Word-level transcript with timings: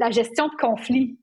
la 0.00 0.10
gestion 0.10 0.48
de 0.48 0.56
conflits. 0.56 1.16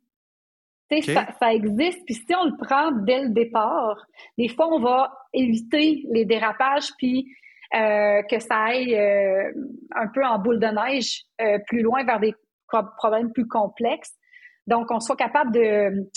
Ça, 0.89 1.27
ça, 1.37 1.53
existe, 1.53 2.05
puis 2.05 2.13
si 2.13 2.33
on 2.33 2.45
le 2.45 2.55
prend 2.65 2.91
dès 2.91 3.23
le 3.23 3.29
départ, 3.29 4.05
des 4.37 4.47
fois, 4.47 4.73
on 4.73 4.79
va 4.79 5.11
éviter 5.33 6.05
les 6.13 6.23
dérapages, 6.23 6.91
puis 6.97 7.27
euh, 7.75 8.21
que 8.31 8.39
ça 8.39 8.55
aille 8.55 8.95
euh, 8.95 9.51
un 9.93 10.07
peu 10.07 10.23
en 10.23 10.39
boule 10.39 10.59
de 10.59 10.67
neige 10.67 11.23
euh, 11.41 11.59
plus 11.67 11.81
loin 11.81 12.05
vers 12.05 12.21
des 12.21 12.33
problèmes 12.97 13.33
plus 13.33 13.47
complexes. 13.47 14.13
Donc, 14.65 14.89
on 14.89 15.01
soit 15.01 15.17
capable 15.17 15.51
de 15.51 16.09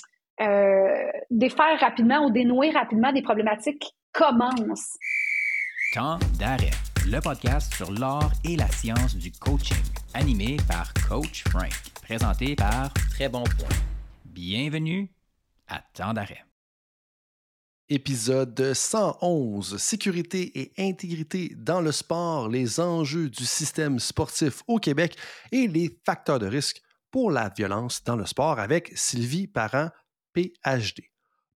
défaire 1.30 1.78
rapidement 1.80 2.24
ou 2.24 2.30
dénouer 2.30 2.70
rapidement 2.70 3.12
des 3.12 3.20
problématiques 3.20 3.80
qui 3.80 3.92
commencent. 4.12 4.96
Temps 5.94 6.18
d'arrêt, 6.38 6.70
le 7.06 7.20
podcast 7.20 7.74
sur 7.74 7.92
l'art 7.92 8.32
et 8.48 8.56
la 8.56 8.68
science 8.68 9.16
du 9.16 9.30
coaching, 9.32 9.84
animé 10.14 10.56
par 10.66 10.94
Coach 11.08 11.44
Frank, 11.50 11.89
présenté 12.10 12.56
par 12.56 12.92
Très 13.10 13.28
Bon 13.28 13.44
Point. 13.44 13.68
Bienvenue 14.24 15.12
à 15.68 15.80
Temps 15.94 16.12
d'arrêt. 16.12 16.44
Épisode 17.88 18.74
111 18.74 19.76
Sécurité 19.76 20.60
et 20.60 20.72
intégrité 20.76 21.54
dans 21.56 21.80
le 21.80 21.92
sport, 21.92 22.48
les 22.48 22.80
enjeux 22.80 23.30
du 23.30 23.46
système 23.46 24.00
sportif 24.00 24.64
au 24.66 24.80
Québec 24.80 25.16
et 25.52 25.68
les 25.68 26.00
facteurs 26.04 26.40
de 26.40 26.48
risque 26.48 26.82
pour 27.12 27.30
la 27.30 27.48
violence 27.48 28.02
dans 28.02 28.16
le 28.16 28.26
sport 28.26 28.58
avec 28.58 28.90
Sylvie 28.96 29.46
Parent, 29.46 29.90
PhD. 30.32 31.04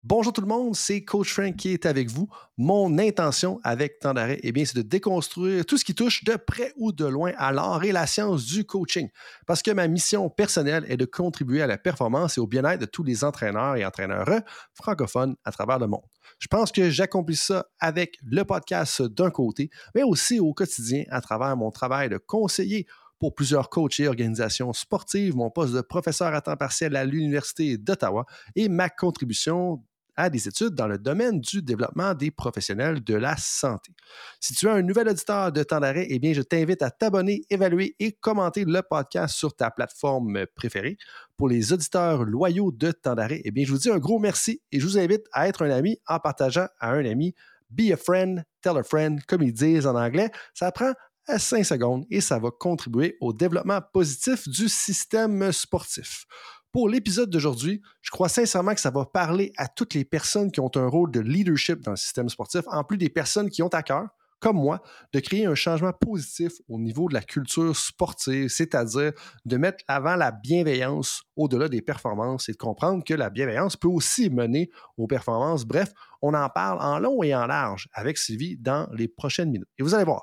Bonjour 0.05 0.33
tout 0.33 0.41
le 0.41 0.49
monde, 0.49 0.75
c'est 0.75 1.05
Coach 1.05 1.33
Frank 1.33 1.55
qui 1.55 1.69
est 1.69 1.87
avec 1.87 2.11
vous. 2.11 2.29
Mon 2.59 2.99
intention 2.99 3.61
avec 3.63 4.01
Temps 4.01 4.13
d'arrêt, 4.13 4.41
eh 4.43 4.51
bien, 4.51 4.65
c'est 4.65 4.77
de 4.77 4.83
déconstruire 4.83 5.65
tout 5.65 5.79
ce 5.79 5.85
qui 5.85 5.95
touche 5.95 6.25
de 6.25 6.35
près 6.35 6.73
ou 6.77 6.91
de 6.91 7.05
loin 7.05 7.31
à 7.37 7.53
l'art 7.53 7.85
et 7.85 7.93
la 7.93 8.09
science 8.09 8.45
du 8.45 8.65
coaching. 8.65 9.09
Parce 9.47 9.63
que 9.63 9.71
ma 9.71 9.87
mission 9.87 10.29
personnelle 10.29 10.85
est 10.89 10.97
de 10.97 11.05
contribuer 11.05 11.63
à 11.63 11.69
la 11.69 11.79
performance 11.79 12.37
et 12.37 12.41
au 12.41 12.49
bien-être 12.49 12.81
de 12.81 12.85
tous 12.85 13.05
les 13.05 13.23
entraîneurs 13.23 13.77
et 13.77 13.87
entraîneurs 13.87 14.43
francophones 14.75 15.37
à 15.45 15.53
travers 15.53 15.79
le 15.79 15.87
monde. 15.87 16.03
Je 16.41 16.49
pense 16.49 16.73
que 16.73 16.91
j'accomplis 16.91 17.37
ça 17.37 17.67
avec 17.79 18.19
le 18.25 18.43
podcast 18.43 19.03
d'un 19.03 19.31
côté, 19.31 19.71
mais 19.95 20.03
aussi 20.03 20.41
au 20.41 20.53
quotidien 20.53 21.05
à 21.11 21.21
travers 21.21 21.57
mon 21.57 21.71
travail 21.71 22.09
de 22.09 22.19
conseiller 22.19 22.89
pour 23.21 23.37
plusieurs 23.37 23.71
coachs 23.71 24.01
et 24.01 24.09
organisations 24.09 24.73
sportives, 24.73 25.37
mon 25.37 25.49
poste 25.49 25.75
de 25.75 25.81
professeur 25.81 26.35
à 26.35 26.41
temps 26.41 26.57
partiel 26.57 26.97
à 26.97 27.05
l'Université 27.05 27.79
d'Ottawa 27.79 28.27
et 28.57 28.69
ma 28.69 28.89
contribution 28.89 29.81
à 30.17 30.31
des 30.31 30.49
études 30.49 30.75
dans 30.75 30.87
le 30.87 30.99
domaine 30.99 31.41
du 31.41 31.63
développement 31.63 32.15
des 32.15 32.31
professionnels 32.31 33.03
de 33.03 33.15
la 33.15 33.37
santé. 33.37 33.93
Si 34.41 34.55
tu 34.55 34.67
es 34.67 34.71
un 34.71 34.83
nouvel 34.83 35.09
auditeur 35.09 35.53
de 35.53 35.63
temps 35.63 35.81
d'arrêt, 35.81 36.07
eh 36.11 36.19
bien, 36.19 36.33
je 36.33 36.43
t'invite 36.43 36.83
à 36.83 36.91
t'abonner, 36.91 37.43
évaluer 37.51 37.97
et 37.99 38.13
commenter 38.13 38.65
le 38.65 38.83
podcast 38.83 39.35
sur 39.35 39.55
ta 39.55 39.71
plateforme 39.71 40.47
préférée. 40.55 40.99
Pour 41.37 41.49
les 41.49 41.73
auditeurs 41.73 42.25
loyaux 42.25 42.73
de 42.73 42.93
temps 42.93 43.15
d'arrêt, 43.15 43.41
eh 43.45 43.51
bien, 43.51 43.65
je 43.65 43.73
vous 43.73 43.79
dis 43.79 43.91
un 43.91 43.99
gros 43.99 44.19
merci 44.19 44.61
et 44.71 44.81
je 44.81 44.87
vous 44.87 44.99
invite 44.99 45.27
à 45.33 45.49
être 45.49 45.65
un 45.65 45.71
ami 45.71 45.99
en 46.07 46.19
partageant 46.19 46.67
à 46.79 46.93
un 46.93 47.05
ami. 47.05 47.35
Be 47.71 47.91
a 47.93 47.97
friend, 47.97 48.45
tell 48.61 48.77
a 48.77 48.83
friend, 48.83 49.25
comme 49.25 49.43
ils 49.43 49.53
disent 49.53 49.87
en 49.87 49.97
anglais. 49.97 50.31
Ça 50.53 50.71
prend 50.73 50.93
à 51.27 51.39
5 51.39 51.65
secondes 51.65 52.05
et 52.11 52.21
ça 52.21 52.39
va 52.39 52.51
contribuer 52.51 53.17
au 53.21 53.33
développement 53.33 53.81
positif 53.93 54.49
du 54.49 54.69
système 54.69 55.53
sportif. 55.53 56.27
Pour 56.73 56.89
l'épisode 56.89 57.29
d'aujourd'hui, 57.29 57.83
je 58.01 58.11
crois 58.11 58.31
sincèrement 58.31 58.75
que 58.75 58.81
ça 58.81 58.91
va 58.91 59.05
parler 59.05 59.53
à 59.59 59.69
toutes 59.69 59.93
les 59.93 60.07
personnes 60.07 60.51
qui 60.51 60.59
ont 60.61 60.71
un 60.75 60.87
rôle 60.87 61.11
de 61.11 61.21
leadership 61.21 61.81
dans 61.81 61.91
le 61.91 61.99
système 61.99 62.31
sportif, 62.31 62.63
en 62.67 62.83
plus 62.83 62.97
des 62.97 63.11
personnes 63.11 63.51
qui 63.51 63.63
ont 63.63 63.69
à 63.69 63.83
cœur, 63.83 64.09
comme 64.41 64.57
moi, 64.57 64.83
de 65.13 65.21
créer 65.21 65.45
un 65.45 65.55
changement 65.55 65.93
positif 65.93 66.53
au 66.71 66.79
niveau 66.79 67.11
de 67.11 67.15
la 67.15 67.21
culture 67.21 67.77
sportive, 67.77 68.49
c'est-à-dire 68.49 69.13
de 69.45 69.57
mettre 69.59 69.85
avant 69.87 70.17
la 70.17 70.33
bienveillance 70.33 71.25
au-delà 71.37 71.69
des 71.69 71.83
performances 71.83 72.49
et 72.49 72.53
de 72.53 72.57
comprendre 72.57 73.05
que 73.05 73.13
la 73.13 73.29
bienveillance 73.29 73.77
peut 73.77 73.89
aussi 73.89 74.31
mener 74.31 74.71
aux 74.97 75.07
performances. 75.07 75.67
Bref, 75.67 75.93
on 76.23 76.33
en 76.33 76.49
parle 76.49 76.79
en 76.81 76.99
long 76.99 77.23
et 77.23 77.35
en 77.35 77.47
large 77.47 77.87
avec 77.93 78.17
Sylvie 78.17 78.57
dans 78.57 78.89
les 78.95 79.09
prochaines 79.09 79.51
minutes. 79.51 79.69
Et 79.79 79.83
vous 79.83 79.95
allez 79.95 80.05
voir, 80.05 80.23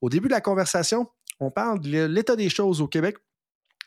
au 0.00 0.08
début 0.08 0.26
de 0.26 0.34
la 0.34 0.40
conversation, 0.40 1.08
on 1.38 1.52
parle 1.52 1.80
de 1.80 2.04
l'état 2.04 2.34
des 2.34 2.48
choses 2.48 2.80
au 2.80 2.88
Québec 2.88 3.16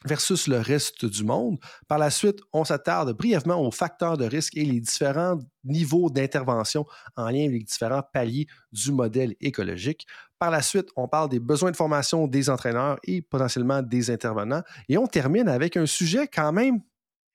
versus 0.08 0.48
le 0.48 0.58
reste 0.60 1.06
du 1.06 1.24
monde. 1.24 1.60
Par 1.88 2.00
la 2.00 2.10
suite, 2.10 2.40
on 2.54 2.64
s'attarde 2.64 3.16
brièvement 3.16 3.62
aux 3.62 3.72
facteurs 3.72 4.18
de 4.18 4.26
risque 4.26 4.58
et 4.58 4.66
les 4.66 4.80
différents 4.80 5.38
niveaux 5.64 6.10
d'intervention 6.10 6.86
en 7.16 7.30
lien 7.30 7.46
avec 7.48 7.52
les 7.52 7.64
différents 7.64 8.04
paliers 8.14 8.48
du 8.72 8.92
modèle 8.92 9.36
écologique. 9.40 10.08
Par 10.40 10.50
la 10.50 10.62
suite, 10.62 10.90
on 10.96 11.08
parle 11.08 11.30
des 11.30 11.40
besoins 11.40 11.72
de 11.72 11.76
formation 11.76 12.28
des 12.28 12.50
entraîneurs 12.50 12.98
et 13.04 13.22
potentiellement 13.22 13.82
des 13.82 14.10
intervenants. 14.10 14.64
Et 14.90 14.98
on 14.98 15.08
termine 15.08 15.48
avec 15.48 15.78
un 15.78 15.86
sujet 15.86 16.28
quand 16.28 16.52
même 16.52 16.82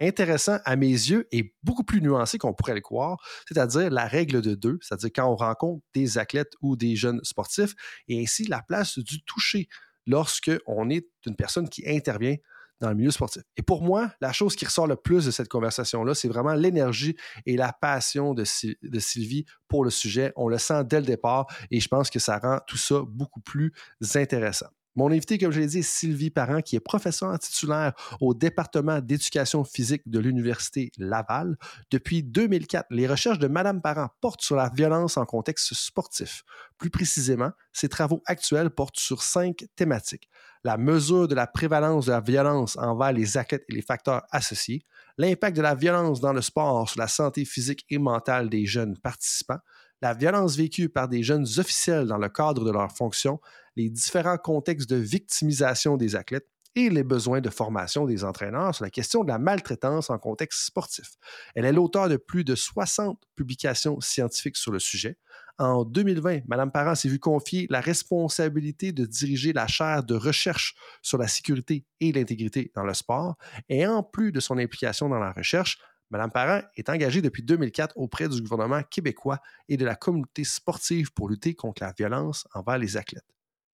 intéressant 0.01 0.59
à 0.65 0.75
mes 0.75 0.89
yeux 0.89 1.29
et 1.31 1.55
beaucoup 1.63 1.85
plus 1.85 2.01
nuancé 2.01 2.39
qu'on 2.39 2.55
pourrait 2.55 2.75
le 2.75 2.81
croire, 2.81 3.19
c'est-à-dire 3.47 3.91
la 3.91 4.07
règle 4.07 4.43
de 4.43 4.55
deux, 4.55 4.79
c'est-à-dire 4.81 5.11
quand 5.15 5.31
on 5.31 5.37
rencontre 5.37 5.85
des 5.95 6.19
athlètes 6.19 6.53
ou 6.61 6.77
des 6.77 6.97
jeunes 6.97 7.21
sportifs, 7.23 7.75
et 8.09 8.21
ainsi 8.21 8.45
la 8.45 8.63
place 8.63 8.99
du 8.99 9.23
toucher 9.23 9.69
lorsque 10.07 10.51
on 10.67 10.91
est 10.91 11.07
une 11.27 11.37
personne 11.37 11.69
qui 11.69 11.89
intervient 11.89 12.37
dans 12.83 12.91
le 12.91 12.97
milieu 12.97 13.13
sportif. 13.13 13.43
Et 13.57 13.63
pour 13.63 13.83
moi, 13.83 14.11
la 14.21 14.33
chose 14.33 14.57
qui 14.57 14.65
ressort 14.67 14.89
le 14.89 14.97
plus 14.97 15.25
de 15.25 15.31
cette 15.31 15.49
conversation-là, 15.49 16.15
c'est 16.15 16.29
vraiment 16.29 16.53
l'énergie 16.55 17.17
et 17.47 17.57
la 17.57 17.73
passion 17.73 18.35
de, 18.35 18.45
Sylvie 18.45 19.47
pour 19.69 19.85
le 19.85 19.91
sujet. 19.91 20.33
On 20.37 20.49
le 20.49 20.59
sent 20.59 20.83
dès 20.85 20.99
le 20.99 21.07
départ 21.07 21.47
et 21.71 21.81
je 21.81 21.89
pense 21.89 22.11
que 22.11 22.19
ça 22.19 22.39
rend 22.39 22.59
tout 22.67 22.77
ça 22.77 23.03
beaucoup 23.07 23.41
plus 23.41 23.73
intéressant. 24.17 24.67
Mon 24.95 25.11
invité, 25.11 25.39
comme 25.39 25.53
je 25.53 25.61
l'ai 25.61 25.67
dit, 25.67 25.79
est 25.79 25.83
Sylvie 25.83 26.31
Parent, 26.31 26.61
qui 26.61 26.77
est 26.77 26.81
professeure 26.81 27.39
titulaire 27.39 27.95
au 28.21 28.35
département 28.35 29.01
d'éducation 29.01 29.65
physique 29.65 30.03
de 30.07 30.19
l'Université 30.19 30.93
Laval. 30.99 31.57
Depuis 31.91 32.23
2004, 32.23 32.87
les 32.91 33.07
recherches 33.07 33.39
de 33.39 33.49
Madame 33.49 33.81
Parent 33.81 34.11
portent 34.21 34.43
sur 34.43 34.55
la 34.55 34.69
violence 34.69 35.17
en 35.17 35.25
contexte 35.25 35.73
sportif. 35.73 36.45
Plus 36.77 36.91
précisément, 36.91 37.53
ses 37.73 37.89
travaux 37.89 38.23
actuels 38.27 38.69
portent 38.69 38.99
sur 38.99 39.23
cinq 39.23 39.65
thématiques. 39.77 40.29
La 40.63 40.77
mesure 40.77 41.27
de 41.27 41.35
la 41.35 41.47
prévalence 41.47 42.07
de 42.07 42.13
la 42.13 42.21
violence 42.21 42.77
envers 42.77 43.13
les 43.13 43.39
athlètes 43.39 43.65
et 43.71 43.75
les 43.75 43.83
facteurs 43.83 44.23
associés, 44.31 44.85
l'impact 45.17 45.57
de 45.57 45.63
la 45.63 45.75
violence 45.75 46.21
dans 46.21 46.33
le 46.35 46.43
sport 46.43 46.89
sur 46.89 47.01
la 47.01 47.09
santé 47.09 47.47
physique 47.47 47.87
et 47.89 47.99
mentale 47.99 48.51
des 48.51 48.67
jeunes 48.67 48.99
participants, 48.99 49.59
la 50.03 50.15
violence 50.15 50.57
vécue 50.57 50.89
par 50.89 51.09
des 51.09 51.23
jeunes 51.23 51.47
officiels 51.59 52.07
dans 52.07 52.19
le 52.19 52.29
cadre 52.29 52.65
de 52.65 52.73
leurs 52.73 52.91
fonctions, 52.91 53.41
les 53.77 53.91
différents 53.91 54.39
contextes 54.39 54.89
de 54.89 54.97
victimisation 54.97 55.97
des 55.97 56.17
athlètes 56.17 56.47
et 56.75 56.89
les 56.89 57.03
besoins 57.03 57.41
de 57.41 57.51
formation 57.51 58.07
des 58.07 58.25
entraîneurs 58.25 58.75
sur 58.75 58.85
la 58.85 58.91
question 58.91 59.25
de 59.25 59.29
la 59.29 59.39
maltraitance 59.39 60.11
en 60.11 60.19
contexte 60.19 60.65
sportif. 60.65 61.17
Elle 61.55 61.65
est 61.65 61.73
l'auteur 61.73 62.09
de 62.09 62.17
plus 62.17 62.45
de 62.45 62.55
60 62.55 63.21
publications 63.37 64.01
scientifiques 64.01 64.57
sur 64.57 64.73
le 64.73 64.79
sujet. 64.79 65.19
En 65.59 65.85
2020, 65.85 66.41
Mme 66.47 66.73
Parent 66.73 66.95
s'est 66.95 67.09
vue 67.09 67.19
confier 67.19 67.67
la 67.69 67.81
responsabilité 67.81 68.93
de 68.93 69.05
diriger 69.05 69.53
la 69.53 69.67
chaire 69.67 70.03
de 70.03 70.15
recherche 70.15 70.75
sur 71.03 71.19
la 71.19 71.29
sécurité 71.29 71.85
et 72.01 72.11
l'intégrité 72.11 72.73
dans 72.75 72.85
le 72.85 72.95
sport. 72.95 73.37
Et 73.69 73.87
en 73.87 74.03
plus 74.03 74.33
de 74.33 74.41
son 74.41 74.57
implication 74.57 75.11
dans 75.11 75.19
la 75.19 75.33
recherche, 75.33 75.79
Mme 76.11 76.31
Parent 76.31 76.63
est 76.77 76.89
engagée 76.89 77.23
depuis 77.23 77.43
2004 77.43 77.97
auprès 77.97 78.29
du 78.29 78.41
gouvernement 78.41 78.83
québécois 78.83 79.41
et 79.69 79.77
de 79.77 79.85
la 79.85 79.95
communauté 79.95 80.45
sportive 80.45 81.13
pour 81.13 81.29
lutter 81.29 81.55
contre 81.55 81.83
la 81.83 81.93
violence 81.93 82.47
envers 82.55 82.79
les 82.79 82.97
athlètes. 82.97 83.25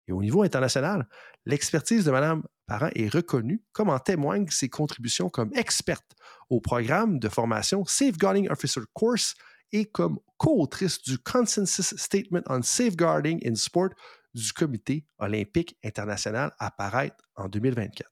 Et 0.09 0.13
au 0.13 0.23
niveau 0.23 0.43
international, 0.43 1.07
l'expertise 1.45 2.05
de 2.05 2.11
Mme 2.11 2.43
Parent 2.67 2.91
est 2.95 3.13
reconnue, 3.13 3.63
comme 3.73 3.91
en 3.91 3.99
témoignent 3.99 4.49
ses 4.49 4.69
contributions 4.69 5.29
comme 5.29 5.51
experte 5.55 6.17
au 6.49 6.61
programme 6.61 7.19
de 7.19 7.29
formation 7.29 7.85
Safeguarding 7.85 8.49
Officer 8.49 8.81
Course 8.95 9.35
et 9.73 9.85
comme 9.85 10.19
co-autrice 10.39 11.03
du 11.03 11.19
Consensus 11.19 11.95
Statement 11.97 12.43
on 12.47 12.63
Safeguarding 12.63 13.41
in 13.47 13.55
Sport 13.55 13.91
du 14.35 14.53
Comité 14.53 15.07
olympique 15.19 15.77
international 15.85 16.53
à 16.59 16.71
paraître 16.71 17.25
en 17.37 17.49
2024. 17.49 18.11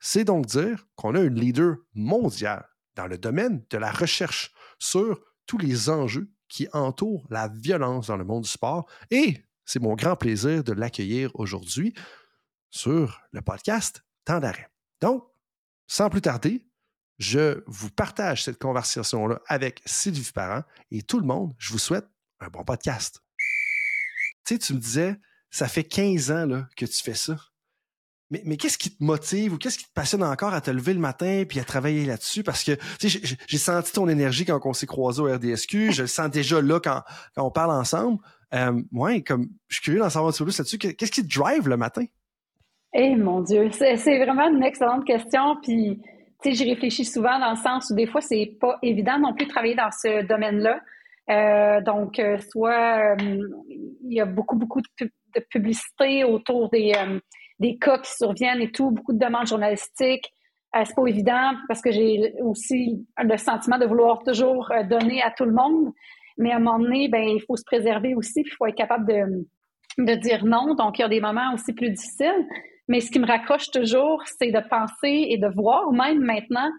C'est 0.00 0.24
donc 0.24 0.46
dire 0.46 0.84
qu'on 0.96 1.14
a 1.14 1.20
une 1.20 1.38
leader 1.38 1.76
mondiale 1.94 2.66
dans 2.96 3.06
le 3.06 3.18
domaine 3.18 3.64
de 3.70 3.78
la 3.78 3.92
recherche 3.92 4.52
sur 4.78 5.20
tous 5.46 5.58
les 5.58 5.90
enjeux 5.90 6.30
qui 6.48 6.66
entourent 6.72 7.26
la 7.30 7.48
violence 7.48 8.08
dans 8.08 8.16
le 8.16 8.24
monde 8.24 8.42
du 8.42 8.48
sport. 8.48 8.88
Et 9.10 9.44
c'est 9.70 9.78
mon 9.78 9.94
grand 9.94 10.16
plaisir 10.16 10.64
de 10.64 10.72
l'accueillir 10.72 11.30
aujourd'hui 11.34 11.94
sur 12.70 13.22
le 13.30 13.40
podcast 13.40 14.02
Temps 14.24 14.40
d'arrêt. 14.40 14.68
Donc, 15.00 15.24
sans 15.86 16.10
plus 16.10 16.20
tarder, 16.20 16.66
je 17.18 17.62
vous 17.68 17.88
partage 17.88 18.42
cette 18.42 18.58
conversation-là 18.58 19.40
avec 19.46 19.80
Sylvie 19.86 20.32
Parent 20.32 20.64
et 20.90 21.02
tout 21.02 21.20
le 21.20 21.26
monde. 21.26 21.54
Je 21.56 21.70
vous 21.70 21.78
souhaite 21.78 22.06
un 22.40 22.48
bon 22.48 22.64
podcast. 22.64 23.22
Tu 24.44 24.54
sais, 24.54 24.58
tu 24.58 24.74
me 24.74 24.80
disais, 24.80 25.16
ça 25.50 25.68
fait 25.68 25.84
15 25.84 26.32
ans 26.32 26.64
que 26.76 26.86
tu 26.86 27.00
fais 27.00 27.14
ça. 27.14 27.36
Mais, 28.30 28.56
qu'est-ce 28.56 28.78
qui 28.78 28.96
te 28.96 29.02
motive 29.02 29.52
ou 29.52 29.58
qu'est-ce 29.58 29.78
qui 29.78 29.84
te 29.84 29.92
passionne 29.92 30.24
encore 30.24 30.52
à 30.52 30.60
te 30.60 30.70
lever 30.72 30.94
le 30.94 31.00
matin 31.00 31.44
puis 31.48 31.60
à 31.60 31.64
travailler 31.64 32.06
là-dessus? 32.06 32.42
Parce 32.42 32.64
que 32.64 32.76
j'ai 33.00 33.58
senti 33.58 33.92
ton 33.92 34.08
énergie 34.08 34.44
quand 34.44 34.60
on 34.64 34.72
s'est 34.72 34.86
croisé 34.86 35.20
au 35.20 35.32
RDSQ. 35.32 35.92
Je 35.92 36.02
le 36.02 36.08
sens 36.08 36.28
déjà 36.30 36.60
là 36.60 36.80
quand, 36.80 37.02
quand 37.36 37.44
on 37.44 37.50
parle 37.52 37.72
ensemble. 37.72 38.18
Euh, 38.54 38.82
ouais, 38.92 39.22
comme 39.22 39.48
je 39.68 39.76
suis 39.76 39.84
curieux 39.84 40.00
d'en 40.00 40.10
savoir 40.10 40.32
un 40.34 40.36
peu 40.36 40.44
plus 40.44 40.58
là-dessus. 40.58 40.78
Qu'est-ce 40.78 41.12
qui 41.12 41.26
te 41.26 41.38
drive 41.38 41.68
le 41.68 41.76
matin? 41.76 42.04
Eh 42.92 43.14
mon 43.14 43.40
Dieu, 43.42 43.70
c'est 43.70 44.24
vraiment 44.24 44.48
une 44.48 44.64
excellente 44.64 45.04
question. 45.04 45.56
Puis 45.62 46.00
tu 46.42 46.50
sais, 46.50 46.52
j'y 46.52 46.70
réfléchis 46.70 47.04
souvent 47.04 47.38
dans 47.38 47.50
le 47.50 47.56
sens 47.56 47.90
où 47.90 47.94
des 47.94 48.06
fois, 48.06 48.20
c'est 48.20 48.56
pas 48.60 48.78
évident 48.82 49.18
non 49.18 49.34
plus 49.34 49.46
de 49.46 49.50
travailler 49.50 49.76
dans 49.76 49.90
ce 49.90 50.26
domaine-là. 50.26 50.80
Euh, 51.30 51.80
donc, 51.82 52.18
euh, 52.18 52.38
soit 52.50 53.14
il 53.20 54.12
y 54.12 54.20
a 54.20 54.24
beaucoup, 54.24 54.56
beaucoup 54.56 54.80
de, 54.80 55.10
publicité 55.48 56.24
autour 56.24 56.70
des, 56.70 56.92
des 57.60 57.78
cas 57.78 57.98
qui 57.98 58.10
surviennent 58.12 58.60
et 58.60 58.72
tout, 58.72 58.90
beaucoup 58.90 59.12
de 59.12 59.24
demandes 59.24 59.46
journalistiques. 59.46 60.32
c'est 60.74 60.96
pas 60.96 61.06
évident 61.06 61.52
parce 61.68 61.80
que 61.80 61.92
j'ai 61.92 62.34
aussi 62.40 63.06
le 63.16 63.36
sentiment 63.36 63.78
de 63.78 63.86
vouloir 63.86 64.24
toujours 64.24 64.72
donner 64.88 65.22
à 65.22 65.30
tout 65.30 65.44
le 65.44 65.52
monde. 65.52 65.92
Mais 66.40 66.52
à 66.52 66.56
un 66.56 66.58
moment 66.58 66.78
donné, 66.78 67.08
ben, 67.08 67.22
il 67.22 67.42
faut 67.46 67.56
se 67.56 67.64
préserver 67.64 68.14
aussi, 68.14 68.42
puis 68.42 68.52
il 68.52 68.56
faut 68.56 68.66
être 68.66 68.76
capable 68.76 69.06
de, 69.06 69.46
de 69.98 70.14
dire 70.14 70.44
non. 70.44 70.74
Donc, 70.74 70.98
il 70.98 71.02
y 71.02 71.04
a 71.04 71.08
des 71.08 71.20
moments 71.20 71.52
aussi 71.54 71.72
plus 71.72 71.90
difficiles. 71.90 72.46
Mais 72.88 73.00
ce 73.00 73.10
qui 73.10 73.20
me 73.20 73.26
raccroche 73.26 73.70
toujours, 73.70 74.22
c'est 74.26 74.50
de 74.50 74.60
penser 74.68 75.26
et 75.28 75.38
de 75.38 75.46
voir, 75.54 75.92
même 75.92 76.18
maintenant, 76.20 76.70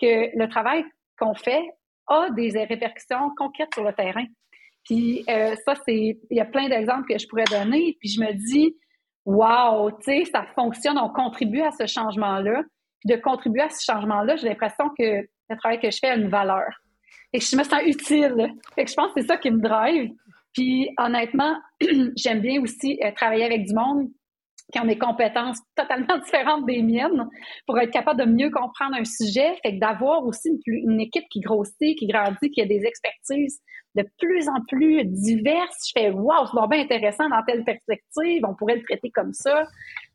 que 0.00 0.36
le 0.36 0.48
travail 0.48 0.84
qu'on 1.18 1.34
fait 1.34 1.62
a 2.08 2.30
des 2.30 2.50
répercussions 2.64 3.30
concrètes 3.36 3.72
sur 3.74 3.84
le 3.84 3.92
terrain. 3.92 4.24
Puis 4.84 5.22
euh, 5.28 5.54
ça, 5.64 5.74
c'est, 5.86 6.18
il 6.30 6.36
y 6.36 6.40
a 6.40 6.46
plein 6.46 6.68
d'exemples 6.68 7.06
que 7.08 7.18
je 7.18 7.28
pourrais 7.28 7.44
donner. 7.44 7.96
Puis 8.00 8.08
je 8.08 8.20
me 8.20 8.32
dis, 8.32 8.74
wow, 9.26 9.90
tu 9.92 10.04
sais, 10.04 10.24
ça 10.24 10.46
fonctionne, 10.54 10.98
on 10.98 11.10
contribue 11.10 11.60
à 11.60 11.70
ce 11.70 11.86
changement-là. 11.86 12.62
Puis 13.00 13.16
de 13.16 13.20
contribuer 13.20 13.62
à 13.62 13.70
ce 13.70 13.84
changement-là, 13.84 14.36
j'ai 14.36 14.48
l'impression 14.48 14.88
que 14.98 15.26
le 15.50 15.56
travail 15.56 15.78
que 15.78 15.90
je 15.90 15.98
fais 16.00 16.08
a 16.08 16.16
une 16.16 16.28
valeur. 16.28 16.68
Et 17.32 17.38
que 17.38 17.44
je 17.44 17.56
me 17.56 17.64
sens 17.64 17.80
utile. 17.84 18.54
Que 18.76 18.86
je 18.86 18.94
pense 18.94 19.12
que 19.12 19.20
c'est 19.20 19.26
ça 19.26 19.36
qui 19.36 19.50
me 19.50 19.60
drive. 19.60 20.10
Puis 20.52 20.88
honnêtement, 20.98 21.56
j'aime 22.16 22.40
bien 22.40 22.60
aussi 22.60 22.98
euh, 23.04 23.10
travailler 23.12 23.44
avec 23.44 23.66
du 23.66 23.74
monde 23.74 24.08
qui 24.72 24.78
ont 24.78 24.84
des 24.84 24.98
compétences 24.98 25.58
totalement 25.76 26.18
différentes 26.24 26.66
des 26.66 26.82
miennes 26.82 27.28
pour 27.66 27.78
être 27.78 27.90
capable 27.90 28.20
de 28.20 28.26
mieux 28.26 28.50
comprendre 28.50 28.96
un 28.96 29.04
sujet. 29.04 29.56
Fait 29.62 29.74
que 29.74 29.80
d'avoir 29.80 30.24
aussi 30.24 30.48
une, 30.66 30.90
une, 30.90 31.00
équipe 31.00 31.24
qui 31.30 31.40
grossit, 31.40 31.98
qui 31.98 32.06
grandit, 32.06 32.50
qui 32.50 32.62
a 32.62 32.66
des 32.66 32.84
expertises 32.84 33.60
de 33.96 34.04
plus 34.18 34.48
en 34.48 34.60
plus 34.68 35.04
diverses. 35.04 35.88
Je 35.88 36.00
fais 36.00 36.10
wow, 36.10 36.46
c'est 36.46 36.68
bien 36.68 36.80
intéressant 36.82 37.28
dans 37.28 37.42
telle 37.46 37.64
perspective, 37.64 38.42
on 38.46 38.54
pourrait 38.54 38.76
le 38.76 38.84
traiter 38.84 39.10
comme 39.10 39.32
ça. 39.32 39.64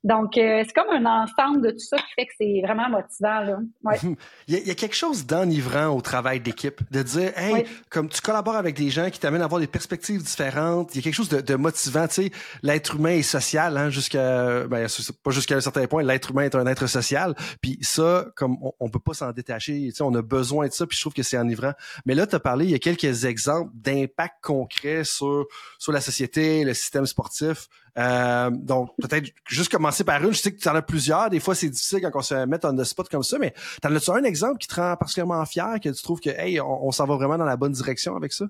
Donc, 0.06 0.38
euh, 0.38 0.64
c'est 0.64 0.74
comme 0.74 0.92
un 0.92 1.24
ensemble 1.24 1.66
de 1.66 1.72
tout 1.72 1.80
ça 1.80 1.98
qui 1.98 2.14
fait 2.16 2.26
que 2.28 2.34
c'est 2.40 2.62
vraiment 2.64 2.88
motivant. 2.90 3.40
Là. 3.40 3.58
Ouais. 3.84 3.98
il, 4.48 4.68
y 4.68 4.70
a, 4.70 4.76
quelque 4.76 4.96
chose 4.96 5.26
d'enivrant 5.26 5.88
au 5.88 6.02
travail 6.02 6.40
d'équipe, 6.40 6.80
de 6.92 7.02
dire, 7.02 7.36
hey, 7.36 7.66
comme 7.90 8.08
tu 8.08 8.22
collabores 8.22 8.56
avec 8.56 8.76
des 8.76 8.92
gens 8.92 9.10
qui 9.10 9.20
t'amènent 9.20 9.42
à 9.42 9.46
avoir 9.46 9.60
des 9.60 9.68
perspectives 9.68 10.22
différentes, 10.22 10.94
il 10.94 10.98
y 10.98 11.00
a 11.00 11.02
quelque 11.02 11.16
chose 11.16 11.30
de, 11.30 11.42
de 11.42 11.56
motivant. 11.56 12.08
Tu 12.08 12.14
sais, 12.14 12.32
l'être 12.62 12.98
humain 12.98 13.16
est 13.16 13.24
social, 13.24 13.76
hein, 13.78 13.90
jusqu'à, 13.90 14.68
ben, 14.68 14.86
pas 15.24 15.32
jusqu'à 15.32 15.56
un 15.56 15.62
certain 15.62 15.88
point. 15.88 16.04
L'être 16.04 16.30
humain 16.30 16.44
est 16.44 16.54
un 16.54 16.68
être 16.68 16.86
social. 16.86 17.34
Puis 17.60 17.80
ça, 17.82 18.28
comme 18.36 18.58
on, 18.62 18.74
on 18.80 18.90
peut 18.90 19.00
pas 19.00 19.16
s'en 19.16 19.32
détacher. 19.32 19.88
Tu 19.88 19.92
sais, 19.92 20.04
on 20.04 20.14
a 20.14 20.22
besoin 20.22 20.68
de 20.68 20.72
ça. 20.72 20.86
Puis 20.86 20.98
je 20.98 21.02
trouve 21.02 21.14
que 21.14 21.24
c'est 21.24 21.40
enivrant. 21.40 21.74
Mais 22.06 22.14
là, 22.14 22.28
tu 22.28 22.36
as 22.36 22.40
parlé, 22.40 22.66
il 22.66 22.72
y 22.72 22.76
a 22.76 22.80
quelques 22.80 23.26
exemples 23.26 23.72
d'impact 23.74 24.36
concret 24.44 25.04
sur 25.04 25.48
sur 25.80 25.92
la 25.92 26.02
société, 26.02 26.64
le 26.64 26.76
système 26.76 27.08
sportif. 27.08 27.70
Euh, 27.98 28.50
donc, 28.52 28.90
peut-être 29.02 29.32
juste 29.48 29.72
commencer 29.72 29.95
par 30.04 30.24
une. 30.24 30.34
Je 30.34 30.40
sais 30.40 30.52
que 30.52 30.60
tu 30.60 30.68
en 30.70 30.76
as 30.76 30.82
plusieurs. 30.82 31.30
Des 31.30 31.40
fois, 31.40 31.56
c'est 31.56 31.70
difficile 31.70 32.02
quand 32.02 32.12
on 32.14 32.22
se 32.22 32.46
met 32.46 32.66
en 32.66 32.76
the 32.76 32.84
spot 32.84 33.08
comme 33.10 33.24
ça, 33.24 33.38
mais 33.40 33.54
t'en 33.82 33.94
as-tu 33.96 34.12
un 34.12 34.24
exemple 34.24 34.58
qui 34.58 34.68
te 34.68 34.76
rend 34.76 34.96
particulièrement 34.96 35.44
fier, 35.46 35.80
que 35.82 35.90
tu 35.90 36.04
trouves 36.04 36.20
que, 36.20 36.30
hey, 36.30 36.60
on, 36.60 36.92
s'en 36.92 37.06
va 37.06 37.16
vraiment 37.16 37.38
dans 37.38 37.46
la 37.46 37.58
bonne 37.58 37.72
direction 37.72 38.16
avec 38.16 38.34
ça? 38.34 38.46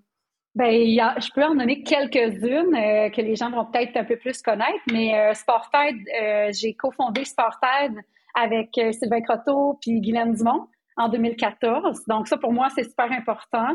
Ben, 0.56 0.72
je 0.72 1.34
peux 1.34 1.44
en 1.44 1.54
nommer 1.54 1.84
quelques-unes 1.84 2.76
euh, 2.76 3.10
que 3.10 3.22
les 3.22 3.36
gens 3.36 3.52
vont 3.52 3.66
peut-être 3.66 3.98
un 3.98 4.06
peu 4.06 4.16
plus 4.16 4.42
connaître, 4.42 4.80
mais 4.90 5.14
euh, 5.14 5.34
euh, 5.34 6.52
j'ai 6.54 6.74
cofondé 6.76 7.26
Sported 7.26 7.92
avec 8.36 8.70
Sylvain 8.94 9.22
Croteau 9.22 9.78
puis 9.82 10.00
Guylaine 10.00 10.34
Dumont 10.34 10.68
en 10.96 11.10
2014. 11.10 12.04
Donc 12.08 12.30
ça, 12.30 12.38
pour 12.38 12.54
moi, 12.54 12.70
c'est 12.74 12.86
super 12.86 13.12
important 13.12 13.74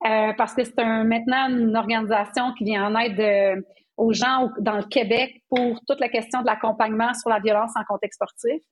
parce 0.00 0.54
que 0.54 0.64
c'est 0.64 0.78
un, 0.78 1.04
maintenant 1.04 1.48
une 1.48 1.76
organisation 1.76 2.52
qui 2.56 2.64
vient 2.64 2.86
en 2.86 2.98
aide 2.98 3.64
aux 3.98 4.12
gens 4.12 4.50
dans 4.60 4.76
le 4.76 4.84
Québec 4.84 5.42
pour 5.50 5.80
toute 5.86 6.00
la 6.00 6.08
question 6.08 6.40
de 6.40 6.46
l'accompagnement 6.46 7.12
sur 7.14 7.28
la 7.28 7.40
violence 7.40 7.72
en 7.76 7.84
contexte 7.84 8.18
sportif. 8.18 8.62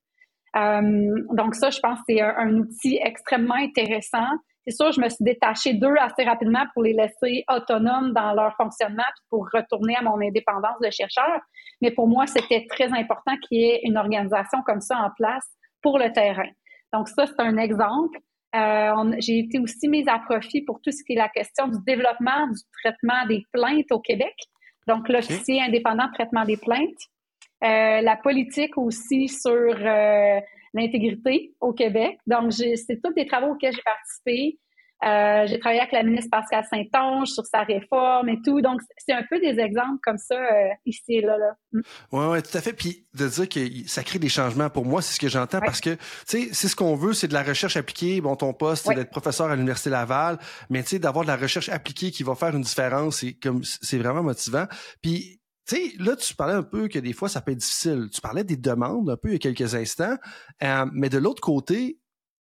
Euh, 0.55 1.25
donc 1.33 1.53
ça, 1.53 1.69
je 1.69 1.79
pense 1.79 1.99
que 1.99 2.05
c'est 2.09 2.21
un, 2.21 2.55
outil 2.55 2.99
extrêmement 3.03 3.55
intéressant. 3.55 4.25
C'est 4.65 4.75
sûr, 4.75 4.91
je 4.91 5.01
me 5.01 5.09
suis 5.09 5.23
détachée 5.23 5.73
d'eux 5.73 5.95
assez 5.99 6.23
rapidement 6.23 6.65
pour 6.73 6.83
les 6.83 6.93
laisser 6.93 7.43
autonomes 7.49 8.13
dans 8.13 8.33
leur 8.33 8.55
fonctionnement 8.55 9.03
puis 9.03 9.25
pour 9.29 9.47
retourner 9.53 9.95
à 9.95 10.01
mon 10.01 10.19
indépendance 10.21 10.79
de 10.81 10.89
chercheur. 10.89 11.39
Mais 11.81 11.91
pour 11.91 12.07
moi, 12.07 12.25
c'était 12.25 12.65
très 12.69 12.87
important 12.87 13.33
qu'il 13.47 13.59
y 13.59 13.63
ait 13.65 13.81
une 13.83 13.97
organisation 13.97 14.61
comme 14.65 14.81
ça 14.81 14.97
en 14.97 15.09
place 15.15 15.45
pour 15.81 15.99
le 15.99 16.11
terrain. 16.11 16.49
Donc 16.93 17.09
ça, 17.09 17.27
c'est 17.27 17.39
un 17.39 17.57
exemple. 17.57 18.17
Euh, 18.55 19.15
j'ai 19.19 19.39
été 19.39 19.59
aussi 19.59 19.89
mise 19.89 20.07
à 20.07 20.19
profit 20.19 20.61
pour 20.61 20.81
tout 20.81 20.91
ce 20.91 21.03
qui 21.03 21.13
est 21.13 21.17
la 21.17 21.29
question 21.29 21.67
du 21.67 21.77
développement 21.85 22.47
du 22.47 22.61
traitement 22.81 23.25
des 23.27 23.43
plaintes 23.51 23.91
au 23.91 23.99
Québec. 23.99 24.33
Donc, 24.87 25.09
l'officier 25.09 25.61
indépendant 25.61 26.07
de 26.07 26.13
traitement 26.13 26.45
des 26.45 26.57
plaintes. 26.57 26.97
Euh, 27.63 28.01
la 28.01 28.15
politique 28.15 28.77
aussi 28.77 29.27
sur 29.27 29.51
euh, 29.51 30.39
l'intégrité 30.73 31.53
au 31.59 31.73
Québec. 31.73 32.17
Donc, 32.27 32.53
c'est 32.53 33.01
tous 33.03 33.13
des 33.13 33.25
travaux 33.25 33.53
auxquels 33.53 33.73
j'ai 33.73 33.81
participé. 33.81 34.59
Euh, 35.05 35.45
j'ai 35.45 35.59
travaillé 35.59 35.79
avec 35.79 35.93
la 35.93 36.01
ministre 36.01 36.29
Pascal 36.31 36.65
Saint-Onge 36.69 37.27
sur 37.27 37.45
sa 37.45 37.61
réforme 37.63 38.29
et 38.29 38.41
tout. 38.43 38.61
Donc, 38.61 38.81
c'est 38.97 39.13
un 39.13 39.23
peu 39.29 39.39
des 39.39 39.59
exemples 39.59 39.99
comme 40.01 40.17
ça 40.17 40.35
euh, 40.35 40.69
ici 40.85 41.15
et 41.15 41.21
là. 41.21 41.37
là. 41.37 41.53
Oui, 41.73 41.81
mm. 42.11 42.29
ouais, 42.29 42.41
tout 42.41 42.57
à 42.57 42.61
fait. 42.61 42.73
Puis 42.73 43.05
de 43.13 43.27
dire 43.27 43.47
que 43.47 43.59
ça 43.87 44.03
crée 44.03 44.17
des 44.19 44.29
changements, 44.29 44.69
pour 44.69 44.85
moi, 44.85 45.01
c'est 45.01 45.13
ce 45.13 45.19
que 45.19 45.27
j'entends 45.27 45.59
parce 45.59 45.81
que, 45.81 45.91
tu 45.91 45.99
sais, 46.25 46.49
c'est 46.51 46.67
ce 46.67 46.75
qu'on 46.75 46.95
veut, 46.95 47.13
c'est 47.13 47.27
de 47.27 47.33
la 47.33 47.43
recherche 47.43 47.77
appliquée. 47.77 48.21
Bon, 48.21 48.35
ton 48.35 48.53
poste, 48.53 48.87
c'est 48.87 48.95
d'être 48.95 49.11
professeur 49.11 49.47
à 49.47 49.55
l'Université 49.55 49.89
Laval, 49.89 50.39
mais 50.69 50.81
tu 50.81 50.89
sais, 50.89 50.99
d'avoir 50.99 51.25
de 51.25 51.29
la 51.29 51.37
recherche 51.37 51.69
appliquée 51.69 52.11
qui 52.11 52.23
va 52.23 52.35
faire 52.35 52.55
une 52.55 52.61
différence, 52.61 53.17
c'est 53.17 53.33
comme 53.33 53.63
c'est 53.63 53.97
vraiment 53.97 54.23
motivant. 54.23 54.65
Puis 55.01 55.41
tu 55.67 55.75
sais, 55.75 55.93
là, 55.99 56.15
tu 56.15 56.33
parlais 56.33 56.53
un 56.53 56.63
peu 56.63 56.87
que 56.87 56.97
des 56.97 57.11
fois, 57.11 57.27
ça 57.27 57.41
peut 57.41 57.51
être 57.51 57.57
difficile. 57.57 58.07
Tu 58.11 58.21
parlais 58.21 58.45
des 58.45 58.55
demandes 58.55 59.09
un 59.09 59.17
peu 59.17 59.29
il 59.29 59.33
y 59.33 59.35
a 59.35 59.39
quelques 59.39 59.75
instants. 59.75 60.15
Euh, 60.63 60.85
mais 60.93 61.09
de 61.09 61.17
l'autre 61.17 61.41
côté, 61.41 61.99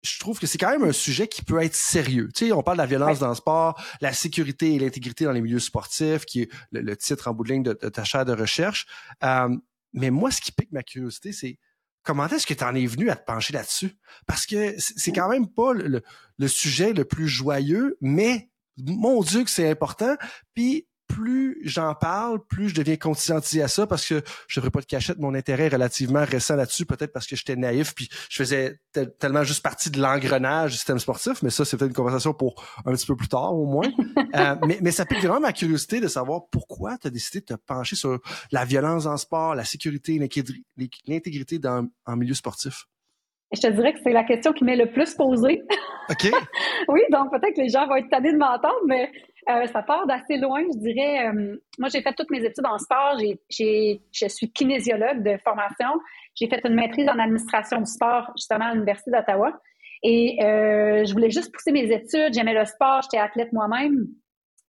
je 0.03 0.19
trouve 0.19 0.39
que 0.39 0.47
c'est 0.47 0.59
quand 0.59 0.71
même 0.71 0.85
un 0.85 0.93
sujet 0.93 1.29
qui 1.29 1.43
peut 1.43 1.61
être 1.63 1.75
sérieux. 1.75 2.29
Tu 2.35 2.47
sais, 2.47 2.53
on 2.53 2.63
parle 2.63 2.77
de 2.77 2.83
la 2.83 2.87
violence 2.87 3.19
dans 3.19 3.29
le 3.29 3.35
sport, 3.35 3.81
la 4.01 4.13
sécurité 4.13 4.75
et 4.75 4.79
l'intégrité 4.79 5.25
dans 5.25 5.33
les 5.33 5.41
milieux 5.41 5.59
sportifs, 5.59 6.25
qui 6.25 6.43
est 6.43 6.51
le, 6.71 6.97
titre 6.97 7.29
en 7.29 7.35
bout 7.35 7.45
de 7.45 7.53
ligne 7.53 7.63
de, 7.63 7.73
ta 7.73 8.05
chaire 8.05 8.25
de 8.25 8.33
recherche. 8.33 8.87
Euh, 9.25 9.49
mais 9.93 10.11
moi, 10.11 10.31
ce 10.31 10.41
qui 10.41 10.53
pique 10.53 10.73
ma 10.73 10.83
curiosité, 10.83 11.33
c'est 11.33 11.59
comment 12.03 12.29
est-ce 12.29 12.47
que 12.47 12.55
tu 12.55 12.65
en 12.65 12.75
es 12.75 12.87
venu 12.87 13.11
à 13.11 13.17
te 13.17 13.25
pencher 13.25 13.53
là-dessus? 13.53 13.97
Parce 14.27 14.47
que 14.47 14.75
c'est 14.79 15.13
quand 15.13 15.29
même 15.29 15.49
pas 15.49 15.73
le, 15.73 16.03
le, 16.39 16.49
sujet 16.49 16.93
le 16.93 17.05
plus 17.05 17.29
joyeux, 17.29 17.97
mais 18.01 18.51
mon 18.77 19.23
Dieu 19.23 19.45
que 19.45 19.51
c'est 19.51 19.69
important. 19.69 20.17
Puis 20.55 20.87
plus 21.19 21.61
j'en 21.65 21.95
parle, 21.95 22.39
plus 22.47 22.69
je 22.69 22.75
deviens 22.75 22.97
conscientisé 22.97 23.61
à 23.63 23.69
ça 23.69 23.87
parce 23.87 24.07
que 24.07 24.23
je 24.47 24.61
devrais 24.61 24.71
pas 24.71 24.81
de 24.81 24.87
cachette. 24.87 25.19
Mon 25.19 25.35
intérêt 25.35 25.65
est 25.65 25.71
relativement 25.71 26.25
récent 26.25 26.55
là-dessus, 26.55 26.87
peut-être 26.87 27.13
parce 27.13 27.27
que 27.27 27.35
j'étais 27.35 27.57
naïf 27.57 27.95
puis 27.95 28.09
je 28.31 28.37
faisais 28.37 28.79
tellement 29.19 29.43
juste 29.43 29.63
partie 29.63 29.91
de 29.91 30.01
l'engrenage 30.01 30.71
du 30.71 30.77
système 30.77 30.99
sportif, 30.99 31.43
mais 31.43 31.51
ça, 31.51 31.65
c'est 31.65 31.77
peut-être 31.77 31.91
une 31.91 31.97
conversation 31.97 32.35
pour 32.35 32.63
un 32.87 32.93
petit 32.93 33.07
peu 33.07 33.17
plus 33.17 33.29
tard 33.29 33.55
au 33.55 33.67
moins. 33.67 33.89
euh, 34.35 34.57
mais, 34.67 34.79
mais 34.81 34.93
ça 34.93 35.05
pique 35.05 35.19
vraiment 35.19 35.41
ma 35.41 35.53
curiosité 35.53 36.01
de 36.01 36.09
savoir 36.09 36.43
pourquoi 36.51 36.97
tu 36.99 37.09
as 37.09 37.11
décidé 37.11 37.41
de 37.41 37.47
te 37.47 37.55
pencher 37.55 37.97
sur 37.97 38.21
la 38.53 38.65
violence 38.65 39.07
en 39.07 39.17
sport, 39.17 39.55
la 39.55 39.65
sécurité, 39.65 40.19
l'intégrité 41.07 41.59
dans 41.59 41.89
en 42.07 42.17
milieu 42.17 42.35
sportif. 42.35 42.87
Je 43.55 43.61
te 43.63 43.67
dirais 43.69 43.95
que 43.95 44.01
c'est 44.05 44.13
la 44.13 44.25
question 44.25 44.53
qui 44.53 44.65
m'est 44.65 44.77
le 44.77 44.91
plus 44.93 45.15
posée. 45.15 45.63
OK. 46.11 46.31
oui, 46.89 47.01
donc 47.11 47.31
peut-être 47.31 47.57
que 47.57 47.63
les 47.63 47.71
gens 47.71 47.87
vont 47.87 47.97
être 47.97 48.11
tannés 48.11 48.33
de 48.33 48.37
m'entendre, 48.37 48.81
mais 48.87 49.11
euh, 49.51 49.67
ça 49.67 49.83
part 49.83 50.07
d'assez 50.07 50.37
loin, 50.37 50.63
je 50.73 50.79
dirais. 50.79 51.29
Euh, 51.29 51.57
moi, 51.79 51.89
j'ai 51.89 52.03
fait 52.03 52.13
toutes 52.13 52.31
mes 52.31 52.45
études 52.45 52.67
en 52.67 52.79
sport. 52.79 53.19
Je 53.51 54.29
suis 54.29 54.53
kinésiologue 54.53 55.23
de 55.23 55.39
formation. 55.39 55.89
J'ai 56.35 56.49
fait 56.49 56.61
une 56.65 56.75
maîtrise 56.75 57.09
en 57.09 57.19
administration 57.19 57.79
du 57.79 57.91
sport, 57.91 58.31
justement, 58.37 58.67
à 58.67 58.75
l'Université 58.75 59.11
d'Ottawa. 59.11 59.59
Et 60.03 60.39
euh, 60.43 61.05
je 61.05 61.13
voulais 61.13 61.31
juste 61.31 61.53
pousser 61.53 61.73
mes 61.73 61.91
études. 61.91 62.35
J'aimais 62.35 62.55
le 62.55 62.65
sport. 62.65 63.03
J'étais 63.03 63.19
athlète 63.19 63.53
moi-même 63.53 64.07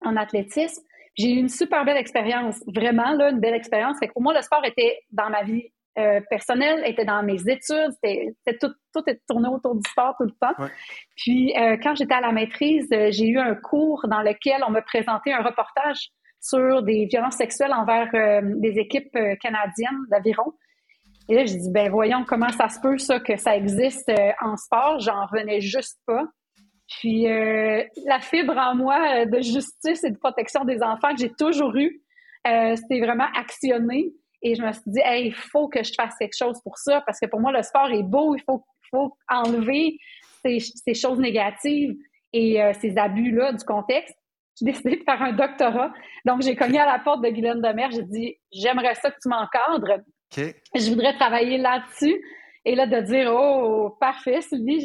en 0.05 0.17
athlétisme. 0.17 0.83
J'ai 1.17 1.31
eu 1.31 1.39
une 1.39 1.49
super 1.49 1.85
belle 1.87 1.97
expérience, 1.97 2.63
vraiment 2.67 3.13
là, 3.13 3.31
une 3.31 3.41
belle 3.41 3.55
expérience. 3.55 3.99
Fait 3.99 4.09
que 4.09 4.13
pour 4.13 4.23
moi, 4.23 4.35
le 4.35 4.43
sport 4.43 4.65
était 4.65 5.01
dans 5.11 5.31
ma 5.31 5.43
vie 5.43 5.73
euh, 5.99 6.21
personnel 6.29 6.83
était 6.85 7.07
dans 7.07 7.23
mes 7.23 7.41
études, 7.49 7.91
c'était 8.03 8.59
tout, 8.61 8.73
tout 8.93 9.03
est 9.07 9.19
tourné 9.27 9.49
autour 9.49 9.77
du 9.77 9.89
sport 9.89 10.15
tout 10.19 10.27
le 10.27 10.33
temps. 10.33 10.69
Puis 11.17 11.55
euh, 11.57 11.79
quand 11.83 11.95
j'étais 11.95 12.15
à 12.15 12.21
la 12.21 12.33
maîtrise, 12.33 12.87
euh, 12.93 13.09
j'ai 13.11 13.27
eu 13.27 13.39
un 13.39 13.55
cours 13.55 14.07
dans 14.09 14.21
lequel 14.21 14.63
on 14.67 14.71
me 14.71 14.83
présentait 14.83 15.33
un 15.33 15.43
reportage 15.43 16.11
sur 16.39 16.83
des 16.83 17.07
violences 17.07 17.37
sexuelles 17.37 17.73
envers 17.73 18.11
des 18.43 18.79
équipes 18.79 19.19
canadiennes 19.41 20.05
d'aviron. 20.11 20.53
Et 21.29 21.35
là, 21.35 21.45
j'ai 21.45 21.57
dit, 21.57 21.71
ben 21.73 21.91
voyons 21.91 22.25
comment 22.25 22.51
ça 22.51 22.69
se 22.69 22.79
peut 22.79 22.99
ça 22.99 23.19
que 23.19 23.37
ça 23.37 23.57
existe 23.57 24.13
en 24.41 24.57
sport. 24.57 25.01
J'en 25.01 25.27
revenais 25.27 25.61
juste 25.61 25.99
pas. 26.07 26.23
Puis 26.87 27.25
la 27.25 28.21
fibre 28.21 28.57
en 28.57 28.77
moi 28.77 29.25
de 29.25 29.41
justice 29.41 30.05
et 30.05 30.11
de 30.11 30.19
protection 30.19 30.65
des 30.65 30.83
enfants 30.83 31.13
que 31.15 31.19
j'ai 31.19 31.33
toujours 31.33 31.75
eu, 31.75 32.01
c'était 32.45 33.01
vraiment 33.01 33.27
actionné. 33.35 34.13
Et 34.47 34.55
je 34.55 34.63
me 34.63 34.71
suis 34.71 34.83
dit, 34.87 35.01
hey, 35.03 35.27
il 35.27 35.35
faut 35.35 35.67
que 35.67 35.83
je 35.83 35.93
fasse 35.93 36.15
quelque 36.21 36.37
chose 36.39 36.61
pour 36.63 36.79
ça 36.79 37.03
parce 37.05 37.19
que 37.19 37.27
pour 37.27 37.41
moi, 37.41 37.51
le 37.51 37.63
sport 37.63 37.91
est 37.91 38.05
beau. 38.05 38.37
Il 38.37 38.43
faut, 38.43 38.65
faut 38.93 39.17
enlever 39.29 39.99
ces, 40.45 40.61
ces 40.61 40.95
choses 40.95 41.19
négatives 41.19 41.97
et 42.33 42.63
euh, 42.63 42.73
ces 42.81 42.97
abus-là 42.97 43.55
du 43.55 43.65
contexte, 43.65 44.15
j'ai 44.57 44.67
décidé 44.71 44.99
de 44.99 45.03
faire 45.03 45.21
un 45.21 45.33
doctorat. 45.33 45.93
Donc, 46.25 46.43
j'ai 46.43 46.55
cogné 46.55 46.79
à 46.79 46.87
la 46.87 47.01
porte 47.01 47.25
de 47.25 47.29
Guylaine 47.29 47.61
Demers. 47.61 47.91
J'ai 47.91 48.05
dit, 48.05 48.37
j'aimerais 48.53 48.95
ça 48.95 49.11
que 49.11 49.17
tu 49.21 49.29
m'encadres. 49.29 50.05
Je 50.37 50.91
voudrais 50.91 51.15
travailler 51.15 51.59
là-dessus. 51.59 52.15
Et 52.69 52.75
là, 52.75 52.89
de 52.89 53.01
dire, 53.01 53.33
oh, 53.33 53.97
parfait, 54.01 54.41
Sylvie, 54.41 54.81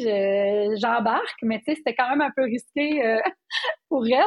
j'embarque. 0.76 1.38
Mais 1.42 1.58
tu 1.58 1.64
sais, 1.64 1.74
c'était 1.74 1.96
quand 1.96 2.08
même 2.08 2.20
un 2.20 2.30
peu 2.34 2.44
risqué 2.44 3.04
euh, 3.04 3.18
pour 3.88 4.06
elle. 4.06 4.22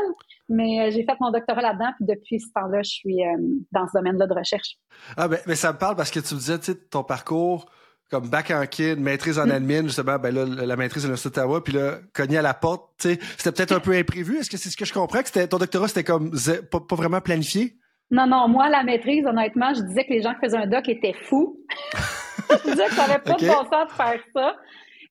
Mais 0.49 0.81
euh, 0.81 0.91
j'ai 0.91 1.05
fait 1.05 1.15
mon 1.21 1.31
doctorat 1.31 1.61
là-dedans. 1.61 1.91
Puis 1.95 2.05
depuis 2.05 2.41
ce 2.41 2.47
temps-là, 2.53 2.83
je 2.83 2.89
suis 2.89 3.25
euh, 3.25 3.37
dans 3.71 3.87
ce 3.87 3.97
domaine-là 3.97 4.27
de 4.27 4.33
recherche. 4.33 4.75
Ah, 5.15 5.29
ben, 5.29 5.39
mais 5.47 5.55
ça 5.55 5.71
me 5.71 5.77
parle 5.77 5.95
parce 5.95 6.11
que 6.11 6.19
tu 6.19 6.33
me 6.33 6.39
disais, 6.39 6.59
tu 6.59 6.73
sais, 6.73 6.75
ton 6.75 7.05
parcours 7.05 7.65
comme 8.11 8.29
bac 8.29 8.51
en 8.51 8.65
kid, 8.67 8.99
maîtrise 8.99 9.39
en 9.39 9.47
mm. 9.47 9.51
admin, 9.51 9.83
justement, 9.83 10.19
ben 10.19 10.35
là, 10.35 10.45
la 10.45 10.75
maîtrise 10.75 11.03
de 11.03 11.07
l'Université 11.07 11.29
d'Ottawa, 11.29 11.63
puis 11.63 11.73
là, 11.73 11.99
cogné 12.13 12.37
à 12.37 12.41
la 12.41 12.53
porte, 12.53 12.91
tu 12.99 13.09
sais, 13.09 13.19
c'était 13.37 13.51
peut-être 13.53 13.71
un 13.71 13.79
peu 13.79 13.93
imprévu. 13.93 14.37
Est-ce 14.37 14.49
que 14.49 14.57
c'est 14.57 14.69
ce 14.69 14.77
que 14.77 14.85
je 14.85 14.93
comprends, 14.93 15.23
que 15.23 15.45
ton 15.45 15.57
doctorat, 15.57 15.87
c'était 15.87 16.03
comme 16.03 16.31
pas, 16.71 16.79
pas, 16.81 16.95
vraiment 16.95 17.21
planifié? 17.21 17.77
Non, 18.11 18.27
non, 18.27 18.47
moi, 18.47 18.69
la 18.69 18.83
maîtrise, 18.83 19.25
honnêtement, 19.25 19.73
je 19.73 19.81
disais 19.81 20.05
que 20.05 20.13
les 20.13 20.21
gens 20.21 20.33
qui 20.35 20.41
faisaient 20.41 20.57
un 20.57 20.67
doc 20.67 20.87
étaient 20.87 21.15
fous. 21.23 21.57
je 22.49 22.71
disais 22.71 22.85
que 22.85 22.93
ça 22.93 23.07
n'avait 23.07 23.23
pas 23.23 23.33
de 23.33 23.47
bon 23.47 23.69
sens 23.69 23.87
de 23.87 23.93
faire 23.93 24.21
ça. 24.35 24.55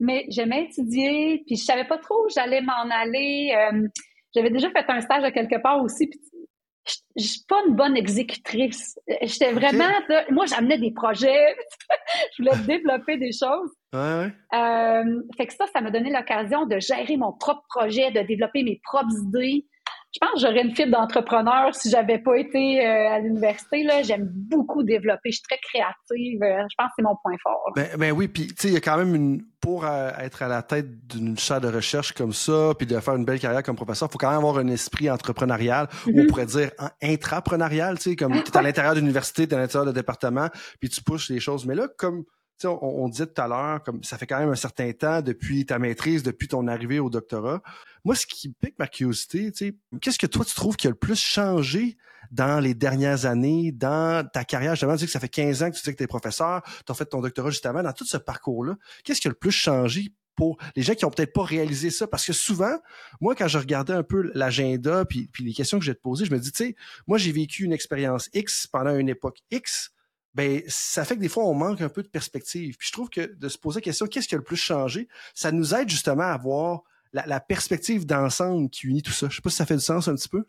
Mais 0.00 0.26
j'aimais 0.28 0.64
étudier, 0.64 1.42
puis 1.46 1.56
je 1.56 1.64
savais 1.64 1.84
pas 1.84 1.98
trop 1.98 2.26
où 2.26 2.28
j'allais 2.34 2.60
m'en 2.60 2.90
aller. 2.90 3.54
Euh, 3.56 3.86
j'avais 4.34 4.50
déjà 4.50 4.70
fait 4.70 4.84
un 4.88 5.00
stage 5.00 5.22
à 5.22 5.30
quelque 5.30 5.60
part 5.62 5.82
aussi, 5.82 6.08
puis 6.08 6.20
je 7.16 7.24
suis 7.24 7.44
pas 7.48 7.62
une 7.66 7.74
bonne 7.74 7.96
exécutrice. 7.96 8.98
J'étais 9.22 9.52
vraiment, 9.52 9.88
moi, 10.30 10.46
j'amenais 10.46 10.78
des 10.78 10.90
projets, 10.90 11.56
je 12.36 12.42
voulais 12.42 12.56
développer 12.66 13.16
des 13.16 13.32
choses. 13.32 13.70
Ouais, 13.92 14.00
ouais. 14.00 14.32
Euh, 14.58 15.22
fait 15.36 15.46
que 15.46 15.54
ça, 15.54 15.66
ça 15.72 15.80
m'a 15.80 15.90
donné 15.90 16.10
l'occasion 16.10 16.66
de 16.66 16.78
gérer 16.80 17.16
mon 17.16 17.32
propre 17.32 17.64
projet, 17.68 18.10
de 18.10 18.20
développer 18.20 18.62
mes 18.62 18.80
propres 18.84 19.14
idées 19.22 19.66
je 20.14 20.20
pense 20.20 20.34
que 20.34 20.46
j'aurais 20.46 20.62
une 20.62 20.74
fibre 20.74 20.92
d'entrepreneur 20.92 21.74
si 21.74 21.90
j'avais 21.90 22.18
pas 22.18 22.36
été 22.36 22.86
euh, 22.86 23.14
à 23.14 23.18
l'université. 23.18 23.82
Là, 23.82 24.02
j'aime 24.02 24.28
beaucoup 24.30 24.84
développer. 24.84 25.30
Je 25.30 25.38
suis 25.38 25.42
très 25.42 25.58
créative. 25.58 26.40
Euh, 26.42 26.62
je 26.70 26.74
pense 26.78 26.88
que 26.88 26.92
c'est 26.96 27.02
mon 27.02 27.16
point 27.20 27.34
fort. 27.42 27.72
Ben, 27.74 27.88
ben, 27.98 28.12
oui, 28.12 28.28
puis 28.28 28.46
tu 28.46 28.54
sais, 28.56 28.68
il 28.68 28.74
y 28.74 28.76
a 28.76 28.80
quand 28.80 28.96
même 28.96 29.14
une 29.14 29.44
pour 29.60 29.84
euh, 29.84 30.10
être 30.20 30.42
à 30.42 30.48
la 30.48 30.62
tête 30.62 31.06
d'une 31.08 31.36
chaire 31.36 31.60
de 31.60 31.68
recherche 31.68 32.12
comme 32.12 32.32
ça, 32.32 32.74
puis 32.78 32.86
de 32.86 33.00
faire 33.00 33.16
une 33.16 33.24
belle 33.24 33.40
carrière 33.40 33.62
comme 33.62 33.76
professeur, 33.76 34.08
il 34.08 34.12
faut 34.12 34.18
quand 34.18 34.28
même 34.28 34.38
avoir 34.38 34.58
un 34.58 34.68
esprit 34.68 35.10
entrepreneurial, 35.10 35.88
ou 36.06 36.10
on 36.10 36.12
mm-hmm. 36.12 36.26
pourrait 36.26 36.46
dire 36.46 36.70
intrapreneurial, 37.02 37.96
tu 37.96 38.10
sais, 38.10 38.16
comme 38.16 38.34
tu 38.42 38.52
es 38.52 38.56
à 38.56 38.62
l'intérieur 38.62 38.94
de 38.94 39.00
l'université, 39.00 39.48
tu 39.48 39.54
es 39.54 39.56
à 39.56 39.60
l'intérieur 39.60 39.86
de 39.86 39.92
département, 39.92 40.48
puis 40.80 40.90
tu 40.90 41.02
pousses 41.02 41.30
les 41.30 41.40
choses. 41.40 41.66
Mais 41.66 41.74
là, 41.74 41.88
comme 41.96 42.24
on, 42.66 42.78
on 42.82 43.08
disait 43.08 43.26
tout 43.26 43.40
à 43.40 43.48
l'heure, 43.48 43.82
comme 43.82 44.02
ça 44.02 44.18
fait 44.18 44.26
quand 44.26 44.38
même 44.38 44.50
un 44.50 44.56
certain 44.56 44.92
temps 44.92 45.22
depuis 45.22 45.66
ta 45.66 45.78
maîtrise, 45.78 46.22
depuis 46.22 46.48
ton 46.48 46.66
arrivée 46.66 46.98
au 46.98 47.10
doctorat. 47.10 47.62
Moi, 48.04 48.14
ce 48.14 48.26
qui 48.26 48.50
pique 48.50 48.78
ma 48.78 48.86
curiosité, 48.86 49.52
qu'est-ce 50.00 50.18
que 50.18 50.26
toi 50.26 50.44
tu 50.44 50.54
trouves 50.54 50.76
qui 50.76 50.86
a 50.86 50.90
le 50.90 50.96
plus 50.96 51.18
changé 51.18 51.96
dans 52.30 52.60
les 52.60 52.74
dernières 52.74 53.26
années, 53.26 53.72
dans 53.72 54.26
ta 54.28 54.44
carrière? 54.44 54.74
Justement, 54.74 54.96
tu 54.96 55.06
que 55.06 55.10
ça 55.10 55.20
fait 55.20 55.28
15 55.28 55.62
ans 55.62 55.70
que 55.70 55.76
tu 55.76 55.82
dis 55.82 55.92
que 55.92 55.96
tu 55.96 56.04
es 56.04 56.06
professeur, 56.06 56.62
tu 56.86 56.94
fait 56.94 57.06
ton 57.06 57.20
doctorat 57.20 57.50
justement, 57.50 57.82
dans 57.82 57.92
tout 57.92 58.04
ce 58.04 58.16
parcours-là. 58.16 58.76
Qu'est-ce 59.04 59.20
qui 59.20 59.28
a 59.28 59.30
le 59.30 59.36
plus 59.36 59.52
changé 59.52 60.12
pour 60.36 60.58
les 60.76 60.82
gens 60.82 60.94
qui 60.94 61.04
ont 61.04 61.10
peut-être 61.10 61.32
pas 61.32 61.44
réalisé 61.44 61.90
ça? 61.90 62.06
Parce 62.06 62.26
que 62.26 62.32
souvent, 62.32 62.76
moi, 63.20 63.34
quand 63.34 63.48
je 63.48 63.58
regardais 63.58 63.94
un 63.94 64.02
peu 64.02 64.30
l'agenda 64.34 65.04
puis, 65.04 65.28
puis 65.32 65.44
les 65.44 65.52
questions 65.52 65.78
que 65.78 65.84
j'ai 65.84 65.94
te 65.94 66.00
poser, 66.00 66.24
je 66.24 66.32
me 66.32 66.38
dis, 66.38 66.52
tu 66.52 66.64
sais, 66.64 66.76
moi, 67.06 67.16
j'ai 67.16 67.32
vécu 67.32 67.64
une 67.64 67.72
expérience 67.72 68.28
X 68.34 68.66
pendant 68.66 68.94
une 68.96 69.08
époque 69.08 69.38
X 69.50 69.93
ben 70.34 70.62
ça 70.66 71.04
fait 71.04 71.16
que 71.16 71.20
des 71.20 71.28
fois 71.28 71.44
on 71.44 71.54
manque 71.54 71.80
un 71.80 71.88
peu 71.88 72.02
de 72.02 72.08
perspective. 72.08 72.76
Puis 72.76 72.88
je 72.88 72.92
trouve 72.92 73.08
que 73.08 73.34
de 73.34 73.48
se 73.48 73.58
poser 73.58 73.78
la 73.78 73.82
question 73.82 74.06
qu'est-ce 74.06 74.28
qui 74.28 74.34
a 74.34 74.38
le 74.38 74.44
plus 74.44 74.56
changé, 74.56 75.08
ça 75.34 75.52
nous 75.52 75.74
aide 75.74 75.88
justement 75.88 76.24
à 76.24 76.32
avoir 76.32 76.82
la, 77.12 77.40
perspective 77.40 78.06
d'ensemble 78.06 78.68
qui 78.70 78.88
unit 78.88 79.02
tout 79.02 79.12
ça. 79.12 79.28
Je 79.30 79.36
sais 79.36 79.42
pas 79.42 79.50
si 79.50 79.56
ça 79.56 79.66
fait 79.66 79.76
du 79.76 79.80
sens 79.80 80.08
un 80.08 80.14
petit 80.14 80.28
peu. 80.28 80.44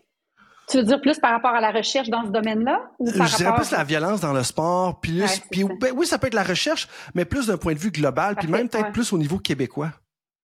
Tu 0.68 0.78
veux 0.78 0.84
dire 0.84 1.00
plus 1.00 1.20
par 1.20 1.32
rapport 1.32 1.52
à 1.52 1.62
la 1.62 1.70
recherche 1.72 2.10
dans 2.10 2.26
ce 2.26 2.32
domaine-là 2.32 2.90
ou 2.98 3.12
par 3.12 3.28
Je 3.28 3.38
dirais 3.38 3.54
plus 3.54 3.70
la 3.70 3.84
violence 3.84 4.22
dans 4.22 4.34
le 4.34 4.42
sport, 4.42 5.00
puis, 5.00 5.22
puis 5.52 5.64
ben 5.80 5.94
oui, 5.96 6.08
ça 6.08 6.18
peut 6.18 6.26
être 6.26 6.34
la 6.34 6.44
recherche, 6.44 6.88
mais 7.14 7.24
plus 7.24 7.48
d'un 7.48 7.58
point 7.58 7.74
de 7.74 7.80
vue 7.80 7.92
global, 7.92 8.36
puis 8.36 8.48
même 8.48 8.68
peut-être 8.68 8.92
plus 8.92 9.14
au 9.14 9.20
niveau 9.20 9.38
québécois. 9.38 9.92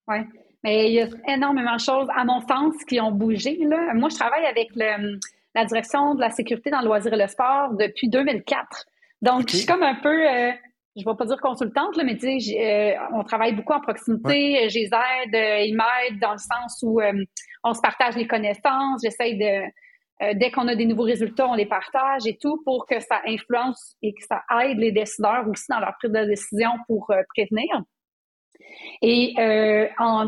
Oui, 0.07 0.17
mais 0.63 0.89
il 0.89 0.93
y 0.93 1.01
a 1.01 1.07
énormément 1.27 1.75
de 1.75 1.81
choses, 1.81 2.07
à 2.15 2.23
mon 2.23 2.39
sens, 2.41 2.75
qui 2.87 3.01
ont 3.01 3.11
bougé. 3.11 3.57
Là. 3.67 3.95
Moi, 3.95 4.09
je 4.09 4.15
travaille 4.15 4.45
avec 4.45 4.69
le, 4.75 5.19
la 5.55 5.65
direction 5.65 6.13
de 6.13 6.21
la 6.21 6.29
sécurité 6.29 6.69
dans 6.69 6.81
le 6.81 6.85
loisir 6.85 7.13
et 7.13 7.17
le 7.17 7.27
sport 7.27 7.73
depuis 7.73 8.07
2004. 8.07 8.85
Donc, 9.21 9.49
je 9.49 9.57
suis 9.57 9.65
comme 9.65 9.83
un 9.83 9.95
peu, 9.95 10.09
euh, 10.09 10.51
je 10.95 11.05
vais 11.05 11.15
pas 11.15 11.25
dire 11.25 11.39
consultante, 11.39 11.95
là, 11.95 12.03
mais 12.03 12.17
tu 12.17 12.39
sais, 12.39 12.57
euh, 12.59 13.05
on 13.13 13.23
travaille 13.23 13.53
beaucoup 13.53 13.73
en 13.73 13.81
proximité, 13.81 14.67
je 14.69 14.79
les 14.79 14.85
aide, 14.85 15.35
euh, 15.35 15.63
ils 15.63 15.75
m'aident 15.75 16.19
dans 16.19 16.31
le 16.31 16.39
sens 16.39 16.79
où 16.83 16.99
on 17.63 17.73
se 17.73 17.81
partage 17.81 18.15
les 18.15 18.27
connaissances, 18.27 19.01
j'essaye 19.03 19.37
de, 19.37 20.33
dès 20.37 20.51
qu'on 20.51 20.67
a 20.67 20.75
des 20.75 20.85
nouveaux 20.85 21.03
résultats, 21.03 21.47
on 21.47 21.53
les 21.53 21.67
partage 21.67 22.25
et 22.25 22.37
tout 22.41 22.61
pour 22.65 22.87
que 22.87 22.99
ça 22.99 23.21
influence 23.27 23.95
et 24.01 24.13
que 24.13 24.23
ça 24.27 24.41
aide 24.63 24.79
les 24.79 24.91
décideurs 24.91 25.47
aussi 25.47 25.65
dans 25.69 25.79
leur 25.79 25.93
prise 25.99 26.11
de 26.11 26.25
décision 26.25 26.71
pour 26.87 27.11
prévenir. 27.35 27.83
Et 29.03 29.35
en, 29.99 30.25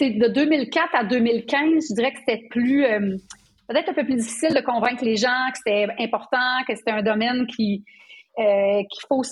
de 0.00 0.28
2004 0.28 0.94
à 0.94 1.04
2015, 1.04 1.86
je 1.88 1.94
dirais 1.94 2.12
que 2.12 2.18
c'était 2.18 2.46
plus 2.50 2.84
peut-être 3.68 3.88
un 3.88 3.94
peu 3.94 4.04
plus 4.04 4.16
difficile 4.16 4.54
de 4.54 4.60
convaincre 4.60 5.04
les 5.04 5.16
gens 5.16 5.50
que 5.52 5.58
c'était 5.58 5.86
important, 5.98 6.62
que 6.68 6.74
c'était 6.74 6.92
un 6.92 7.02
domaine 7.02 7.46
qui 7.46 7.84
euh, 8.38 8.82
qu'il 8.90 9.06
faut 9.08 9.22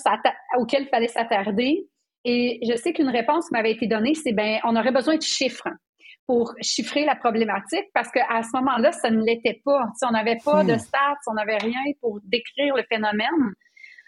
auquel 0.57 0.83
il 0.83 0.89
fallait 0.89 1.07
s'attarder. 1.07 1.87
Et 2.23 2.59
je 2.67 2.75
sais 2.75 2.91
qu'une 2.91 3.09
réponse 3.09 3.51
m'avait 3.51 3.71
été 3.71 3.87
donnée, 3.87 4.15
c'est 4.15 4.33
ben 4.33 4.59
on 4.63 4.75
aurait 4.75 4.91
besoin 4.91 5.15
de 5.15 5.21
chiffres 5.21 5.67
pour 6.27 6.53
chiffrer 6.61 7.05
la 7.05 7.15
problématique 7.15 7.85
parce 7.93 8.09
qu'à 8.09 8.41
ce 8.41 8.49
moment-là, 8.57 8.91
ça 8.91 9.11
ne 9.11 9.23
l'était 9.23 9.61
pas. 9.63 9.85
Si 9.95 10.05
on 10.07 10.11
n'avait 10.11 10.39
pas 10.43 10.63
de 10.63 10.73
hmm. 10.73 10.79
stats, 10.79 11.19
on 11.27 11.33
n'avait 11.35 11.57
rien 11.57 11.81
pour 12.01 12.19
décrire 12.23 12.75
le 12.75 12.83
phénomène. 12.89 13.53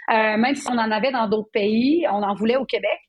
Euh, 0.09 0.37
même 0.37 0.55
si 0.55 0.67
on 0.69 0.77
en 0.77 0.91
avait 0.91 1.11
dans 1.11 1.27
d'autres 1.27 1.51
pays, 1.51 2.05
on 2.09 2.23
en 2.23 2.33
voulait 2.33 2.55
au 2.55 2.65
Québec. 2.65 2.99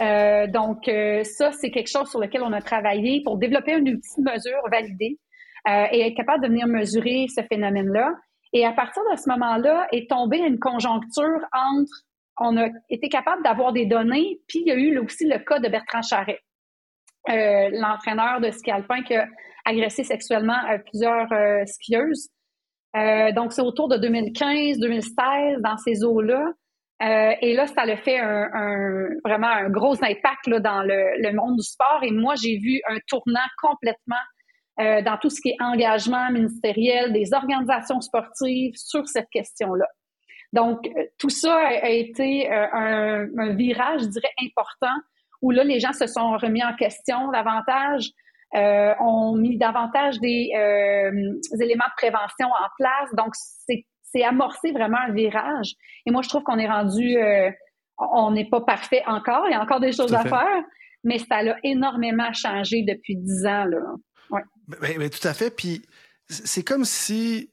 Euh, 0.00 0.46
donc, 0.46 0.86
euh, 0.88 1.24
ça, 1.24 1.50
c'est 1.52 1.70
quelque 1.70 1.90
chose 1.90 2.08
sur 2.08 2.20
lequel 2.20 2.42
on 2.42 2.52
a 2.52 2.62
travaillé 2.62 3.22
pour 3.24 3.38
développer 3.38 3.72
une 3.72 3.88
outil 3.88 4.22
de 4.22 4.30
mesure 4.30 4.62
validé 4.70 5.18
et 5.92 6.00
être 6.00 6.16
capable 6.16 6.42
de 6.42 6.48
venir 6.48 6.66
mesurer 6.66 7.26
ce 7.28 7.42
phénomène-là. 7.42 8.14
Et 8.52 8.64
à 8.64 8.72
partir 8.72 9.02
de 9.10 9.16
ce 9.16 9.28
moment-là, 9.30 9.88
est 9.92 10.08
tombée 10.08 10.38
une 10.38 10.58
conjoncture 10.58 11.40
entre, 11.52 11.92
on 12.38 12.56
a 12.56 12.68
été 12.88 13.08
capable 13.08 13.42
d'avoir 13.42 13.72
des 13.72 13.86
données, 13.86 14.40
puis 14.48 14.60
il 14.64 14.68
y 14.68 14.72
a 14.72 14.76
eu 14.76 14.98
aussi 14.98 15.26
le 15.26 15.38
cas 15.38 15.58
de 15.58 15.68
Bertrand 15.68 16.02
Charret, 16.02 16.40
euh, 17.28 17.68
l'entraîneur 17.72 18.40
de 18.40 18.50
ski 18.50 18.70
alpin 18.70 19.02
qui 19.02 19.14
a 19.14 19.26
agressé 19.66 20.02
sexuellement 20.02 20.58
euh, 20.70 20.78
plusieurs 20.78 21.30
euh, 21.32 21.64
skieuses. 21.66 22.28
donc, 23.34 23.52
c'est 23.52 23.60
autour 23.60 23.88
de 23.88 23.96
2015-2016 23.96 25.60
dans 25.60 25.76
ces 25.76 26.04
eaux-là. 26.04 26.42
et 27.42 27.54
là, 27.54 27.66
ça 27.66 27.82
a 27.82 27.96
fait 27.96 28.18
un, 28.18 29.08
vraiment 29.24 29.48
un 29.48 29.68
gros 29.68 30.02
impact 30.02 30.46
là, 30.46 30.60
dans 30.60 30.82
le, 30.82 31.20
le, 31.22 31.32
monde 31.32 31.56
du 31.56 31.62
sport. 31.62 32.00
Et 32.02 32.10
moi, 32.10 32.34
j'ai 32.34 32.56
vu 32.56 32.80
un 32.88 32.96
tournant 33.08 33.48
complètement 33.62 34.24
euh, 34.80 35.02
dans 35.02 35.16
tout 35.18 35.30
ce 35.30 35.40
qui 35.40 35.50
est 35.50 35.56
engagement 35.60 36.30
ministériel 36.30 37.12
des 37.12 37.34
organisations 37.34 38.00
sportives 38.00 38.74
sur 38.76 39.08
cette 39.08 39.28
question-là. 39.30 39.86
Donc, 40.52 40.86
euh, 40.86 41.04
tout 41.18 41.30
ça 41.30 41.54
a, 41.56 41.88
été 41.88 42.50
euh, 42.50 42.66
un, 42.72 43.26
un, 43.38 43.54
virage, 43.54 44.02
je 44.02 44.06
dirais, 44.06 44.30
important, 44.42 44.94
où 45.42 45.50
là, 45.50 45.64
les 45.64 45.78
gens 45.78 45.92
se 45.92 46.06
sont 46.06 46.36
remis 46.36 46.64
en 46.64 46.74
question 46.74 47.30
davantage, 47.30 48.08
euh, 48.56 48.94
ont 49.00 49.34
mis 49.36 49.58
davantage 49.58 50.18
des, 50.20 50.50
des, 50.52 51.62
éléments 51.62 51.84
de 51.84 51.96
prévention 51.96 52.46
en 52.46 52.68
place. 52.78 53.14
Donc, 53.14 53.34
c'est 54.02 54.24
amorcé 54.24 54.72
vraiment 54.72 54.98
un 55.06 55.12
virage. 55.12 55.74
Et 56.06 56.10
moi, 56.10 56.22
je 56.22 56.30
trouve 56.30 56.42
qu'on 56.42 56.58
est 56.58 56.68
rendu, 56.68 57.18
on 57.98 58.30
n'est 58.30 58.48
pas 58.48 58.62
parfait 58.62 59.02
encore, 59.06 59.44
il 59.48 59.52
y 59.52 59.54
a 59.54 59.62
encore 59.62 59.80
des 59.80 59.92
choses 59.92 60.14
à, 60.14 60.20
à 60.20 60.24
faire, 60.24 60.64
mais 61.04 61.18
ça 61.18 61.36
a 61.36 61.56
énormément 61.62 62.32
changé 62.32 62.82
depuis 62.82 63.16
dix 63.16 63.44
ans. 63.44 63.66
Là. 63.66 63.80
Ben, 64.68 65.10
tout 65.10 65.26
à 65.26 65.34
fait. 65.34 65.50
Puis 65.50 65.82
c'est 66.28 66.62
comme 66.62 66.84
si 66.84 67.50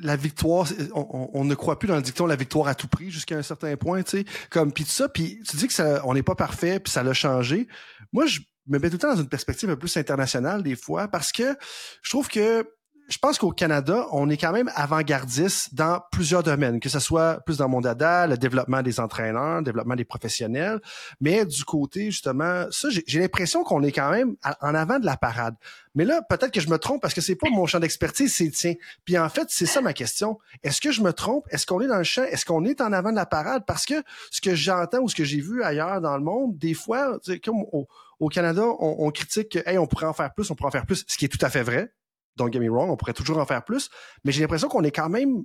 la 0.00 0.16
victoire, 0.16 0.66
on, 0.94 1.44
ne 1.44 1.54
croit 1.54 1.78
plus 1.78 1.86
dans 1.86 1.96
le 1.96 2.02
dicton 2.02 2.26
la 2.26 2.36
victoire 2.36 2.66
à 2.66 2.74
tout 2.74 2.88
prix 2.88 3.10
jusqu'à 3.10 3.36
un 3.36 3.42
certain 3.42 3.76
point, 3.76 4.02
tu 4.02 4.18
sais. 4.18 4.24
Comme 4.50 4.72
puis 4.72 4.84
tout 4.84 4.90
ça, 4.90 5.08
puis 5.08 5.40
tu 5.48 5.56
dis 5.56 5.68
que 5.68 5.72
ça, 5.72 6.02
on 6.04 6.14
n'est 6.14 6.22
pas 6.22 6.34
parfait, 6.34 6.80
puis 6.80 6.92
ça 6.92 7.02
l'a 7.02 7.12
changé. 7.12 7.68
Moi, 8.12 8.26
je 8.26 8.40
me 8.66 8.78
mets 8.78 8.88
tout 8.88 8.96
le 8.96 8.98
temps 8.98 9.14
dans 9.14 9.20
une 9.20 9.28
perspective 9.28 9.68
un 9.68 9.74
peu 9.74 9.80
plus 9.80 9.96
internationale 9.96 10.62
des 10.62 10.74
fois, 10.74 11.08
parce 11.08 11.30
que 11.30 11.56
je 12.02 12.10
trouve 12.10 12.28
que 12.28 12.66
je 13.10 13.18
pense 13.18 13.38
qu'au 13.38 13.50
Canada, 13.50 14.06
on 14.12 14.30
est 14.30 14.36
quand 14.36 14.52
même 14.52 14.70
avant-gardiste 14.76 15.74
dans 15.74 16.00
plusieurs 16.12 16.44
domaines, 16.44 16.78
que 16.78 16.88
ce 16.88 17.00
soit 17.00 17.40
plus 17.40 17.58
dans 17.58 17.68
mon 17.68 17.80
dada, 17.80 18.28
le 18.28 18.38
développement 18.38 18.82
des 18.82 19.00
entraîneurs, 19.00 19.58
le 19.58 19.64
développement 19.64 19.96
des 19.96 20.04
professionnels, 20.04 20.80
mais 21.20 21.44
du 21.44 21.64
côté 21.64 22.12
justement, 22.12 22.66
ça, 22.70 22.88
j'ai 22.88 23.20
l'impression 23.20 23.64
qu'on 23.64 23.82
est 23.82 23.90
quand 23.90 24.10
même 24.12 24.36
en 24.60 24.74
avant 24.76 25.00
de 25.00 25.06
la 25.06 25.16
parade. 25.16 25.56
Mais 25.96 26.04
là, 26.04 26.22
peut-être 26.22 26.52
que 26.52 26.60
je 26.60 26.70
me 26.70 26.78
trompe 26.78 27.02
parce 27.02 27.12
que 27.12 27.20
c'est 27.20 27.34
pas 27.34 27.50
mon 27.50 27.66
champ 27.66 27.80
d'expertise, 27.80 28.32
c'est 28.32 28.44
le 28.44 28.52
tien. 28.52 28.74
Puis 29.04 29.18
en 29.18 29.28
fait, 29.28 29.48
c'est 29.48 29.66
ça 29.66 29.80
ma 29.80 29.92
question. 29.92 30.38
Est-ce 30.62 30.80
que 30.80 30.92
je 30.92 31.02
me 31.02 31.12
trompe? 31.12 31.46
Est-ce 31.50 31.66
qu'on 31.66 31.80
est 31.80 31.88
dans 31.88 31.98
le 31.98 32.04
champ? 32.04 32.22
Est-ce 32.22 32.44
qu'on 32.44 32.64
est 32.64 32.80
en 32.80 32.92
avant 32.92 33.10
de 33.10 33.16
la 33.16 33.26
parade? 33.26 33.64
Parce 33.66 33.86
que 33.86 33.94
ce 34.30 34.40
que 34.40 34.54
j'entends 34.54 35.00
ou 35.00 35.08
ce 35.08 35.16
que 35.16 35.24
j'ai 35.24 35.40
vu 35.40 35.64
ailleurs 35.64 36.00
dans 36.00 36.16
le 36.16 36.22
monde, 36.22 36.56
des 36.58 36.74
fois, 36.74 37.18
comme 37.44 37.64
au, 37.72 38.28
Canada, 38.28 38.62
on, 38.78 38.96
on 39.00 39.10
critique 39.10 39.48
que, 39.48 39.68
hey, 39.68 39.78
on 39.78 39.88
pourrait 39.88 40.06
en 40.06 40.12
faire 40.12 40.32
plus, 40.32 40.48
on 40.52 40.54
pourrait 40.54 40.68
en 40.68 40.72
faire 40.72 40.86
plus, 40.86 41.04
ce 41.08 41.18
qui 41.18 41.24
est 41.24 41.28
tout 41.28 41.44
à 41.44 41.50
fait 41.50 41.64
vrai 41.64 41.92
don't 42.40 42.52
get 42.52 42.60
me 42.60 42.68
wrong, 42.68 42.90
on 42.90 42.96
pourrait 42.96 43.12
toujours 43.12 43.38
en 43.38 43.46
faire 43.46 43.64
plus, 43.64 43.90
mais 44.24 44.32
j'ai 44.32 44.40
l'impression 44.40 44.68
qu'on 44.68 44.82
est 44.82 44.90
quand 44.90 45.08
même 45.08 45.44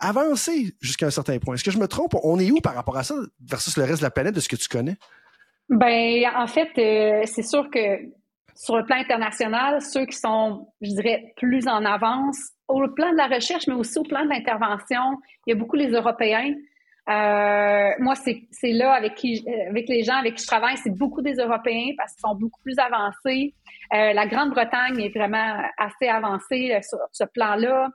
avancé 0.00 0.74
jusqu'à 0.80 1.06
un 1.06 1.10
certain 1.10 1.38
point. 1.38 1.54
Est-ce 1.54 1.64
que 1.64 1.70
je 1.70 1.78
me 1.78 1.86
trompe? 1.86 2.14
On 2.22 2.38
est 2.38 2.50
où 2.50 2.60
par 2.60 2.74
rapport 2.74 2.96
à 2.96 3.02
ça 3.02 3.14
versus 3.46 3.76
le 3.76 3.84
reste 3.84 3.98
de 3.98 4.06
la 4.06 4.10
planète 4.10 4.34
de 4.34 4.40
ce 4.40 4.48
que 4.48 4.56
tu 4.56 4.68
connais? 4.68 4.96
Ben, 5.68 6.24
en 6.36 6.46
fait, 6.46 6.70
euh, 6.78 7.22
c'est 7.26 7.42
sûr 7.42 7.70
que 7.70 8.00
sur 8.56 8.76
le 8.76 8.84
plan 8.84 8.96
international, 8.96 9.80
ceux 9.80 10.04
qui 10.06 10.16
sont, 10.16 10.68
je 10.80 10.90
dirais, 10.90 11.32
plus 11.36 11.68
en 11.68 11.84
avance, 11.84 12.36
au 12.68 12.86
plan 12.88 13.12
de 13.12 13.16
la 13.16 13.26
recherche, 13.26 13.66
mais 13.68 13.74
aussi 13.74 13.98
au 13.98 14.02
plan 14.02 14.24
de 14.24 14.30
l'intervention, 14.30 15.18
il 15.46 15.50
y 15.50 15.52
a 15.52 15.56
beaucoup 15.56 15.76
les 15.76 15.90
Européens. 15.90 16.54
Euh, 17.10 17.90
moi, 17.98 18.14
c'est 18.14 18.72
là 18.72 18.92
avec 18.92 19.16
qui, 19.16 19.44
avec 19.68 19.88
les 19.88 20.04
gens 20.04 20.16
avec 20.16 20.36
qui 20.36 20.42
je 20.42 20.46
travaille, 20.46 20.76
c'est 20.76 20.96
beaucoup 20.96 21.22
des 21.22 21.34
Européens 21.34 21.92
parce 21.96 22.12
qu'ils 22.12 22.20
sont 22.20 22.36
beaucoup 22.36 22.60
plus 22.62 22.78
avancés. 22.78 23.54
Euh, 23.92 24.12
la 24.12 24.26
Grande-Bretagne 24.26 25.00
est 25.00 25.16
vraiment 25.16 25.60
assez 25.76 26.06
avancée 26.06 26.72
euh, 26.72 26.80
sur 26.82 26.98
ce 27.10 27.24
plan-là. 27.24 27.88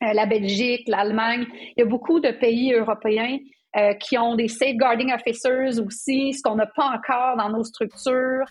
la 0.00 0.26
Belgique, 0.26 0.88
l'Allemagne, 0.88 1.46
il 1.76 1.80
y 1.80 1.82
a 1.82 1.86
beaucoup 1.86 2.20
de 2.20 2.30
pays 2.30 2.72
européens 2.72 3.38
qui 4.00 4.16
ont 4.16 4.34
des 4.34 4.48
safeguarding 4.48 5.12
officers 5.12 5.78
aussi, 5.78 6.32
ce 6.32 6.42
qu'on 6.42 6.56
n'a 6.56 6.66
pas 6.66 6.86
encore 6.86 7.36
dans 7.36 7.50
nos 7.50 7.64
structures. 7.64 8.46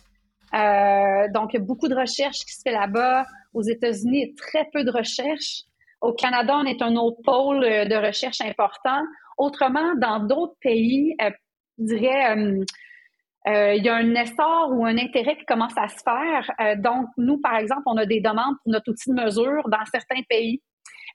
donc, 1.33 1.53
il 1.53 1.55
y 1.55 1.57
a 1.57 1.65
beaucoup 1.65 1.87
de 1.87 1.95
recherches 1.95 2.45
qui 2.45 2.53
se 2.53 2.61
fait 2.63 2.71
là-bas. 2.71 3.25
Aux 3.53 3.63
États-Unis, 3.63 4.35
très 4.35 4.65
peu 4.71 4.83
de 4.83 4.91
recherches. 4.91 5.63
Au 6.01 6.13
Canada, 6.13 6.53
on 6.61 6.65
est 6.65 6.81
un 6.81 6.95
autre 6.95 7.21
pôle 7.23 7.61
de 7.61 7.95
recherche 7.95 8.41
important. 8.41 9.01
Autrement, 9.37 9.93
dans 9.95 10.19
d'autres 10.19 10.57
pays, 10.61 11.15
euh, 11.21 11.29
je 11.77 11.83
dirais, 11.85 12.35
euh, 12.35 12.65
euh, 13.47 13.73
il 13.75 13.83
y 13.83 13.89
a 13.89 13.95
un 13.95 14.15
essor 14.15 14.71
ou 14.71 14.83
un 14.85 14.97
intérêt 14.97 15.37
qui 15.37 15.45
commence 15.45 15.77
à 15.77 15.87
se 15.87 16.01
faire. 16.03 16.77
donc, 16.79 17.07
nous, 17.17 17.39
par 17.39 17.55
exemple, 17.55 17.83
on 17.85 17.95
a 17.97 18.05
des 18.05 18.19
demandes 18.19 18.55
pour 18.63 18.73
notre 18.73 18.91
outil 18.91 19.09
de 19.11 19.15
mesure 19.15 19.69
dans 19.69 19.85
certains 19.91 20.21
pays. 20.27 20.61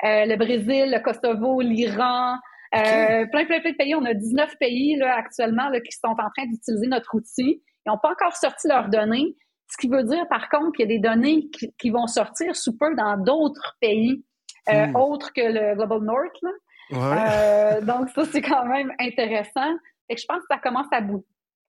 le 0.03 0.37
Brésil, 0.37 0.91
le 0.91 1.01
Kosovo, 1.01 1.61
l'Iran, 1.61 2.37
plein, 2.73 3.27
plein, 3.27 3.45
plein 3.45 3.73
de 3.73 3.77
pays. 3.77 3.95
On 3.95 4.05
a 4.05 4.15
19 4.15 4.57
pays 4.59 4.97
là, 4.97 5.17
actuellement 5.17 5.69
là, 5.69 5.81
qui 5.81 5.93
sont 5.93 6.09
en 6.09 6.15
train 6.15 6.47
d'utiliser 6.47 6.87
notre 6.87 7.15
outil. 7.15 7.61
Ils 7.85 7.91
n'ont 7.91 7.99
pas 7.99 8.13
encore 8.13 8.35
sorti 8.37 8.69
leurs 8.69 8.89
données. 8.89 9.37
Ce 9.69 9.77
qui 9.77 9.89
veut 9.89 10.05
dire, 10.05 10.27
par 10.29 10.49
contre, 10.49 10.73
qu'il 10.73 10.89
y 10.89 10.95
a 10.95 10.97
des 10.97 11.01
données 11.01 11.51
qui, 11.79 11.91
vont 11.91 12.07
sortir 12.07 12.57
sous 12.57 12.79
peu 12.79 12.95
dans 12.95 13.19
d'autres 13.19 13.77
pays, 13.81 14.25
hmm. 14.71 14.97
autres 14.97 15.33
que 15.35 15.43
le 15.43 15.75
Global 15.75 16.01
North. 16.01 16.37
Là. 16.41 16.51
Euh, 16.93 17.81
donc, 17.81 18.11
ça, 18.11 18.25
c'est 18.31 18.43
quand 18.43 18.67
même 18.67 18.93
intéressant. 18.99 19.71
Et 20.09 20.17
je 20.17 20.25
pense 20.27 20.39
que 20.41 20.47
ça 20.51 20.59
commence 20.59 20.87
à, 20.93 21.01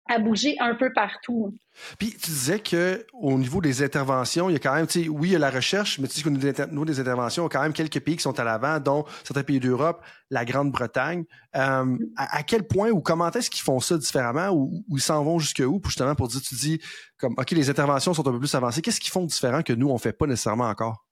à 0.10 0.20
bouger 0.20 0.56
un 0.60 0.76
peu 0.76 0.92
partout. 0.94 1.56
Puis 1.98 2.12
tu 2.12 2.30
disais 2.30 2.60
que 2.60 3.06
au 3.14 3.38
niveau 3.38 3.62
des 3.62 3.84
interventions, 3.84 4.50
il 4.50 4.54
y 4.54 4.56
a 4.56 4.60
quand 4.60 4.74
même, 4.74 4.86
tu 4.86 5.04
sais, 5.04 5.10
oui, 5.10 5.30
il 5.30 5.32
y 5.32 5.36
a 5.36 5.40
la 5.40 5.50
recherche, 5.50 5.98
mais 6.00 6.08
tu 6.08 6.16
sais 6.16 6.24
qu'au 6.24 6.30
niveau 6.30 6.86
des 6.86 7.00
interventions, 7.00 7.44
il 7.44 7.46
y 7.46 7.48
a 7.48 7.50
quand 7.50 7.62
même 7.62 7.74
quelques 7.74 8.00
pays 8.02 8.18
qui 8.18 8.22
sont 8.22 8.38
à 8.40 8.44
l'avant, 8.44 8.80
dont 8.80 9.06
certains 9.24 9.44
pays 9.44 9.60
d'Europe, 9.60 10.04
la 10.30 10.46
Grande-Bretagne. 10.46 11.24
Euh, 11.56 11.98
à, 12.18 12.44
quel 12.44 12.68
point 12.68 12.90
ou 12.90 13.02
comment 13.02 13.32
est-ce 13.32 13.50
qu'ils 13.50 13.64
font 13.64 13.80
ça 13.80 13.98
différemment 13.98 14.50
ou, 14.50 14.84
ils 14.90 15.02
s'en 15.02 15.24
vont 15.24 15.40
jusque 15.40 15.64
où, 15.66 15.82
justement 15.86 16.16
pour 16.16 16.28
dire, 16.28 16.42
tu 16.42 16.56
dis 16.56 16.82
comme, 17.18 17.34
ok, 17.38 17.52
les 17.52 17.70
interventions 17.70 18.14
sont 18.14 18.28
un 18.28 18.32
peu 18.32 18.40
plus 18.40 18.54
avancées. 18.56 18.82
Qu'est-ce 18.82 19.00
qu'ils 19.00 19.12
font 19.12 19.26
différent 19.26 19.62
que 19.62 19.74
nous 19.74 19.90
on 19.90 19.98
fait 19.98 20.14
pas 20.14 20.28
nécessairement 20.28 20.68
encore? 20.68 21.06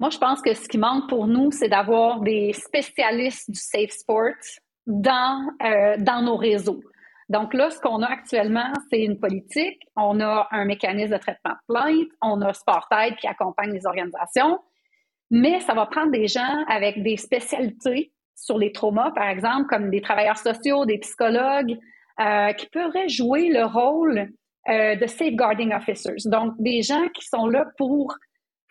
Moi, 0.00 0.08
je 0.08 0.16
pense 0.16 0.40
que 0.40 0.54
ce 0.54 0.66
qui 0.66 0.78
manque 0.78 1.10
pour 1.10 1.26
nous, 1.26 1.50
c'est 1.52 1.68
d'avoir 1.68 2.20
des 2.20 2.54
spécialistes 2.54 3.50
du 3.50 3.60
safe 3.60 3.90
sport 3.90 4.32
dans, 4.86 5.46
euh, 5.62 5.96
dans 5.98 6.22
nos 6.22 6.36
réseaux. 6.36 6.80
Donc 7.28 7.52
là, 7.52 7.70
ce 7.70 7.78
qu'on 7.80 8.02
a 8.02 8.06
actuellement, 8.06 8.72
c'est 8.90 9.04
une 9.04 9.20
politique. 9.20 9.82
On 9.96 10.18
a 10.20 10.48
un 10.52 10.64
mécanisme 10.64 11.12
de 11.12 11.18
traitement 11.18 11.52
de 11.52 11.74
plainte. 11.74 12.08
On 12.22 12.40
a 12.40 12.54
SportAid 12.54 13.14
qui 13.16 13.26
accompagne 13.26 13.72
les 13.72 13.86
organisations. 13.86 14.58
Mais 15.30 15.60
ça 15.60 15.74
va 15.74 15.84
prendre 15.84 16.10
des 16.10 16.26
gens 16.26 16.64
avec 16.66 17.02
des 17.02 17.18
spécialités 17.18 18.10
sur 18.34 18.56
les 18.56 18.72
traumas, 18.72 19.10
par 19.10 19.28
exemple, 19.28 19.66
comme 19.68 19.90
des 19.90 20.00
travailleurs 20.00 20.38
sociaux, 20.38 20.86
des 20.86 20.98
psychologues, 20.98 21.78
euh, 22.20 22.52
qui 22.54 22.66
pourraient 22.70 23.08
jouer 23.08 23.50
le 23.50 23.66
rôle 23.66 24.30
euh, 24.70 24.96
de 24.96 25.06
safeguarding 25.06 25.74
officers. 25.74 26.16
Donc, 26.24 26.54
des 26.58 26.80
gens 26.80 27.06
qui 27.14 27.26
sont 27.26 27.46
là 27.46 27.66
pour 27.76 28.16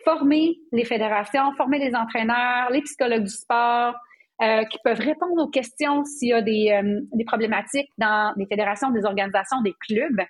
former 0.03 0.57
les 0.71 0.85
fédérations, 0.85 1.53
former 1.57 1.79
les 1.79 1.95
entraîneurs, 1.95 2.69
les 2.71 2.81
psychologues 2.81 3.23
du 3.23 3.29
sport, 3.29 3.95
euh, 4.41 4.63
qui 4.65 4.77
peuvent 4.83 4.99
répondre 4.99 5.43
aux 5.43 5.49
questions 5.49 6.05
s'il 6.05 6.29
y 6.29 6.33
a 6.33 6.41
des, 6.41 6.71
euh, 6.71 7.01
des, 7.13 7.25
problématiques 7.25 7.89
dans 7.97 8.33
des 8.37 8.45
fédérations, 8.45 8.89
des 8.89 9.03
organisations, 9.03 9.61
des 9.61 9.73
clubs. 9.87 10.21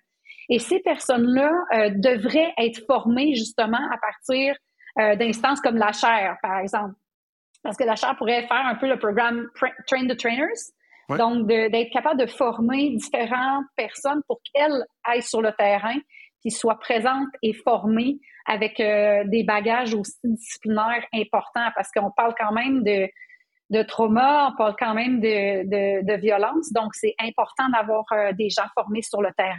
Et 0.50 0.58
ces 0.58 0.80
personnes-là 0.80 1.52
euh, 1.74 1.90
devraient 1.92 2.52
être 2.58 2.84
formées 2.88 3.36
justement 3.36 3.78
à 3.92 3.98
partir 3.98 4.56
d'instances 5.18 5.62
comme 5.62 5.78
la 5.78 5.94
chaire, 5.94 6.36
par 6.42 6.58
exemple. 6.60 6.94
Parce 7.64 7.78
que 7.78 7.86
la 7.86 7.96
chaire 7.96 8.18
pourrait 8.18 8.46
faire 8.48 8.66
un 8.66 8.76
peu 8.76 8.90
le 8.90 9.00
programme 9.00 9.48
Train 9.88 10.08
the 10.08 10.18
Trainers, 10.18 10.74
donc 11.10 11.48
d'être 11.48 11.92
capable 11.92 12.20
de 12.20 12.26
former 12.26 12.90
différentes 12.90 13.66
personnes 13.78 14.22
pour 14.28 14.42
qu'elles 14.52 14.84
aillent 15.06 15.22
sur 15.22 15.42
le 15.42 15.54
terrain, 15.54 15.96
qu'ils 16.42 16.54
soient 16.54 16.80
présentes 16.80 17.30
et 17.42 17.54
formées 17.54 18.20
avec 18.46 18.80
euh, 18.80 19.24
des 19.26 19.44
bagages 19.44 19.94
aussi 19.94 20.18
disciplinaires 20.24 21.06
importants 21.14 21.70
parce 21.76 21.92
qu'on 21.92 22.12
parle 22.12 22.34
quand 22.38 22.52
même 22.52 22.84
de, 22.84 23.08
de 23.70 23.84
trauma, 23.84 24.50
on 24.52 24.58
parle 24.58 24.76
quand 24.80 24.94
même 24.96 25.20
de, 25.20 26.02
de, 26.02 26.16
violence. 26.20 26.74
Donc, 26.74 26.96
c'est 26.96 27.14
important 27.20 27.70
d'avoir 27.72 28.06
euh, 28.12 28.34
des 28.34 28.50
gens 28.50 28.66
formés 28.74 29.04
sur 29.04 29.22
le 29.22 29.30
terrain. 29.38 29.56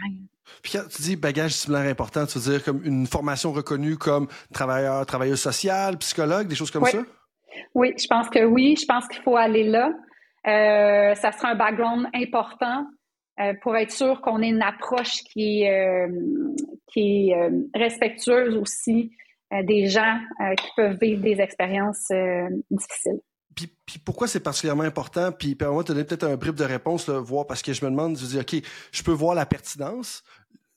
Puis 0.61 0.73
quand 0.73 0.87
tu 0.89 1.01
dis 1.01 1.15
bagage 1.15 1.51
disciplinaire 1.51 1.89
important, 1.89 2.25
tu 2.25 2.37
veux 2.37 2.51
dire 2.51 2.63
comme 2.63 2.81
une 2.83 3.07
formation 3.07 3.53
reconnue 3.53 3.97
comme 3.97 4.27
travailleur, 4.53 5.05
travailleuse 5.05 5.39
sociale, 5.39 5.97
psychologue, 5.97 6.47
des 6.47 6.55
choses 6.55 6.71
comme 6.71 6.85
ça? 6.85 6.99
Oui, 7.73 7.93
je 7.97 8.07
pense 8.07 8.29
que 8.29 8.43
oui. 8.43 8.75
Je 8.79 8.85
pense 8.85 9.07
qu'il 9.07 9.21
faut 9.21 9.37
aller 9.37 9.63
là. 9.63 9.91
Euh, 10.47 11.15
ça 11.15 11.31
sera 11.31 11.49
un 11.49 11.55
background 11.55 12.07
important 12.13 12.85
euh, 13.41 13.53
pour 13.61 13.75
être 13.75 13.91
sûr 13.91 14.21
qu'on 14.21 14.41
ait 14.41 14.49
une 14.49 14.61
approche 14.61 15.23
qui 15.23 15.63
est, 15.63 15.71
euh, 15.71 16.07
qui 16.87 17.33
euh, 17.33 17.49
respectueuse 17.73 18.55
aussi 18.57 19.11
des 19.63 19.87
gens 19.87 20.17
qui 20.57 20.67
peuvent 20.77 20.97
vivre 21.01 21.21
des 21.21 21.41
expériences 21.41 22.09
difficiles. 22.69 23.19
Puis, 23.53 23.99
pourquoi 24.05 24.29
c'est 24.29 24.39
particulièrement 24.39 24.83
important? 24.83 25.33
Puis 25.33 25.55
permets-moi 25.55 25.83
de 25.83 25.89
donner 25.89 26.05
peut-être 26.05 26.23
un 26.23 26.37
brief 26.37 26.55
de 26.55 26.63
réponse, 26.63 27.09
là, 27.09 27.19
voir, 27.19 27.45
parce 27.47 27.61
que 27.61 27.73
je 27.73 27.83
me 27.83 27.91
demande, 27.91 28.17
je 28.17 28.25
dis, 28.25 28.39
OK, 28.39 28.55
je 28.93 29.03
peux 29.03 29.11
voir 29.11 29.35
la 29.35 29.45
pertinence, 29.45 30.23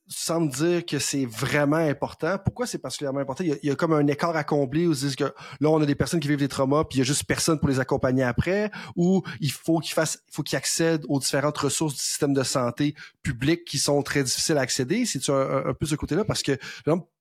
sans 0.06 0.40
me 0.40 0.50
dire 0.50 0.84
que 0.84 0.98
c'est 0.98 1.24
vraiment 1.24 1.76
important. 1.76 2.36
Pourquoi 2.44 2.66
c'est 2.66 2.78
particulièrement 2.78 3.20
important? 3.20 3.44
Il 3.44 3.58
y, 3.62 3.70
a, 3.70 3.74
comme 3.74 3.92
un 3.92 4.06
écart 4.06 4.36
à 4.36 4.44
combler 4.44 4.86
où 4.86 4.92
ils 4.92 4.98
disent 4.98 5.16
que 5.16 5.24
là, 5.24 5.70
on 5.70 5.80
a 5.80 5.86
des 5.86 5.94
personnes 5.94 6.20
qui 6.20 6.28
vivent 6.28 6.38
des 6.38 6.48
traumas, 6.48 6.84
puis 6.84 6.98
il 6.98 7.00
y 7.00 7.02
a 7.02 7.04
juste 7.04 7.24
personne 7.24 7.58
pour 7.58 7.68
les 7.68 7.80
accompagner 7.80 8.22
après, 8.22 8.70
ou 8.96 9.22
il 9.40 9.50
faut 9.50 9.78
qu'ils 9.78 9.94
fassent, 9.94 10.22
il 10.28 10.34
faut 10.34 10.42
qu'ils 10.42 10.56
accèdent 10.56 11.04
aux 11.08 11.18
différentes 11.18 11.56
ressources 11.56 11.94
du 11.94 12.00
système 12.00 12.34
de 12.34 12.42
santé 12.42 12.94
public 13.22 13.64
qui 13.64 13.78
sont 13.78 14.02
très 14.02 14.22
difficiles 14.22 14.58
à 14.58 14.60
accéder. 14.60 15.06
C'est-tu 15.06 15.30
un, 15.30 15.72
peu 15.78 15.86
ce 15.86 15.94
côté-là? 15.94 16.24
Parce 16.24 16.42
que, 16.42 16.58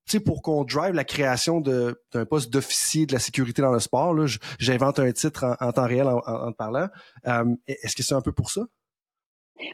sais, 0.06 0.20
pour 0.20 0.42
qu'on 0.42 0.64
drive 0.64 0.94
la 0.94 1.04
création 1.04 1.60
d'un 1.60 2.24
poste 2.26 2.52
d'officier 2.52 3.06
de 3.06 3.12
la 3.12 3.18
sécurité 3.18 3.62
dans 3.62 3.72
le 3.72 3.80
sport, 3.80 4.14
j'invente 4.58 4.98
un 4.98 5.10
titre 5.12 5.56
en, 5.58 5.72
temps 5.72 5.86
réel 5.86 6.06
en, 6.06 6.18
en, 6.18 6.52
parlant. 6.52 6.88
Euh, 7.26 7.44
est-ce 7.66 7.96
que 7.96 8.02
c'est 8.02 8.14
un 8.14 8.20
peu 8.20 8.32
pour 8.32 8.50
ça? 8.50 8.62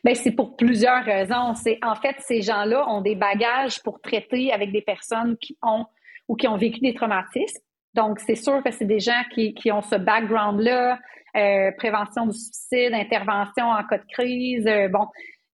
Ben 0.05 0.14
c'est 0.14 0.33
pour 0.33 0.57
plusieurs 0.57 1.05
raisons. 1.05 1.55
C'est 1.55 1.79
en 1.83 1.95
fait 1.95 2.16
ces 2.21 2.43
gens-là 2.43 2.88
ont 2.88 3.01
des 3.01 3.14
bagages 3.14 3.83
pour 3.83 4.01
traiter 4.01 4.53
avec 4.53 4.73
des 4.73 4.83
personnes 4.83 5.37
qui 5.38 5.57
ont 5.62 5.87
ou 6.29 6.37
qui 6.37 6.47
ont 6.47 6.57
vécu 6.57 6.81
des 6.81 6.95
traumatismes. 6.95 7.62
Donc 7.95 8.21
c'est 8.21 8.37
sûr 8.37 8.62
que 8.62 8.71
c'est 8.71 8.85
des 8.85 9.01
gens 9.01 9.23
qui, 9.35 9.55
qui 9.55 9.73
ont 9.73 9.83
ce 9.83 9.97
background-là, 9.97 10.99
euh, 11.37 11.71
prévention 11.77 12.27
du 12.27 12.38
suicide, 12.38 12.93
intervention 12.93 13.66
en 13.66 13.85
cas 13.85 13.99
de 13.99 14.07
crise, 14.12 14.66
euh, 14.66 14.88
bon, 14.88 15.07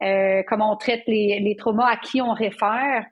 euh, 0.03 0.43
comment 0.49 0.73
on 0.73 0.77
traite 0.77 1.03
les, 1.07 1.41
les, 1.41 1.57
traumas, 1.57 1.89
à 1.89 1.97
qui 1.97 2.21
on 2.21 2.33
réfère. 2.33 3.07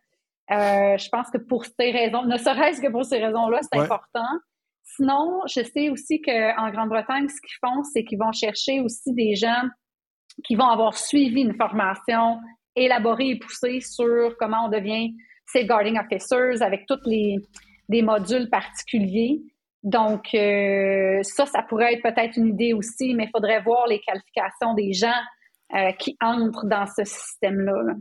Je 0.50 1.09
pense 1.09 1.31
que 1.31 1.38
pour 1.38 1.64
ces 1.64 1.90
raisons, 1.90 2.24
ne 2.24 2.37
serait-ce 2.37 2.83
que 2.83 2.90
pour 2.90 3.05
ces 3.05 3.18
raisons-là, 3.18 3.61
c'est 3.62 3.79
important. 3.79 4.29
Sinon, 4.83 5.40
je 5.46 5.62
sais 5.62 5.88
aussi 5.88 6.20
qu'en 6.20 6.70
Grande-Bretagne, 6.70 7.29
ce 7.29 7.40
qu'ils 7.40 7.59
font, 7.64 7.83
c'est 7.83 8.05
qu'ils 8.05 8.18
vont 8.18 8.33
chercher 8.33 8.81
aussi 8.81 9.14
des 9.14 9.35
gens 9.35 9.62
qui 10.42 10.57
vont 10.57 10.68
avoir 10.68 10.97
suivi 10.97 11.42
une 11.42 11.55
formation 11.55 12.40
élaborée 12.75 13.31
et 13.31 13.38
poussée 13.38 13.81
sur 13.81 14.37
comment 14.38 14.66
on 14.66 14.68
devient 14.68 15.14
safeguarding 15.47 15.99
officers 15.99 16.62
avec 16.62 16.87
tous 16.87 16.99
les 17.07 17.37
des 17.88 18.03
modules 18.03 18.49
particuliers. 18.49 19.42
Donc, 19.83 20.29
ça, 20.33 21.44
ça 21.44 21.62
pourrait 21.68 21.94
être 21.94 22.03
peut-être 22.03 22.38
une 22.38 22.49
idée 22.49 22.73
aussi, 22.73 23.14
mais 23.14 23.25
il 23.25 23.31
faudrait 23.31 23.61
voir 23.61 23.87
les 23.87 24.01
qualifications 24.01 24.73
des 24.75 24.92
gens 24.94 25.20
euh, 25.74 25.90
qui 25.98 26.16
entrent 26.20 26.66
dans 26.66 26.87
ce 26.87 27.04
système-là. 27.04 27.94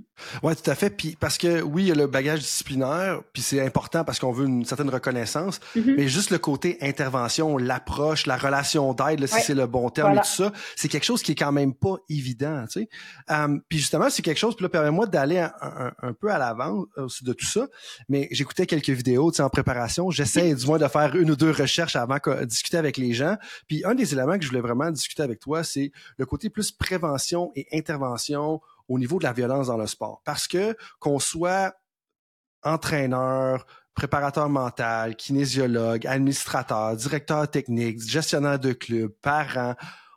Oui, 0.43 0.53
tout 0.55 0.69
à 0.69 0.75
fait. 0.75 0.91
Puis 0.91 1.17
parce 1.19 1.37
que 1.37 1.61
oui, 1.61 1.83
il 1.83 1.87
y 1.87 1.91
a 1.91 1.95
le 1.95 2.07
bagage 2.07 2.39
disciplinaire, 2.39 3.21
puis 3.33 3.41
c'est 3.41 3.65
important 3.65 4.03
parce 4.03 4.19
qu'on 4.19 4.31
veut 4.31 4.45
une 4.45 4.63
certaine 4.63 4.89
reconnaissance, 4.89 5.59
mm-hmm. 5.75 5.95
mais 5.97 6.07
juste 6.07 6.29
le 6.29 6.37
côté 6.37 6.77
intervention, 6.81 7.57
l'approche, 7.57 8.27
la 8.27 8.37
relation 8.37 8.93
d'aide, 8.93 9.25
si 9.25 9.41
c'est 9.41 9.55
le 9.55 9.65
bon 9.65 9.89
terme 9.89 10.13
et 10.13 10.17
tout 10.17 10.25
ça, 10.25 10.51
c'est 10.75 10.87
quelque 10.87 11.03
chose 11.03 11.23
qui 11.23 11.31
est 11.31 11.35
quand 11.35 11.51
même 11.51 11.73
pas 11.73 11.95
évident. 12.09 12.65
Tu 12.69 12.81
sais. 12.81 12.89
Um, 13.27 13.61
puis 13.67 13.79
justement, 13.79 14.09
c'est 14.09 14.21
quelque 14.21 14.37
chose, 14.37 14.55
puis 14.55 14.63
là, 14.63 14.69
permets-moi 14.69 15.07
d'aller 15.07 15.39
un, 15.39 16.13
peu 16.13 16.31
à 16.31 16.37
l'avant 16.37 16.85
de 16.97 17.33
tout 17.33 17.45
ça, 17.45 17.67
mais 18.07 18.27
j'écoutais 18.31 18.67
quelques 18.67 18.89
vidéos 18.89 19.31
tu 19.31 19.37
sais, 19.37 19.43
en 19.43 19.49
préparation. 19.49 20.11
J'essaie 20.11 20.53
du 20.53 20.65
moins 20.67 20.77
de 20.77 20.87
faire 20.87 21.15
une 21.15 21.31
ou 21.31 21.35
deux 21.35 21.51
recherches 21.51 21.95
avant 21.95 22.17
de 22.23 22.45
discuter 22.45 22.77
avec 22.77 22.97
les 22.97 23.13
gens. 23.13 23.35
Puis 23.67 23.83
un 23.85 23.95
des 23.95 24.13
éléments 24.13 24.37
que 24.37 24.43
je 24.43 24.49
voulais 24.49 24.61
vraiment 24.61 24.91
discuter 24.91 25.23
avec 25.23 25.39
toi, 25.39 25.63
c'est 25.63 25.91
le 26.17 26.25
côté 26.25 26.49
plus 26.49 26.71
prévention 26.71 27.51
et 27.55 27.62
intervention 27.71 28.61
au 28.87 28.99
niveau 28.99 29.19
de 29.19 29.23
la 29.23 29.33
violence 29.33 29.67
dans 29.67 29.77
le 29.77 29.87
sport. 29.87 30.21
Parce 30.25 30.47
que 30.47 30.75
qu'on 30.99 31.19
soit 31.19 31.73
entraîneur, 32.63 33.65
préparateur 33.93 34.49
mental, 34.49 35.15
kinésiologue, 35.15 36.07
administrateur, 36.07 36.95
directeur 36.95 37.49
technique, 37.49 38.01
gestionnaire 38.01 38.59
de 38.59 38.73
club, 38.73 39.11
parent, 39.21 39.75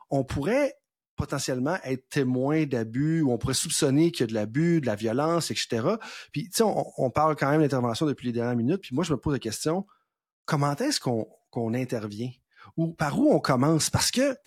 on 0.09 0.23
pourrait 0.23 0.73
potentiellement 1.15 1.77
être 1.83 2.07
témoin 2.09 2.65
d'abus 2.65 3.21
ou 3.21 3.31
on 3.31 3.37
pourrait 3.37 3.55
soupçonner 3.55 4.11
qu'il 4.11 4.21
y 4.21 4.23
a 4.23 4.27
de 4.27 4.33
l'abus, 4.33 4.81
de 4.81 4.85
la 4.85 4.95
violence, 4.95 5.51
etc. 5.51 5.81
Puis, 6.31 6.43
tu 6.45 6.57
sais, 6.57 6.63
on, 6.63 7.09
parle 7.09 7.35
quand 7.35 7.49
même 7.49 7.61
d'intervention 7.61 8.05
depuis 8.05 8.27
les 8.27 8.33
dernières 8.33 8.55
minutes. 8.55 8.81
Puis 8.81 8.95
moi, 8.95 9.03
je 9.03 9.11
me 9.11 9.17
pose 9.17 9.33
la 9.33 9.39
question, 9.39 9.85
comment 10.45 10.75
est-ce 10.75 10.99
qu'on 10.99 11.73
intervient? 11.73 12.29
Ou 12.77 12.93
par 12.93 13.19
où 13.19 13.33
on 13.33 13.39
commence? 13.39 13.89
Parce 13.89 14.11
que 14.11 14.37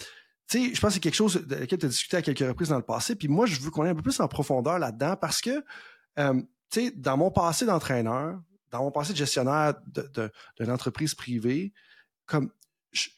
tu 0.50 0.58
sais, 0.58 0.74
je 0.74 0.80
pense 0.80 0.90
que 0.90 0.94
c'est 0.94 1.00
quelque 1.00 1.14
chose 1.14 1.46
de 1.46 1.54
laquelle 1.54 1.78
tu 1.78 1.86
as 1.86 1.88
discuté 1.88 2.16
à 2.16 2.22
quelques 2.22 2.40
reprises 2.40 2.70
dans 2.70 2.76
le 2.76 2.82
passé. 2.82 3.14
Puis 3.14 3.28
moi, 3.28 3.46
je 3.46 3.60
veux 3.60 3.70
qu'on 3.70 3.84
ait 3.84 3.90
un 3.90 3.94
peu 3.94 4.02
plus 4.02 4.18
en 4.18 4.26
profondeur 4.26 4.80
là-dedans 4.80 5.14
parce 5.14 5.40
que, 5.40 5.64
euh, 6.18 6.42
tu 6.70 6.86
sais, 6.86 6.90
dans 6.90 7.16
mon 7.16 7.30
passé 7.30 7.66
d'entraîneur, 7.66 8.40
dans 8.72 8.82
mon 8.82 8.90
passé 8.90 9.12
de 9.12 9.18
gestionnaire 9.18 9.74
d'une 10.58 10.70
entreprise 10.70 11.14
privée, 11.14 11.72
comme 12.26 12.50
je, 12.90 13.08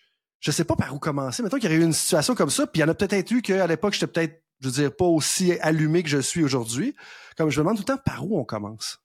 ne 0.47 0.53
sais 0.53 0.65
pas 0.65 0.77
par 0.77 0.95
où 0.95 0.99
commencer. 0.99 1.43
Mettons 1.43 1.57
qu'il 1.57 1.71
y 1.71 1.73
aurait 1.73 1.83
eu 1.83 1.87
une 1.87 1.95
situation 1.95 2.35
comme 2.35 2.51
ça, 2.51 2.67
puis 2.67 2.81
il 2.81 2.83
y 2.83 2.85
en 2.85 2.91
a 2.91 2.95
peut-être 2.95 3.31
eu 3.31 3.41
qu'à 3.41 3.67
l'époque, 3.67 3.95
j'étais 3.95 4.09
peut-être, 4.09 4.43
je 4.61 4.69
veux 4.69 4.75
dire, 4.75 4.95
pas 4.95 5.07
aussi 5.07 5.53
allumé 5.61 6.03
que 6.03 6.11
je 6.11 6.19
suis 6.19 6.45
aujourd'hui. 6.45 6.95
Comme 7.39 7.49
je 7.49 7.61
me 7.61 7.65
demande 7.65 7.79
tout 7.79 7.85
le 7.89 7.97
temps 7.97 8.03
par 8.05 8.27
où 8.27 8.39
on 8.39 8.45
commence. 8.45 8.99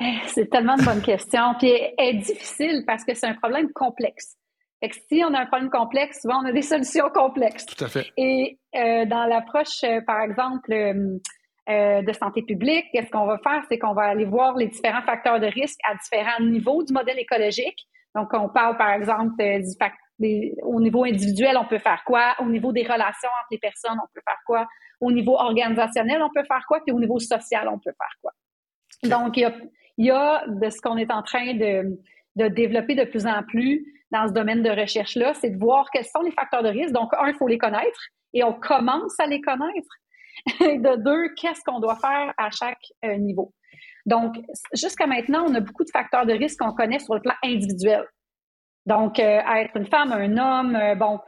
Eh, 0.00 0.18
c'est 0.26 0.50
tellement 0.50 0.76
de 0.76 0.82
bonnes 0.82 1.02
questions. 1.02 1.54
Puis 1.60 1.70
elle 1.98 2.16
est 2.16 2.18
difficile 2.18 2.82
parce 2.84 3.04
que 3.04 3.14
c'est 3.14 3.26
un 3.26 3.34
problème 3.34 3.70
complexe. 3.72 4.36
Fait 4.84 4.90
que 4.90 4.96
si 5.10 5.24
on 5.24 5.32
a 5.32 5.40
un 5.40 5.46
problème 5.46 5.70
complexe, 5.70 6.20
souvent 6.20 6.42
on 6.42 6.46
a 6.46 6.52
des 6.52 6.62
solutions 6.74 7.08
complexes. 7.08 7.64
Tout 7.64 7.82
à 7.84 7.88
fait. 7.88 8.06
Et 8.18 8.58
euh, 8.74 9.06
dans 9.06 9.24
l'approche, 9.24 9.82
euh, 9.84 10.00
par 10.06 10.20
exemple, 10.20 10.72
euh, 10.72 12.02
de 12.02 12.12
santé 12.12 12.42
publique, 12.42 12.84
qu'est-ce 12.92 13.10
qu'on 13.10 13.24
va 13.24 13.38
faire? 13.38 13.62
C'est 13.70 13.78
qu'on 13.78 13.94
va 13.94 14.02
aller 14.02 14.26
voir 14.26 14.56
les 14.56 14.66
différents 14.66 15.02
facteurs 15.02 15.40
de 15.40 15.46
risque 15.46 15.78
à 15.88 15.94
différents 15.94 16.40
niveaux 16.40 16.82
du 16.82 16.92
modèle 16.92 17.18
écologique. 17.18 17.86
Donc, 18.14 18.28
on 18.34 18.48
parle, 18.48 18.76
par 18.76 18.90
exemple, 18.90 19.34
du 20.18 20.52
au 20.62 20.80
niveau 20.80 21.04
individuel, 21.04 21.56
on 21.58 21.64
peut 21.64 21.78
faire 21.78 22.02
quoi? 22.04 22.34
Au 22.38 22.44
niveau 22.44 22.70
des 22.70 22.82
relations 22.82 23.30
entre 23.40 23.48
les 23.50 23.58
personnes, 23.58 23.98
on 23.98 24.06
peut 24.14 24.20
faire 24.24 24.38
quoi? 24.46 24.66
Au 25.00 25.10
niveau 25.10 25.36
organisationnel, 25.36 26.22
on 26.22 26.30
peut 26.30 26.44
faire 26.46 26.64
quoi? 26.68 26.80
Puis 26.86 26.94
au 26.94 27.00
niveau 27.00 27.18
social, 27.18 27.68
on 27.68 27.78
peut 27.78 27.92
faire 27.98 28.14
quoi? 28.22 28.30
Donc, 29.02 29.36
il 29.36 29.40
y 29.40 29.44
a, 29.44 29.54
il 29.96 30.06
y 30.06 30.10
a 30.10 30.44
de 30.46 30.70
ce 30.70 30.80
qu'on 30.80 30.98
est 30.98 31.10
en 31.10 31.22
train 31.22 31.54
de, 31.54 31.98
de 32.36 32.48
développer 32.48 32.94
de 32.94 33.04
plus 33.04 33.26
en 33.26 33.42
plus 33.42 33.84
dans 34.10 34.28
ce 34.28 34.32
domaine 34.32 34.62
de 34.62 34.70
recherche-là, 34.70 35.34
c'est 35.34 35.50
de 35.50 35.58
voir 35.58 35.88
quels 35.92 36.04
sont 36.04 36.20
les 36.20 36.32
facteurs 36.32 36.62
de 36.62 36.68
risque. 36.68 36.92
Donc, 36.92 37.12
un, 37.18 37.28
il 37.28 37.34
faut 37.34 37.48
les 37.48 37.58
connaître 37.58 38.00
et 38.32 38.44
on 38.44 38.52
commence 38.52 39.18
à 39.18 39.26
les 39.26 39.40
connaître. 39.40 39.88
De 40.60 40.96
deux, 40.96 41.32
qu'est-ce 41.36 41.62
qu'on 41.64 41.78
doit 41.78 41.96
faire 41.96 42.34
à 42.36 42.50
chaque 42.50 42.82
euh, 43.04 43.16
niveau. 43.16 43.54
Donc, 44.04 44.34
jusqu'à 44.74 45.06
maintenant, 45.06 45.46
on 45.48 45.54
a 45.54 45.60
beaucoup 45.60 45.84
de 45.84 45.90
facteurs 45.90 46.26
de 46.26 46.32
risque 46.32 46.58
qu'on 46.58 46.74
connaît 46.74 46.98
sur 46.98 47.14
le 47.14 47.20
plan 47.20 47.34
individuel. 47.42 48.04
Donc, 48.84 49.18
euh, 49.18 49.40
être 49.56 49.76
une 49.76 49.86
femme, 49.86 50.12
un 50.12 50.36
homme, 50.36 50.76
euh, 50.76 50.94
bon, 50.94 51.20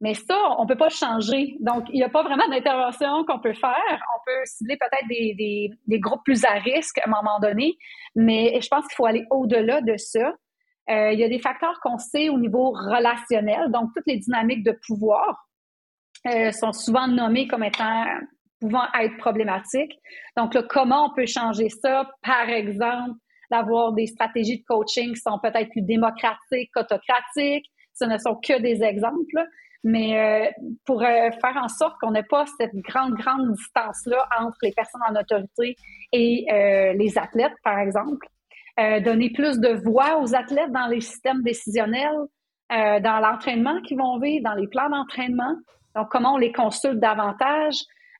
mais 0.00 0.14
ça, 0.14 0.36
on 0.58 0.66
peut 0.66 0.76
pas 0.76 0.88
changer. 0.88 1.56
Donc, 1.60 1.84
il 1.90 1.96
n'y 1.96 2.02
a 2.02 2.08
pas 2.08 2.22
vraiment 2.22 2.48
d'intervention 2.48 3.24
qu'on 3.24 3.38
peut 3.38 3.52
faire. 3.52 4.02
On 4.16 4.20
peut 4.26 4.40
cibler 4.44 4.76
peut-être 4.76 5.06
des, 5.08 5.70
des, 5.86 6.00
groupes 6.00 6.24
plus 6.24 6.44
à 6.44 6.54
risque 6.54 6.98
à 6.98 7.02
un 7.08 7.10
moment 7.10 7.38
donné, 7.40 7.76
mais 8.16 8.58
je 8.60 8.68
pense 8.68 8.86
qu'il 8.86 8.96
faut 8.96 9.06
aller 9.06 9.24
au-delà 9.30 9.80
de 9.80 9.96
ça. 9.96 10.32
Euh, 10.90 11.12
il 11.12 11.18
y 11.18 11.24
a 11.24 11.28
des 11.28 11.38
facteurs 11.38 11.78
qu'on 11.80 11.98
sait 11.98 12.28
au 12.28 12.38
niveau 12.38 12.70
relationnel, 12.70 13.70
donc 13.70 13.90
toutes 13.94 14.06
les 14.06 14.18
dynamiques 14.18 14.64
de 14.64 14.76
pouvoir 14.86 15.46
euh, 16.26 16.50
sont 16.50 16.72
souvent 16.72 17.06
nommées 17.06 17.46
comme 17.46 17.62
étant 17.62 18.04
pouvant 18.60 18.84
être 19.00 19.16
problématiques. 19.18 19.98
Donc, 20.36 20.54
là, 20.54 20.62
comment 20.68 21.06
on 21.06 21.14
peut 21.14 21.26
changer 21.26 21.68
ça? 21.68 22.08
Par 22.22 22.48
exemple, 22.48 23.18
d'avoir 23.50 23.92
des 23.92 24.06
stratégies 24.06 24.58
de 24.58 24.64
coaching 24.64 25.14
qui 25.14 25.20
sont 25.20 25.38
peut-être 25.40 25.68
plus 25.70 25.82
démocratiques 25.82 26.70
qu'autocratiques. 26.74 27.66
Ce 27.94 28.04
ne 28.04 28.16
sont 28.18 28.36
que 28.36 28.60
des 28.60 28.82
exemples, 28.82 29.44
mais 29.84 30.18
euh, 30.18 30.50
pour 30.86 31.02
faire 31.02 31.60
en 31.60 31.68
sorte 31.68 31.94
qu'on 32.00 32.12
n'ait 32.12 32.22
pas 32.22 32.46
cette 32.58 32.74
grande, 32.76 33.14
grande 33.14 33.52
distance-là 33.52 34.26
entre 34.40 34.56
les 34.62 34.72
personnes 34.72 35.02
en 35.08 35.14
autorité 35.20 35.76
et 36.12 36.46
les 36.96 37.18
athlètes, 37.18 37.52
par 37.62 37.78
exemple. 37.78 38.26
Euh, 38.80 39.00
donner 39.00 39.30
plus 39.30 39.58
de 39.58 39.68
voix 39.68 40.18
aux 40.22 40.34
athlètes 40.34 40.72
dans 40.72 40.86
les 40.86 41.02
systèmes 41.02 41.42
décisionnels, 41.42 42.16
euh, 42.72 43.00
dans 43.00 43.20
l'entraînement 43.20 43.82
qu'ils 43.82 43.98
vont 43.98 44.18
vivre, 44.18 44.44
dans 44.44 44.54
les 44.54 44.66
plans 44.66 44.88
d'entraînement. 44.88 45.56
Donc, 45.94 46.08
comment 46.10 46.34
on 46.34 46.38
les 46.38 46.52
consulte 46.52 46.98
davantage, 46.98 47.74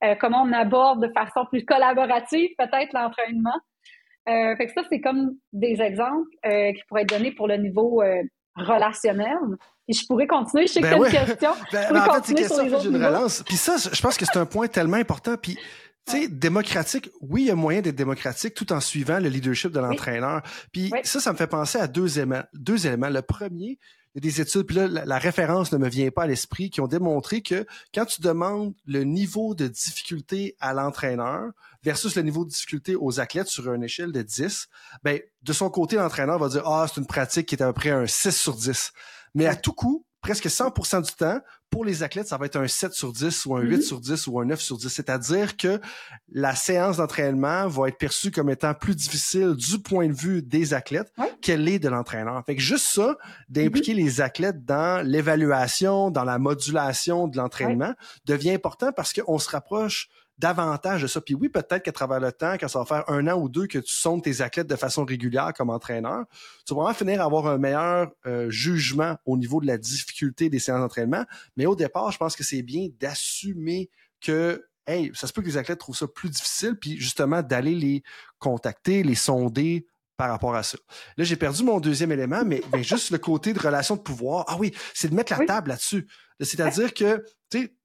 euh, 0.04 0.14
comment 0.20 0.42
on 0.42 0.52
aborde 0.52 1.06
de 1.06 1.12
façon 1.14 1.46
plus 1.46 1.64
collaborative 1.64 2.50
peut-être 2.58 2.92
l'entraînement. 2.92 3.58
fait 4.26 4.66
que 4.66 4.72
ça, 4.74 4.82
c'est 4.90 5.00
comme 5.00 5.30
des 5.54 5.80
exemples 5.80 6.28
qui 6.42 6.82
pourraient 6.86 7.02
être 7.02 7.16
donnés 7.16 7.32
pour 7.32 7.48
le 7.48 7.56
niveau 7.56 8.02
relationnel. 8.54 9.38
Et 9.88 9.94
je 9.94 10.06
pourrais 10.06 10.26
continuer. 10.26 10.66
Je 10.66 10.74
sais 10.74 10.80
que 10.80 10.86
ben 10.86 11.02
c'est 11.04 11.16
une 11.16 11.26
question. 11.26 11.50
Ben, 11.72 11.86
je 11.88 11.94
en 11.96 12.14
fait, 12.14 12.20
c'est 12.24 12.34
question, 12.34 12.64
relance. 12.64 13.42
Puis 13.42 13.56
ça, 13.56 13.76
je 13.92 14.00
pense 14.00 14.16
que 14.16 14.24
c'est 14.24 14.38
un 14.38 14.46
point 14.46 14.68
tellement 14.68 14.98
important. 14.98 15.36
Puis 15.36 15.58
tu 16.06 16.22
sais, 16.22 16.28
démocratique, 16.28 17.10
oui, 17.20 17.42
il 17.42 17.46
y 17.46 17.50
a 17.50 17.54
moyen 17.54 17.80
d'être 17.80 17.96
démocratique 17.96 18.54
tout 18.54 18.72
en 18.72 18.80
suivant 18.80 19.20
le 19.20 19.28
leadership 19.28 19.70
de 19.70 19.80
l'entraîneur. 19.80 20.42
Puis 20.72 20.92
ça, 21.04 21.20
ça 21.20 21.32
me 21.32 21.36
fait 21.36 21.46
penser 21.46 21.78
à 21.78 21.86
deux 21.86 22.18
éléments. 22.18 22.42
Deux 22.54 22.86
éléments. 22.86 23.08
Le 23.08 23.22
premier, 23.22 23.78
il 24.14 24.22
y 24.24 24.28
a 24.28 24.30
des 24.30 24.40
études, 24.42 24.66
puis 24.66 24.76
là, 24.76 24.88
la, 24.88 25.18
référence 25.18 25.72
ne 25.72 25.78
me 25.78 25.88
vient 25.88 26.10
pas 26.10 26.24
à 26.24 26.26
l'esprit, 26.26 26.68
qui 26.68 26.82
ont 26.82 26.86
démontré 26.86 27.40
que 27.40 27.64
quand 27.94 28.04
tu 28.04 28.20
demandes 28.20 28.74
le 28.84 29.04
niveau 29.04 29.54
de 29.54 29.68
difficulté 29.68 30.54
à 30.60 30.74
l'entraîneur 30.74 31.52
versus 31.82 32.14
le 32.14 32.22
niveau 32.22 32.44
de 32.44 32.50
difficulté 32.50 32.94
aux 32.94 33.20
athlètes 33.20 33.46
sur 33.46 33.72
une 33.72 33.82
échelle 33.82 34.12
de 34.12 34.20
10, 34.20 34.68
ben, 35.02 35.18
de 35.42 35.52
son 35.54 35.70
côté, 35.70 35.96
l'entraîneur 35.96 36.38
va 36.38 36.48
dire, 36.48 36.66
ah, 36.66 36.86
c'est 36.88 37.00
une 37.00 37.06
pratique 37.06 37.46
qui 37.46 37.54
est 37.54 37.62
à 37.62 37.66
peu 37.68 37.72
près 37.72 37.90
un 37.90 38.06
6 38.06 38.32
sur 38.32 38.54
10. 38.54 38.92
Mais 39.34 39.46
à 39.46 39.56
tout 39.56 39.72
coup, 39.72 40.04
presque 40.22 40.46
100% 40.46 41.02
du 41.02 41.12
temps, 41.12 41.40
pour 41.68 41.85
les 41.85 42.02
athlètes, 42.02 42.28
ça 42.28 42.37
va 42.37 42.46
être 42.46 42.56
un 42.56 42.68
7 42.68 42.92
sur 42.92 43.12
10 43.12 43.46
ou 43.46 43.56
un 43.56 43.62
8 43.62 43.76
mm-hmm. 43.76 43.82
sur 43.82 44.00
10 44.00 44.26
ou 44.28 44.40
un 44.40 44.44
9 44.44 44.61
sur 44.61 44.76
10. 44.78 44.88
C'est-à-dire 44.88 45.56
que 45.56 45.80
la 46.30 46.54
séance 46.54 46.98
d'entraînement 46.98 47.66
va 47.66 47.88
être 47.88 47.98
perçue 47.98 48.30
comme 48.30 48.50
étant 48.50 48.72
plus 48.74 48.94
difficile 48.94 49.54
du 49.54 49.78
point 49.80 50.06
de 50.06 50.12
vue 50.12 50.42
des 50.42 50.74
athlètes 50.74 51.12
qu'elle 51.40 51.68
est 51.68 51.78
de 51.78 51.88
l'entraîneur. 51.88 52.42
Fait 52.46 52.54
que 52.54 52.62
juste 52.62 52.87
ça, 52.92 53.16
d'impliquer 53.48 53.94
mm-hmm. 53.94 54.04
les 54.04 54.20
athlètes 54.20 54.64
dans 54.64 55.04
l'évaluation, 55.04 56.11
dans 56.11 56.24
la 56.24 56.38
modulation 56.38 57.26
de 57.26 57.37
l'entraînement, 57.37 57.94
devient 58.24 58.52
important 58.52 58.92
parce 58.92 59.12
qu'on 59.12 59.38
se 59.38 59.50
rapproche 59.50 60.08
davantage 60.42 61.02
de 61.02 61.07
ça. 61.07 61.20
Puis 61.20 61.35
oui, 61.35 61.48
peut-être 61.48 61.83
qu'à 61.85 61.92
travers 61.92 62.18
le 62.18 62.33
temps, 62.33 62.55
quand 62.59 62.66
ça 62.66 62.81
va 62.81 62.85
faire 62.85 63.09
un 63.09 63.28
an 63.28 63.40
ou 63.40 63.48
deux 63.48 63.68
que 63.68 63.78
tu 63.78 63.92
sondes 63.92 64.22
tes 64.22 64.40
athlètes 64.40 64.66
de 64.66 64.74
façon 64.74 65.05
régulière 65.05 65.52
comme 65.57 65.70
entraîneur, 65.70 66.24
tu 66.66 66.74
vas 66.74 66.83
vraiment 66.83 66.94
finir 66.94 67.22
à 67.22 67.24
avoir 67.24 67.46
un 67.46 67.59
meilleur 67.59 68.11
euh, 68.26 68.50
jugement 68.50 69.16
au 69.24 69.37
niveau 69.37 69.61
de 69.61 69.66
la 69.68 69.78
difficulté 69.78 70.50
des 70.50 70.59
séances 70.59 70.81
d'entraînement. 70.81 71.24
Mais 71.57 71.66
au 71.66 71.76
départ, 71.76 72.11
je 72.11 72.18
pense 72.18 72.35
que 72.35 72.42
c'est 72.42 72.62
bien 72.62 72.88
d'assumer 72.98 73.88
que 74.20 74.64
hey, 74.88 75.12
ça 75.14 75.28
se 75.28 75.33
peut 75.33 75.42
que 75.42 75.46
les 75.46 75.57
athlètes 75.57 75.78
trouvent 75.78 75.96
ça 75.96 76.09
plus 76.09 76.28
difficile, 76.28 76.74
puis 76.74 76.98
justement 76.98 77.40
d'aller 77.40 77.76
les 77.76 78.02
contacter, 78.40 79.05
les 79.05 79.14
sonder 79.14 79.87
par 80.16 80.28
rapport 80.28 80.57
à 80.57 80.64
ça. 80.64 80.76
Là, 81.16 81.24
j'ai 81.24 81.37
perdu 81.37 81.62
mon 81.62 81.78
deuxième 81.78 82.11
élément, 82.11 82.42
mais, 82.44 82.62
juste 82.83 83.11
le 83.11 83.18
côté 83.18 83.52
de 83.52 83.61
relation 83.61 83.94
de 83.94 84.00
pouvoir. 84.00 84.44
Ah 84.48 84.57
oui, 84.59 84.74
c'est 84.92 85.09
de 85.09 85.14
mettre 85.14 85.33
la 85.38 85.46
table 85.46 85.68
là-dessus. 85.68 86.09
C'est-à-dire 86.40 86.92
que, 86.94 87.24
tu 87.48 87.62
sais, 87.62 87.76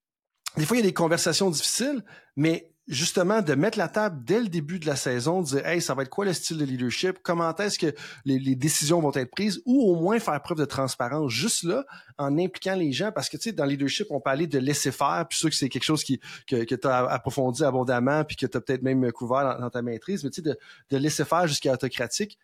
des 0.57 0.65
fois, 0.65 0.77
il 0.77 0.81
y 0.81 0.83
a 0.83 0.87
des 0.87 0.93
conversations 0.93 1.49
difficiles, 1.49 2.03
mais 2.35 2.71
justement, 2.87 3.41
de 3.41 3.53
mettre 3.53 3.77
la 3.77 3.89
table 3.89 4.23
dès 4.23 4.39
le 4.39 4.47
début 4.47 4.79
de 4.79 4.85
la 4.85 4.95
saison, 4.95 5.41
de 5.41 5.47
dire, 5.47 5.67
hey, 5.67 5.81
ça 5.81 5.93
va 5.93 6.03
être 6.03 6.09
quoi 6.09 6.25
le 6.25 6.33
style 6.33 6.57
de 6.57 6.63
leadership? 6.63 7.19
Comment 7.21 7.53
est-ce 7.55 7.77
que 7.77 7.93
les, 8.25 8.55
décisions 8.55 9.01
vont 9.01 9.11
être 9.13 9.29
prises? 9.29 9.61
Ou 9.65 9.91
au 9.91 9.95
moins 9.95 10.19
faire 10.19 10.41
preuve 10.41 10.57
de 10.57 10.65
transparence 10.65 11.31
juste 11.31 11.63
là, 11.63 11.85
en 12.17 12.37
impliquant 12.39 12.75
les 12.75 12.93
gens. 12.93 13.11
Parce 13.11 13.29
que, 13.29 13.37
tu 13.37 13.43
sais, 13.43 13.51
dans 13.51 13.65
le 13.65 13.71
leadership, 13.71 14.07
on 14.09 14.21
parlait 14.21 14.47
de 14.47 14.57
laisser 14.57 14.91
faire, 14.91 15.25
puis 15.29 15.37
sûr 15.37 15.49
que 15.49 15.55
c'est 15.55 15.69
quelque 15.69 15.83
chose 15.83 16.03
qui, 16.03 16.19
que, 16.47 16.63
tu 16.63 16.87
as 16.87 17.05
approfondi 17.07 17.63
abondamment, 17.63 18.23
puis 18.23 18.37
que 18.37 18.45
tu 18.45 18.57
as 18.57 18.61
peut-être 18.61 18.83
même 18.83 19.11
couvert 19.11 19.59
dans, 19.59 19.69
ta 19.69 19.81
maîtrise, 19.81 20.23
mais 20.23 20.29
tu 20.29 20.37
sais, 20.37 20.41
de, 20.41 20.57
de 20.89 20.97
laisser 20.97 21.25
faire 21.25 21.45
jusqu'à 21.47 21.73
autocratique 21.73 22.39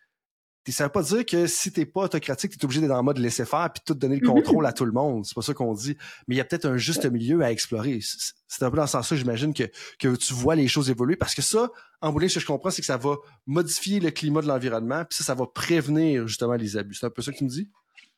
ça 0.72 0.84
veut 0.84 0.90
pas 0.90 1.02
dire 1.02 1.26
que 1.26 1.46
si 1.46 1.72
t'es 1.72 1.84
pas 1.84 2.02
autocratique, 2.02 2.52
tu 2.52 2.58
es 2.58 2.64
obligé 2.64 2.80
d'être 2.80 2.92
en 2.92 3.02
mode 3.02 3.18
laisser 3.18 3.44
faire 3.44 3.70
puis 3.72 3.82
tout 3.84 3.94
donner 3.94 4.16
le 4.16 4.26
contrôle 4.26 4.64
à 4.66 4.72
tout 4.72 4.84
le 4.84 4.92
monde. 4.92 5.24
C'est 5.24 5.34
pas 5.34 5.42
ça 5.42 5.52
qu'on 5.52 5.74
dit. 5.74 5.96
Mais 6.26 6.34
il 6.34 6.38
y 6.38 6.40
a 6.40 6.44
peut-être 6.44 6.66
un 6.66 6.76
juste 6.76 7.04
milieu 7.10 7.42
à 7.42 7.52
explorer. 7.52 7.98
C'est 8.00 8.64
un 8.64 8.70
peu 8.70 8.76
dans 8.76 8.86
ce 8.86 8.92
sens-là, 8.92 9.16
j'imagine, 9.16 9.52
que, 9.52 9.64
que 9.98 10.16
tu 10.16 10.32
vois 10.32 10.54
les 10.54 10.68
choses 10.68 10.90
évoluer. 10.90 11.16
Parce 11.16 11.34
que 11.34 11.42
ça, 11.42 11.68
en 12.00 12.12
bout 12.12 12.26
ce 12.28 12.34
que 12.34 12.40
je 12.40 12.46
comprends, 12.46 12.70
c'est 12.70 12.82
que 12.82 12.86
ça 12.86 12.96
va 12.96 13.16
modifier 13.46 14.00
le 14.00 14.10
climat 14.10 14.40
de 14.40 14.48
l'environnement, 14.48 15.04
puis 15.04 15.18
ça, 15.18 15.24
ça 15.24 15.34
va 15.34 15.46
prévenir 15.46 16.26
justement 16.26 16.54
les 16.54 16.76
abus. 16.76 16.94
C'est 16.94 17.06
un 17.06 17.10
peu 17.10 17.22
ça 17.22 17.32
que 17.32 17.38
tu 17.38 17.44
me 17.44 17.50
dis? 17.50 17.68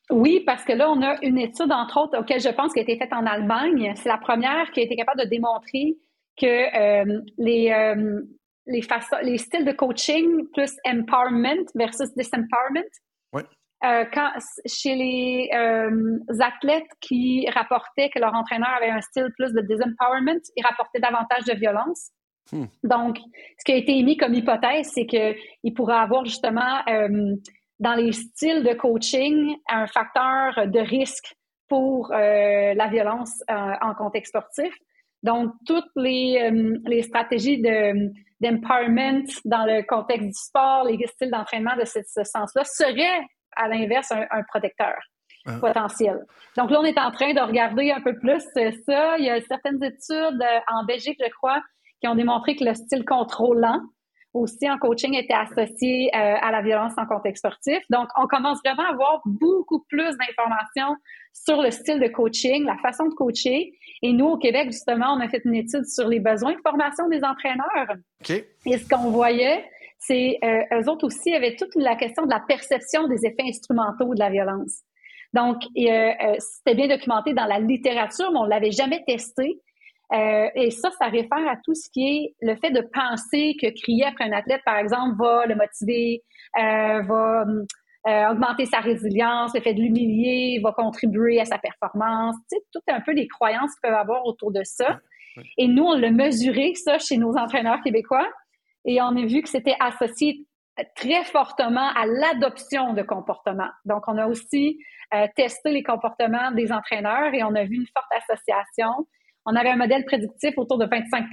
Oui, 0.09 0.41
parce 0.45 0.63
que 0.63 0.71
là, 0.71 0.89
on 0.89 1.01
a 1.01 1.17
une 1.21 1.37
étude, 1.37 1.71
entre 1.71 2.01
autres, 2.01 2.17
auquel 2.17 2.39
je 2.39 2.49
pense 2.49 2.71
qui 2.71 2.79
a 2.79 2.81
été 2.83 2.97
faite 2.97 3.11
en 3.11 3.25
Allemagne. 3.25 3.93
C'est 3.97 4.07
la 4.07 4.17
première 4.17 4.71
qui 4.71 4.79
a 4.79 4.83
été 4.83 4.95
capable 4.95 5.21
de 5.21 5.29
démontrer 5.29 5.97
que 6.39 6.45
euh, 6.45 7.21
les, 7.37 7.71
euh, 7.71 8.21
les, 8.67 8.81
les 9.23 9.37
styles 9.37 9.65
de 9.65 9.71
coaching 9.71 10.47
plus 10.53 10.75
empowerment 10.85 11.65
versus 11.75 12.13
disempowerment. 12.15 12.83
Euh, 13.85 14.05
quand, 14.11 14.31
chez 14.65 14.95
les 14.95 15.51
athlètes 16.39 16.89
qui 16.99 17.47
rapportaient 17.51 18.09
que 18.09 18.17
leur 18.17 18.33
entraîneur 18.33 18.69
avait 18.75 18.89
un 18.89 19.01
style 19.01 19.29
plus 19.37 19.53
de 19.53 19.61
disempowerment, 19.61 20.41
ils 20.55 20.65
rapportaient 20.65 20.99
davantage 20.99 21.43
de 21.45 21.53
violence. 21.53 22.09
Hmm. 22.51 22.65
Donc, 22.83 23.19
ce 23.19 23.63
qui 23.63 23.73
a 23.73 23.75
été 23.75 23.95
émis 23.95 24.17
comme 24.17 24.33
hypothèse, 24.33 24.89
c'est 24.95 25.05
qu'il 25.05 25.75
pourrait 25.75 25.97
avoir 25.97 26.25
justement 26.25 26.81
dans 27.79 27.93
les 27.93 28.11
styles 28.13 28.63
de 28.63 28.73
coaching 28.73 29.55
un 29.69 29.85
facteur 29.85 30.67
de 30.67 30.79
risque 30.79 31.35
pour 31.67 32.11
euh, 32.11 32.73
la 32.73 32.87
violence 32.87 33.43
euh, 33.49 33.73
en 33.81 33.93
contexte 33.93 34.29
sportif. 34.29 34.73
Donc, 35.23 35.51
toutes 35.65 35.89
les, 35.95 36.39
euh, 36.41 36.77
les 36.85 37.01
stratégies 37.03 37.61
de, 37.61 38.11
d'empowerment 38.39 39.25
dans 39.45 39.65
le 39.65 39.83
contexte 39.83 40.25
du 40.25 40.33
sport, 40.33 40.85
les 40.85 41.05
styles 41.07 41.31
d'entraînement 41.31 41.75
de 41.75 41.85
ce, 41.85 42.01
sens-là 42.23 42.63
seraient, 42.63 43.25
à 43.55 43.67
l'inverse, 43.67 44.11
un, 44.11 44.43
protecteur 44.47 44.95
ah. 45.45 45.57
potentiel. 45.59 46.19
Donc 46.55 46.69
là, 46.69 46.79
on 46.79 46.83
est 46.83 46.99
en 46.99 47.11
train 47.11 47.33
de 47.33 47.39
regarder 47.39 47.91
un 47.91 48.01
peu 48.01 48.15
plus 48.17 48.41
ça. 48.85 49.17
Il 49.17 49.25
y 49.25 49.29
a 49.29 49.41
certaines 49.41 49.83
études 49.83 50.43
en 50.67 50.85
Belgique, 50.85 51.19
je 51.19 51.31
crois, 51.31 51.61
qui 51.99 52.07
ont 52.07 52.15
démontré 52.15 52.55
que 52.55 52.63
le 52.63 52.75
style 52.75 53.03
contrôlant 53.05 53.81
aussi 54.33 54.69
en 54.69 54.77
coaching 54.77 55.15
était 55.15 55.33
associé 55.33 56.09
euh, 56.13 56.35
à 56.41 56.51
la 56.51 56.61
violence 56.61 56.93
en 56.97 57.05
contexte 57.05 57.45
sportif. 57.45 57.79
Donc, 57.89 58.07
on 58.17 58.27
commence 58.27 58.59
vraiment 58.63 58.87
à 58.87 58.91
avoir 58.91 59.21
beaucoup 59.25 59.83
plus 59.89 60.15
d'informations 60.17 60.95
sur 61.33 61.61
le 61.61 61.71
style 61.71 61.99
de 61.99 62.07
coaching, 62.07 62.65
la 62.65 62.77
façon 62.77 63.05
de 63.05 63.13
coacher. 63.13 63.73
Et 64.01 64.13
nous, 64.13 64.25
au 64.25 64.37
Québec, 64.37 64.67
justement, 64.71 65.13
on 65.15 65.19
a 65.19 65.29
fait 65.29 65.41
une 65.45 65.55
étude 65.55 65.85
sur 65.85 66.07
les 66.07 66.19
besoins 66.19 66.53
de 66.53 66.61
formation 66.61 67.07
des 67.09 67.23
entraîneurs. 67.23 67.95
Et 68.65 68.77
ce 68.77 68.87
qu'on 68.87 69.09
voyait, 69.09 69.65
c'est 69.99 70.37
euh, 70.43 70.79
eux 70.79 70.89
autres 70.89 71.05
aussi 71.05 71.33
avaient 71.33 71.55
toute 71.55 71.75
la 71.75 71.95
question 71.95 72.25
de 72.25 72.31
la 72.31 72.39
perception 72.39 73.07
des 73.07 73.25
effets 73.25 73.43
instrumentaux 73.43 74.13
de 74.13 74.19
la 74.19 74.29
violence. 74.29 74.81
Donc, 75.33 75.63
euh, 75.77 75.81
euh, 75.81 76.35
c'était 76.39 76.75
bien 76.75 76.87
documenté 76.87 77.33
dans 77.33 77.45
la 77.45 77.59
littérature, 77.59 78.31
mais 78.31 78.39
on 78.39 78.45
l'avait 78.45 78.71
jamais 78.71 79.03
testé. 79.05 79.59
Euh, 80.13 80.47
et 80.55 80.71
ça, 80.71 80.89
ça 80.99 81.07
réfère 81.07 81.47
à 81.47 81.57
tout 81.63 81.73
ce 81.73 81.89
qui 81.89 82.07
est 82.07 82.35
le 82.41 82.55
fait 82.55 82.71
de 82.71 82.81
penser 82.81 83.55
que 83.61 83.67
crier 83.81 84.05
après 84.05 84.25
un 84.25 84.31
athlète, 84.31 84.61
par 84.65 84.77
exemple, 84.77 85.17
va 85.19 85.45
le 85.45 85.55
motiver, 85.55 86.23
euh, 86.57 87.01
va 87.01 87.45
euh, 88.07 88.31
augmenter 88.31 88.65
sa 88.65 88.79
résilience, 88.79 89.53
le 89.53 89.61
fait 89.61 89.73
de 89.73 89.81
l'humilier, 89.81 90.61
va 90.63 90.71
contribuer 90.71 91.41
à 91.41 91.45
sa 91.45 91.57
performance. 91.57 92.35
Tu 92.49 92.57
sais, 92.57 92.63
tout 92.71 92.81
un 92.87 93.01
peu 93.01 93.11
les 93.11 93.27
croyances 93.27 93.71
qu'ils 93.71 93.89
peuvent 93.89 93.99
avoir 93.99 94.25
autour 94.25 94.51
de 94.51 94.63
ça. 94.63 94.99
Et 95.57 95.67
nous, 95.67 95.83
on 95.83 95.93
l'a 95.93 96.09
mesuré, 96.09 96.73
ça, 96.73 96.97
chez 96.97 97.17
nos 97.17 97.35
entraîneurs 97.37 97.81
québécois, 97.83 98.27
et 98.85 99.01
on 99.01 99.15
a 99.15 99.25
vu 99.25 99.41
que 99.41 99.49
c'était 99.49 99.75
associé 99.79 100.47
très 100.95 101.23
fortement 101.25 101.89
à 101.95 102.05
l'adoption 102.05 102.93
de 102.93 103.03
comportements. 103.03 103.69
Donc, 103.85 104.03
on 104.07 104.17
a 104.17 104.25
aussi 104.27 104.79
testé 105.35 105.71
les 105.71 105.83
comportements 105.83 106.51
des 106.51 106.71
entraîneurs 106.71 107.33
et 107.33 107.43
on 107.43 107.53
a 107.55 107.63
vu 107.65 107.75
une 107.75 107.87
forte 107.93 108.07
association 108.23 109.07
on 109.47 109.55
avait 109.55 109.69
un 109.69 109.77
modèle 109.77 110.03
prédictif 110.05 110.57
autour 110.57 110.77
de 110.77 110.85
25 110.85 111.25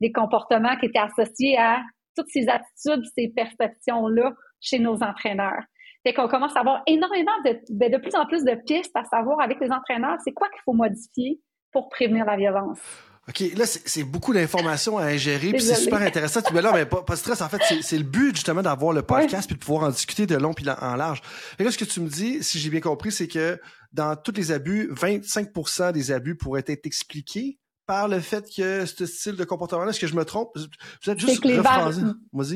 des 0.00 0.12
comportements 0.12 0.76
qui 0.76 0.86
étaient 0.86 0.98
associés 0.98 1.58
à 1.58 1.80
toutes 2.16 2.28
ces 2.28 2.48
attitudes, 2.48 3.04
ces 3.14 3.32
perceptions-là 3.34 4.32
chez 4.60 4.78
nos 4.78 5.02
entraîneurs. 5.02 5.64
Fait 6.06 6.12
qu'on 6.12 6.28
commence 6.28 6.54
à 6.56 6.60
avoir 6.60 6.82
énormément 6.86 7.32
de, 7.44 7.88
de 7.88 7.96
plus 7.96 8.14
en 8.14 8.26
plus 8.26 8.44
de 8.44 8.54
pistes 8.66 8.94
à 8.94 9.04
savoir 9.04 9.40
avec 9.40 9.58
les 9.60 9.70
entraîneurs, 9.70 10.16
c'est 10.22 10.32
quoi 10.32 10.48
qu'il 10.50 10.60
faut 10.64 10.74
modifier 10.74 11.40
pour 11.72 11.88
prévenir 11.88 12.26
la 12.26 12.36
violence. 12.36 13.09
OK, 13.30 13.44
là, 13.56 13.64
c'est 13.64 14.02
beaucoup 14.02 14.34
d'informations 14.34 14.98
à 14.98 15.04
ingérer, 15.04 15.50
puis 15.52 15.62
c'est 15.62 15.76
super 15.76 16.02
intéressant. 16.02 16.40
Mais 16.52 16.62
là, 16.62 16.72
mais 16.74 16.84
pas, 16.84 17.02
pas 17.02 17.14
de 17.14 17.18
stress. 17.18 17.40
En 17.40 17.48
fait, 17.48 17.62
c'est 17.80 17.98
le 17.98 18.04
but, 18.04 18.34
justement, 18.34 18.60
d'avoir 18.60 18.92
le 18.92 19.02
podcast, 19.02 19.46
puis 19.46 19.56
de 19.56 19.64
pouvoir 19.64 19.84
en 19.84 19.90
discuter 19.90 20.26
de 20.26 20.36
long 20.36 20.52
puis 20.52 20.66
en 20.68 20.96
large. 20.96 21.22
Et 21.58 21.64
là, 21.64 21.70
ce 21.70 21.78
que 21.78 21.84
tu 21.84 22.00
me 22.00 22.08
dis, 22.08 22.42
si 22.42 22.58
j'ai 22.58 22.70
bien 22.70 22.80
compris, 22.80 23.12
c'est 23.12 23.28
que 23.28 23.60
dans 23.92 24.16
tous 24.16 24.32
les 24.32 24.50
abus, 24.50 24.90
25% 24.92 25.92
des 25.92 26.10
abus 26.10 26.36
pourraient 26.36 26.64
être 26.66 26.86
expliqués 26.86 27.58
par 27.86 28.08
le 28.08 28.20
fait 28.20 28.44
que 28.56 28.84
ce 28.86 29.06
style 29.06 29.36
de 29.36 29.44
comportement-là, 29.44 29.90
est-ce 29.90 30.00
que 30.00 30.06
je 30.06 30.14
me 30.14 30.24
trompe? 30.24 30.50
Vous 30.56 31.10
êtes 31.10 31.18
juste 31.18 31.44
les 31.44 31.58
ben, 31.58 31.90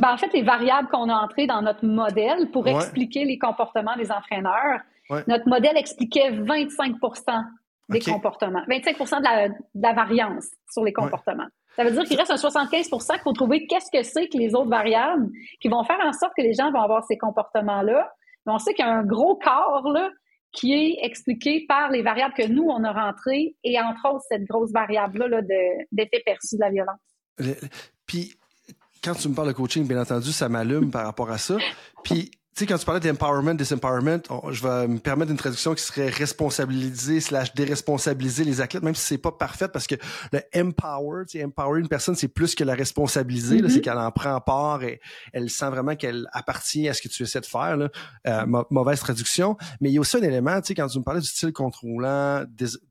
En 0.05 0.17
fait, 0.17 0.33
les 0.33 0.43
variables 0.43 0.89
qu'on 0.89 1.09
a 1.09 1.15
entrées 1.15 1.47
dans 1.47 1.63
notre 1.63 1.85
modèle 1.85 2.51
pour 2.53 2.67
expliquer 2.69 3.25
les 3.25 3.39
comportements 3.39 3.97
des 3.97 4.11
entraîneurs, 4.11 4.81
notre 5.29 5.49
modèle 5.49 5.77
expliquait 5.77 6.31
25 6.31 6.97
des 7.89 8.01
comportements, 8.01 8.63
25% 8.69 9.19
de 9.19 9.55
la, 9.81 9.93
variance 9.93 10.47
sur 10.71 10.85
les 10.85 10.93
comportements. 10.93 11.47
Ça 11.77 11.85
veut 11.85 11.91
dire 11.91 12.05
qu'il 12.05 12.17
reste 12.17 12.31
un 12.31 12.37
75 12.37 12.89
qu'il 12.89 13.21
faut 13.23 13.33
trouver 13.33 13.67
qu'est-ce 13.67 13.91
que 13.93 14.03
c'est 14.03 14.29
que 14.29 14.39
les 14.39 14.55
autres 14.55 14.71
variables 14.71 15.29
qui 15.61 15.69
vont 15.69 15.85
faire 15.85 15.99
en 16.03 16.13
sorte 16.13 16.33
que 16.37 16.43
les 16.43 16.55
gens 16.55 16.71
vont 16.71 16.81
avoir 16.81 17.05
ces 17.05 17.19
comportements-là. 17.19 18.11
Mais 18.47 18.53
on 18.53 18.59
sait 18.59 18.75
qu'il 18.75 18.85
y 18.85 18.89
a 18.89 18.93
un 18.93 19.05
gros 19.05 19.37
corps 19.37 19.91
là, 19.91 20.09
qui 20.53 20.73
est 20.73 21.05
expliqué 21.05 21.65
par 21.69 21.91
les 21.91 22.03
variables 22.03 22.35
que 22.35 22.47
nous, 22.47 22.65
on 22.65 22.85
a 22.85 22.93
rentrées, 22.93 23.57
et 23.65 23.81
entre 23.81 24.09
autres, 24.09 24.25
cette 24.29 24.45
grosse 24.45 24.73
variable-là 24.73 25.43
d'effet 25.43 26.23
perçu 26.25 26.57
de 26.57 26.61
la 26.61 26.71
violence. 26.71 27.01
puis, 28.07 28.35
quand 29.03 29.15
tu 29.15 29.29
me 29.29 29.35
parles 29.35 29.49
de 29.49 29.53
coaching, 29.53 29.87
bien 29.87 30.01
entendu, 30.01 30.33
ça 30.33 30.49
m'allume 30.49 30.91
par 30.91 31.05
rapport 31.05 31.31
à 31.31 31.39
ça. 31.39 31.57
Puis, 32.05 32.31
sais, 32.55 32.67
quand 32.67 32.79
tu 32.79 32.85
parlais 32.85 33.01
d'empowerment, 33.01 33.55
disempowerment, 33.55 34.23
je 34.51 34.63
vais 34.63 34.89
me 34.89 34.99
permettre 34.99 35.31
une 35.31 35.37
traduction 35.37 35.75
qui 35.75 35.83
serait 35.83 36.09
responsabiliser 36.09 37.21
slash 37.21 37.55
déresponsabiliser 37.55 38.45
les 38.45 38.61
athlètes, 38.61 38.83
même 38.83 38.95
si 38.95 39.05
c'est 39.05 39.19
pas 39.19 39.33
parfait 39.33 39.69
parce 39.69 39.87
que 39.87 39.97
le 40.33 40.41
empower, 40.57 41.25
tu 41.27 41.39
sais, 41.39 41.45
empower 41.45 41.81
une 41.81 41.89
personne, 41.89 42.15
c'est 42.15 42.29
plus 42.29 42.55
que 42.55 42.65
la 42.65 42.75
responsabiliser, 42.75 43.59
c'est 43.59 43.65
mm-hmm. 43.65 43.81
qu'elle 43.81 43.99
en 43.99 44.11
prend 44.11 44.41
part 44.41 44.83
et 44.85 45.01
elle 45.33 45.51
sent 45.51 45.69
vraiment 45.71 45.97
qu'elle 45.97 46.27
appartient 46.33 46.89
à 46.89 46.95
ce 46.95 47.03
que 47.03 47.09
tu 47.09 47.23
essaies 47.23 47.41
de 47.41 47.47
faire, 47.47 47.77
là. 47.77 47.89
Euh, 48.27 48.47
mauvaise 48.71 49.01
traduction. 49.01 49.57
Mais 49.81 49.91
il 49.91 49.95
y 49.95 49.99
a 49.99 50.01
aussi 50.01 50.17
un 50.17 50.23
élément, 50.23 50.61
tu 50.61 50.69
sais, 50.69 50.75
quand 50.75 50.87
tu 50.87 50.99
me 50.99 51.05
parlais 51.05 51.21
du 51.21 51.27
style 51.27 51.53
contrôlant, 51.53 52.45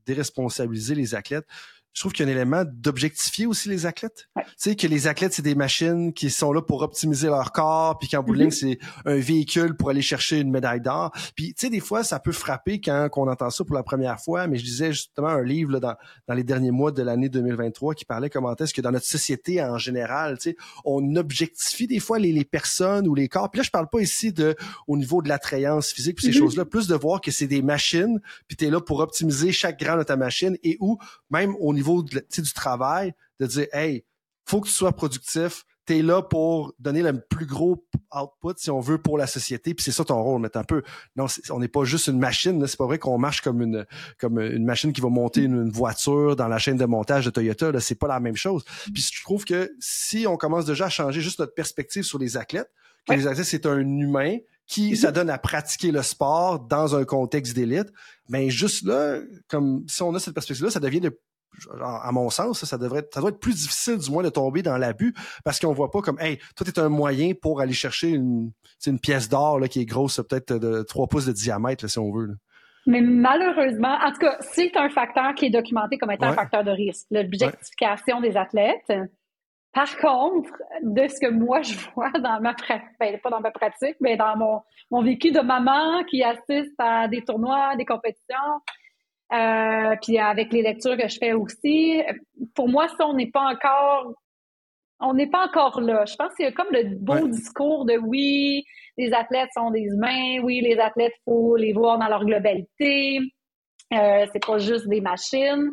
déresponsabiliser 0.06 0.94
les 0.94 1.14
athlètes, 1.14 1.46
je 1.94 2.00
trouve 2.00 2.12
qu'il 2.12 2.26
y 2.26 2.28
a 2.28 2.32
un 2.32 2.34
élément 2.34 2.64
d'objectifier 2.66 3.46
aussi 3.46 3.68
les 3.68 3.86
athlètes. 3.86 4.28
Tu 4.36 4.42
sais, 4.56 4.76
que 4.76 4.88
les 4.88 5.06
athlètes, 5.06 5.32
c'est 5.32 5.42
des 5.42 5.54
machines 5.54 6.12
qui 6.12 6.28
sont 6.28 6.52
là 6.52 6.60
pour 6.60 6.82
optimiser 6.82 7.28
leur 7.28 7.52
corps, 7.52 7.98
puis 7.98 8.08
qu'en 8.08 8.24
bout 8.24 8.34
mm-hmm. 8.34 8.50
c'est 8.50 8.78
un 9.04 9.16
véhicule 9.16 9.76
pour 9.76 9.90
aller 9.90 10.02
chercher 10.02 10.40
une 10.40 10.50
médaille 10.50 10.80
d'or. 10.80 11.12
Puis, 11.36 11.54
tu 11.54 11.66
sais, 11.66 11.70
des 11.70 11.78
fois, 11.78 12.02
ça 12.02 12.18
peut 12.18 12.32
frapper 12.32 12.80
quand 12.80 13.08
on 13.16 13.28
entend 13.28 13.48
ça 13.50 13.64
pour 13.64 13.76
la 13.76 13.84
première 13.84 14.20
fois, 14.20 14.48
mais 14.48 14.58
je 14.58 14.64
disais 14.64 14.92
justement 14.92 15.28
un 15.28 15.44
livre 15.44 15.70
là, 15.70 15.78
dans, 15.78 15.94
dans 16.26 16.34
les 16.34 16.42
derniers 16.42 16.72
mois 16.72 16.90
de 16.90 17.00
l'année 17.00 17.28
2023 17.28 17.94
qui 17.94 18.04
parlait 18.04 18.28
comment 18.28 18.56
est-ce 18.56 18.74
que 18.74 18.80
dans 18.80 18.90
notre 18.90 19.06
société 19.06 19.62
en 19.62 19.78
général, 19.78 20.38
tu 20.38 20.50
sais, 20.50 20.56
on 20.84 21.14
objectifie 21.14 21.86
des 21.86 22.00
fois 22.00 22.18
les, 22.18 22.32
les, 22.32 22.44
personnes 22.44 23.06
ou 23.06 23.14
les 23.14 23.28
corps. 23.28 23.50
Puis 23.52 23.58
là, 23.58 23.62
je 23.62 23.70
parle 23.70 23.88
pas 23.88 24.00
ici 24.00 24.32
de 24.32 24.56
au 24.88 24.96
niveau 24.96 25.22
de 25.22 25.28
l'attrayance 25.28 25.92
physique, 25.92 26.16
puis 26.16 26.26
ces 26.26 26.32
mm-hmm. 26.32 26.38
choses-là, 26.38 26.64
plus 26.64 26.88
de 26.88 26.94
voir 26.96 27.20
que 27.20 27.30
c'est 27.30 27.46
des 27.46 27.62
machines, 27.62 28.20
puis 28.48 28.56
tu 28.56 28.66
es 28.66 28.70
là 28.70 28.80
pour 28.80 28.98
optimiser 28.98 29.52
chaque 29.52 29.78
grain 29.78 29.96
de 29.96 30.02
ta 30.02 30.16
machine 30.16 30.56
et 30.64 30.76
où, 30.80 30.98
même 31.30 31.54
au 31.60 31.72
niveau 31.72 31.83
niveau 31.84 32.02
du 32.02 32.52
travail, 32.54 33.12
de 33.40 33.46
dire, 33.46 33.66
hey, 33.72 34.04
faut 34.46 34.60
que 34.60 34.68
tu 34.68 34.74
sois 34.74 34.92
productif, 34.92 35.64
tu 35.86 35.98
es 35.98 36.02
là 36.02 36.22
pour 36.22 36.74
donner 36.78 37.02
le 37.02 37.20
plus 37.20 37.46
gros 37.46 37.86
output, 38.14 38.54
si 38.56 38.70
on 38.70 38.80
veut, 38.80 38.98
pour 38.98 39.18
la 39.18 39.26
société, 39.26 39.74
puis 39.74 39.84
c'est 39.84 39.92
ça 39.92 40.04
ton 40.04 40.22
rôle. 40.22 40.40
Mais 40.40 40.56
un 40.56 40.64
peu, 40.64 40.82
non, 41.16 41.26
on 41.50 41.60
n'est 41.60 41.68
pas 41.68 41.84
juste 41.84 42.06
une 42.06 42.18
machine. 42.18 42.64
C'est 42.66 42.78
pas 42.78 42.86
vrai 42.86 42.98
qu'on 42.98 43.18
marche 43.18 43.42
comme 43.42 43.60
une 43.60 43.86
comme 44.18 44.40
une 44.40 44.64
machine 44.64 44.92
qui 44.92 45.00
va 45.00 45.08
monter 45.08 45.42
une, 45.42 45.70
voiture 45.70 46.36
dans 46.36 46.48
la 46.48 46.58
chaîne 46.58 46.76
de 46.76 46.84
montage 46.84 47.24
de 47.26 47.30
Toyota. 47.30 47.72
Là, 47.72 47.80
c'est 47.80 47.94
pas 47.94 48.08
la 48.08 48.20
même 48.20 48.36
chose. 48.36 48.64
Puis 48.92 49.06
je 49.12 49.22
trouve 49.22 49.44
que 49.44 49.74
si 49.78 50.26
on 50.26 50.36
commence 50.36 50.64
déjà 50.64 50.86
à 50.86 50.90
changer 50.90 51.20
juste 51.20 51.38
notre 51.38 51.54
perspective 51.54 52.02
sur 52.02 52.18
les 52.18 52.36
athlètes, 52.36 52.70
que 53.06 53.14
les 53.14 53.26
athlètes 53.26 53.46
c'est 53.46 53.66
un 53.66 53.80
humain 53.80 54.38
qui 54.66 54.96
ça 54.96 55.12
donne 55.12 55.28
à 55.28 55.36
pratiquer 55.36 55.92
le 55.92 56.02
sport 56.02 56.60
dans 56.60 56.96
un 56.96 57.04
contexte 57.04 57.54
d'élite, 57.54 57.92
mais 58.28 58.44
ben, 58.44 58.50
juste 58.50 58.84
là, 58.86 59.18
comme 59.48 59.84
si 59.86 60.02
on 60.02 60.14
a 60.14 60.18
cette 60.18 60.32
perspective-là, 60.32 60.70
ça 60.70 60.80
devient 60.80 61.00
de 61.00 61.18
à 61.80 62.10
mon 62.12 62.30
sens, 62.30 62.64
ça, 62.64 62.78
devrait 62.78 63.06
ça 63.12 63.20
doit 63.20 63.30
être 63.30 63.40
plus 63.40 63.54
difficile 63.54 63.98
du 63.98 64.10
moins 64.10 64.22
de 64.22 64.28
tomber 64.28 64.62
dans 64.62 64.76
l'abus 64.76 65.14
parce 65.44 65.58
qu'on 65.60 65.72
voit 65.72 65.90
pas 65.90 66.00
comme 66.00 66.18
hey, 66.20 66.38
toi 66.56 66.66
es 66.66 66.78
un 66.78 66.88
moyen 66.88 67.32
pour 67.40 67.60
aller 67.60 67.72
chercher 67.72 68.10
une, 68.10 68.52
une 68.86 68.98
pièce 68.98 69.28
d'or 69.28 69.60
qui 69.68 69.80
est 69.80 69.84
grosse 69.84 70.16
peut-être 70.28 70.54
de 70.54 70.82
3 70.82 71.06
pouces 71.08 71.26
de 71.26 71.32
diamètre 71.32 71.88
si 71.88 71.98
on 71.98 72.12
veut. 72.12 72.36
Mais 72.86 73.00
malheureusement, 73.00 73.96
en 74.04 74.12
tout 74.12 74.18
cas, 74.18 74.36
c'est 74.40 74.76
un 74.76 74.90
facteur 74.90 75.34
qui 75.34 75.46
est 75.46 75.50
documenté 75.50 75.96
comme 75.96 76.10
étant 76.10 76.26
un 76.26 76.34
facteur 76.34 76.64
de 76.64 76.70
risque, 76.70 77.06
l'objectification 77.10 78.20
des 78.20 78.36
athlètes. 78.36 78.92
Par 79.72 79.96
contre, 79.96 80.52
de 80.82 81.08
ce 81.08 81.18
que 81.20 81.32
moi 81.32 81.62
je 81.62 81.74
vois 81.94 82.10
dans 82.22 82.40
ma 82.40 82.54
pratique, 82.54 82.86
ben, 83.00 83.18
pas 83.20 83.30
dans 83.30 83.40
ma 83.40 83.50
pratique, 83.50 83.96
mais 84.00 84.16
dans 84.16 84.36
mon, 84.36 84.60
mon 84.90 85.02
vécu 85.02 85.32
de 85.32 85.40
maman 85.40 86.04
qui 86.04 86.22
assiste 86.22 86.74
à 86.78 87.08
des 87.08 87.22
tournois, 87.22 87.74
des 87.76 87.84
compétitions, 87.84 88.60
euh, 89.34 89.96
puis 90.02 90.18
avec 90.18 90.52
les 90.52 90.62
lectures 90.62 90.96
que 90.96 91.08
je 91.08 91.18
fais 91.18 91.32
aussi, 91.32 92.02
pour 92.54 92.68
moi, 92.68 92.88
ça, 92.88 93.06
on 93.06 93.14
n'est 93.14 93.30
pas 93.30 93.52
encore 93.52 94.14
on 95.00 95.12
n'est 95.12 95.28
pas 95.28 95.44
encore 95.46 95.80
là. 95.80 96.04
Je 96.06 96.14
pense 96.16 96.34
qu'il 96.34 96.46
y 96.46 96.48
a 96.48 96.52
comme 96.52 96.70
le 96.70 96.96
beau 96.96 97.28
discours 97.28 97.84
de 97.84 97.98
oui, 97.98 98.64
les 98.96 99.12
athlètes 99.12 99.50
sont 99.54 99.70
des 99.70 99.82
humains, 99.82 100.38
oui, 100.42 100.60
les 100.60 100.78
athlètes, 100.78 101.12
faut 101.24 101.56
les 101.56 101.72
voir 101.72 101.98
dans 101.98 102.08
leur 102.08 102.24
globalité. 102.24 103.18
Euh, 103.92 104.26
c'est 104.32 104.44
pas 104.44 104.58
juste 104.58 104.88
des 104.88 105.00
machines. 105.00 105.70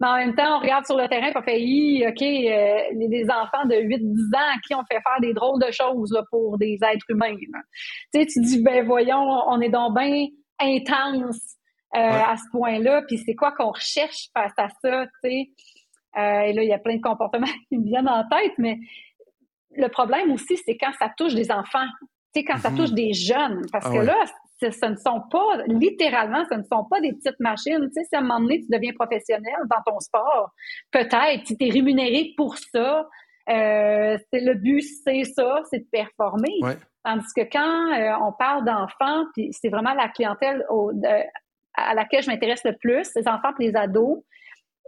Mais 0.00 0.08
en 0.08 0.16
même 0.16 0.34
temps, 0.34 0.58
on 0.58 0.60
regarde 0.60 0.84
sur 0.84 0.96
le 0.96 1.08
terrain 1.08 1.30
on 1.34 1.42
fait, 1.42 2.06
OK, 2.06 2.22
euh, 2.22 3.08
des 3.08 3.24
enfants 3.30 3.66
de 3.66 3.76
8-10 3.76 4.36
ans 4.36 4.54
à 4.54 4.58
qui 4.66 4.74
on 4.74 4.84
fait 4.90 5.00
faire 5.00 5.20
des 5.20 5.32
drôles 5.32 5.62
de 5.62 5.70
choses 5.70 6.12
là, 6.12 6.22
pour 6.30 6.58
des 6.58 6.78
êtres 6.82 7.06
humains. 7.08 7.36
Tu 8.12 8.20
sais, 8.20 8.26
tu 8.26 8.40
dis, 8.40 8.62
ben 8.62 8.84
voyons, 8.84 9.26
on 9.48 9.60
est 9.60 9.70
donc 9.70 9.96
bien 9.96 10.26
intense 10.60 11.56
euh, 11.96 11.98
à 11.98 12.36
ce 12.36 12.50
point-là, 12.50 13.02
puis 13.02 13.18
c'est 13.18 13.34
quoi 13.34 13.52
qu'on 13.52 13.70
recherche 13.70 14.28
face 14.36 14.52
à 14.56 14.68
ça, 14.82 15.06
tu 15.06 15.30
sais? 15.30 15.50
Euh, 16.16 16.40
et 16.40 16.52
là, 16.52 16.62
il 16.62 16.68
y 16.68 16.72
a 16.72 16.78
plein 16.78 16.96
de 16.96 17.02
comportements 17.02 17.46
qui 17.68 17.78
me 17.78 17.84
viennent 17.84 18.08
en 18.08 18.26
tête, 18.28 18.52
mais 18.58 18.78
le 19.74 19.88
problème 19.88 20.30
aussi, 20.32 20.56
c'est 20.64 20.76
quand 20.76 20.92
ça 20.98 21.10
touche 21.16 21.34
des 21.34 21.50
enfants, 21.50 21.86
tu 22.34 22.40
sais, 22.40 22.44
quand 22.44 22.58
ça 22.58 22.70
mhm. 22.70 22.76
touche 22.76 22.92
des 22.92 23.12
jeunes, 23.12 23.62
parce 23.72 23.86
ah 23.86 23.92
que 23.92 23.98
là, 23.98 24.16
ce, 24.60 24.86
ne 24.86 24.96
sont 24.96 25.22
pas, 25.30 25.64
littéralement, 25.66 26.44
ce 26.50 26.56
ne 26.56 26.62
sont 26.62 26.84
pas 26.84 27.00
des 27.00 27.12
petites 27.12 27.38
machines. 27.40 27.88
Tu 27.88 27.92
sais, 27.92 28.04
si 28.04 28.16
à 28.16 28.20
un 28.20 28.22
moment 28.22 28.40
donné, 28.40 28.60
tu 28.60 28.68
deviens 28.70 28.92
professionnel 28.92 29.56
dans 29.70 29.92
ton 29.92 30.00
sport, 30.00 30.50
peut-être, 30.90 31.46
si 31.46 31.56
tu 31.56 31.66
es 31.66 31.70
rémunéré 31.70 32.32
pour 32.36 32.56
ça, 32.56 33.06
euh, 33.48 34.18
c'est 34.32 34.40
le 34.40 34.54
but, 34.54 34.82
c'est 35.04 35.24
ça, 35.24 35.60
c'est 35.70 35.80
de 35.80 35.88
performer. 35.90 36.58
Tandis 37.04 37.26
que 37.36 37.42
quand 37.42 37.92
euh, 37.92 38.26
on 38.26 38.32
parle 38.32 38.64
d'enfants, 38.64 39.24
puis 39.34 39.50
c'est 39.52 39.68
vraiment 39.68 39.94
la 39.94 40.08
clientèle 40.08 40.64
à 41.76 41.94
laquelle 41.94 42.22
je 42.22 42.30
m'intéresse 42.30 42.64
le 42.64 42.76
plus, 42.76 43.10
les 43.14 43.28
enfants 43.28 43.50
et 43.58 43.68
les 43.68 43.76
ados, 43.76 44.22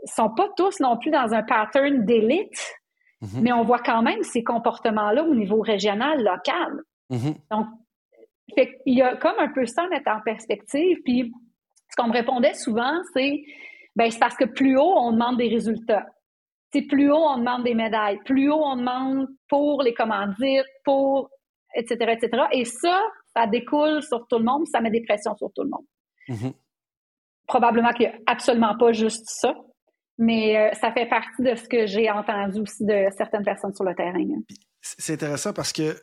sont 0.05 0.31
pas 0.31 0.49
tous 0.57 0.81
non 0.81 0.97
plus 0.97 1.11
dans 1.11 1.35
un 1.35 1.43
pattern 1.43 2.05
d'élite, 2.05 2.77
mhm. 3.21 3.43
mais 3.43 3.53
on 3.53 3.65
voit 3.65 3.81
quand 3.81 4.03
même 4.03 4.23
ces 4.23 4.43
comportements-là 4.43 5.25
au 5.25 5.35
niveau 5.35 5.61
régional, 5.61 6.23
local. 6.23 6.81
Mhm. 7.11 7.35
Donc, 7.51 7.67
il 8.87 8.95
y 8.95 9.03
a 9.03 9.17
comme 9.17 9.39
un 9.39 9.49
peu 9.49 9.67
ça 9.67 9.83
à 9.83 9.89
mettre 9.89 10.11
en 10.11 10.21
perspective. 10.21 10.99
Puis, 11.05 11.33
ce 11.91 11.97
qu'on 11.97 12.09
me 12.09 12.13
répondait 12.13 12.55
souvent, 12.55 12.93
c'est 13.13 13.43
ben 13.97 14.11
c'est 14.11 14.19
parce 14.19 14.37
que 14.37 14.45
plus 14.45 14.79
haut, 14.79 14.95
on 14.97 15.13
demande 15.13 15.39
des 15.39 15.49
résultats. 15.49 16.07
Plus 16.89 17.11
haut, 17.11 17.25
on 17.27 17.39
demande 17.39 17.65
des 17.65 17.75
médailles. 17.75 18.19
Plus 18.25 18.51
haut, 18.51 18.63
on 18.63 18.77
demande 18.77 19.27
pour 19.49 19.83
les 19.83 19.95
commandites, 19.95 20.67
pour 20.85 21.31
etc., 21.75 22.13
etc. 22.13 22.45
Et 22.53 22.65
ça, 22.65 23.03
ça 23.35 23.47
découle 23.47 24.03
sur 24.03 24.27
tout 24.29 24.39
le 24.39 24.45
monde, 24.45 24.67
ça 24.67 24.81
met 24.81 24.91
des 24.91 25.03
pressions 25.03 25.37
sur 25.37 25.51
tout 25.53 25.63
le 25.63 25.71
monde. 25.71 25.85
Mhm. 26.29 26.53
Probablement 27.49 27.91
qu'il 27.91 28.07
n'y 28.07 28.13
a 28.13 28.19
absolument 28.27 28.77
pas 28.79 28.93
juste 28.93 29.25
ça, 29.27 29.55
mais 30.19 30.57
euh, 30.57 30.75
ça 30.81 30.93
fait 30.93 31.07
partie 31.07 31.43
de 31.43 31.55
ce 31.57 31.69
que 31.69 31.87
j'ai 31.87 32.11
entendu 32.11 32.61
aussi 32.61 32.85
de 32.85 33.07
certaines 33.17 33.45
personnes 33.45 33.75
sur 33.75 33.85
le 33.85 33.95
terrain. 33.95 34.25
C'est 34.81 35.15
intéressant 35.15 35.53
parce 35.53 35.73
que 35.73 35.97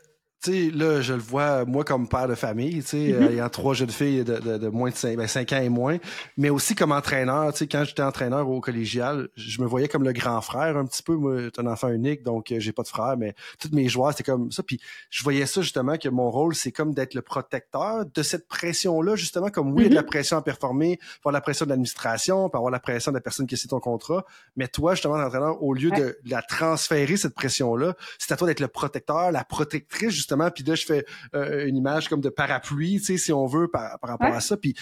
sais, 0.52 0.72
là, 0.72 1.02
je 1.02 1.14
le 1.14 1.20
vois, 1.20 1.66
moi, 1.66 1.84
comme 1.84 2.08
père 2.08 2.28
de 2.28 2.36
famille, 2.36 2.82
tu 2.82 2.90
sais, 2.90 3.14
euh, 3.14 3.30
ayant 3.30 3.50
trois 3.50 3.74
jeunes 3.74 3.90
filles 3.90 4.24
de, 4.24 4.38
de, 4.38 4.58
de 4.58 4.68
moins 4.68 4.90
de 4.90 4.96
5, 4.96 5.18
ben, 5.18 5.26
ans 5.26 5.62
et 5.62 5.70
moins, 5.70 5.98
mais 6.38 6.50
aussi 6.50 6.76
comme 6.76 6.92
entraîneur, 6.92 7.52
tu 7.54 7.60
sais, 7.60 7.68
quand 7.68 7.84
j'étais 7.84 8.02
entraîneur 8.02 8.50
au 8.50 8.62
collégial, 8.62 9.30
je 9.36 9.62
me 9.62 9.68
voyais 9.68 9.88
comme 9.88 10.04
le 10.04 10.14
grand 10.14 10.42
frère 10.42 10.78
un 10.78 10.86
petit 10.86 11.04
peu. 11.04 11.16
Moi, 11.16 11.44
j'étais 11.44 11.62
un 11.62 11.68
enfant 11.68 11.90
unique, 11.90 12.24
donc 12.24 12.52
euh, 12.52 12.60
j'ai 12.60 12.72
pas 12.72 12.84
de 12.84 12.88
frère, 12.88 13.16
mais 13.18 13.36
tous 13.60 13.70
mes 13.72 13.88
joueurs, 13.88 14.12
c'était 14.12 14.24
comme 14.24 14.52
ça. 14.52 14.64
Puis 14.64 14.80
je 15.10 15.24
voyais 15.24 15.46
ça, 15.46 15.62
justement, 15.62 15.98
que 15.98 16.10
mon 16.10 16.30
rôle, 16.30 16.56
c'est 16.56 16.72
comme 16.72 16.94
d'être 16.94 17.14
le 17.14 17.22
protecteur 17.22 18.06
de 18.06 18.24
cette 18.24 18.48
pression-là, 18.48 19.16
justement, 19.16 19.50
comme 19.50 19.74
oui, 19.74 19.84
il 19.84 19.84
y 19.84 19.86
a 19.86 19.90
de 19.90 19.96
la 19.96 20.02
mm-hmm. 20.02 20.06
pression 20.06 20.38
à 20.38 20.42
performer, 20.42 21.00
avoir 21.20 21.34
la 21.34 21.42
pression 21.42 21.66
de 21.66 21.70
l'administration, 21.70 22.46
avoir 22.48 22.72
la 22.72 22.80
pression 22.80 23.12
de 23.12 23.18
la 23.18 23.22
personne 23.22 23.48
qui 23.48 23.58
sait 23.58 23.68
ton 23.68 23.80
contrat, 23.80 24.26
mais 24.56 24.68
toi, 24.68 24.94
justement, 24.94 25.18
l'entraîneur, 25.18 25.62
au 25.62 25.74
lieu 25.74 25.92
de 25.92 26.18
la 26.26 26.42
transférer, 26.42 27.18
cette 27.18 27.36
pression-là, 27.36 27.96
c'est 28.18 28.32
à 28.32 28.38
toi 28.38 28.48
d'être 28.48 28.60
le 28.60 28.68
protecteur, 28.68 29.32
la 29.32 29.44
protectrice, 29.44 30.12
justement, 30.12 30.35
puis 30.54 30.64
là, 30.64 30.76
je 30.76 30.86
fais 30.86 31.06
euh, 31.34 31.68
une 31.68 31.78
image 31.78 32.10
comme 32.10 32.22
de 32.22 32.30
parapluie, 32.30 33.00
tu 33.00 33.06
sais, 33.06 33.18
si 33.18 33.34
on 33.34 33.46
veut, 33.46 33.68
par, 33.68 33.98
rapport 34.02 34.34
à 34.34 34.42
ça. 34.42 34.58
Puis, 34.58 34.76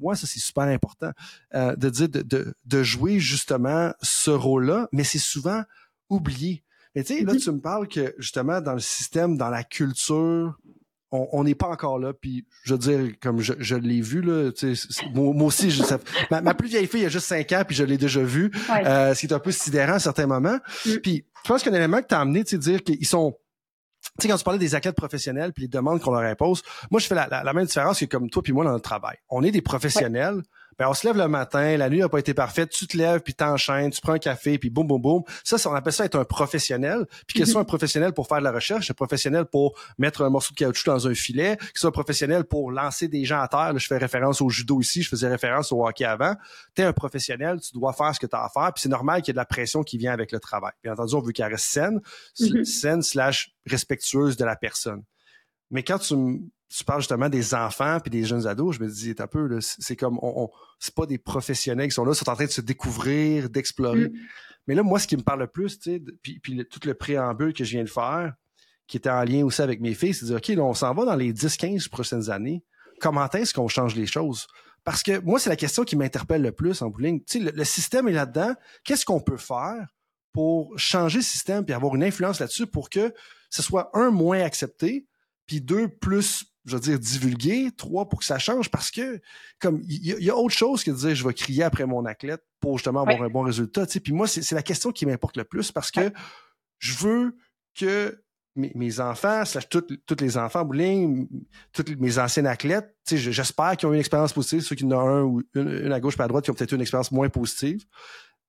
moi, 0.00 0.14
ça, 0.14 0.26
c'est 0.26 0.40
super 0.40 0.64
important 0.64 1.10
euh, 1.54 1.76
de 1.76 1.90
dire 1.90 2.08
de, 2.08 2.22
de, 2.22 2.54
de, 2.64 2.82
jouer 2.82 3.18
justement 3.18 3.92
ce 4.02 4.30
rôle-là, 4.30 4.88
mais 4.92 5.04
c'est 5.04 5.18
souvent 5.18 5.62
oublié. 6.08 6.64
Mais 6.94 7.04
tu 7.04 7.18
sais, 7.18 7.24
là, 7.24 7.34
mm-hmm. 7.34 7.44
tu 7.44 7.50
me 7.52 7.60
parles 7.60 7.88
que 7.88 8.14
justement, 8.18 8.60
dans 8.60 8.74
le 8.74 8.80
système, 8.80 9.36
dans 9.36 9.50
la 9.50 9.62
culture, 9.62 10.58
on 11.12 11.44
n'est 11.44 11.54
pas 11.54 11.68
encore 11.68 11.98
là. 11.98 12.12
Puis 12.12 12.46
je 12.64 12.74
veux 12.74 12.78
dire, 12.78 13.14
comme 13.20 13.40
je, 13.40 13.54
je 13.58 13.74
l'ai 13.74 14.00
vu 14.00 14.20
là, 14.20 14.52
tu 14.52 14.76
sais, 14.76 15.06
moi, 15.12 15.46
aussi, 15.46 15.70
je, 15.70 15.82
ma, 16.30 16.54
plus 16.54 16.68
vieille 16.68 16.86
fille 16.86 17.00
il 17.00 17.04
y 17.04 17.06
a 17.06 17.10
juste 17.10 17.26
cinq 17.26 17.52
ans, 17.52 17.62
puis 17.66 17.76
je 17.76 17.84
l'ai 17.84 17.98
déjà 17.98 18.22
vu. 18.22 18.50
Euh, 18.70 19.14
ce 19.14 19.20
qui 19.20 19.26
est 19.26 19.32
un 19.32 19.40
peu 19.40 19.50
sidérant 19.50 19.94
à 19.94 19.98
certains 19.98 20.26
moments. 20.26 20.58
Mm. 20.86 20.96
Puis 21.02 21.24
je 21.44 21.48
pense 21.48 21.62
qu'un 21.62 21.74
élément 21.74 22.00
que 22.00 22.06
tu 22.06 22.14
as 22.14 22.20
amené, 22.20 22.44
tu 22.44 22.50
sais, 22.50 22.58
dire 22.58 22.82
qu'ils 22.82 23.06
sont 23.06 23.36
tu 24.20 24.26
sais, 24.26 24.32
quand 24.32 24.38
tu 24.38 24.44
parlais 24.44 24.58
des 24.58 24.74
athlètes 24.74 24.96
professionnels 24.96 25.52
puis 25.52 25.62
les 25.64 25.68
demandes 25.68 26.00
qu'on 26.00 26.12
leur 26.12 26.22
impose, 26.22 26.62
moi, 26.90 27.00
je 27.00 27.06
fais 27.06 27.14
la, 27.14 27.52
même 27.52 27.64
différence 27.64 28.00
que 28.00 28.04
comme 28.04 28.30
toi 28.30 28.42
puis 28.42 28.52
moi 28.52 28.64
dans 28.64 28.72
notre 28.72 28.88
travail. 28.88 29.16
On 29.28 29.42
est 29.42 29.50
des 29.50 29.62
professionnels, 29.62 30.42
ben, 30.80 30.88
on 30.88 30.94
se 30.94 31.06
lève 31.06 31.18
le 31.18 31.28
matin, 31.28 31.76
la 31.76 31.90
nuit 31.90 31.98
n'a 31.98 32.08
pas 32.08 32.20
été 32.20 32.32
parfaite, 32.32 32.70
tu 32.70 32.86
te 32.86 32.96
lèves, 32.96 33.20
puis 33.20 33.34
t'enchaînes, 33.34 33.90
tu 33.90 34.00
prends 34.00 34.14
un 34.14 34.18
café, 34.18 34.56
puis 34.56 34.70
boum, 34.70 34.86
boum, 34.86 34.98
boum. 34.98 35.22
Ça, 35.44 35.58
on 35.68 35.74
appelle 35.74 35.92
ça 35.92 36.06
être 36.06 36.18
un 36.18 36.24
professionnel. 36.24 37.04
Puis 37.26 37.38
ce 37.40 37.44
soit 37.44 37.60
un 37.60 37.64
professionnel 37.64 38.14
pour 38.14 38.26
faire 38.26 38.38
de 38.38 38.44
la 38.44 38.50
recherche, 38.50 38.90
un 38.90 38.94
professionnel 38.94 39.44
pour 39.44 39.78
mettre 39.98 40.22
un 40.22 40.30
morceau 40.30 40.54
de 40.54 40.56
caoutchouc 40.56 40.86
dans 40.86 41.06
un 41.06 41.12
filet, 41.12 41.58
ce 41.74 41.80
soit 41.80 41.90
un 41.90 41.92
professionnel 41.92 42.44
pour 42.44 42.72
lancer 42.72 43.08
des 43.08 43.26
gens 43.26 43.42
à 43.42 43.48
terre. 43.48 43.74
Là, 43.74 43.78
je 43.78 43.86
fais 43.86 43.98
référence 43.98 44.40
au 44.40 44.48
judo 44.48 44.80
ici, 44.80 45.02
je 45.02 45.10
faisais 45.10 45.28
référence 45.28 45.70
au 45.70 45.86
hockey 45.86 46.06
avant. 46.06 46.34
Tu 46.74 46.80
es 46.80 46.86
un 46.86 46.94
professionnel, 46.94 47.60
tu 47.60 47.74
dois 47.74 47.92
faire 47.92 48.14
ce 48.14 48.20
que 48.20 48.26
tu 48.26 48.34
as 48.34 48.44
à 48.44 48.48
faire, 48.48 48.72
puis 48.72 48.80
c'est 48.80 48.88
normal 48.88 49.20
qu'il 49.20 49.28
y 49.28 49.32
ait 49.32 49.34
de 49.34 49.36
la 49.36 49.44
pression 49.44 49.82
qui 49.82 49.98
vient 49.98 50.14
avec 50.14 50.32
le 50.32 50.40
travail. 50.40 50.72
Bien 50.82 50.94
entendu, 50.94 51.14
on 51.14 51.20
veut 51.20 51.32
qu'elle 51.32 51.52
reste 51.52 51.66
saine, 51.66 52.00
mm-hmm. 52.38 52.64
saine 52.64 53.02
slash 53.02 53.52
respectueuse 53.66 54.38
de 54.38 54.46
la 54.46 54.56
personne. 54.56 55.02
Mais 55.70 55.82
quand 55.82 55.98
tu 55.98 56.14
tu 56.70 56.84
parles 56.84 57.00
justement 57.00 57.28
des 57.28 57.52
enfants 57.54 57.98
puis 58.00 58.10
des 58.10 58.24
jeunes 58.24 58.46
ados, 58.46 58.76
je 58.76 58.82
me 58.82 58.88
dis, 58.88 59.14
un 59.18 59.26
peu, 59.26 59.58
c'est 59.60 59.96
comme, 59.96 60.18
on, 60.22 60.48
c'est 60.78 60.94
pas 60.94 61.04
des 61.04 61.18
professionnels 61.18 61.88
qui 61.88 61.94
sont 61.94 62.04
là, 62.04 62.14
sont 62.14 62.30
en 62.30 62.36
train 62.36 62.44
de 62.44 62.50
se 62.50 62.60
découvrir, 62.60 63.50
d'explorer. 63.50 64.08
Mm. 64.08 64.12
Mais 64.68 64.74
là, 64.76 64.82
moi, 64.84 65.00
ce 65.00 65.08
qui 65.08 65.16
me 65.16 65.22
parle 65.22 65.40
le 65.40 65.46
plus, 65.48 65.80
tu 65.80 65.90
sais, 65.90 66.02
puis, 66.22 66.38
puis 66.38 66.64
tout 66.66 66.80
le 66.86 66.94
préambule 66.94 67.52
que 67.52 67.64
je 67.64 67.72
viens 67.72 67.82
de 67.82 67.88
faire, 67.88 68.34
qui 68.86 68.96
était 68.96 69.10
en 69.10 69.24
lien 69.24 69.44
aussi 69.44 69.62
avec 69.62 69.80
mes 69.80 69.94
filles, 69.94 70.14
c'est 70.14 70.26
de 70.26 70.30
dire, 70.30 70.36
OK, 70.36 70.48
là, 70.48 70.62
on 70.62 70.74
s'en 70.74 70.94
va 70.94 71.04
dans 71.04 71.16
les 71.16 71.32
10-15 71.32 71.88
prochaines 71.88 72.30
années. 72.30 72.62
Comment 73.00 73.28
est-ce 73.30 73.52
qu'on 73.52 73.68
change 73.68 73.96
les 73.96 74.06
choses? 74.06 74.46
Parce 74.84 75.02
que 75.02 75.18
moi, 75.20 75.40
c'est 75.40 75.50
la 75.50 75.56
question 75.56 75.84
qui 75.84 75.96
m'interpelle 75.96 76.42
le 76.42 76.52
plus 76.52 76.82
en 76.82 76.88
bowling. 76.88 77.24
Tu 77.24 77.38
sais, 77.38 77.44
le, 77.44 77.50
le 77.50 77.64
système 77.64 78.08
est 78.08 78.12
là-dedans. 78.12 78.54
Qu'est-ce 78.84 79.04
qu'on 79.04 79.20
peut 79.20 79.36
faire 79.36 79.88
pour 80.32 80.72
changer 80.78 81.18
le 81.18 81.24
système 81.24 81.64
puis 81.64 81.74
avoir 81.74 81.96
une 81.96 82.04
influence 82.04 82.38
là-dessus 82.38 82.66
pour 82.66 82.90
que 82.90 83.12
ce 83.48 83.62
soit 83.62 83.90
un 83.94 84.10
moins 84.10 84.40
accepté, 84.40 85.06
puis 85.50 85.60
deux 85.60 85.88
plus 85.88 86.44
je 86.66 86.76
veux 86.76 86.80
dire, 86.80 86.98
divulguer, 86.98 87.70
trois, 87.76 88.08
pour 88.08 88.20
que 88.20 88.24
ça 88.24 88.38
change, 88.38 88.70
parce 88.70 88.90
que, 88.90 89.20
comme, 89.58 89.80
il 89.88 90.22
y, 90.22 90.30
a 90.30 90.36
autre 90.36 90.54
chose 90.54 90.84
que 90.84 90.90
de 90.90 90.96
dire, 90.96 91.14
je 91.14 91.26
vais 91.26 91.32
crier 91.32 91.62
après 91.62 91.86
mon 91.86 92.04
athlète 92.04 92.44
pour 92.60 92.76
justement 92.76 93.00
avoir 93.00 93.22
un 93.22 93.30
bon 93.30 93.40
résultat, 93.42 93.86
tu 93.86 93.94
sais. 93.94 94.00
Puis 94.00 94.12
moi, 94.12 94.28
c'est 94.28 94.54
la 94.54 94.62
question 94.62 94.92
qui 94.92 95.06
m'importe 95.06 95.38
le 95.38 95.44
plus, 95.44 95.72
parce 95.72 95.90
que 95.90 96.12
je 96.78 96.94
veux 96.94 97.36
que 97.74 98.22
mes, 98.56 99.00
enfants, 99.00 99.42
tous 99.70 100.20
les 100.20 100.36
enfants 100.36 100.64
bowling, 100.66 101.28
tous 101.72 101.84
mes 101.98 102.18
anciens 102.18 102.44
athlètes, 102.44 102.94
tu 103.06 103.18
sais, 103.18 103.32
j'espère 103.32 103.76
qu'ils 103.76 103.88
ont 103.88 103.94
une 103.94 104.00
expérience 104.00 104.34
positive, 104.34 104.60
ceux 104.60 104.76
qui 104.76 104.84
en 104.84 104.92
ont 104.92 105.00
un 105.00 105.22
ou 105.22 105.42
une, 105.54 105.90
à 105.90 105.98
gauche 105.98 106.16
pas 106.16 106.24
à 106.24 106.28
droite 106.28 106.44
qui 106.44 106.50
ont 106.50 106.54
peut-être 106.54 106.72
eu 106.72 106.74
une 106.74 106.82
expérience 106.82 107.10
moins 107.10 107.30
positive. 107.30 107.84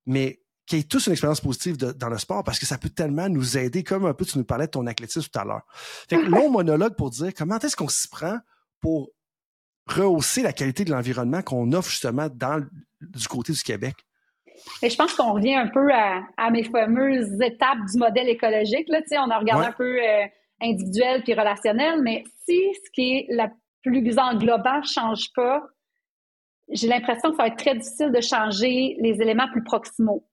Mais 0.06 0.42
qui 0.72 0.78
ait 0.78 0.84
tous 0.84 1.08
une 1.08 1.12
expérience 1.12 1.42
positive 1.42 1.76
dans 1.76 2.08
le 2.08 2.18
sport 2.18 2.46
parce 2.46 2.58
que 2.58 2.66
ça 2.66 2.78
peut 2.78 2.90
tellement 2.90 3.28
nous 3.28 3.58
aider, 3.58 3.84
comme 3.84 4.06
un 4.06 4.14
peu 4.14 4.24
tu 4.24 4.38
nous 4.38 4.46
parlais 4.46 4.68
de 4.68 4.72
ton 4.72 4.88
athlétisme 4.88 5.28
tout 5.30 5.38
à 5.40 5.44
l'heure. 5.44 5.64
Fait 6.10 6.16
que 6.16 6.22
long 6.22 6.50
monologue 6.50 6.96
pour 6.96 7.10
dire 7.10 7.34
comment 7.38 7.60
est-ce 7.60 7.76
qu'on 7.76 7.90
s'y 7.90 8.08
prend 8.08 8.38
pour 8.80 9.10
rehausser 9.86 10.42
la 10.42 10.54
qualité 10.54 10.86
de 10.86 10.92
l'environnement 10.92 11.42
qu'on 11.42 11.74
offre 11.74 11.90
justement 11.90 12.30
dans 12.34 12.66
du 13.02 13.28
côté 13.28 13.52
du 13.52 13.62
Québec? 13.62 13.96
Et 14.82 14.90
je 14.90 14.96
pense 14.96 15.14
qu'on 15.14 15.34
revient 15.34 15.56
un 15.56 15.68
peu 15.68 15.90
à, 15.92 16.50
mes 16.52 16.64
fameuses 16.64 17.42
étapes 17.42 17.80
du 17.92 18.00
modèle 18.00 18.30
écologique. 18.30 18.88
Là, 18.88 19.02
on 19.26 19.30
a 19.30 19.40
regardé 19.40 19.66
un 19.66 19.74
peu 19.74 20.00
euh, 20.02 20.26
individuel 20.62 21.22
puis 21.24 21.34
relationnel, 21.34 22.02
mais 22.02 22.24
si 22.48 22.62
ce 22.76 22.92
qui 22.94 23.18
est 23.18 23.26
la 23.30 23.50
plus 23.84 24.18
englobant 24.18 24.80
ne 24.80 24.86
change 24.86 25.34
pas, 25.36 25.64
j'ai 26.70 26.88
l'impression 26.88 27.32
que 27.32 27.36
ça 27.36 27.44
va 27.44 27.48
être 27.48 27.58
très 27.58 27.76
difficile 27.76 28.14
de 28.14 28.22
changer 28.22 28.96
les 29.02 29.22
éléments 29.22 29.50
plus 29.52 29.64
proximaux. 29.64 30.26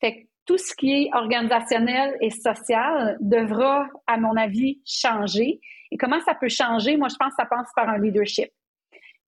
Fait 0.00 0.28
tout 0.46 0.58
ce 0.58 0.74
qui 0.74 0.92
est 0.92 1.10
organisationnel 1.14 2.16
et 2.20 2.30
social 2.30 3.16
devra, 3.20 3.88
à 4.06 4.18
mon 4.18 4.36
avis, 4.36 4.80
changer. 4.84 5.60
Et 5.90 5.96
comment 5.96 6.20
ça 6.20 6.34
peut 6.34 6.48
changer? 6.48 6.96
Moi, 6.96 7.08
je 7.08 7.16
pense 7.16 7.30
que 7.30 7.36
ça 7.42 7.46
passe 7.46 7.70
par 7.74 7.88
un 7.88 7.98
leadership. 7.98 8.50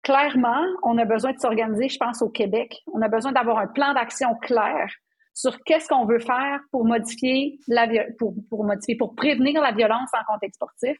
Clairement, 0.03 0.63
on 0.83 0.97
a 0.97 1.05
besoin 1.05 1.33
de 1.33 1.39
s'organiser, 1.39 1.89
je 1.89 1.97
pense, 1.97 2.21
au 2.21 2.29
Québec. 2.29 2.83
On 2.93 3.01
a 3.01 3.07
besoin 3.07 3.31
d'avoir 3.31 3.57
un 3.59 3.67
plan 3.67 3.93
d'action 3.93 4.35
clair 4.35 4.91
sur 5.33 5.57
qu'est-ce 5.63 5.87
qu'on 5.87 6.05
veut 6.05 6.19
faire 6.19 6.59
pour 6.71 6.85
modifier 6.85 7.59
la 7.67 7.87
pour, 8.17 8.33
pour 8.49 8.63
modifier, 8.63 8.95
pour 8.95 9.15
prévenir 9.15 9.61
la 9.61 9.71
violence 9.71 10.09
en 10.13 10.23
contexte 10.31 10.55
sportif, 10.55 10.97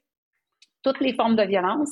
toutes 0.84 1.00
les 1.00 1.14
formes 1.14 1.36
de 1.36 1.44
violence. 1.44 1.92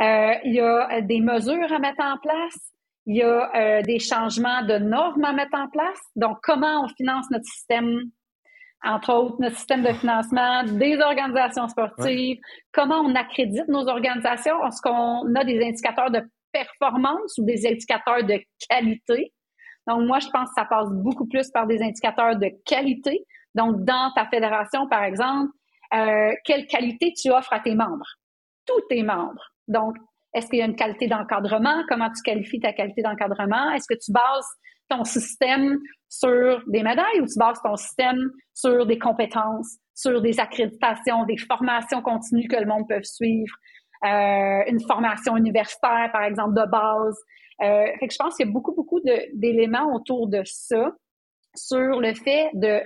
Euh, 0.00 0.34
il 0.44 0.54
y 0.54 0.60
a 0.60 1.00
des 1.02 1.20
mesures 1.20 1.72
à 1.72 1.78
mettre 1.78 2.02
en 2.02 2.16
place. 2.18 2.72
Il 3.08 3.16
y 3.16 3.22
a 3.22 3.50
euh, 3.56 3.82
des 3.82 3.98
changements 3.98 4.62
de 4.62 4.74
normes 4.74 5.24
à 5.24 5.32
mettre 5.32 5.58
en 5.58 5.66
place. 5.68 5.98
Donc, 6.14 6.40
comment 6.42 6.84
on 6.84 6.88
finance 6.88 7.24
notre 7.30 7.46
système, 7.46 8.02
entre 8.84 9.14
autres, 9.14 9.36
notre 9.40 9.56
système 9.56 9.82
de 9.82 9.94
financement 9.94 10.62
des 10.64 10.98
organisations 10.98 11.68
sportives, 11.68 12.38
comment 12.70 13.00
on 13.00 13.14
accrédite 13.14 13.66
nos 13.66 13.88
organisations, 13.88 14.62
est-ce 14.66 14.82
qu'on 14.82 15.34
a 15.34 15.42
des 15.42 15.64
indicateurs 15.64 16.10
de 16.10 16.20
performance 16.52 17.38
ou 17.38 17.46
des 17.46 17.66
indicateurs 17.66 18.24
de 18.24 18.42
qualité? 18.68 19.32
Donc, 19.86 20.06
moi, 20.06 20.18
je 20.18 20.28
pense 20.28 20.50
que 20.50 20.54
ça 20.56 20.66
passe 20.66 20.90
beaucoup 20.90 21.26
plus 21.26 21.50
par 21.50 21.66
des 21.66 21.82
indicateurs 21.82 22.36
de 22.36 22.50
qualité. 22.66 23.24
Donc, 23.54 23.84
dans 23.84 24.12
ta 24.14 24.26
fédération, 24.26 24.86
par 24.86 25.04
exemple, 25.04 25.50
euh, 25.94 26.34
quelle 26.44 26.66
qualité 26.66 27.14
tu 27.14 27.30
offres 27.30 27.54
à 27.54 27.60
tes 27.60 27.74
membres? 27.74 28.16
Tous 28.66 28.82
tes 28.90 29.02
membres. 29.02 29.50
Donc, 29.66 29.96
est-ce 30.34 30.48
qu'il 30.48 30.58
y 30.58 30.62
a 30.62 30.66
une 30.66 30.76
qualité 30.76 31.06
d'encadrement? 31.06 31.82
Comment 31.88 32.10
tu 32.10 32.22
qualifies 32.22 32.60
ta 32.60 32.72
qualité 32.72 33.02
d'encadrement? 33.02 33.70
Est-ce 33.72 33.86
que 33.88 33.98
tu 33.98 34.12
bases 34.12 34.46
ton 34.88 35.04
système 35.04 35.78
sur 36.08 36.62
des 36.68 36.82
médailles 36.82 37.20
ou 37.20 37.26
tu 37.26 37.38
bases 37.38 37.60
ton 37.62 37.76
système 37.76 38.30
sur 38.54 38.86
des 38.86 38.98
compétences, 38.98 39.78
sur 39.94 40.20
des 40.20 40.40
accréditations, 40.40 41.24
des 41.24 41.36
formations 41.36 42.02
continues 42.02 42.48
que 42.48 42.56
le 42.56 42.66
monde 42.66 42.84
peut 42.88 43.02
suivre, 43.02 43.54
euh, 44.04 44.62
une 44.68 44.80
formation 44.86 45.36
universitaire, 45.36 46.10
par 46.12 46.22
exemple, 46.22 46.54
de 46.54 46.70
base? 46.70 47.16
Euh, 47.60 47.86
fait 47.98 48.06
que 48.06 48.12
je 48.12 48.18
pense 48.18 48.36
qu'il 48.36 48.46
y 48.46 48.48
a 48.48 48.52
beaucoup, 48.52 48.74
beaucoup 48.74 49.00
d'éléments 49.34 49.92
autour 49.94 50.28
de 50.28 50.42
ça 50.44 50.92
sur 51.56 52.00
le 52.00 52.14
fait 52.14 52.50
de, 52.54 52.68
euh, 52.68 52.82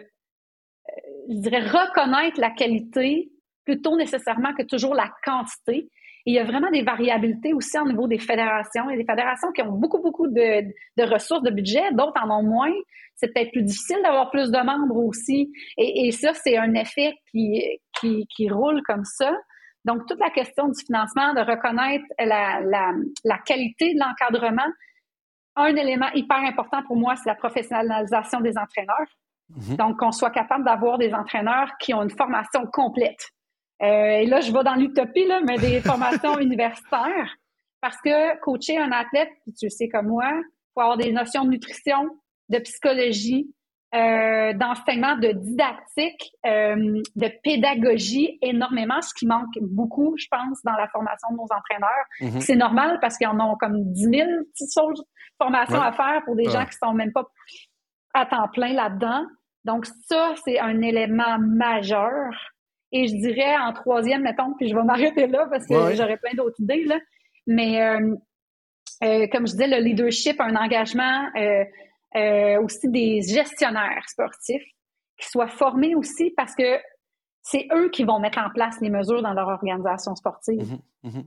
je 1.29 1.41
dirais, 1.41 1.61
reconnaître 1.61 2.41
la 2.41 2.51
qualité 2.51 3.31
plutôt 3.65 3.97
nécessairement 3.97 4.55
que 4.55 4.63
toujours 4.63 4.95
la 4.95 5.11
quantité. 5.25 5.89
Et 6.27 6.33
il 6.33 6.35
y 6.35 6.39
a 6.39 6.45
vraiment 6.45 6.71
des 6.71 6.83
variabilités 6.83 7.53
aussi 7.53 7.79
au 7.79 7.87
niveau 7.87 8.07
des 8.07 8.19
fédérations. 8.19 8.89
Il 8.89 8.93
y 8.93 8.95
a 8.95 8.99
des 8.99 9.07
fédérations 9.09 9.51
qui 9.53 9.63
ont 9.63 9.73
beaucoup, 9.73 10.01
beaucoup 10.01 10.29
de, 10.29 10.63
de 10.63 11.13
ressources, 11.13 11.43
de 11.43 11.51
budget, 11.51 11.93
d'autres 11.93 12.21
en 12.23 12.31
ont 12.31 12.43
moins. 12.43 12.73
C'est 13.15 13.33
peut-être 13.33 13.51
plus 13.53 13.63
difficile 13.63 13.99
d'avoir 14.03 14.31
plus 14.31 14.51
de 14.51 14.59
membres 14.59 14.97
aussi. 14.97 15.53
Et, 15.77 16.07
et 16.07 16.13
ça, 16.13 16.33
c'est 16.35 16.57
un 16.57 16.75
effet 16.75 17.15
qui, 17.31 17.63
qui, 17.99 18.27
qui 18.35 18.49
roule 18.49 18.83
comme 18.87 19.05
ça. 19.05 19.33
Donc, 19.85 20.07
toute 20.07 20.21
la 20.21 20.31
question 20.31 20.69
du 20.69 20.85
financement, 20.85 21.35
de 21.35 21.41
reconnaître 21.41 22.05
la, 22.19 22.61
la, 22.61 22.93
la 23.25 23.39
qualité 23.39 23.95
de 23.95 23.99
l'encadrement, 23.99 24.71
un 25.57 25.75
élément 25.77 26.09
hyper 26.15 26.39
important 26.39 26.83
pour 26.85 26.97
moi, 26.97 27.17
c'est 27.17 27.29
la 27.29 27.35
professionnalisation 27.35 28.41
des 28.41 28.57
entraîneurs. 28.57 29.09
Mhm. 29.51 29.77
Donc, 29.77 29.99
qu'on 29.99 30.13
soit 30.13 30.31
capable 30.31 30.65
d'avoir 30.65 30.99
des 30.99 31.13
entraîneurs 31.13 31.69
qui 31.81 31.93
ont 31.95 32.03
une 32.03 32.17
formation 32.17 32.65
complète. 32.73 33.21
Euh, 33.83 34.21
et 34.21 34.27
là, 34.27 34.41
je 34.41 34.53
vais 34.53 34.65
dans 34.65 34.75
l'utopie, 34.75 35.27
là, 35.27 35.41
mais 35.47 35.59
des 35.59 35.81
formations 35.81 36.39
universitaires. 36.41 37.37
Parce 37.81 37.97
que 38.01 38.39
coacher 38.41 38.79
un 38.79 38.93
athlète, 38.93 39.31
tu 39.59 39.67
le 39.67 39.71
sais 39.71 39.89
comme 39.89 40.07
moi, 40.07 40.31
faut 40.75 40.81
avoir 40.81 40.97
des 40.97 41.13
notions 41.13 41.45
de 41.45 41.51
nutrition, 41.51 42.09
de 42.49 42.59
psychologie, 42.59 43.53
euh, 43.95 44.55
d'enseignement, 44.55 45.17
de 45.17 45.33
didactique, 45.33 46.33
euh, 46.47 47.03
de 47.15 47.31
pédagogie 47.43 48.39
énormément, 48.41 49.03
ce 49.03 49.13
qui 49.15 49.27
manque 49.27 49.59
beaucoup, 49.61 50.15
je 50.17 50.27
pense, 50.31 50.63
dans 50.65 50.73
la 50.73 50.89
formation 50.89 51.29
de 51.33 51.37
nos 51.37 51.43
entraîneurs. 51.43 52.07
Mhm. 52.21 52.41
C'est 52.41 52.57
normal 52.57 52.99
parce 53.03 53.19
qu'ils 53.19 53.27
en 53.27 53.39
ont 53.41 53.57
comme 53.57 53.93
10 53.93 54.03
000 54.03 54.13
petites 54.53 54.73
formations 55.37 55.83
à 55.83 55.93
faire 55.93 56.23
pour 56.25 56.37
des 56.37 56.49
gens 56.49 56.65
qui 56.65 56.79
sont 56.83 56.95
même 56.95 57.13
pas 57.13 57.25
à 58.15 58.25
temps 58.25 58.49
plein 58.49 58.73
là-dedans. 58.73 59.27
Donc 59.65 59.87
ça, 60.09 60.35
c'est 60.43 60.59
un 60.59 60.81
élément 60.81 61.39
majeur. 61.39 62.31
Et 62.93 63.09
je 63.09 63.17
dirais 63.17 63.57
en 63.57 63.73
troisième, 63.73 64.23
mettons, 64.23 64.53
puis 64.55 64.69
je 64.69 64.75
vais 64.75 64.85
m'arrêter 64.85 65.27
là 65.27 65.47
parce 65.51 65.67
que 65.67 65.95
j'aurais 65.95 66.19
plein 66.19 66.35
d'autres 66.35 66.61
idées, 66.61 66.85
là. 66.85 66.99
Mais 67.47 67.83
euh, 67.83 68.15
euh, 69.03 69.27
comme 69.33 69.47
je 69.47 69.53
disais, 69.53 69.67
le 69.67 69.83
leadership, 69.83 70.41
un 70.41 70.55
engagement, 70.55 71.27
euh, 72.15 72.63
aussi 72.63 72.89
des 72.89 73.23
gestionnaires 73.23 74.07
sportifs 74.09 74.65
qui 75.19 75.29
soient 75.29 75.49
formés 75.49 75.95
aussi 75.95 76.31
parce 76.37 76.55
que 76.55 76.79
c'est 77.43 77.67
eux 77.75 77.89
qui 77.89 78.05
vont 78.05 78.21
mettre 78.21 78.39
en 78.39 78.51
place 78.51 78.77
les 78.81 78.91
mesures 78.91 79.23
dans 79.23 79.33
leur 79.33 79.49
organisation 79.49 80.15
sportive. 80.15 80.79
Mhm, 81.03 81.11
mhm. 81.11 81.25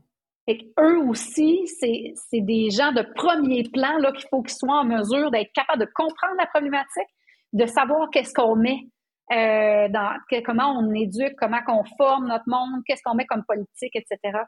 Et 0.47 0.72
eux 0.80 0.99
aussi, 0.99 1.66
c'est 1.68 2.41
des 2.41 2.70
gens 2.70 2.91
de 2.91 3.01
premier 3.16 3.63
plan 3.63 3.97
là 3.97 4.11
qu'il 4.11 4.28
faut 4.30 4.43
qu'ils 4.43 4.55
soient 4.55 4.82
en 4.82 4.86
mesure 4.86 5.32
d'être 5.32 5.51
capables 5.53 5.80
de 5.80 5.89
comprendre 5.91 6.36
la 6.38 6.45
problématique, 6.45 7.09
de 7.53 7.66
savoir 7.66 8.09
qu'est-ce 8.11 8.34
qu'on 8.34 8.55
met 8.55 8.88
euh, 9.32 9.90
dans 9.90 10.12
comment 10.46 10.78
on 10.78 10.94
éduque, 10.94 11.34
comment 11.38 11.62
on 11.68 11.84
forme 11.98 12.28
notre 12.28 12.48
monde, 12.48 12.82
qu'est-ce 12.86 13.02
qu'on 13.04 13.16
met 13.16 13.26
comme 13.26 13.44
politique, 13.46 13.96
etc. 13.96 14.40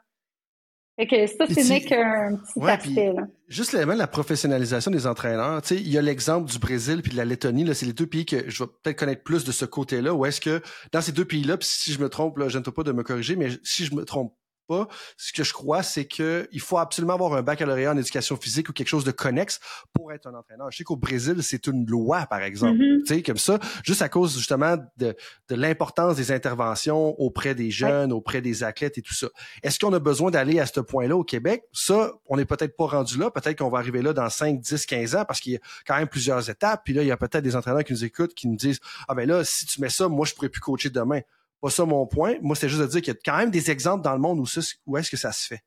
Fait 0.98 1.06
que 1.06 1.26
ça, 1.28 1.46
ce 1.46 1.68
n'est 1.68 1.80
qu'un 1.80 2.36
petit 2.36 2.60
aspect. 2.68 3.14
Juste 3.46 3.72
l'élément 3.72 3.94
de 3.94 4.00
la 4.00 4.08
professionnalisation 4.08 4.90
des 4.90 5.06
entraîneurs. 5.06 5.62
Tu 5.62 5.68
sais, 5.68 5.76
il 5.76 5.88
y 5.88 5.96
a 5.96 6.02
l'exemple 6.02 6.50
du 6.50 6.58
Brésil 6.58 7.02
puis 7.02 7.12
de 7.12 7.16
la 7.16 7.24
Lettonie. 7.24 7.62
Là, 7.62 7.74
c'est 7.74 7.86
les 7.86 7.92
deux 7.92 8.08
pays 8.08 8.26
que 8.26 8.50
je 8.50 8.64
vais 8.64 8.70
peut-être 8.82 8.98
connaître 8.98 9.22
plus 9.22 9.44
de 9.44 9.52
ce 9.52 9.64
côté-là. 9.64 10.12
Ou 10.12 10.26
est-ce 10.26 10.40
que 10.40 10.60
dans 10.92 11.00
ces 11.00 11.12
deux 11.12 11.24
pays-là, 11.24 11.56
si 11.60 11.92
je 11.92 12.00
me 12.00 12.08
trompe, 12.08 12.38
là, 12.38 12.48
je 12.48 12.58
ne 12.58 12.64
pas 12.64 12.82
de 12.82 12.90
me 12.90 13.04
corriger, 13.04 13.36
mais 13.36 13.48
si 13.62 13.84
je 13.84 13.94
me 13.94 14.04
trompe 14.04 14.34
pas. 14.68 14.86
Ce 15.16 15.32
que 15.32 15.42
je 15.42 15.52
crois, 15.52 15.82
c'est 15.82 16.04
que 16.04 16.48
il 16.52 16.60
faut 16.60 16.78
absolument 16.78 17.14
avoir 17.14 17.34
un 17.34 17.42
baccalauréat 17.42 17.92
en 17.92 17.96
éducation 17.96 18.36
physique 18.36 18.68
ou 18.68 18.72
quelque 18.72 18.88
chose 18.88 19.04
de 19.04 19.10
connexe 19.10 19.60
pour 19.92 20.12
être 20.12 20.26
un 20.26 20.34
entraîneur. 20.34 20.70
Je 20.70 20.76
sais 20.76 20.84
qu'au 20.84 20.96
Brésil, 20.96 21.42
c'est 21.42 21.66
une 21.66 21.86
loi, 21.86 22.26
par 22.26 22.42
exemple. 22.42 22.78
Mm-hmm. 22.78 22.98
Tu 23.00 23.14
sais, 23.14 23.22
comme 23.22 23.38
ça, 23.38 23.58
juste 23.82 24.02
à 24.02 24.08
cause 24.08 24.36
justement 24.36 24.76
de, 24.98 25.16
de 25.48 25.54
l'importance 25.54 26.16
des 26.16 26.30
interventions 26.30 27.18
auprès 27.20 27.54
des 27.54 27.70
jeunes, 27.70 28.12
auprès 28.12 28.40
des 28.40 28.62
athlètes 28.62 28.98
et 28.98 29.02
tout 29.02 29.14
ça. 29.14 29.28
Est-ce 29.62 29.78
qu'on 29.78 29.92
a 29.92 29.98
besoin 29.98 30.30
d'aller 30.30 30.60
à 30.60 30.66
ce 30.66 30.80
point-là 30.80 31.16
au 31.16 31.24
Québec? 31.24 31.64
Ça, 31.72 32.12
on 32.26 32.36
n'est 32.36 32.44
peut-être 32.44 32.76
pas 32.76 32.86
rendu 32.86 33.18
là. 33.18 33.30
Peut-être 33.30 33.58
qu'on 33.58 33.70
va 33.70 33.78
arriver 33.78 34.02
là 34.02 34.12
dans 34.12 34.28
5, 34.28 34.60
10, 34.60 34.86
15 34.86 35.16
ans 35.16 35.24
parce 35.24 35.40
qu'il 35.40 35.54
y 35.54 35.56
a 35.56 35.60
quand 35.86 35.96
même 35.96 36.08
plusieurs 36.08 36.48
étapes. 36.50 36.82
Puis 36.84 36.94
là, 36.94 37.02
il 37.02 37.08
y 37.08 37.10
a 37.10 37.16
peut-être 37.16 37.42
des 37.42 37.56
entraîneurs 37.56 37.84
qui 37.84 37.92
nous 37.92 38.04
écoutent, 38.04 38.34
qui 38.34 38.48
nous 38.48 38.56
disent, 38.56 38.80
ah 39.08 39.14
ben 39.14 39.26
là, 39.26 39.44
si 39.44 39.66
tu 39.66 39.80
mets 39.80 39.88
ça, 39.88 40.08
moi, 40.08 40.26
je 40.26 40.34
pourrais 40.34 40.48
plus 40.48 40.60
coacher 40.60 40.90
demain 40.90 41.20
pas 41.60 41.70
ça 41.70 41.84
mon 41.84 42.06
point. 42.06 42.34
Moi, 42.42 42.56
c'est 42.56 42.68
juste 42.68 42.80
de 42.80 42.86
dire 42.86 43.02
qu'il 43.02 43.14
y 43.14 43.16
a 43.16 43.20
quand 43.24 43.38
même 43.38 43.50
des 43.50 43.70
exemples 43.70 44.04
dans 44.04 44.12
le 44.12 44.20
monde 44.20 44.38
où, 44.38 44.46
où 44.86 44.96
est-ce 44.96 45.10
que 45.10 45.16
ça 45.16 45.32
se 45.32 45.46
fait. 45.46 45.60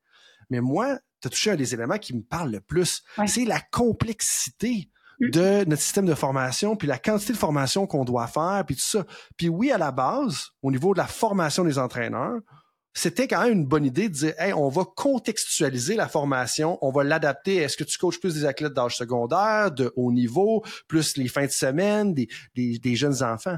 Mais 0.50 0.60
moi, 0.60 0.98
tu 1.20 1.28
as 1.28 1.30
touché 1.30 1.50
un 1.50 1.56
des 1.56 1.74
éléments 1.74 1.98
qui 1.98 2.14
me 2.14 2.22
parle 2.22 2.50
le 2.50 2.60
plus. 2.60 3.02
C'est 3.26 3.44
la 3.44 3.60
complexité 3.60 4.90
mm. 5.20 5.30
de 5.30 5.64
notre 5.66 5.82
système 5.82 6.06
de 6.06 6.14
formation, 6.14 6.76
puis 6.76 6.88
la 6.88 6.98
quantité 6.98 7.32
de 7.32 7.38
formation 7.38 7.86
qu'on 7.86 8.04
doit 8.04 8.26
faire, 8.26 8.64
puis 8.66 8.76
tout 8.76 8.82
ça. 8.82 9.04
Puis 9.36 9.48
oui, 9.48 9.70
à 9.70 9.78
la 9.78 9.92
base, 9.92 10.48
au 10.62 10.70
niveau 10.70 10.94
de 10.94 10.98
la 10.98 11.06
formation 11.06 11.64
des 11.64 11.78
entraîneurs, 11.78 12.40
c'était 12.94 13.26
quand 13.26 13.42
même 13.42 13.52
une 13.52 13.66
bonne 13.66 13.86
idée 13.86 14.10
de 14.10 14.14
dire, 14.14 14.34
hey, 14.38 14.52
on 14.52 14.68
va 14.68 14.84
contextualiser 14.84 15.96
la 15.96 16.08
formation, 16.08 16.78
on 16.82 16.90
va 16.90 17.04
l'adapter. 17.04 17.56
Est-ce 17.56 17.78
que 17.78 17.84
tu 17.84 17.96
coaches 17.96 18.20
plus 18.20 18.34
des 18.34 18.44
athlètes 18.44 18.74
d'âge 18.74 18.96
secondaire, 18.96 19.70
de 19.70 19.90
haut 19.96 20.12
niveau, 20.12 20.62
plus 20.88 21.16
les 21.16 21.28
fins 21.28 21.46
de 21.46 21.50
semaine, 21.50 22.12
des, 22.12 22.28
des 22.54 22.94
jeunes 22.94 23.22
enfants? 23.22 23.56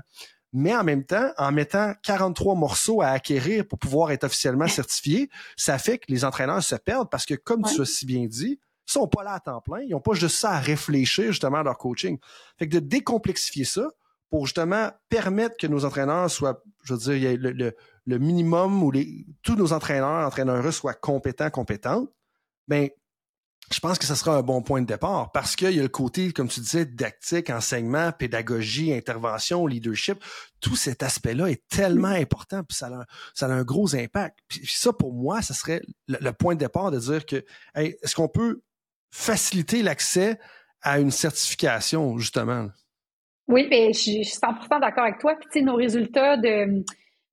Mais 0.55 0.75
en 0.75 0.85
même 0.85 1.05
temps, 1.05 1.33
en 1.37 1.51
mettant 1.51 1.95
43 2.05 2.55
morceaux 2.55 3.03
à 3.03 3.09
acquérir 3.09 3.67
pour 3.67 3.79
pouvoir 3.79 4.13
être 4.13 4.25
officiellement 4.25 4.69
certifié, 4.69 5.29
ça 5.57 5.79
fait 5.79 5.99
que 5.99 6.05
les 6.09 6.25
entraîneurs 6.25 6.63
se 6.63 6.77
perdent 6.77 7.11
parce 7.11 7.27
que, 7.27 7.35
comme 7.35 7.63
tu 7.65 7.83
as 7.83 7.85
si 7.85 8.07
bien 8.07 8.25
dit, 8.27 8.61
ils 8.87 8.93
sont 8.93 9.09
pas 9.09 9.25
là 9.25 9.33
à 9.33 9.41
temps 9.41 9.61
plein, 9.61 9.81
ils 9.81 9.91
n'ont 9.91 10.01
pas 10.01 10.15
juste 10.15 10.37
ça 10.37 10.53
à 10.53 10.61
réfléchir 10.61 11.27
justement 11.27 11.59
à 11.59 11.63
leur 11.65 11.77
coaching. 11.77 12.19
Fait 12.57 12.69
que 12.69 12.75
de 12.75 12.79
décomplexifier 12.79 13.65
ça 13.65 13.89
pour 14.31 14.47
justement 14.47 14.91
permettre 15.09 15.57
que 15.57 15.67
nos 15.67 15.85
entraîneurs 15.85 16.31
soient, 16.31 16.63
je 16.85 16.95
veux 16.95 17.19
dire, 17.19 17.37
le, 17.39 17.75
le, 18.07 18.19
minimum 18.19 18.83
où 18.83 18.93
les, 18.93 19.27
tous 19.43 19.57
nos 19.57 19.73
entraîneurs, 19.73 20.27
entraîneurs 20.27 20.73
soient 20.73 20.95
compétents, 20.95 21.51
compétentes, 21.51 22.09
ben 22.69 22.89
je 23.73 23.81
pense 23.81 23.99
que 23.99 24.05
ce 24.05 24.15
sera 24.15 24.37
un 24.37 24.43
bon 24.43 24.63
point 24.63 24.83
de 24.83 24.87
départ 24.87 25.33
parce 25.33 25.57
qu'il 25.57 25.71
y 25.71 25.79
a 25.79 25.83
le 25.83 25.89
côté, 25.89 26.33
comme 26.33 26.49
tu 26.49 26.61
disais, 26.61 26.85
didactique, 26.85 27.51
enseignement, 27.51 28.13
pédagogie, 28.13 28.93
intervention, 28.93 29.67
leadership. 29.67 30.23
Tout 30.61 30.77
cet 30.77 31.03
aspect-là 31.03 31.51
est 31.51 31.67
tellement 31.69 32.09
important, 32.09 32.63
puis 32.63 32.77
ça 32.77 32.89
a, 32.89 33.47
un 33.47 33.63
gros 33.63 33.95
impact. 33.97 34.39
Puis 34.49 34.63
ça, 34.67 34.93
pour 34.93 35.13
moi, 35.13 35.43
ce 35.43 35.55
serait 35.55 35.81
le, 36.09 36.31
point 36.33 36.55
de 36.55 36.61
départ 36.61 36.91
de 36.91 36.99
dire 36.99 37.25
que 37.27 37.45
est-ce 37.75 38.15
qu'on 38.15 38.29
peut 38.29 38.63
faciliter 39.11 39.83
l'accès 39.83 40.39
à 40.83 40.99
une 40.99 41.11
certification, 41.11 42.19
justement? 42.19 42.69
Oui, 43.49 43.67
mais 43.69 43.93
je 43.93 43.99
suis 43.99 44.23
100% 44.23 44.81
d'accord 44.81 45.05
avec 45.05 45.19
toi. 45.19 45.35
Puis, 45.39 45.49
tu 45.53 45.59
sais, 45.59 45.65
nos 45.65 45.77
résultats 45.77 46.37
de 46.37 46.85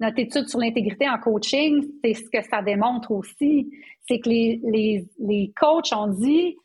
notre 0.02 0.20
étude 0.20 0.48
sur 0.48 0.60
l'intégrité 0.60 1.08
en 1.08 1.18
coaching, 1.20 1.86
c'est 2.04 2.14
ce 2.16 2.30
que 2.30 2.42
ça 2.50 2.62
démontre 2.62 3.12
aussi. 3.12 3.72
C'est 4.08 4.20
que 4.20 4.30
les, 4.30 4.60
les, 4.64 5.06
les 5.20 5.54
coachs 5.56 5.94
ont 5.96 6.08
dit, 6.08 6.58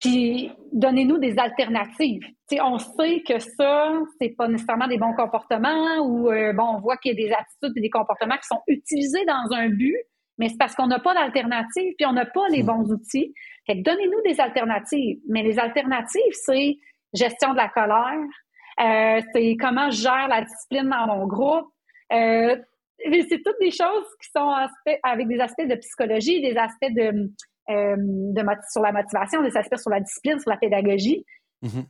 puis 0.00 0.50
donnez-nous 0.72 1.18
des 1.18 1.38
alternatives. 1.38 2.24
sais, 2.48 2.60
on 2.60 2.78
sait 2.78 3.22
que 3.26 3.38
ça, 3.38 3.92
c'est 4.20 4.30
pas 4.30 4.48
nécessairement 4.48 4.88
des 4.88 4.98
bons 4.98 5.14
comportements 5.14 5.98
ou 6.04 6.30
euh, 6.30 6.52
bon, 6.52 6.76
on 6.76 6.80
voit 6.80 6.96
qu'il 6.96 7.12
y 7.12 7.22
a 7.22 7.26
des 7.26 7.32
attitudes 7.32 7.76
et 7.76 7.80
des 7.80 7.90
comportements 7.90 8.36
qui 8.36 8.48
sont 8.48 8.62
utilisés 8.66 9.24
dans 9.26 9.54
un 9.54 9.68
but, 9.68 9.96
mais 10.38 10.48
c'est 10.48 10.58
parce 10.58 10.74
qu'on 10.74 10.86
n'a 10.86 10.98
pas 10.98 11.14
d'alternative 11.14 11.94
puis 11.96 12.06
on 12.06 12.12
n'a 12.12 12.26
pas 12.26 12.48
les 12.48 12.62
bons 12.62 12.90
outils. 12.90 13.32
Fait 13.66 13.76
que 13.76 13.82
donnez-nous 13.82 14.22
des 14.24 14.40
alternatives. 14.40 15.18
Mais 15.28 15.42
les 15.42 15.58
alternatives, 15.58 16.34
c'est 16.46 16.78
gestion 17.12 17.52
de 17.52 17.58
la 17.58 17.68
colère, 17.68 18.24
Euh, 18.80 19.20
c'est 19.32 19.56
comment 19.60 19.90
je 19.90 20.00
gère 20.00 20.28
la 20.28 20.42
discipline 20.42 20.88
dans 20.88 21.06
mon 21.14 21.26
groupe. 21.26 21.68
Euh, 22.12 22.56
c'est 23.04 23.42
toutes 23.44 23.58
des 23.60 23.70
choses 23.70 24.06
qui 24.20 24.30
sont 24.34 24.52
avec 25.02 25.28
des 25.28 25.40
aspects 25.40 25.66
de 25.66 25.74
psychologie, 25.76 26.40
des 26.42 26.56
aspects 26.56 26.90
de, 26.90 27.30
euh, 27.70 27.96
de 27.98 28.42
sur 28.70 28.82
la 28.82 28.92
motivation, 28.92 29.42
des 29.42 29.56
aspects 29.56 29.78
sur 29.78 29.90
la 29.90 30.00
discipline, 30.00 30.38
sur 30.38 30.50
la 30.50 30.58
pédagogie. 30.58 31.24
Mm-hmm. 31.62 31.84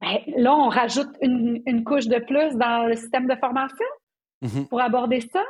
Ben, 0.00 0.18
là, 0.36 0.54
on 0.54 0.68
rajoute 0.68 1.10
une, 1.20 1.62
une, 1.66 1.84
couche 1.84 2.06
de 2.06 2.18
plus 2.18 2.56
dans 2.56 2.86
le 2.88 2.96
système 2.96 3.26
de 3.26 3.34
formation 3.36 3.86
mm-hmm. 4.42 4.68
pour 4.68 4.80
aborder 4.80 5.20
ça. 5.20 5.44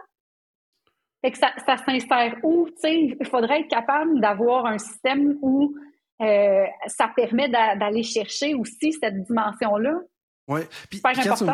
Fait 1.22 1.30
que 1.30 1.38
ça, 1.38 1.53
ça 1.64 1.76
s'insère 1.78 2.36
où? 2.42 2.68
Il 2.84 3.16
faudrait 3.26 3.61
être 3.61 3.70
capable 3.70 4.20
d'avoir 4.20 4.66
un 4.66 4.76
système 4.76 5.38
où 5.40 5.74
euh, 6.20 6.66
ça 6.86 7.11
permet 7.16 7.49
d'aller 7.49 8.03
chercher 8.03 8.55
aussi 8.55 8.92
cette 8.92 9.22
dimension-là. 9.22 10.01
Oui. 10.47 10.61
Puis, 10.90 11.01
quand 11.01 11.34
tu, 11.34 11.45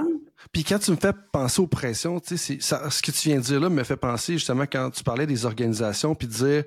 puis 0.53 0.65
quand 0.65 0.79
tu 0.79 0.91
me 0.91 0.97
fais 0.97 1.13
penser 1.33 1.61
aux 1.61 1.67
pressions, 1.69 2.19
tu 2.19 2.37
sais, 2.37 2.59
ce 2.61 3.03
que 3.03 3.13
tu 3.13 3.29
viens 3.29 3.39
de 3.39 3.43
dire 3.45 3.61
là 3.61 3.69
me 3.69 3.85
fait 3.85 3.97
penser 3.97 4.33
justement 4.33 4.65
quand 4.65 4.91
tu 4.91 5.05
parlais 5.05 5.27
des 5.27 5.47
organisations, 5.47 6.15
puis 6.15 6.27
de 6.27 6.33
dire, 6.33 6.65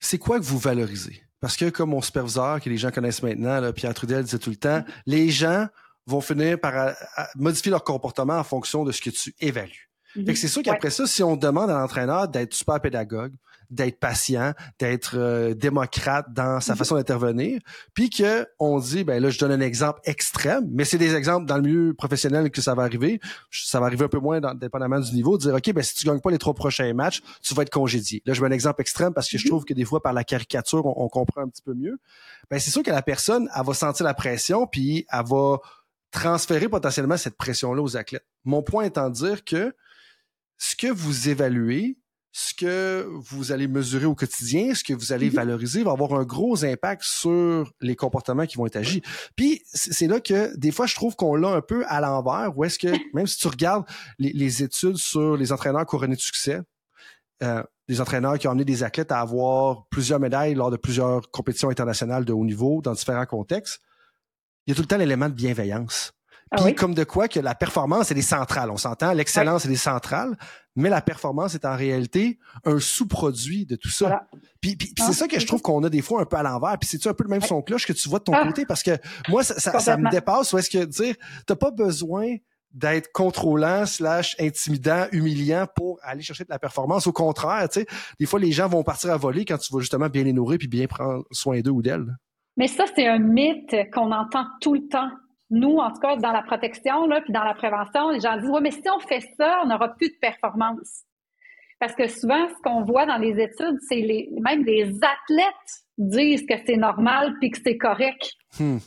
c'est 0.00 0.18
quoi 0.18 0.38
que 0.38 0.44
vous 0.44 0.58
valorisez? 0.58 1.22
Parce 1.40 1.56
que 1.56 1.68
comme 1.68 1.90
mon 1.90 2.00
superviseur, 2.00 2.60
que 2.60 2.70
les 2.70 2.78
gens 2.78 2.90
connaissent 2.90 3.22
maintenant, 3.22 3.60
là, 3.60 3.72
Pierre 3.72 3.94
Trudel 3.94 4.24
disait 4.24 4.38
tout 4.38 4.50
le 4.50 4.56
temps, 4.56 4.84
les 5.06 5.28
gens 5.28 5.66
vont 6.06 6.20
finir 6.20 6.58
par 6.58 6.94
modifier 7.36 7.70
leur 7.70 7.84
comportement 7.84 8.38
en 8.38 8.44
fonction 8.44 8.84
de 8.84 8.92
ce 8.92 9.02
que 9.02 9.10
tu 9.10 9.34
évalues. 9.40 9.90
Fait 10.14 10.24
que 10.24 10.34
c'est 10.34 10.48
sûr 10.48 10.62
qu'après 10.62 10.90
ça, 10.90 11.06
si 11.06 11.22
on 11.22 11.36
demande 11.36 11.70
à 11.70 11.78
l'entraîneur 11.78 12.28
d'être 12.28 12.54
super 12.54 12.80
pédagogue, 12.80 13.32
d'être 13.72 13.98
patient, 13.98 14.52
d'être 14.78 15.14
euh, 15.16 15.54
démocrate 15.54 16.32
dans 16.32 16.60
sa 16.60 16.74
mhm. 16.74 16.78
façon 16.78 16.94
d'intervenir, 16.96 17.60
puis 17.94 18.10
que 18.10 18.46
on 18.58 18.78
dit 18.78 19.02
ben 19.02 19.20
là 19.20 19.30
je 19.30 19.38
donne 19.38 19.50
un 19.50 19.60
exemple 19.60 20.00
extrême, 20.04 20.68
mais 20.70 20.84
c'est 20.84 20.98
des 20.98 21.14
exemples 21.14 21.46
dans 21.46 21.56
le 21.56 21.62
milieu 21.62 21.94
professionnel 21.94 22.50
que 22.50 22.60
ça 22.60 22.74
va 22.74 22.82
arriver, 22.82 23.18
ça 23.50 23.80
va 23.80 23.86
arriver 23.86 24.04
un 24.04 24.08
peu 24.08 24.18
moins 24.18 24.40
dans, 24.40 24.54
dépendamment 24.54 25.00
du 25.00 25.12
niveau, 25.12 25.38
de 25.38 25.42
dire 25.42 25.54
OK 25.54 25.72
ben 25.72 25.82
si 25.82 25.94
tu 25.94 26.06
gagnes 26.06 26.20
pas 26.20 26.30
les 26.30 26.38
trois 26.38 26.54
prochains 26.54 26.92
matchs, 26.92 27.22
tu 27.42 27.54
vas 27.54 27.62
être 27.62 27.70
congédié. 27.70 28.22
Là 28.26 28.34
je 28.34 28.42
mets 28.42 28.48
un 28.48 28.52
exemple 28.52 28.82
extrême 28.82 29.14
parce 29.14 29.28
que 29.28 29.38
je 29.38 29.44
mhm. 29.44 29.50
trouve 29.50 29.64
que 29.64 29.74
des 29.74 29.84
fois 29.84 30.02
par 30.02 30.12
la 30.12 30.22
caricature 30.22 30.86
on, 30.86 31.08
comprend 31.08 31.42
un 31.42 31.48
petit 31.48 31.62
peu 31.62 31.74
mieux. 31.74 31.98
Ben 32.50 32.58
c'est 32.58 32.70
sûr 32.70 32.82
que 32.82 32.90
la 32.90 33.02
personne 33.02 33.48
elle 33.56 33.66
va 33.66 33.74
sentir 33.74 34.04
la 34.04 34.14
pression 34.14 34.66
puis 34.66 35.06
elle 35.10 35.24
va 35.26 35.58
transférer 36.10 36.68
potentiellement 36.68 37.16
cette 37.16 37.36
pression 37.36 37.72
là 37.72 37.82
aux 37.82 37.96
athlètes. 37.96 38.26
Mon 38.44 38.62
point 38.62 38.84
étant 38.84 39.08
de 39.08 39.14
dire 39.14 39.44
que 39.44 39.74
ce 40.58 40.76
que 40.76 40.86
vous 40.86 41.28
évaluez, 41.28 41.96
ce 42.32 42.54
que 42.54 43.06
vous 43.10 43.52
allez 43.52 43.68
mesurer 43.68 44.06
au 44.06 44.14
quotidien, 44.14 44.74
ce 44.74 44.82
que 44.82 44.94
vous 44.94 45.12
allez 45.12 45.28
mhm. 45.28 45.36
valoriser 45.36 45.82
va 45.84 45.92
avoir 45.92 46.14
un 46.14 46.24
gros 46.24 46.64
impact 46.64 47.02
sur 47.04 47.70
les 47.80 47.94
comportements 47.94 48.46
qui 48.46 48.56
vont 48.56 48.66
être 48.66 48.76
agis. 48.76 49.02
Puis 49.36 49.62
c'est 49.66 50.06
là 50.06 50.18
que 50.18 50.56
des 50.56 50.72
fois 50.72 50.86
je 50.86 50.94
trouve 50.94 51.14
qu'on 51.14 51.34
l'a 51.34 51.50
un 51.50 51.60
peu 51.60 51.84
à 51.88 52.00
l'envers, 52.00 52.56
où 52.56 52.64
est-ce 52.64 52.78
que 52.78 52.88
même 53.14 53.26
si 53.26 53.38
tu 53.38 53.48
regardes 53.48 53.84
les, 54.18 54.62
études 54.62 54.96
sur 54.96 55.36
les 55.36 55.52
entraîneurs 55.52 55.84
couronnés 55.84 56.16
de 56.16 56.20
succès, 56.20 56.60
euh, 57.42 57.62
les 57.88 58.00
entraîneurs 58.00 58.38
qui 58.38 58.48
ont 58.48 58.52
amené 58.52 58.64
des 58.64 58.82
athlètes 58.82 59.12
à 59.12 59.20
avoir 59.20 59.86
plusieurs 59.90 60.18
médailles 60.18 60.54
lors 60.54 60.70
de 60.70 60.76
plusieurs 60.76 61.30
compétitions 61.30 61.68
internationales 61.68 62.24
de 62.24 62.32
haut 62.32 62.44
niveau 62.44 62.80
dans 62.80 62.92
différents 62.92 63.26
contextes, 63.26 63.80
il 64.66 64.70
y 64.70 64.72
a 64.72 64.74
tout 64.74 64.82
le 64.82 64.86
temps 64.86 64.96
l'élément 64.96 65.28
de 65.28 65.34
bienveillance. 65.34 66.12
Ah 66.52 66.62
Puis 66.62 66.74
comme 66.74 66.94
de 66.94 67.04
quoi 67.04 67.28
que 67.28 67.40
la 67.40 67.54
performance, 67.54 68.10
elle 68.10 68.18
est 68.18 68.22
centrale. 68.22 68.70
On 68.70 68.76
s'entend, 68.76 69.12
l'excellence, 69.14 69.64
elle 69.64 69.72
est 69.72 69.76
centrale, 69.76 70.36
mais 70.76 70.90
la 70.90 71.00
performance 71.00 71.54
est 71.54 71.64
en 71.64 71.74
réalité 71.74 72.38
un 72.66 72.78
sous-produit 72.78 73.64
de 73.64 73.74
tout 73.76 73.88
ça. 73.88 74.26
Puis, 74.60 74.76
c'est 74.98 75.04
ah, 75.08 75.12
ça 75.12 75.28
que 75.28 75.40
je 75.40 75.46
trouve 75.46 75.62
qu'on 75.62 75.82
a 75.82 75.88
des 75.88 76.02
fois 76.02 76.20
un 76.20 76.26
peu 76.26 76.36
à 76.36 76.42
l'envers. 76.42 76.76
Puis 76.78 76.90
c'est-tu 76.90 77.08
un 77.08 77.14
peu 77.14 77.24
le 77.24 77.30
même 77.30 77.40
son 77.40 77.62
cloche 77.62 77.86
que 77.86 77.94
tu 77.94 78.06
vois 78.08 78.18
de 78.18 78.24
ton 78.24 78.34
ah. 78.34 78.44
côté? 78.44 78.66
Parce 78.66 78.82
que 78.82 78.92
moi, 79.28 79.42
ça, 79.42 79.80
ça, 79.80 79.96
me 79.96 80.10
dépasse. 80.10 80.52
Ou 80.52 80.58
est-ce 80.58 80.68
que 80.68 80.84
dire, 80.84 81.14
t'as 81.46 81.56
pas 81.56 81.70
besoin 81.70 82.36
d'être 82.74 83.12
contrôlant 83.12 83.86
slash 83.86 84.36
intimidant, 84.38 85.06
humiliant 85.12 85.66
pour 85.74 85.98
aller 86.02 86.22
chercher 86.22 86.44
de 86.44 86.50
la 86.50 86.58
performance. 86.58 87.06
Au 87.06 87.12
contraire, 87.12 87.68
tu 87.68 87.80
sais, 87.80 87.86
des 88.18 88.26
fois, 88.26 88.40
les 88.40 88.52
gens 88.52 88.68
vont 88.68 88.82
partir 88.82 89.10
à 89.10 89.16
voler 89.16 89.44
quand 89.44 89.58
tu 89.58 89.72
vas 89.72 89.80
justement 89.80 90.08
bien 90.08 90.24
les 90.24 90.32
nourrir 90.32 90.58
puis 90.58 90.68
bien 90.68 90.86
prendre 90.86 91.24
soin 91.30 91.60
d'eux 91.60 91.70
ou 91.70 91.82
d'elles. 91.82 92.16
Mais 92.56 92.68
ça, 92.68 92.84
c'est 92.94 93.06
un 93.06 93.18
mythe 93.18 93.74
qu'on 93.92 94.12
entend 94.12 94.44
tout 94.60 94.74
le 94.74 94.86
temps 94.88 95.10
nous, 95.52 95.76
en 95.76 95.92
tout 95.92 96.00
cas, 96.00 96.16
dans 96.16 96.32
la 96.32 96.42
protection, 96.42 97.06
là, 97.06 97.20
puis 97.20 97.32
dans 97.32 97.44
la 97.44 97.52
prévention, 97.52 98.08
les 98.08 98.20
gens 98.20 98.38
disent, 98.38 98.48
ouais, 98.48 98.60
mais 98.62 98.70
si 98.70 98.82
on 98.88 98.98
fait 98.98 99.20
ça, 99.36 99.60
on 99.62 99.66
n'aura 99.68 99.90
plus 99.90 100.08
de 100.08 100.16
performance. 100.18 101.02
Parce 101.78 101.94
que 101.94 102.08
souvent, 102.08 102.48
ce 102.48 102.54
qu'on 102.62 102.82
voit 102.84 103.04
dans 103.04 103.18
les 103.18 103.38
études, 103.38 103.76
c'est 103.86 103.96
les, 103.96 104.30
même 104.40 104.64
des 104.64 104.84
athlètes 104.84 105.84
disent 105.98 106.46
que 106.46 106.54
c'est 106.66 106.76
normal 106.76 107.34
puis 107.38 107.50
que 107.50 107.58
c'est 107.62 107.76
correct. 107.76 108.32
Hmm. 108.58 108.78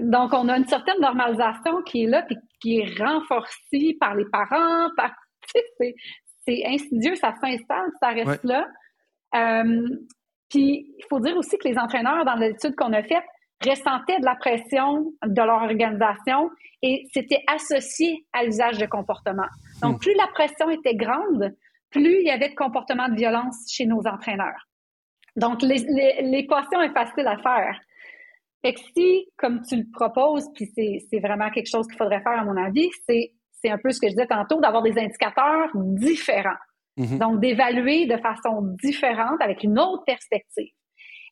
Donc, 0.00 0.32
on 0.32 0.48
a 0.48 0.56
une 0.56 0.66
certaine 0.66 1.00
normalisation 1.00 1.82
qui 1.82 2.04
est 2.04 2.06
là 2.06 2.22
puis 2.22 2.36
qui 2.60 2.78
est 2.78 2.98
renforcée 2.98 3.96
par 4.00 4.14
les 4.14 4.24
parents, 4.32 4.88
par, 4.96 5.12
c'est 6.46 6.64
insidieux, 6.66 7.14
ça 7.16 7.34
s'installe, 7.42 7.90
ça 8.00 8.08
reste 8.08 8.44
là. 8.44 8.66
Euh, 9.34 9.86
puis, 10.48 10.94
il 10.96 11.04
faut 11.10 11.20
dire 11.20 11.36
aussi 11.36 11.58
que 11.58 11.68
les 11.68 11.76
entraîneurs, 11.76 12.24
dans 12.24 12.36
l'étude 12.36 12.74
qu'on 12.74 12.92
a 12.94 13.02
faite, 13.02 13.24
ressentaient 13.64 14.18
de 14.20 14.24
la 14.24 14.34
pression 14.36 15.12
de 15.24 15.42
leur 15.42 15.62
organisation 15.62 16.50
et 16.82 17.04
c'était 17.12 17.42
associé 17.46 18.26
à 18.32 18.44
l'usage 18.44 18.78
de 18.78 18.86
comportement. 18.86 19.46
Donc, 19.82 19.96
hmm. 19.96 19.98
plus 19.98 20.14
la 20.14 20.26
pression 20.28 20.70
était 20.70 20.94
grande, 20.94 21.54
plus 21.90 22.20
il 22.20 22.26
y 22.26 22.30
avait 22.30 22.50
de 22.50 22.54
comportements 22.54 23.08
de 23.08 23.16
violence 23.16 23.56
chez 23.68 23.86
nos 23.86 24.06
entraîneurs. 24.06 24.68
Donc, 25.36 25.62
l'équation 25.62 26.80
est 26.82 26.92
facile 26.92 27.26
à 27.26 27.36
faire. 27.38 27.78
Fait 28.64 28.72
que 28.72 28.80
si, 28.96 29.26
comme 29.36 29.62
tu 29.62 29.76
le 29.76 29.84
proposes, 29.92 30.48
puis 30.54 30.70
c'est 30.74 31.20
vraiment 31.20 31.50
quelque 31.50 31.68
chose 31.68 31.86
qu'il 31.86 31.96
faudrait 31.96 32.22
faire 32.22 32.40
à 32.40 32.44
mon 32.44 32.56
avis, 32.56 32.88
c'est 33.06 33.70
un 33.70 33.78
peu 33.78 33.90
ce 33.90 34.00
que 34.00 34.06
je 34.06 34.12
disais 34.12 34.26
tantôt, 34.26 34.60
d'avoir 34.60 34.82
des 34.82 34.98
indicateurs 34.98 35.70
différents. 35.74 36.56
Mm-hmm. 36.98 37.18
Donc, 37.18 37.40
d'évaluer 37.40 38.06
de 38.06 38.16
façon 38.16 38.74
différente 38.82 39.40
avec 39.40 39.62
une 39.62 39.78
autre 39.78 40.04
perspective. 40.04 40.72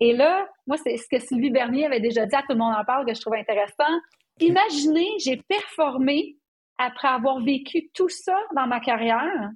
Et 0.00 0.12
là, 0.12 0.46
moi, 0.66 0.76
c'est 0.76 0.96
ce 0.96 1.08
que 1.08 1.18
Sylvie 1.18 1.50
Bernier 1.50 1.86
avait 1.86 2.00
déjà 2.00 2.26
dit, 2.26 2.34
à 2.34 2.42
tout 2.42 2.52
le 2.52 2.58
monde 2.58 2.74
en 2.74 2.84
parle, 2.84 3.06
que 3.06 3.14
je 3.14 3.20
trouve 3.20 3.34
intéressant. 3.34 3.92
Imaginez, 4.40 5.08
j'ai 5.18 5.36
performé 5.36 6.36
après 6.78 7.08
avoir 7.08 7.40
vécu 7.40 7.90
tout 7.94 8.08
ça 8.08 8.36
dans 8.54 8.66
ma 8.66 8.80
carrière. 8.80 9.50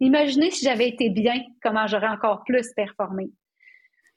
Imaginez 0.00 0.50
si 0.50 0.64
j'avais 0.64 0.88
été 0.88 1.10
bien, 1.10 1.40
comment 1.62 1.86
j'aurais 1.86 2.08
encore 2.08 2.42
plus 2.44 2.72
performé. 2.74 3.30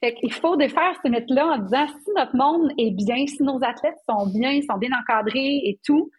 Fait 0.02 0.14
qu'il 0.16 0.34
faut 0.34 0.58
défaire 0.58 1.00
ce 1.04 1.10
mythe-là 1.10 1.48
en 1.48 1.58
disant 1.60 1.88
si 1.88 2.12
notre 2.16 2.36
monde 2.36 2.72
est 2.78 2.92
bien, 2.92 3.26
si 3.26 3.42
nos 3.42 3.64
athlètes 3.64 4.00
sont 4.10 4.28
bien, 4.28 4.60
sont 4.70 4.78
bien 4.78 4.90
encadrés 5.00 5.62
et 5.64 5.80
tout, 5.86 6.12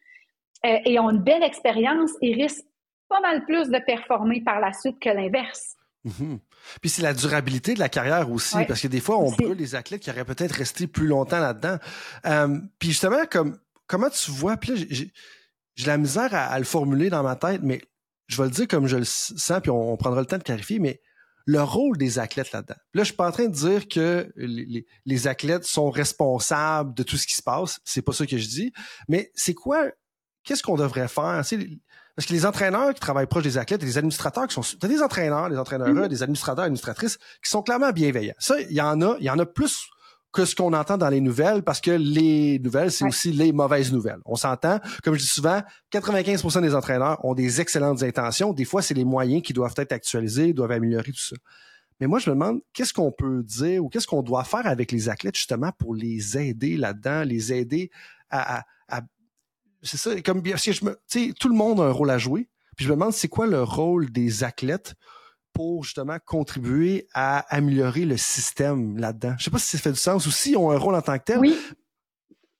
euh, 0.65 0.79
et 0.87 0.99
ont 0.99 1.11
une 1.11 1.23
belle 1.23 1.43
expérience, 1.43 2.13
ils 2.23 2.35
risquent 2.35 2.65
pas 3.09 3.21
mal 3.21 3.45
plus 3.45 3.69
de 3.69 3.79
performer 3.85 4.41
par 4.43 4.61
la 4.61 4.73
suite 4.73 4.99
que 4.99 5.11
l'inverse. 5.11 5.74
Mhm. 6.05 6.39
Puis 6.81 6.91
c'est 6.91 7.03
la 7.03 7.15
durabilité 7.15 7.75
de 7.75 7.79
la 7.79 7.89
carrière 7.89 8.31
aussi, 8.31 8.57
parce 8.69 8.81
que 8.81 8.89
des 8.89 9.01
fois, 9.01 9.19
on 9.19 9.31
brûle 9.31 9.57
les 9.57 9.75
athlètes 9.75 10.03
qui 10.03 10.11
auraient 10.11 10.25
peut-être 10.25 10.53
resté 10.53 10.87
plus 10.87 11.07
longtemps 11.07 11.41
là-dedans. 11.41 11.79
Euh, 12.27 12.59
puis 12.79 12.91
justement, 12.91 13.25
comme 13.31 13.59
comment 13.87 14.11
tu 14.11 14.31
vois, 14.31 14.57
puis 14.57 14.75
là, 14.75 14.85
j'ai 15.77 15.87
la 15.87 15.99
misère 15.99 16.35
à, 16.35 16.59
le 16.59 16.65
formuler 16.65 17.11
dans 17.11 17.23
ma 17.23 17.37
tête, 17.37 17.61
mais 17.63 17.81
je 18.27 18.37
vais 18.37 18.45
le 18.45 18.55
dire 18.55 18.69
comme 18.69 18.87
je 18.87 18.97
le 18.97 19.05
sens, 19.05 19.61
puis 19.63 19.71
on, 19.71 19.97
prendra 19.97 20.21
le 20.21 20.27
temps 20.27 20.39
de 20.39 20.43
clarifier, 20.43 20.79
mais 20.79 21.01
le 21.47 21.63
rôle 21.63 21.99
des 21.99 22.19
athlètes 22.19 22.53
là-dedans. 22.53 22.77
Là, 22.95 23.03
je 23.03 23.05
suis 23.05 23.17
pas 23.17 23.29
en 23.29 23.33
train 23.33 23.47
de 23.47 23.55
dire 23.55 23.87
que 23.89 24.33
les, 24.37 24.87
les 25.05 25.27
athlètes 25.27 25.65
sont 25.65 25.91
responsables 25.91 26.95
de 26.95 27.03
tout 27.03 27.19
ce 27.19 27.27
qui 27.27 27.35
se 27.35 27.43
passe. 27.43 27.81
C'est 27.85 28.01
pas 28.01 28.13
ça 28.13 28.27
que 28.27 28.39
je 28.39 28.49
dis. 28.49 28.73
Mais 29.09 29.31
c'est 29.35 29.53
quoi, 29.53 29.91
qu'est-ce 30.43 30.63
qu'on 30.63 30.77
devrait 30.77 31.09
faire? 31.09 31.43
Parce 32.17 32.27
que 32.27 32.33
les 32.33 32.47
entraîneurs 32.47 32.95
qui 32.95 33.01
travaillent 33.01 33.27
proche 33.27 33.43
des 33.43 33.59
athlètes 33.59 33.83
et 33.83 33.87
les 33.87 33.99
administrateurs 33.99 34.47
qui 34.47 34.55
sont. 34.55 34.63
T'as 34.79 34.89
des 34.89 35.03
entraîneurs, 35.03 35.51
des 35.51 35.59
entraîneurs, 35.59 35.89
mm-hmm. 35.89 36.09
des 36.09 36.23
administrateurs, 36.23 36.65
administratrices 36.65 37.19
qui 37.43 37.51
sont 37.51 37.63
clairement 37.63 37.91
bienveillants. 37.91 38.35
Ça, 38.39 38.61
il 38.61 38.73
y 38.73 38.81
en 38.81 39.01
a, 39.03 39.17
il 39.19 39.25
y 39.25 39.31
en 39.31 39.39
a 39.39 39.47
plus 39.47 39.89
que 40.35 40.45
ce 40.45 40.55
qu'on 40.55 40.73
entend 40.73 40.99
dans 40.99 41.09
les 41.09 41.21
nouvelles, 41.21 41.63
parce 41.63 41.81
que 41.81 41.93
les 41.93 42.59
nouvelles, 42.59 42.91
c'est 42.91 43.05
aussi 43.05 43.31
les 43.31 43.53
mauvaises 43.53 43.93
nouvelles. 43.93 44.19
On 44.27 44.35
s'entend, 44.35 44.81
comme 45.03 45.15
je 45.15 45.21
dis 45.21 45.27
souvent, 45.27 45.63
95% 45.93 46.61
des 46.61 46.75
entraîneurs 46.75 47.25
ont 47.25 47.35
des 47.35 47.61
excellentes 47.61 48.03
intentions. 48.03 48.53
Des 48.53 48.65
fois, 48.65 48.83
c'est 48.83 48.95
les 48.95 49.05
moyens 49.05 49.43
qui 49.43 49.53
doivent 49.53 49.75
être 49.77 49.93
actualisés, 49.93 50.53
doivent 50.53 50.73
améliorer 50.73 51.13
tout 51.13 51.21
ça. 51.21 51.37
Mais 52.01 52.09
moi, 52.09 52.19
je 52.19 52.29
me 52.29 52.35
demande, 52.35 52.61
qu'est-ce 52.73 52.93
qu'on 52.93 53.13
peut 53.13 53.45
dire 53.45 53.85
ou 53.85 53.89
qu'est-ce 53.89 54.09
qu'on 54.09 54.23
doit 54.23 54.43
faire 54.43 54.67
avec 54.67 54.91
les 54.91 55.09
athlètes 55.09 55.37
justement 55.37 55.71
pour 55.79 55.95
les 55.95 56.37
aider 56.37 56.77
là-dedans, 56.77 57.23
les 57.23 57.53
aider 57.53 57.91
à, 58.29 58.65
à 58.89 59.03
c'est 59.85 59.97
ça, 59.97 60.21
comme 60.23 60.41
bien, 60.41 60.57
si 60.57 60.73
je 60.73 60.85
me, 60.85 60.99
tout 61.39 61.49
le 61.49 61.55
monde 61.55 61.81
a 61.81 61.85
un 61.85 61.93
rôle 61.93 62.11
à 62.11 62.19
jouer. 62.19 62.49
Puis 62.77 62.87
je 62.87 62.91
me 62.91 62.97
demande, 62.97 63.13
c'est 63.13 63.29
quoi 63.29 63.47
le 63.47 63.63
rôle 63.63 64.11
des 64.11 64.43
athlètes 64.43 64.95
pour 65.53 65.85
justement 65.85 66.17
contribuer 66.27 67.07
à 67.15 67.41
améliorer 67.55 68.05
le 68.05 68.17
système 68.17 68.99
là-dedans? 68.99 69.35
Je 69.39 69.45
sais 69.45 69.51
pas 69.51 69.59
si 69.59 69.77
ça 69.77 69.83
fait 69.83 69.93
du 69.93 69.99
sens 69.99 70.27
ou 70.27 70.31
s'ils 70.31 70.57
ont 70.57 70.71
un 70.71 70.79
rôle 70.79 70.95
en 70.95 71.03
tant 71.03 71.19
que 71.19 71.25
tel. 71.25 71.39
Oui. 71.39 71.57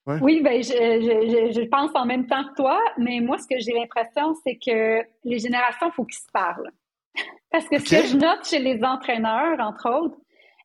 Oui, 0.07 0.43
ben 0.43 0.63
je, 0.63 0.69
je, 0.69 1.53
je, 1.59 1.67
pense 1.67 1.91
en 1.95 2.05
même 2.05 2.27
temps 2.27 2.45
que 2.45 2.55
toi, 2.57 2.79
mais 2.99 3.21
moi, 3.21 3.39
ce 3.39 3.47
que 3.47 3.59
j'ai 3.59 3.73
l'impression, 3.73 4.35
c'est 4.45 4.57
que 4.57 5.03
les 5.25 5.39
générations, 5.39 5.89
il 5.89 5.93
faut 5.93 6.05
qu'ils 6.05 6.21
se 6.21 6.31
parlent. 6.31 6.71
Parce 7.51 7.67
que 7.67 7.79
ce 7.79 7.89
que 7.89 8.07
je 8.09 8.15
note 8.15 8.47
chez 8.47 8.59
les 8.59 8.85
entraîneurs, 8.85 9.59
entre 9.61 9.89
autres, 9.89 10.19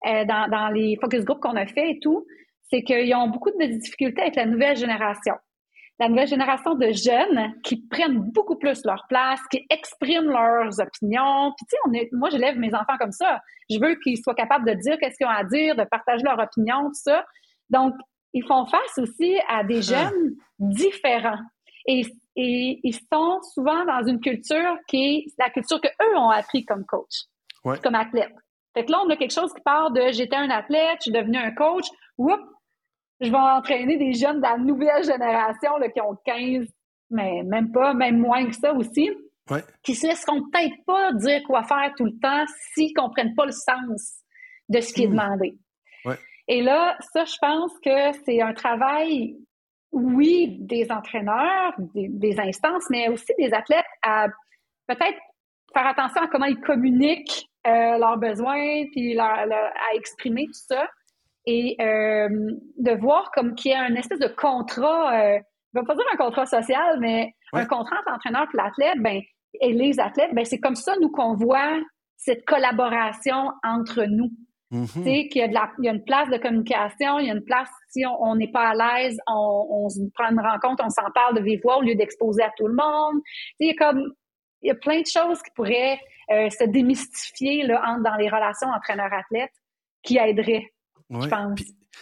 euh, 0.07 0.26
dans, 0.26 0.49
dans 0.49 0.68
les 0.68 0.97
focus 1.01 1.24
groups 1.24 1.39
qu'on 1.39 1.55
a 1.55 1.66
fait 1.66 1.91
et 1.91 1.99
tout, 1.99 2.26
c'est 2.70 2.84
qu'ils 2.84 3.16
ont 3.16 3.30
beaucoup 3.30 3.51
de 3.51 3.66
difficultés 3.66 4.24
avec 4.24 4.36
la 4.36 4.45
nouvelle 4.45 4.76
génération. 4.76 5.36
La 6.00 6.08
nouvelle 6.08 6.28
génération 6.28 6.76
de 6.76 6.91
jeunes 6.91 7.54
qui 7.64 7.78
prennent 7.78 8.20
beaucoup 8.32 8.56
plus 8.56 8.84
leur 8.86 9.06
place, 9.10 9.41
qui 9.52 9.66
expriment 9.70 10.30
leurs 10.30 10.80
opinions. 10.80 11.54
Puis 11.58 11.66
tu 11.66 11.72
sais, 11.72 11.78
on 11.86 11.93
est, 11.93 12.10
moi, 12.14 12.30
j'élève 12.30 12.58
mes 12.58 12.74
enfants 12.74 12.97
comme 12.97 13.12
ça. 13.12 13.41
Je 13.70 13.80
veux 13.80 13.95
qu'ils 13.95 14.18
soient 14.18 14.36
capables 14.36 14.66
de 14.66 14.76
dire 14.76 14.97
qu'est-ce 15.00 15.18
qu'ils 15.18 15.28
ont 15.28 15.30
à 15.30 15.43
dire, 15.43 15.76
de 15.76 15.84
partager 15.84 16.24
leur 16.24 16.39
opinion, 16.39 16.86
tout 16.86 16.93
ça. 16.93 17.26
Donc, 17.70 17.93
ils 18.34 18.45
font 18.45 18.66
face 18.66 18.97
aussi 18.97 19.38
à 19.50 19.64
des 19.64 19.91
ah. 19.93 20.10
jeunes 20.10 20.36
différents. 20.58 21.39
Et, 21.86 22.02
et 22.36 22.80
ils 22.84 22.97
sont 23.12 23.41
souvent 23.54 23.84
dans 23.86 24.06
une 24.08 24.22
culture 24.22 24.78
qui 24.88 25.04
est 25.04 25.26
la 25.38 25.50
culture 25.50 25.82
que 25.82 25.88
eux 25.88 26.18
ont 26.18 26.30
appris 26.30 26.64
comme 26.64 26.86
coach, 26.86 27.26
comme 27.84 27.95
athlète. 27.95 28.34
Fait 28.74 28.86
que 28.86 28.91
là, 28.91 29.02
on 29.06 29.10
a 29.10 29.18
quelque 29.18 29.34
chose 29.34 29.54
qui 29.54 29.62
part 29.62 29.91
de 29.91 30.12
j'étais 30.12 30.36
un 30.36 30.50
athlète, 30.50 30.97
je 31.00 31.04
suis 31.04 31.12
devenu 31.12 31.38
un 31.38 31.52
coach, 31.52 31.86
oups, 32.18 32.39
je 33.22 33.30
vais 33.30 33.38
entraîner 33.38 33.97
des 33.97 34.13
jeunes 34.13 34.38
de 34.38 34.43
la 34.43 34.57
nouvelle 34.57 35.03
génération 35.03 35.78
là, 35.78 35.89
qui 35.89 36.01
ont 36.01 36.15
15, 36.26 36.67
mais 37.09 37.43
même 37.43 37.72
pas, 37.72 37.93
même 37.93 38.17
moins 38.17 38.45
que 38.45 38.55
ça 38.55 38.74
aussi, 38.74 39.09
ouais. 39.49 39.63
qui 39.84 39.95
se 39.95 40.07
laisseront 40.07 40.41
peut-être 40.49 40.86
pas 40.86 41.11
dire 41.13 41.41
quoi 41.45 41.63
faire 41.63 41.91
tout 41.97 42.05
le 42.05 42.17
temps 42.22 42.45
s'ils 42.74 42.93
comprennent 42.93 43.36
pas 43.36 43.45
le 43.45 43.51
sens 43.51 44.24
de 44.70 44.80
ce 44.80 44.93
qui 44.93 45.03
est 45.03 45.07
hmm. 45.07 45.11
demandé. 45.11 45.57
Ouais. 46.05 46.17
Et 46.47 46.61
là, 46.61 46.97
ça, 47.13 47.26
je 47.26 47.36
pense 47.41 47.72
que 47.84 48.13
c'est 48.26 48.41
un 48.41 48.53
travail, 48.53 49.36
oui, 49.91 50.57
des 50.59 50.89
entraîneurs, 50.91 51.74
des, 51.93 52.39
instances, 52.39 52.89
mais 52.89 53.09
aussi 53.09 53.34
des 53.38 53.53
athlètes 53.53 53.86
à 54.01 54.28
peut-être 54.88 55.20
faire 55.74 55.88
attention 55.88 56.22
à 56.22 56.28
comment 56.28 56.45
ils 56.45 56.59
communiquent 56.61 57.45
euh, 57.67 57.97
leurs 57.97 58.17
besoins, 58.17 58.86
puis 58.91 59.20
à 59.20 59.45
exprimer 59.93 60.45
tout 60.45 60.53
ça 60.53 60.88
et 61.50 61.76
euh, 61.82 62.30
de 62.78 62.91
voir 63.00 63.32
comme 63.32 63.56
qu'il 63.56 63.72
y 63.72 63.74
a 63.74 63.82
un 63.82 63.95
espèce 63.95 64.20
de 64.20 64.28
contrat, 64.28 65.14
euh, 65.14 65.39
je 65.74 65.80
ne 65.80 65.82
vais 65.82 65.88
pas 65.88 65.95
dire 65.95 66.06
un 66.14 66.18
contrat 66.18 66.45
social, 66.45 67.00
mais 67.00 67.34
un 67.54 67.66
contrat 67.66 67.95
entre 68.02 68.12
l'entraîneur 68.12 68.47
et 68.54 68.58
l'athlète, 68.58 69.00
ben, 69.00 69.20
et 69.60 69.74
les 69.74 70.00
athlètes, 70.00 70.30
ben, 70.34 70.45
c'est 70.45 70.60
comme 70.60 70.76
ça, 70.76 70.93
nous, 71.02 71.10
qu'on 71.10 71.34
voit 71.34 71.80
cette 72.18 72.45
collaboration 72.45 73.52
entre 73.64 74.04
nous. 74.04 74.30
Tu 74.72 74.86
sais, 75.02 75.28
qu'il 75.32 75.41
y 75.41 75.43
a, 75.43 75.47
de 75.47 75.54
la, 75.56 75.72
il 75.80 75.86
y 75.86 75.89
a 75.89 75.93
une 75.93 76.04
place 76.04 76.30
de 76.30 76.38
communication, 76.38 77.18
il 77.18 77.26
y 77.26 77.32
a 77.32 77.34
une 77.34 77.43
place, 77.43 77.70
si 77.89 78.04
on 78.06 78.36
n'est 78.36 78.52
pas 78.52 78.70
à 78.70 78.76
l'aise, 78.76 79.18
on, 79.26 79.68
on, 79.68 79.89
se 79.89 80.00
prend 80.14 80.30
une 80.30 80.39
rencontre, 80.39 80.84
on 80.86 80.91
s'en 80.91 81.10
parle 81.16 81.38
de 81.38 81.41
vive 81.41 81.62
voix 81.64 81.78
au 81.78 81.82
lieu 81.82 81.95
d'exposer 81.95 82.43
à 82.43 82.52
tout 82.56 82.68
le 82.68 82.76
monde. 82.76 83.20
Tu 83.60 83.70
sais, 83.70 83.74
comme, 83.74 84.14
il 84.62 84.68
y 84.68 84.72
a 84.72 84.76
plein 84.76 85.02
de 85.02 85.08
choses 85.08 85.41
qui 85.41 85.50
pourraient 85.56 86.00
euh, 86.32 86.52
se 86.52 86.66
démystifier 86.66 87.64
là, 87.64 87.97
dans 88.06 88.16
les 88.18 88.30
relations 88.30 88.68
entraîneur-athlète 88.68 89.50
qui 90.04 90.20
aideraient 90.20 90.72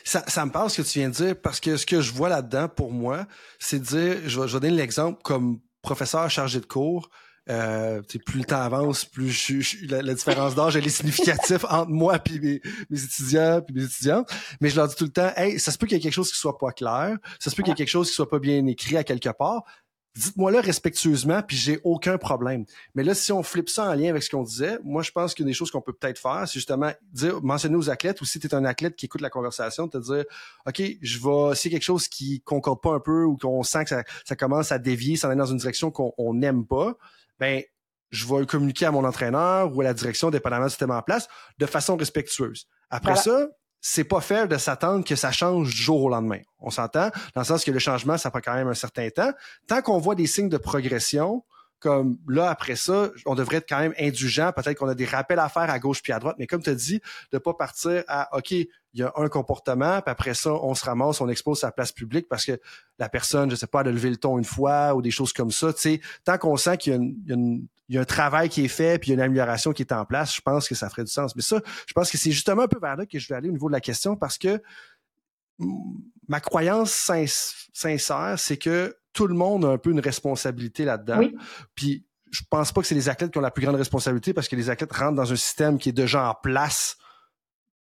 ça, 0.03 0.24
ça 0.28 0.45
me 0.45 0.51
parle 0.51 0.70
ce 0.70 0.82
que 0.82 0.88
tu 0.88 0.99
viens 0.99 1.10
de 1.10 1.14
dire 1.14 1.41
parce 1.41 1.60
que 1.60 1.78
ce 1.78 1.86
que 1.86 2.01
je 2.01 2.14
vois 2.14 2.30
là-dedans 2.30 2.70
pour 2.70 2.91
moi, 2.91 3.26
c'est 3.60 3.80
de 3.80 3.86
dire, 3.86 4.30
je 4.30 4.39
vais, 4.39 4.47
je 4.47 4.58
donner 4.58 4.70
l'exemple 4.70 5.22
comme 5.24 5.60
professeur 5.82 6.30
chargé 6.30 6.60
de 6.60 6.66
cours. 6.66 7.10
Euh, 7.49 8.01
plus 8.26 8.39
le 8.39 8.43
temps 8.43 8.60
avance, 8.60 9.05
plus 9.05 9.30
je, 9.30 9.88
la, 9.89 10.14
différence 10.14 10.53
d'âge 10.53 10.76
elle 10.76 10.86
est 10.86 10.89
significative 10.89 11.66
entre 11.70 11.89
moi 11.89 12.18
et 12.30 12.39
mes, 12.39 12.62
mes, 12.89 13.03
étudiants 13.03 13.62
puis 13.62 13.74
mes 13.74 13.86
étudiantes. 13.86 14.30
Mais 14.60 14.70
je 14.70 14.76
leur 14.76 14.89
dis 14.89 14.95
tout 14.95 15.05
le 15.05 15.12
temps, 15.12 15.32
hey, 15.38 15.58
ça 15.58 15.72
se 15.72 15.78
peut 15.78 15.88
qu'il 15.88 15.95
y 15.95 15.99
ait 15.99 16.03
quelque 16.03 16.14
chose 16.14 16.30
qui 16.30 16.38
soit 16.38 16.58
pas 16.58 16.72
clair, 16.72 17.16
ça 17.39 17.49
se 17.49 17.55
peut 17.55 17.64
qu'il 17.64 17.72
y 17.72 17.74
ait 17.74 17.78
quelque 17.78 17.88
chose 17.88 18.10
qui 18.10 18.16
soit 18.16 18.28
pas 18.28 18.39
bien 18.39 18.66
écrit 18.66 18.97
à 18.97 19.05
quelque 19.05 19.30
part 19.30 19.64
dites-moi-le 20.18 20.59
respectueusement, 20.59 21.41
puis 21.43 21.55
j'ai 21.55 21.80
aucun 21.84 22.18
problème. 22.18 22.65
Mais 22.95 23.03
là, 23.03 23.13
si 23.13 23.32
on 23.32 23.43
flippe 23.43 23.70
ça 23.70 23.89
en 23.89 23.93
lien 23.93 24.09
avec 24.09 24.24
ce 24.24 24.30
qu'on 24.30 24.43
disait, 24.43 24.80
moi, 24.84 25.03
je 25.03 25.11
pense 25.11 25.34
qu'une 25.34 25.45
des 25.45 25.53
choses 25.53 25.72
qu'on 25.72 25.82
peut 25.82 25.93
peut-être 25.93 26.20
faire, 26.20 26.47
c'est 26.47 26.55
justement 26.55 26.91
dire, 27.11 27.41
mentionner 27.41 27.76
aux 27.76 27.89
athlètes, 27.89 28.22
ou 28.22 28.26
si 28.26 28.39
tu 28.39 28.47
es 28.47 28.55
un 28.55 28.65
athlète 28.65 28.95
qui 28.95 29.05
écoute 29.05 29.22
la 29.22 29.30
conversation, 29.30 29.88
te 29.88 29.97
dire, 29.97 30.26
OK, 30.65 30.82
je 31.01 31.20
vais, 31.20 31.55
si 31.55 31.70
quelque 31.70 31.84
chose 31.84 32.07
qui 32.07 32.41
concorde 32.41 32.82
pas 32.82 32.93
un 32.93 32.99
peu 32.99 33.24
ou 33.24 33.38
qu'on 33.38 33.63
sent 33.63 33.86
que 33.86 33.89
ça, 33.89 34.36
commence 34.36 34.72
à 34.72 34.80
dévier, 34.80 35.15
ça 35.15 35.28
va 35.28 35.36
dans 35.36 35.45
une 35.45 35.57
direction 35.57 35.91
qu'on 35.91 36.34
n'aime 36.34 36.65
pas, 36.65 36.97
ben, 37.39 37.61
je 38.09 38.26
vais 38.26 38.39
le 38.39 38.45
communiquer 38.45 38.86
à 38.86 38.91
mon 38.91 39.03
entraîneur 39.03 39.76
ou 39.76 39.82
à 39.82 39.84
la 39.84 39.93
direction, 39.93 40.30
dépendamment 40.32 40.65
du 40.65 40.72
système 40.72 40.91
en 40.91 41.01
place, 41.01 41.28
de 41.57 41.65
façon 41.65 41.97
respectueuse. 41.97 42.68
Après 42.89 43.15
ça, 43.15 43.47
c'est 43.82 44.04
pas 44.04 44.22
faire 44.22 44.48
de 44.48 44.58
s'attendre 44.58 45.06
que 45.06 45.16
ça 45.16 45.32
change 45.32 45.70
du 45.70 45.82
jour 45.82 46.04
au 46.04 46.10
lendemain. 46.10 46.40
On 46.60 46.70
s'entend? 46.70 47.10
Dans 47.36 47.42
le 47.42 47.46
sens 47.46 47.64
que 47.64 47.72
le 47.72 47.80
changement, 47.80 48.18
ça 48.18 48.32
prend 48.32 48.42
quand 48.42 48.56
même 48.56 48.68
un 48.68 48.74
certain 48.74 49.10
temps. 49.10 49.32
Tant 49.68 49.82
qu'on 49.82 50.00
voit 50.00 50.16
des 50.16 50.28
signes 50.28 50.50
de 50.50 50.58
progression, 50.58 51.44
comme 51.80 52.18
là, 52.28 52.50
après 52.50 52.76
ça, 52.76 53.12
on 53.26 53.36
devrait 53.36 53.58
être 53.58 53.70
quand 53.70 53.80
même 53.80 53.94
indulgent. 54.00 54.52
Peut-être 54.52 54.78
qu'on 54.78 54.88
a 54.88 54.96
des 54.96 55.06
rappels 55.06 55.40
à 55.40 55.50
faire 55.50 55.70
à 55.70 55.80
gauche 55.80 56.02
puis 56.02 56.12
à 56.12 56.20
droite, 56.20 56.36
mais 56.40 56.48
comme 56.48 56.62
tu 56.62 56.70
as 56.70 56.76
dit, 56.76 57.02
de 57.32 57.38
pas 57.38 57.54
partir 57.54 58.04
à 58.08 58.36
OK, 58.36 58.52
il 58.52 58.68
y 58.94 59.04
a 59.04 59.14
un 59.16 59.28
comportement, 59.30 60.02
puis 60.02 60.12
après 60.12 60.34
ça, 60.34 60.54
on 60.54 60.74
se 60.74 60.84
ramasse, 60.84 61.22
on 61.22 61.30
expose 61.30 61.60
sa 61.60 61.72
place 61.72 61.92
publique 61.92 62.28
parce 62.28 62.46
que 62.46 62.60
la 62.98 63.10
personne, 63.10 63.52
je 63.52 63.56
sais 63.56 63.68
pas, 63.68 63.82
a 63.82 63.84
levé 63.84 64.10
le 64.10 64.18
ton 64.18 64.40
une 64.40 64.44
fois 64.44 64.96
ou 64.96 65.02
des 65.04 65.12
choses 65.12 65.34
comme 65.34 65.52
ça. 65.52 65.72
Tu 65.72 66.02
tant 66.24 66.38
qu'on 66.38 66.58
sent 66.58 66.78
qu'il 66.78 66.94
y 67.28 67.34
a, 67.34 67.38
y 67.90 67.98
a 67.98 68.02
un 68.02 68.06
travail 68.06 68.50
qui 68.50 68.66
est 68.66 68.70
fait 68.70 68.98
puis 68.98 69.12
il 69.12 69.12
y 69.12 69.14
a 69.14 69.16
une 69.16 69.22
amélioration 69.22 69.72
qui 69.72 69.84
est 69.84 69.94
en 69.94 70.06
place, 70.06 70.36
je 70.36 70.42
pense 70.42 70.68
que 70.68 70.74
ça 70.74 70.90
ferait 70.90 71.04
du 71.04 71.12
sens. 71.12 71.36
Mais 71.36 71.44
ça, 71.44 71.62
je 71.86 71.94
pense 71.94 72.10
que 72.10 72.18
c'est 72.18 72.32
justement 72.32 72.64
un 72.64 72.68
peu 72.68 72.80
vers 72.80 72.96
là 72.96 73.06
que 73.06 73.20
je 73.20 73.28
vais 73.28 73.36
aller 73.36 73.50
au 73.50 73.54
niveau 73.54 73.68
de 73.68 73.74
la 73.74 73.82
question 73.82 74.16
parce 74.16 74.40
que 74.40 74.62
ma 76.28 76.40
croyance 76.40 76.92
sincère, 77.74 78.36
c'est 78.38 78.58
que 78.58 78.96
tout 79.18 79.26
le 79.26 79.34
monde 79.34 79.65
a 79.65 79.70
un 79.70 79.78
peu 79.80 79.89
une 79.89 79.99
responsabilité 79.99 80.86
là-dedans. 80.86 81.22
Puis 81.74 82.05
je 82.30 82.43
pense 82.51 82.72
pas 82.72 82.82
que 82.82 82.88
c'est 82.88 82.93
les 82.93 83.09
athlètes 83.09 83.32
qui 83.32 83.39
ont 83.39 83.41
la 83.41 83.49
plus 83.49 83.63
grande 83.65 83.76
responsabilité 83.76 84.32
parce 84.32 84.47
que 84.47 84.55
les 84.55 84.70
athlètes 84.70 84.93
rentrent 84.93 85.15
dans 85.15 85.34
un 85.34 85.36
système 85.36 85.80
qui 85.80 85.89
est 85.89 85.93
déjà 85.93 86.30
en 86.30 86.36
place 86.36 86.97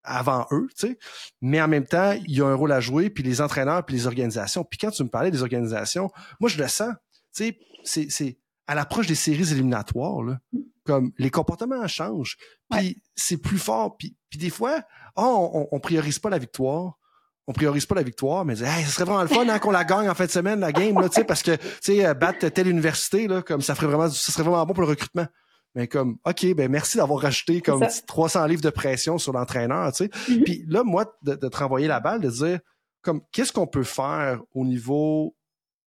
avant 0.05 0.47
eux, 0.53 0.69
tu 0.79 0.87
sais. 0.87 0.99
Mais 1.41 1.61
en 1.61 1.67
même 1.67 1.85
temps, 1.85 2.13
il 2.13 2.31
y 2.31 2.43
a 2.43 2.47
un 2.47 2.55
rôle 2.55 2.71
à 2.71 2.79
jouer, 2.79 3.11
puis 3.11 3.25
les 3.25 3.41
entraîneurs, 3.41 3.85
puis 3.85 3.97
les 3.97 4.07
organisations. 4.07 4.63
Puis 4.63 4.79
quand 4.79 4.93
tu 4.93 5.03
me 5.03 5.09
parlais 5.09 5.33
des 5.33 5.43
organisations, 5.43 6.13
moi, 6.39 6.49
je 6.49 6.63
le 6.63 6.69
sens. 6.69 6.95
Tu 7.35 7.45
sais, 7.45 7.59
c'est, 7.83 8.07
c'est 8.09 8.39
à 8.69 8.77
l'approche 8.77 9.09
des 9.09 9.17
séries 9.17 9.51
éliminatoires, 9.51 10.23
là, 10.23 10.39
comme 10.85 11.11
les 11.19 11.31
comportements 11.31 11.85
changent, 11.89 12.37
puis 12.71 13.03
c'est 13.17 13.39
plus 13.39 13.59
fort. 13.59 13.97
Puis, 13.97 14.17
puis 14.31 14.39
des 14.39 14.51
fois, 14.51 14.81
oh, 15.17 15.51
on, 15.53 15.69
on 15.73 15.81
priorise 15.81 16.21
pas 16.21 16.31
la 16.31 16.39
victoire, 16.39 17.01
on 17.47 17.53
priorise 17.53 17.87
pas 17.87 17.95
la 17.95 18.03
victoire, 18.03 18.45
mais 18.45 18.61
hey, 18.61 18.85
ce 18.85 18.91
serait 18.91 19.05
vraiment 19.05 19.23
le 19.23 19.29
fun 19.29 19.49
hein, 19.49 19.59
qu'on 19.59 19.71
la 19.71 19.85
gagne 19.85 20.09
en 20.09 20.15
fin 20.15 20.27
de 20.27 20.31
semaine, 20.31 20.61
la 20.61 20.73
game, 20.73 21.01
là, 21.01 21.09
parce 21.27 21.43
que 21.43 21.55
tu 21.57 21.69
sais, 21.81 22.05
euh, 22.05 22.15
battre 22.15 22.49
telle 22.49 22.69
université, 22.69 23.29
là, 23.29 23.43
comme 23.43 23.61
ça 23.61 23.75
ferait 23.75 23.87
vraiment, 23.87 24.09
ça 24.09 24.33
serait 24.33 24.43
vraiment 24.43 24.65
bon 24.67 24.75
pour 24.75 24.83
le 24.83 24.91
recrutement. 24.91 25.27
Mais 25.75 25.89
comme, 25.89 26.17
OK, 26.25 26.55
ben 26.55 26.71
merci 26.71 26.97
d'avoir 26.97 27.21
rajouté 27.21 27.61
comme 27.61 27.87
300 28.07 28.47
livres 28.47 28.63
de 28.63 28.71
pression 28.71 29.19
sur 29.19 29.33
l'entraîneur, 29.33 29.93
tu 29.93 30.05
sais. 30.05 30.11
Mm-hmm. 30.11 30.43
Puis 30.43 30.65
là, 30.69 30.83
moi, 30.83 31.05
de, 31.23 31.35
de 31.35 31.49
te 31.49 31.57
renvoyer 31.57 31.87
la 31.87 32.01
balle, 32.01 32.21
de 32.21 32.31
dire, 32.31 32.61
comme, 33.03 33.21
qu'est-ce 33.31 33.53
qu'on 33.53 33.67
peut 33.67 33.85
faire 33.85 34.41
au 34.55 34.65
niveau 34.65 35.37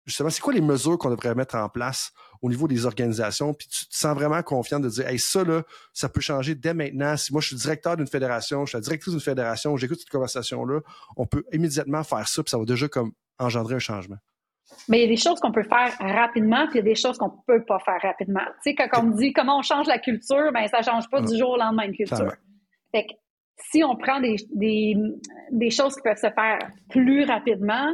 justement, 0.06 0.30
c'est 0.30 0.42
quoi 0.42 0.54
les 0.54 0.62
mesures 0.62 0.98
qu'on 0.98 1.10
devrait 1.10 1.36
mettre 1.36 1.56
en 1.56 1.70
place 1.70 2.12
au 2.46 2.50
niveau 2.50 2.68
des 2.68 2.86
organisations? 2.86 3.54
Puis 3.54 3.68
tu 3.68 3.88
te 3.88 3.96
sens 3.96 4.14
vraiment 4.16 4.42
confiant 4.44 4.80
de 4.80 4.88
dire, 4.88 5.08
hey, 5.08 5.18
ça, 5.18 5.44
là, 5.44 5.64
ça 5.94 6.10
peut 6.10 6.22
changer 6.22 6.54
dès 6.54 6.74
maintenant. 6.74 7.18
Si 7.18 7.32
moi, 7.32 7.42
je 7.42 7.48
suis 7.48 7.56
directeur 7.56 7.98
d'une 7.98 8.08
fédération, 8.08 8.66
je 8.66 8.70
suis 8.70 8.78
la 8.78 8.82
directrice 8.82 9.14
d'une 9.14 9.22
fédération, 9.22 9.76
j'écoute 9.78 10.00
cette 10.00 10.10
conversation-là, 10.10 10.82
on 11.18 11.26
peut 11.26 11.44
immédiatement 11.52 12.04
faire 12.04 12.28
ça, 12.28 12.44
puis 12.44 12.52
ça 12.52 12.58
va 12.58 12.66
déjà 12.66 12.88
comme 12.88 13.14
engendrer 13.40 13.76
un 13.76 13.80
changement. 13.80 14.18
Mais 14.88 15.00
il 15.00 15.02
y 15.02 15.06
a 15.06 15.08
des 15.08 15.18
choses 15.18 15.40
qu'on 15.40 15.52
peut 15.52 15.64
faire 15.64 15.96
rapidement, 16.00 16.68
puis 16.68 16.76
il 16.76 16.78
y 16.78 16.80
a 16.80 16.84
des 16.84 16.96
choses 16.96 17.18
qu'on 17.18 17.32
peut 17.48 17.64
pas 17.66 17.80
faire 17.80 18.00
rapidement. 18.02 18.46
Tu 18.64 18.72
sais, 18.72 18.76
quand 18.76 18.88
on 19.00 19.04
me 19.08 19.18
dit 19.18 19.34
comment 19.34 19.58
on 19.58 19.62
change 19.64 19.88
la 19.88 20.00
culture, 20.00 20.52
ben 20.54 20.68
ça 20.68 20.82
change 20.82 21.10
pas 21.10 21.22
du 21.22 21.38
jour 21.38 21.52
au 21.52 21.58
lendemain 21.58 21.84
une 21.84 21.96
culture. 21.96 22.34
Fait 22.92 23.06
que 23.06 23.14
si 23.58 23.84
on 23.84 23.96
prend 23.96 24.20
des, 24.20 24.36
des, 24.54 24.96
des 25.52 25.70
choses 25.72 25.96
qui 25.96 26.02
peuvent 26.02 26.18
se 26.18 26.32
faire 26.32 26.60
plus 26.90 27.24
rapidement, 27.26 27.88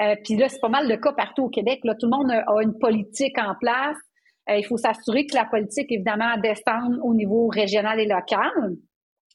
euh, 0.00 0.16
puis 0.24 0.36
là, 0.36 0.48
c'est 0.48 0.60
pas 0.60 0.68
mal 0.68 0.88
le 0.88 0.96
cas 0.96 1.12
partout 1.12 1.44
au 1.44 1.48
Québec. 1.48 1.80
Là, 1.84 1.94
tout 1.94 2.06
le 2.06 2.16
monde 2.16 2.30
a 2.30 2.62
une 2.62 2.78
politique 2.78 3.38
en 3.38 3.54
place. 3.60 3.98
Euh, 4.50 4.56
il 4.56 4.64
faut 4.64 4.76
s'assurer 4.76 5.26
que 5.26 5.34
la 5.34 5.44
politique, 5.44 5.90
évidemment, 5.90 6.36
descende 6.42 6.98
au 7.02 7.14
niveau 7.14 7.48
régional 7.48 8.00
et 8.00 8.06
local. 8.06 8.50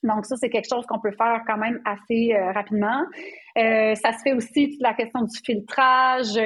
Donc, 0.03 0.25
ça, 0.25 0.35
c'est 0.35 0.49
quelque 0.49 0.67
chose 0.69 0.85
qu'on 0.85 0.99
peut 0.99 1.15
faire 1.17 1.41
quand 1.47 1.57
même 1.57 1.79
assez 1.85 2.33
euh, 2.33 2.51
rapidement. 2.51 3.01
ça 3.55 4.13
se 4.13 4.21
fait 4.23 4.33
aussi 4.33 4.69
toute 4.69 4.81
la 4.81 4.93
question 4.93 5.21
du 5.21 5.37
filtrage 5.43 6.37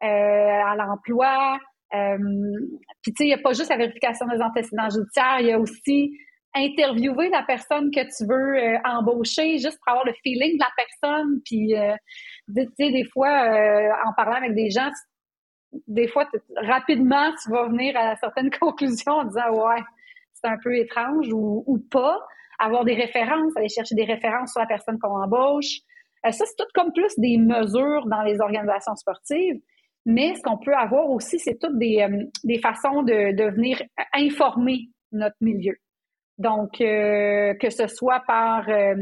à 0.00 0.76
l'emploi. 0.76 1.58
Puis, 1.90 3.12
tu 3.12 3.14
sais, 3.16 3.24
il 3.24 3.28
n'y 3.28 3.34
a 3.34 3.38
pas 3.38 3.52
juste 3.52 3.70
la 3.70 3.76
vérification 3.76 4.26
des 4.26 4.42
antécédents 4.42 4.90
judiciaires, 4.90 5.40
il 5.40 5.46
y 5.46 5.52
a 5.52 5.58
aussi 5.58 6.12
interviewer 6.54 7.28
la 7.28 7.42
personne 7.42 7.90
que 7.90 8.00
tu 8.00 8.26
veux 8.26 8.78
embaucher 8.84 9.58
juste 9.58 9.78
pour 9.84 9.92
avoir 9.92 10.06
le 10.06 10.14
feeling 10.22 10.58
de 10.58 10.64
la 10.64 10.70
personne. 10.76 11.40
Puis, 11.44 11.74
tu 12.54 12.66
sais, 12.78 12.90
des 12.90 13.04
fois, 13.04 13.28
euh, 13.28 13.90
en 14.06 14.12
parlant 14.14 14.36
avec 14.36 14.54
des 14.54 14.70
gens, 14.70 14.90
des 15.86 16.08
fois, 16.08 16.28
rapidement, 16.56 17.32
tu 17.42 17.50
vas 17.50 17.68
venir 17.68 17.96
à 17.96 18.16
certaines 18.16 18.50
conclusions 18.60 19.12
en 19.12 19.24
disant, 19.24 19.50
ouais, 19.50 19.82
c'est 20.34 20.48
un 20.48 20.58
peu 20.62 20.76
étrange 20.76 21.32
ou, 21.32 21.64
ou 21.66 21.78
pas. 21.78 22.18
Avoir 22.58 22.84
des 22.84 22.94
références, 22.94 23.56
aller 23.56 23.68
chercher 23.68 23.94
des 23.94 24.04
références 24.04 24.52
sur 24.52 24.60
la 24.60 24.66
personne 24.66 24.98
qu'on 24.98 25.22
embauche. 25.22 25.80
ça, 26.24 26.32
c'est 26.32 26.56
tout 26.56 26.66
comme 26.74 26.92
plus 26.92 27.12
des 27.18 27.36
mesures 27.36 28.06
dans 28.06 28.22
les 28.22 28.40
organisations 28.40 28.96
sportives. 28.96 29.60
Mais 30.06 30.34
ce 30.36 30.42
qu'on 30.42 30.56
peut 30.56 30.74
avoir 30.74 31.10
aussi, 31.10 31.38
c'est 31.38 31.58
toutes 31.58 31.78
des, 31.78 32.06
des 32.44 32.58
façons 32.60 33.02
de, 33.02 33.36
de 33.36 33.50
venir 33.50 33.82
informer 34.14 34.88
notre 35.12 35.36
milieu. 35.40 35.76
Donc, 36.38 36.80
euh, 36.80 37.54
que 37.54 37.70
ce 37.70 37.86
soit 37.88 38.22
par 38.26 38.68
euh, 38.68 38.94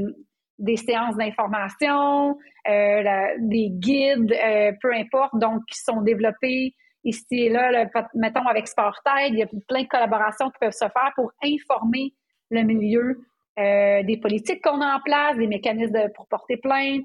des 0.58 0.76
séances 0.76 1.16
d'information, 1.16 2.38
des 2.66 3.70
guides, 3.70 4.34
peu 4.80 4.92
importe, 4.92 5.36
donc 5.38 5.64
qui 5.66 5.78
sont 5.78 6.02
développés 6.02 6.74
ici 7.04 7.24
et 7.30 7.48
là, 7.50 7.86
mettons 8.14 8.46
avec 8.46 8.66
Sportaid, 8.66 9.32
il 9.32 9.38
y 9.38 9.42
a 9.42 9.46
plein 9.68 9.82
de 9.82 9.88
collaborations 9.88 10.50
qui 10.50 10.58
peuvent 10.60 10.72
se 10.72 10.78
faire 10.78 11.12
pour 11.14 11.32
informer 11.44 12.14
le 12.50 12.62
milieu 12.62 13.20
des 13.56 14.18
politiques 14.22 14.62
qu'on 14.62 14.80
a 14.80 14.96
en 14.96 15.00
place, 15.00 15.36
des 15.36 15.46
mécanismes 15.46 16.08
pour 16.14 16.26
porter 16.28 16.56
plainte, 16.56 17.02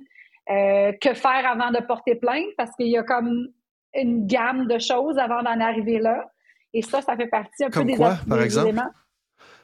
que 0.47 1.14
faire 1.14 1.45
avant 1.45 1.72
de 1.72 1.84
porter 1.86 2.16
plainte, 2.16 2.47
parce 2.58 2.72
qu'il 2.76 2.88
y 2.88 2.97
a 2.97 3.04
comme 3.04 3.50
une 3.93 4.28
gamme 4.28 4.68
de 4.68 4.78
choses 4.80 5.18
avant 5.18 5.41
d'en 5.41 5.60
arriver 5.60 6.00
là. 6.00 6.30
Et 6.74 6.82
ça, 6.82 7.02
ça 7.02 7.16
fait 7.16 7.28
partie 7.28 7.64
un 7.64 7.70
peu 7.70 7.84
des, 7.84 7.95
quoi, 7.95 8.18
par 8.28 8.41
exemple? 8.41 8.68
éléments. 8.68 8.91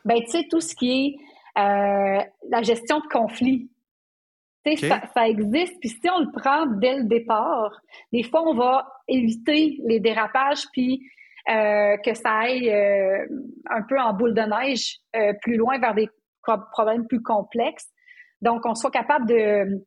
Ben, 0.03 0.17
tu 0.21 0.31
sais, 0.31 0.47
tout 0.49 0.61
ce 0.61 0.75
qui 0.75 1.17
est 1.55 1.59
euh, 1.59 2.21
la 2.49 2.61
gestion 2.61 2.99
de 2.99 3.07
conflits. 3.07 3.69
Ça, 4.65 5.01
ça, 5.13 5.27
existe. 5.27 5.79
Puis 5.79 5.89
si 5.89 6.09
on 6.09 6.19
le 6.19 6.31
prend 6.31 6.65
dès 6.65 6.97
le 6.97 7.03
départ, 7.03 7.79
des 8.11 8.23
fois, 8.23 8.43
on 8.47 8.55
va 8.55 8.87
éviter 9.07 9.77
les 9.85 9.99
dérapages, 9.99 10.63
puis 10.73 11.01
euh, 11.49 11.97
que 11.97 12.13
ça 12.15 12.31
aille 12.31 12.71
euh, 12.71 13.25
un 13.69 13.83
peu 13.83 13.99
en 13.99 14.13
boule 14.13 14.33
de 14.33 14.41
neige 14.41 14.97
plus 15.43 15.57
loin 15.57 15.77
vers 15.77 15.93
des 15.93 16.09
problèmes 16.71 17.05
plus 17.07 17.21
complexes. 17.21 17.91
Donc, 18.41 18.65
on 18.65 18.73
soit 18.73 18.91
capable 18.91 19.27
de 19.27 19.83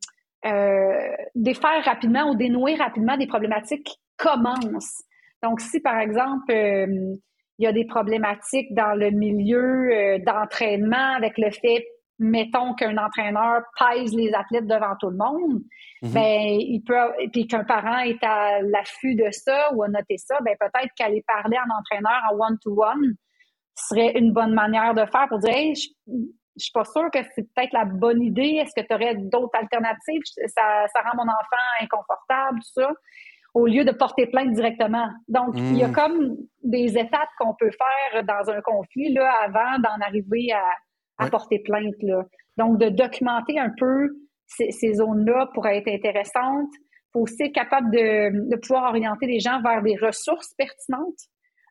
défaire 1.34 1.84
rapidement 1.84 2.30
ou 2.30 2.36
dénouer 2.36 2.76
rapidement 2.76 3.16
des 3.16 3.26
problématiques 3.26 3.98
commence. 4.18 5.02
Donc, 5.42 5.60
si 5.60 5.80
par 5.80 5.98
exemple, 5.98 6.52
euh, 6.52 7.16
il 7.58 7.64
y 7.64 7.66
a 7.66 7.72
des 7.72 7.86
problématiques 7.86 8.74
dans 8.74 8.94
le 8.94 9.10
milieu 9.10 9.90
euh, 9.90 10.18
d'entraînement 10.18 11.14
avec 11.16 11.38
le 11.38 11.50
fait, 11.50 11.86
mettons 12.18 12.74
qu'un 12.74 12.96
entraîneur 12.96 13.62
pèse 13.78 14.14
les 14.14 14.32
athlètes 14.34 14.66
devant 14.66 14.96
tout 15.00 15.10
le 15.10 15.16
monde, 15.16 15.60
mhm. 16.02 16.12
ben 16.12 16.58
il 16.60 16.82
peut, 16.84 16.94
puis 17.32 17.46
qu'un 17.46 17.64
parent 17.64 18.00
est 18.00 18.22
à 18.22 18.60
l'affût 18.62 19.14
de 19.14 19.30
ça 19.30 19.72
ou 19.74 19.82
a 19.82 19.88
noté 19.88 20.16
ça, 20.18 20.38
ben 20.44 20.56
peut-être 20.58 20.92
qu'aller 20.96 21.24
parler 21.26 21.56
en 21.58 21.78
entraîneur 21.78 22.20
en 22.30 22.36
one-to-one 22.36 23.14
serait 23.74 24.18
une 24.18 24.32
bonne 24.32 24.54
manière 24.54 24.94
de 24.94 25.04
faire 25.06 25.28
pour 25.28 25.38
dire, 25.38 25.54
hey, 25.54 25.74
je, 25.74 25.88
je 26.56 26.64
suis 26.64 26.72
pas 26.72 26.84
sûre 26.84 27.08
que 27.12 27.20
c'est 27.34 27.46
peut-être 27.54 27.72
la 27.72 27.84
bonne 27.84 28.20
idée. 28.20 28.60
Est-ce 28.60 28.74
que 28.74 28.84
tu 28.84 28.92
aurais 28.92 29.14
d'autres 29.14 29.56
alternatives? 29.56 30.22
Ça, 30.24 30.86
ça 30.92 31.00
rend 31.02 31.16
mon 31.16 31.30
enfant 31.30 31.66
inconfortable, 31.80 32.58
tout 32.58 32.82
ça 32.82 32.90
au 33.54 33.66
lieu 33.66 33.84
de 33.84 33.92
porter 33.92 34.26
plainte 34.26 34.52
directement. 34.52 35.08
Donc, 35.26 35.54
il 35.56 35.76
y 35.76 35.82
a 35.82 35.88
hmm. 35.88 35.92
comme 35.92 36.36
des 36.62 36.98
étapes 36.98 37.30
qu'on 37.38 37.54
peut 37.54 37.70
faire 37.70 38.22
dans 38.24 38.50
un 38.50 38.60
conflit 38.60 39.12
là, 39.14 39.32
avant 39.42 39.78
d'en 39.78 40.04
arriver 40.04 40.52
à, 40.52 40.62
porter 41.26 41.58
plainte. 41.60 41.94
Là. 42.02 42.24
Donc, 42.56 42.78
de 42.78 42.88
documenter 42.88 43.58
un 43.58 43.70
peu 43.76 44.08
ces, 44.46 44.94
zones-là 44.94 45.50
pour 45.54 45.66
être 45.66 45.88
intéressantes. 45.88 46.70
Il 46.72 47.10
faut 47.12 47.20
aussi 47.20 47.42
être 47.42 47.54
capable 47.54 47.90
de, 47.90 48.56
pouvoir 48.56 48.90
orienter 48.90 49.26
les 49.26 49.40
gens 49.40 49.60
vers 49.62 49.82
des 49.82 49.96
ressources 49.96 50.54
pertinentes 50.56 51.18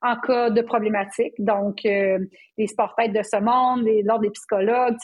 en 0.02 0.16
cas 0.20 0.50
de 0.50 0.62
problématique. 0.62 1.34
Donc, 1.40 1.86
euh, 1.86 2.20
les 2.58 2.68
sports-têtes 2.68 3.14
de 3.14 3.24
ce 3.24 3.42
monde, 3.42 3.84
les, 3.84 4.04
l'ordre 4.04 4.24
des 4.24 4.32
psychologues, 4.32 4.96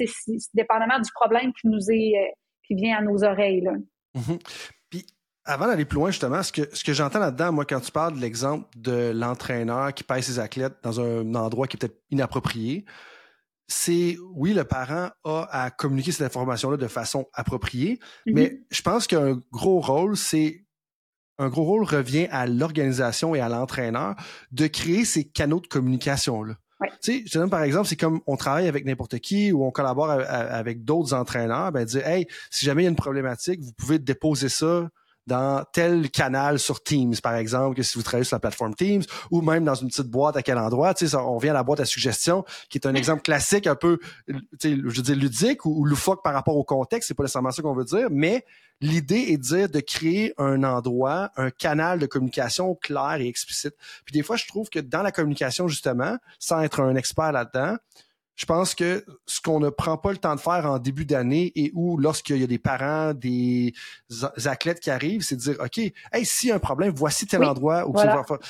dépendamment 0.53 0.99
du 0.99 1.11
problème 1.13 1.51
qui 1.53 1.67
nous 1.67 1.89
est, 1.89 2.13
euh, 2.15 2.31
qui 2.67 2.75
vient 2.75 2.97
à 2.97 3.01
nos 3.01 3.23
oreilles. 3.23 3.61
Là. 3.61 3.73
Mm-hmm 4.15 4.39
avant 5.45 5.67
d'aller 5.67 5.85
plus 5.85 5.95
loin, 5.95 6.11
justement, 6.11 6.41
ce 6.41 6.51
que, 6.51 6.61
ce 6.73 6.83
que 6.83 6.93
j'entends 6.93 7.19
là-dedans, 7.19 7.51
moi, 7.51 7.65
quand 7.65 7.79
tu 7.79 7.91
parles 7.91 8.15
de 8.15 8.21
l'exemple 8.21 8.65
de 8.77 9.11
l'entraîneur 9.13 9.93
qui 9.93 10.03
pèse 10.03 10.25
ses 10.25 10.39
athlètes 10.39 10.75
dans 10.83 11.01
un 11.01 11.35
endroit 11.35 11.67
qui 11.67 11.77
est 11.77 11.79
peut-être 11.79 12.01
inapproprié, 12.11 12.85
c'est 13.73 14.17
oui, 14.33 14.53
le 14.53 14.63
parent 14.63 15.09
a 15.23 15.47
à 15.51 15.71
communiquer 15.71 16.11
cette 16.11 16.25
information-là 16.27 16.77
de 16.77 16.87
façon 16.87 17.27
appropriée, 17.33 17.99
mm-hmm. 18.27 18.33
mais 18.33 18.61
je 18.69 18.81
pense 18.81 19.07
qu'un 19.07 19.41
gros 19.51 19.81
rôle, 19.81 20.15
c'est 20.15 20.63
un 21.39 21.49
gros 21.49 21.63
rôle 21.63 21.83
revient 21.83 22.27
à 22.31 22.45
l'organisation 22.45 23.33
et 23.33 23.39
à 23.39 23.49
l'entraîneur 23.49 24.15
de 24.51 24.67
créer 24.67 25.03
ces 25.05 25.23
canaux 25.27 25.59
de 25.59 25.67
communication-là. 25.67 26.55
Tu 27.01 27.19
sais, 27.19 27.23
je 27.25 27.31
te 27.31 27.37
donne 27.37 27.49
par 27.49 27.63
exemple, 27.63 27.87
c'est 27.87 27.95
comme 27.95 28.19
on 28.27 28.35
travaille 28.35 28.67
avec 28.67 28.85
n'importe 28.85 29.19
qui 29.19 29.51
ou 29.51 29.65
on 29.65 29.71
collabore 29.71 30.09
avec 30.09 30.83
d'autres 30.83 31.13
entraîneurs, 31.13 31.71
ben 31.71 31.85
dire, 31.85 32.05
hey, 32.05 32.27
si 32.51 32.65
jamais 32.65 32.83
il 32.83 32.85
y 32.85 32.87
a 32.87 32.91
une 32.91 32.95
problématique, 32.95 33.61
vous 33.61 33.71
pouvez 33.73 33.99
déposer 33.99 34.49
ça 34.49 34.89
dans 35.27 35.63
tel 35.71 36.09
canal 36.09 36.59
sur 36.59 36.83
Teams, 36.83 37.15
par 37.21 37.35
exemple, 37.35 37.75
que 37.75 37.83
si 37.83 37.97
vous 37.97 38.03
travaillez 38.03 38.25
sur 38.25 38.35
la 38.35 38.39
plateforme 38.39 38.75
Teams, 38.75 39.03
ou 39.31 39.41
même 39.41 39.63
dans 39.63 39.75
une 39.75 39.87
petite 39.87 40.07
boîte 40.07 40.35
à 40.35 40.43
quel 40.43 40.57
endroit. 40.57 40.93
Tu 40.93 41.07
sais, 41.07 41.15
on 41.15 41.37
vient 41.37 41.51
à 41.51 41.55
la 41.55 41.63
boîte 41.63 41.79
à 41.79 41.85
suggestions, 41.85 42.43
qui 42.69 42.77
est 42.77 42.87
un 42.87 42.93
exemple 42.93 43.21
classique, 43.21 43.67
un 43.67 43.75
peu, 43.75 43.99
je 44.27 44.69
veux 44.69 45.01
dire, 45.01 45.15
ludique 45.15 45.65
ou, 45.65 45.85
loufoque 45.85 46.23
par 46.23 46.33
rapport 46.33 46.57
au 46.57 46.63
contexte. 46.63 47.07
C'est 47.07 47.13
pas 47.13 47.23
nécessairement 47.23 47.51
ça 47.51 47.61
qu'on 47.61 47.73
veut 47.73 47.85
dire, 47.85 48.07
mais 48.11 48.45
l'idée 48.81 49.27
est 49.29 49.37
de 49.37 49.43
dire 49.43 49.69
de 49.69 49.79
créer 49.79 50.33
un 50.37 50.63
endroit, 50.63 51.31
un 51.37 51.51
canal 51.51 51.99
de 51.99 52.05
communication 52.05 52.75
clair 52.75 53.17
et 53.19 53.27
explicite. 53.27 53.75
Puis 54.05 54.13
des 54.13 54.23
fois, 54.23 54.35
je 54.35 54.45
trouve 54.47 54.69
que 54.69 54.79
dans 54.79 55.01
la 55.01 55.11
communication, 55.11 55.67
justement, 55.67 56.17
sans 56.39 56.61
être 56.61 56.81
un 56.81 56.95
expert 56.95 57.31
là-dedans, 57.31 57.77
je 58.35 58.45
pense 58.45 58.73
que 58.73 59.05
ce 59.27 59.41
qu'on 59.41 59.59
ne 59.59 59.69
prend 59.69 59.97
pas 59.97 60.11
le 60.11 60.17
temps 60.17 60.35
de 60.35 60.39
faire 60.39 60.65
en 60.65 60.79
début 60.79 61.05
d'année 61.05 61.51
et 61.55 61.71
où 61.75 61.97
lorsqu'il 61.97 62.37
y 62.37 62.43
a 62.43 62.47
des 62.47 62.57
parents, 62.57 63.13
des 63.13 63.73
athlètes 64.45 64.79
qui 64.79 64.89
arrivent, 64.89 65.21
c'est 65.21 65.35
de 65.35 65.41
dire 65.41 65.55
OK, 65.59 65.77
hey, 65.77 66.25
s'il 66.25 66.49
y 66.49 66.51
a 66.51 66.55
un 66.55 66.59
problème, 66.59 66.93
voici 66.95 67.27
tel 67.27 67.43
endroit 67.43 67.87
où 67.87 67.93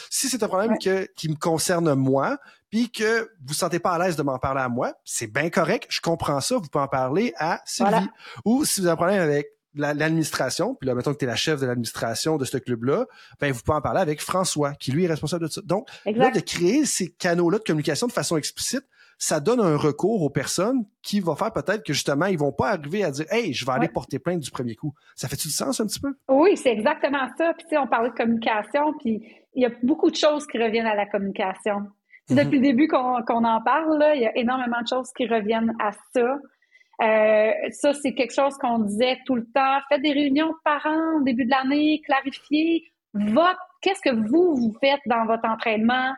Si 0.09 0.29
c'est 0.29 0.41
un 0.41 0.47
problème 0.47 0.77
que, 0.77 1.07
qui 1.15 1.29
me 1.29 1.35
concerne 1.35 1.93
moi, 1.95 2.37
puis 2.69 2.89
que 2.89 3.29
vous 3.45 3.53
sentez 3.53 3.79
pas 3.79 3.91
à 3.91 3.99
l'aise 3.99 4.15
de 4.15 4.23
m'en 4.23 4.39
parler 4.39 4.61
à 4.61 4.69
moi, 4.69 4.93
c'est 5.03 5.27
bien 5.27 5.49
correct, 5.49 5.85
je 5.89 6.01
comprends 6.01 6.39
ça, 6.39 6.55
vous 6.55 6.67
pouvez 6.67 6.83
en 6.83 6.87
parler 6.87 7.33
à 7.37 7.61
Sylvie. 7.65 8.09
Ou 8.45 8.65
si 8.65 8.79
vous 8.79 8.87
avez 8.87 8.93
un 8.93 8.95
problème 8.95 9.21
avec 9.21 9.47
l'administration, 9.75 10.75
puis 10.75 10.87
là, 10.87 10.95
mettons 10.95 11.13
que 11.13 11.17
tu 11.17 11.25
es 11.25 11.27
la 11.27 11.35
chef 11.35 11.59
de 11.59 11.65
l'administration 11.65 12.37
de 12.37 12.45
ce 12.45 12.57
club-là, 12.57 13.05
ben 13.39 13.51
vous 13.51 13.61
pouvez 13.61 13.75
en 13.75 13.81
parler 13.81 14.01
avec 14.01 14.21
François, 14.21 14.73
qui 14.75 14.91
lui 14.91 15.03
est 15.05 15.07
responsable 15.07 15.47
de 15.47 15.51
ça. 15.51 15.61
Donc, 15.65 15.87
là, 16.05 16.31
de 16.31 16.39
créer 16.39 16.85
ces 16.85 17.09
canaux-là 17.09 17.57
de 17.57 17.63
communication 17.63 18.07
de 18.07 18.11
façon 18.11 18.37
explicite, 18.37 18.85
ça 19.17 19.39
donne 19.39 19.59
un 19.59 19.77
recours 19.77 20.21
aux 20.21 20.29
personnes 20.29 20.85
qui 21.01 21.19
vont 21.19 21.35
faire 21.35 21.51
peut-être 21.51 21.83
que 21.83 21.93
justement, 21.93 22.25
ils 22.25 22.37
vont 22.37 22.51
pas 22.51 22.69
arriver 22.69 23.03
à 23.03 23.11
dire 23.11 23.25
Hey, 23.31 23.53
je 23.53 23.65
vais 23.65 23.71
aller 23.71 23.87
porter 23.87 24.19
plainte 24.19 24.39
du 24.39 24.51
premier 24.51 24.75
coup. 24.75 24.93
Ça 25.15 25.27
fait-tu 25.27 25.47
du 25.47 25.53
sens 25.53 25.79
un 25.79 25.85
petit 25.85 25.99
peu? 25.99 26.13
Oui, 26.29 26.57
c'est 26.57 26.71
exactement 26.71 27.27
ça. 27.37 27.53
Puis 27.53 27.65
tu 27.65 27.69
sais, 27.69 27.77
on 27.77 27.87
parlait 27.87 28.09
de 28.09 28.15
communication, 28.15 28.93
puis 28.99 29.21
il 29.55 29.63
y 29.63 29.65
a 29.65 29.71
beaucoup 29.83 30.09
de 30.09 30.15
choses 30.15 30.45
qui 30.47 30.57
reviennent 30.57 30.87
à 30.87 30.95
la 30.95 31.05
communication. 31.05 31.81
Mm 32.29 32.35
Depuis 32.35 32.57
le 32.57 32.63
début 32.63 32.87
qu'on 32.87 33.43
en 33.43 33.61
parle, 33.61 34.03
il 34.15 34.21
y 34.21 34.25
a 34.25 34.37
énormément 34.37 34.81
de 34.81 34.87
choses 34.87 35.11
qui 35.15 35.27
reviennent 35.27 35.73
à 35.79 35.91
ça. 36.13 36.37
Euh, 37.01 37.51
ça, 37.71 37.93
c'est 37.93 38.13
quelque 38.13 38.33
chose 38.33 38.55
qu'on 38.57 38.79
disait 38.79 39.19
tout 39.25 39.35
le 39.35 39.45
temps. 39.53 39.79
Faites 39.89 40.01
des 40.01 40.13
réunions 40.13 40.53
par 40.63 40.85
an 40.85 41.19
au 41.19 41.23
début 41.23 41.45
de 41.45 41.49
l'année, 41.49 42.01
clarifiez 42.05 42.83
votre 43.13 43.59
qu'est-ce 43.81 44.01
que 44.01 44.15
vous, 44.15 44.55
vous 44.55 44.73
faites 44.79 45.01
dans 45.05 45.25
votre 45.25 45.47
entraînement, 45.47 46.13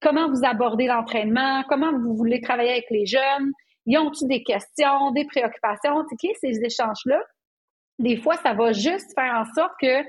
comment 0.00 0.28
vous 0.28 0.44
abordez 0.44 0.86
l'entraînement, 0.86 1.62
comment 1.68 1.92
vous 1.92 2.14
voulez 2.14 2.40
travailler 2.40 2.72
avec 2.72 2.90
les 2.90 3.06
jeunes, 3.06 3.52
y 3.86 3.96
ont-ils 3.98 4.28
des 4.28 4.42
questions, 4.42 5.10
des 5.12 5.24
préoccupations, 5.24 6.04
tu 6.08 6.28
sais, 6.28 6.34
ces 6.40 6.64
échanges-là? 6.64 7.20
Des 7.98 8.16
fois, 8.16 8.36
ça 8.36 8.54
va 8.54 8.72
juste 8.72 9.12
faire 9.14 9.34
en 9.34 9.44
sorte 9.54 9.72
que 9.80 10.02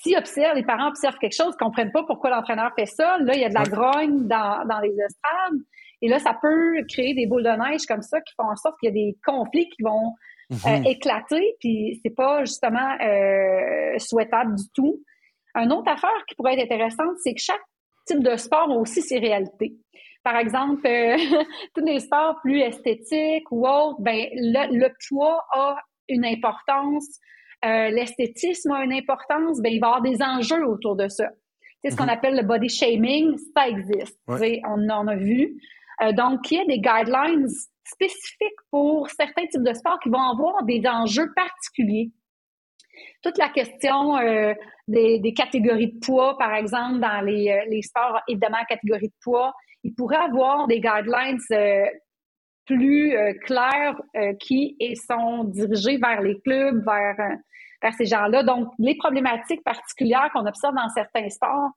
si 0.00 0.16
observent, 0.16 0.56
les 0.56 0.64
parents 0.64 0.88
observent 0.88 1.18
quelque 1.18 1.36
chose, 1.36 1.52
ne 1.52 1.64
comprennent 1.64 1.92
pas 1.92 2.04
pourquoi 2.04 2.30
l'entraîneur 2.30 2.70
fait 2.76 2.86
ça, 2.86 3.18
là, 3.18 3.34
il 3.34 3.40
y 3.40 3.44
a 3.44 3.48
de 3.48 3.54
la 3.54 3.64
grogne 3.64 4.26
dans, 4.26 4.64
dans 4.66 4.80
les 4.80 4.92
estrades. 4.92 5.60
Et 6.00 6.08
là, 6.08 6.18
ça 6.18 6.36
peut 6.40 6.82
créer 6.88 7.14
des 7.14 7.26
boules 7.26 7.44
de 7.44 7.50
neige 7.50 7.86
comme 7.86 8.02
ça 8.02 8.20
qui 8.20 8.34
font 8.34 8.48
en 8.48 8.56
sorte 8.56 8.78
qu'il 8.80 8.88
y 8.88 8.90
a 8.90 8.94
des 8.94 9.16
conflits 9.24 9.68
qui 9.68 9.82
vont 9.82 10.14
euh, 10.52 10.78
mhm. 10.78 10.86
éclater, 10.86 11.56
puis 11.60 12.00
c'est 12.02 12.14
pas 12.14 12.44
justement 12.44 12.96
euh, 13.00 13.98
souhaitable 13.98 14.56
du 14.56 14.64
tout. 14.74 15.02
Une 15.54 15.72
autre 15.72 15.90
affaire 15.90 16.10
qui 16.26 16.34
pourrait 16.34 16.54
être 16.54 16.64
intéressante, 16.64 17.16
c'est 17.22 17.34
que 17.34 17.40
chaque 17.40 17.60
type 18.06 18.22
de 18.22 18.36
sport 18.36 18.68
ont 18.70 18.80
aussi 18.80 19.02
ses 19.02 19.18
réalités. 19.18 19.74
Par 20.24 20.36
exemple, 20.36 20.86
euh, 20.86 21.16
tous 21.74 21.84
les 21.84 22.00
sports 22.00 22.36
plus 22.42 22.60
esthétiques 22.60 23.50
ou 23.50 23.66
autres, 23.66 24.00
ben 24.00 24.26
le, 24.32 24.78
le 24.78 24.88
poids 25.08 25.44
a 25.52 25.76
une 26.08 26.24
importance, 26.24 27.18
euh, 27.64 27.90
l'esthétisme 27.90 28.72
a 28.72 28.84
une 28.84 28.92
importance, 28.92 29.60
ben 29.60 29.72
il 29.72 29.80
va 29.80 29.86
y 29.86 29.90
avoir 29.90 30.02
des 30.02 30.22
enjeux 30.22 30.66
autour 30.66 30.96
de 30.96 31.08
ça. 31.08 31.28
C'est 31.82 31.90
ce 31.90 31.96
qu'on 31.96 32.04
mhm. 32.04 32.10
appelle 32.10 32.36
le 32.36 32.42
body 32.42 32.68
shaming, 32.68 33.36
ça 33.56 33.68
existe. 33.68 34.18
On 34.28 34.88
en 34.88 35.08
a 35.08 35.16
vu. 35.16 35.56
Euh, 36.02 36.12
donc, 36.12 36.50
il 36.50 36.58
y 36.58 36.60
a 36.60 36.64
des 36.64 36.78
guidelines 36.78 37.48
spécifiques 37.84 38.60
pour 38.70 39.08
certains 39.10 39.46
types 39.46 39.64
de 39.64 39.74
sports 39.74 39.98
qui 40.00 40.08
vont 40.08 40.22
avoir 40.22 40.64
des 40.64 40.82
enjeux 40.86 41.32
particuliers 41.34 42.12
toute 43.22 43.38
la 43.38 43.48
question 43.48 44.16
euh, 44.16 44.54
des, 44.88 45.34
catégories 45.34 45.92
de 45.92 45.98
poids, 46.04 46.36
par 46.38 46.54
exemple, 46.54 47.00
dans 47.00 47.20
les, 47.20 47.50
euh, 47.50 47.80
sports, 47.82 48.20
évidemment, 48.28 48.58
catégories 48.68 49.08
de 49.08 49.14
poids, 49.22 49.52
il 49.84 49.94
pourrait 49.94 50.16
avoir 50.16 50.66
des 50.66 50.80
guidelines 50.80 51.38
euh, 51.52 51.86
plus 52.64 53.14
clairs 53.44 54.00
qui 54.38 54.76
sont 54.94 55.44
dirigés 55.44 55.98
vers 55.98 56.22
les 56.22 56.40
clubs, 56.42 56.82
vers, 56.84 57.16
vers 57.82 57.92
ces 57.94 58.06
gens-là. 58.06 58.44
Donc, 58.44 58.68
les 58.78 58.94
problématiques 58.96 59.64
particulières 59.64 60.30
qu'on 60.32 60.46
observe 60.46 60.74
dans 60.74 60.88
certains 60.90 61.28
sports 61.28 61.70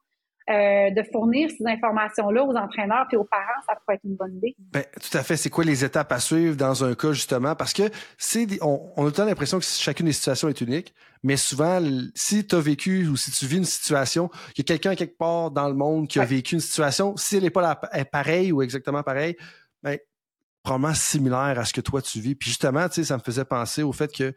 euh, 0.47 0.91
de 0.91 1.01
fournir 1.11 1.49
ces 1.49 1.65
informations-là 1.65 2.43
aux 2.43 2.55
entraîneurs 2.55 3.05
puis 3.07 3.17
aux 3.17 3.23
parents, 3.23 3.61
ça 3.67 3.75
pourrait 3.75 3.95
être 3.95 4.03
une 4.03 4.15
bonne 4.15 4.35
idée. 4.37 4.55
Ben, 4.71 4.83
tout 4.93 5.17
à 5.17 5.23
fait. 5.23 5.37
C'est 5.37 5.49
quoi 5.49 5.63
les 5.63 5.83
étapes 5.83 6.11
à 6.11 6.19
suivre 6.19 6.55
dans 6.55 6.83
un 6.83 6.93
cas, 6.93 7.13
justement? 7.13 7.55
Parce 7.55 7.73
que 7.73 7.89
c'est 8.19 8.47
on, 8.61 8.91
on, 8.95 9.07
a 9.07 9.11
tout 9.11 9.21
l'impression 9.21 9.57
que 9.57 9.65
chacune 9.65 10.05
des 10.05 10.13
situations 10.13 10.47
est 10.47 10.61
unique, 10.61 10.93
mais 11.23 11.35
souvent, 11.35 11.81
si 12.13 12.45
tu 12.45 12.53
as 12.53 12.59
vécu 12.59 13.07
ou 13.07 13.17
si 13.17 13.31
tu 13.31 13.47
vis 13.47 13.57
une 13.57 13.65
situation, 13.65 14.29
il 14.55 14.59
y 14.59 14.61
a 14.61 14.65
quelqu'un 14.65 14.93
quelque 14.93 15.17
part 15.17 15.49
dans 15.49 15.67
le 15.67 15.73
monde 15.73 16.07
qui 16.07 16.19
a 16.19 16.25
vécu 16.25 16.53
une 16.53 16.61
situation, 16.61 17.17
si 17.17 17.37
elle 17.37 17.43
n'est 17.43 17.49
pas 17.49 17.79
la, 17.91 18.05
pareille 18.05 18.51
ou 18.51 18.61
exactement 18.61 19.01
pareille, 19.01 19.35
ben, 19.81 19.97
probablement 20.65 20.95
similaire 20.95 21.57
à 21.57 21.63
ce 21.63 21.71
que 21.71 21.81
toi 21.81 22.01
tu 22.01 22.19
vis. 22.19 22.35
Puis 22.35 22.49
justement, 22.49 22.89
tu 22.89 22.95
sais, 22.95 23.03
ça 23.05 23.17
me 23.17 23.21
faisait 23.21 23.45
penser 23.45 23.83
au 23.83 23.93
fait 23.93 24.11
que 24.11 24.33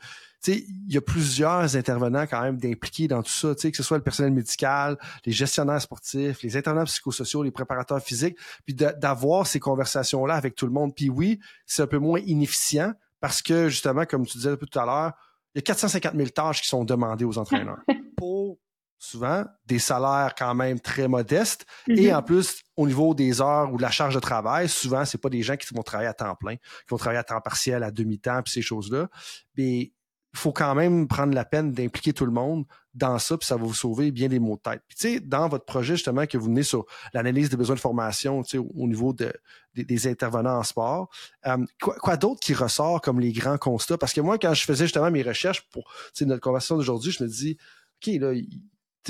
il 0.46 0.92
y 0.92 0.96
a 0.96 1.00
plusieurs 1.00 1.74
intervenants 1.74 2.24
quand 2.28 2.40
même 2.40 2.58
d'impliqués 2.58 3.08
dans 3.08 3.24
tout 3.24 3.32
ça, 3.32 3.54
que 3.56 3.76
ce 3.76 3.82
soit 3.82 3.96
le 3.96 4.04
personnel 4.04 4.32
médical, 4.32 4.96
les 5.26 5.32
gestionnaires 5.32 5.82
sportifs, 5.82 6.42
les 6.42 6.56
intervenants 6.56 6.84
psychosociaux, 6.84 7.42
les 7.42 7.50
préparateurs 7.50 8.00
physiques, 8.00 8.38
puis 8.64 8.74
d'avoir 8.74 9.48
ces 9.48 9.58
conversations-là 9.58 10.34
avec 10.34 10.54
tout 10.54 10.66
le 10.66 10.72
monde. 10.72 10.94
Puis 10.94 11.10
oui, 11.10 11.40
c'est 11.66 11.82
un 11.82 11.88
peu 11.88 11.98
moins 11.98 12.20
inefficient 12.20 12.92
parce 13.20 13.42
que 13.42 13.68
justement, 13.68 14.04
comme 14.04 14.24
tu 14.26 14.38
disais 14.38 14.56
tout 14.56 14.78
à 14.78 14.86
l'heure, 14.86 15.12
il 15.54 15.58
y 15.58 15.60
a 15.60 15.62
450 15.62 16.14
000 16.14 16.28
tâches 16.28 16.62
qui 16.62 16.68
sont 16.68 16.84
demandées 16.84 17.24
aux 17.24 17.38
entraîneurs 17.38 17.80
pour 18.16 18.58
souvent 18.98 19.44
des 19.66 19.78
salaires 19.78 20.34
quand 20.36 20.54
même 20.54 20.80
très 20.80 21.08
modestes 21.08 21.66
et 21.86 21.92
mm-hmm. 21.92 22.16
en 22.16 22.22
plus 22.22 22.62
au 22.76 22.86
niveau 22.86 23.14
des 23.14 23.40
heures 23.40 23.72
ou 23.72 23.76
de 23.76 23.82
la 23.82 23.90
charge 23.90 24.14
de 24.14 24.20
travail 24.20 24.68
souvent 24.68 25.04
c'est 25.04 25.18
pas 25.18 25.30
des 25.30 25.42
gens 25.42 25.56
qui 25.56 25.72
vont 25.72 25.82
travailler 25.82 26.08
à 26.08 26.14
temps 26.14 26.34
plein 26.34 26.56
qui 26.56 26.90
vont 26.90 26.96
travailler 26.96 27.20
à 27.20 27.24
temps 27.24 27.40
partiel 27.40 27.82
à 27.82 27.90
demi-temps 27.90 28.42
puis 28.42 28.52
ces 28.52 28.62
choses-là 28.62 29.08
mais 29.56 29.92
il 30.34 30.38
faut 30.38 30.52
quand 30.52 30.74
même 30.74 31.08
prendre 31.08 31.34
la 31.34 31.44
peine 31.44 31.72
d'impliquer 31.72 32.12
tout 32.12 32.26
le 32.26 32.32
monde 32.32 32.64
dans 32.94 33.18
ça, 33.18 33.38
puis 33.38 33.46
ça 33.46 33.56
va 33.56 33.64
vous 33.64 33.74
sauver 33.74 34.10
bien 34.10 34.28
des 34.28 34.38
maux 34.38 34.56
de 34.56 34.70
tête. 34.70 34.82
Puis 34.88 34.96
tu 34.98 35.08
sais, 35.14 35.20
dans 35.20 35.48
votre 35.48 35.64
projet 35.64 35.94
justement 35.94 36.26
que 36.26 36.36
vous 36.36 36.50
menez 36.50 36.64
sur 36.64 36.84
l'analyse 37.14 37.48
des 37.48 37.56
besoins 37.56 37.76
de 37.76 37.80
formation, 37.80 38.42
tu 38.42 38.50
sais, 38.50 38.58
au 38.58 38.86
niveau 38.86 39.12
de, 39.12 39.32
des 39.74 40.06
intervenants 40.06 40.58
en 40.58 40.62
sport, 40.62 41.08
euh, 41.46 41.64
quoi, 41.80 42.16
d'autre 42.16 42.40
qui 42.40 42.54
ressort 42.54 43.00
comme 43.00 43.20
les 43.20 43.32
grands 43.32 43.58
constats? 43.58 43.98
Parce 43.98 44.12
que 44.12 44.20
moi, 44.20 44.38
quand 44.38 44.52
je 44.52 44.64
faisais 44.64 44.84
justement 44.84 45.10
mes 45.10 45.22
recherches 45.22 45.62
pour 45.70 45.90
notre 46.20 46.40
conversation 46.40 46.76
d'aujourd'hui, 46.76 47.12
je 47.12 47.22
me 47.22 47.28
dis, 47.28 47.56
OK, 48.02 48.14
là, 48.20 48.32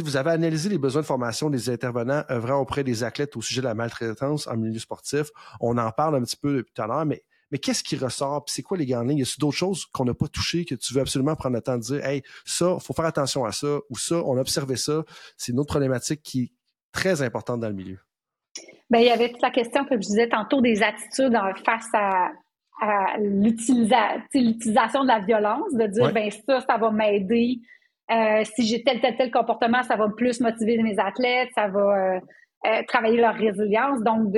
vous 0.03 0.17
avez 0.17 0.31
analysé 0.31 0.69
les 0.69 0.79
besoins 0.79 1.03
de 1.03 1.07
formation 1.07 1.51
des 1.51 1.71
intervenants 1.71 2.23
œuvrant 2.31 2.59
auprès 2.59 2.85
des 2.85 3.05
athlètes 3.05 3.37
au 3.37 3.43
sujet 3.43 3.61
de 3.61 3.67
la 3.67 3.75
maltraitance 3.75 4.47
en 4.47 4.57
milieu 4.57 4.79
sportif. 4.79 5.29
On 5.61 5.79
en 5.79 5.91
parle 5.91 6.17
un 6.17 6.23
petit 6.23 6.37
peu 6.37 6.57
depuis 6.57 6.73
tout 6.73 6.83
à 6.83 6.87
l'heure, 6.87 7.07
mais 7.07 7.25
mais 7.51 7.59
qu'est-ce 7.59 7.83
qui 7.83 7.97
ressort? 7.97 8.45
c'est 8.47 8.63
quoi 8.63 8.77
les 8.77 8.87
grandes 8.87 9.09
lignes? 9.09 9.19
Y 9.19 9.23
a 9.23 9.35
d'autres 9.39 9.57
choses 9.57 9.87
qu'on 9.87 10.05
n'a 10.05 10.15
pas 10.15 10.29
touchées 10.29 10.65
que 10.65 10.75
tu 10.75 10.93
veux 10.95 11.01
absolument 11.01 11.35
prendre 11.35 11.57
le 11.57 11.63
temps 11.63 11.77
de 11.77 11.83
dire, 11.83 12.05
hey, 12.05 12.23
ça, 12.45 12.77
faut 12.79 12.93
faire 12.93 13.07
attention 13.07 13.45
à 13.45 13.53
ça, 13.53 13.79
ou 13.89 13.97
ça, 13.97 14.17
on 14.17 14.37
a 14.37 14.41
observé 14.41 14.77
ça. 14.77 15.05
C'est 15.37 15.53
une 15.53 15.61
autre 15.61 15.71
problématique 15.71 16.23
qui 16.23 16.43
est 16.43 16.53
très 16.93 17.23
importante 17.23 17.61
dans 17.61 17.69
le 17.69 17.75
milieu. 17.75 17.99
Bien, 18.91 19.01
il 19.01 19.07
y 19.07 19.11
avait 19.11 19.31
toute 19.31 19.43
la 19.43 19.51
question 19.51 19.85
que 19.85 19.95
je 19.95 20.01
disais 20.01 20.29
tantôt 20.29 20.61
des 20.61 20.83
attitudes 20.83 21.37
face 21.65 21.89
à, 21.95 22.33
l'utilisation 23.19 25.03
de 25.03 25.09
la 25.09 25.19
violence, 25.19 25.73
de 25.73 25.87
dire, 25.89 26.13
ben 26.13 26.31
ça, 26.31 26.61
ça 26.61 26.77
va 26.77 26.93
m'aider. 26.93 27.59
Euh, 28.11 28.43
si 28.45 28.67
j'ai 28.67 28.83
tel, 28.83 29.01
tel, 29.01 29.17
tel 29.17 29.31
comportement, 29.31 29.83
ça 29.83 29.97
va 29.97 30.09
plus 30.17 30.41
motiver 30.41 30.83
mes 30.83 30.99
athlètes, 30.99 31.51
ça 31.55 31.69
va 31.69 31.81
euh, 31.81 32.21
euh, 32.67 32.83
travailler 32.89 33.21
leur 33.21 33.35
résilience. 33.35 34.01
Donc, 34.03 34.35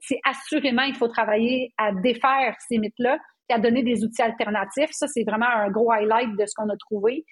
c'est 0.00 0.20
assurément, 0.24 0.82
il 0.82 0.94
faut 0.94 1.08
travailler 1.08 1.72
à 1.78 1.92
défaire 1.92 2.54
ces 2.68 2.78
mythes-là 2.78 3.18
et 3.48 3.54
à 3.54 3.58
donner 3.58 3.82
des 3.82 4.04
outils 4.04 4.22
alternatifs. 4.22 4.90
Ça, 4.92 5.06
c'est 5.08 5.24
vraiment 5.24 5.48
un 5.48 5.70
gros 5.70 5.90
highlight 5.90 6.36
de 6.36 6.46
ce 6.46 6.52
qu'on 6.54 6.68
a 6.68 6.76
trouvé. 6.76 7.24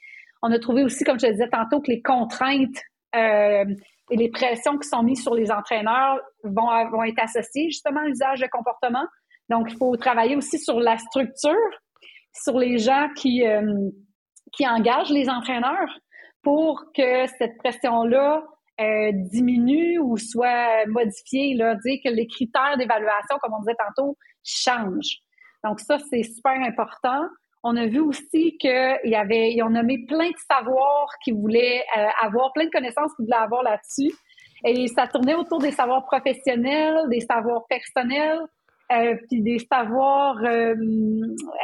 On 0.43 0.51
a 0.51 0.59
trouvé 0.59 0.83
aussi, 0.83 1.05
comme 1.05 1.21
je 1.21 1.27
le 1.27 1.33
disais 1.33 1.49
tantôt, 1.49 1.81
que 1.81 1.91
les 1.91 2.03
contraintes 2.03 2.77
euh, 3.15 3.65
et 4.11 4.17
les 4.17 4.31
pressions 4.31 4.79
qui 4.79 4.89
sont 4.89 5.03
mises 5.03 5.23
sur 5.23 5.35
les 5.35 5.51
entraîneurs 5.51 6.21
vont, 6.45 6.69
vont 6.91 7.03
être 7.05 7.23
associées 7.23 7.69
justement 7.69 8.01
à 8.01 8.07
l'usage 8.07 8.41
de 8.41 8.47
comportement. 8.47 9.05
Donc, 9.49 9.71
il 9.71 9.77
faut 9.77 9.97
travailler 9.97 10.37
aussi 10.37 10.59
sur 10.59 10.81
la 10.81 10.97
structure, 10.99 11.55
sur 12.33 12.59
les 12.59 12.79
gens 12.79 13.09
qui, 13.17 13.47
euh, 13.47 13.91
qui 14.57 14.67
engagent 14.67 15.11
les 15.11 15.29
entraîneurs 15.29 15.99
pour 16.43 16.85
que 16.95 17.27
cette 17.39 17.59
pression-là 17.59 18.45
euh, 18.81 19.11
diminue 19.13 19.99
ou 19.99 20.17
soit 20.17 20.87
modifié, 20.87 21.55
là, 21.55 21.75
dire 21.77 21.99
que 22.05 22.11
les 22.11 22.27
critères 22.27 22.77
d'évaluation, 22.77 23.37
comme 23.41 23.55
on 23.55 23.61
disait 23.61 23.77
tantôt, 23.79 24.17
changent. 24.45 25.19
Donc 25.65 25.81
ça, 25.81 25.99
c'est 26.11 26.23
super 26.23 26.53
important. 26.53 27.27
On 27.65 27.77
a 27.77 27.87
vu 27.87 28.01
aussi 28.01 28.57
qu'il 28.59 29.01
y 29.05 29.17
avait, 29.17 29.53
ils 29.53 29.63
ont 29.63 29.71
nommé 29.71 30.05
plein 30.07 30.29
de 30.29 30.37
savoirs 30.49 31.09
qu'ils 31.25 31.35
voulaient 31.35 31.85
euh, 31.97 32.07
avoir, 32.23 32.53
plein 32.53 32.67
de 32.67 32.71
connaissances 32.71 33.13
qu'ils 33.17 33.25
voulaient 33.25 33.43
avoir 33.43 33.63
là-dessus. 33.63 34.15
Et 34.65 34.87
ça 34.89 35.07
tournait 35.07 35.35
autour 35.35 35.59
des 35.59 35.73
savoirs 35.73 36.05
professionnels, 36.05 37.09
des 37.11 37.21
savoirs 37.21 37.67
personnels, 37.69 38.41
euh, 38.93 39.17
puis 39.29 39.43
des 39.43 39.59
savoirs 39.59 40.39
euh, 40.45 40.75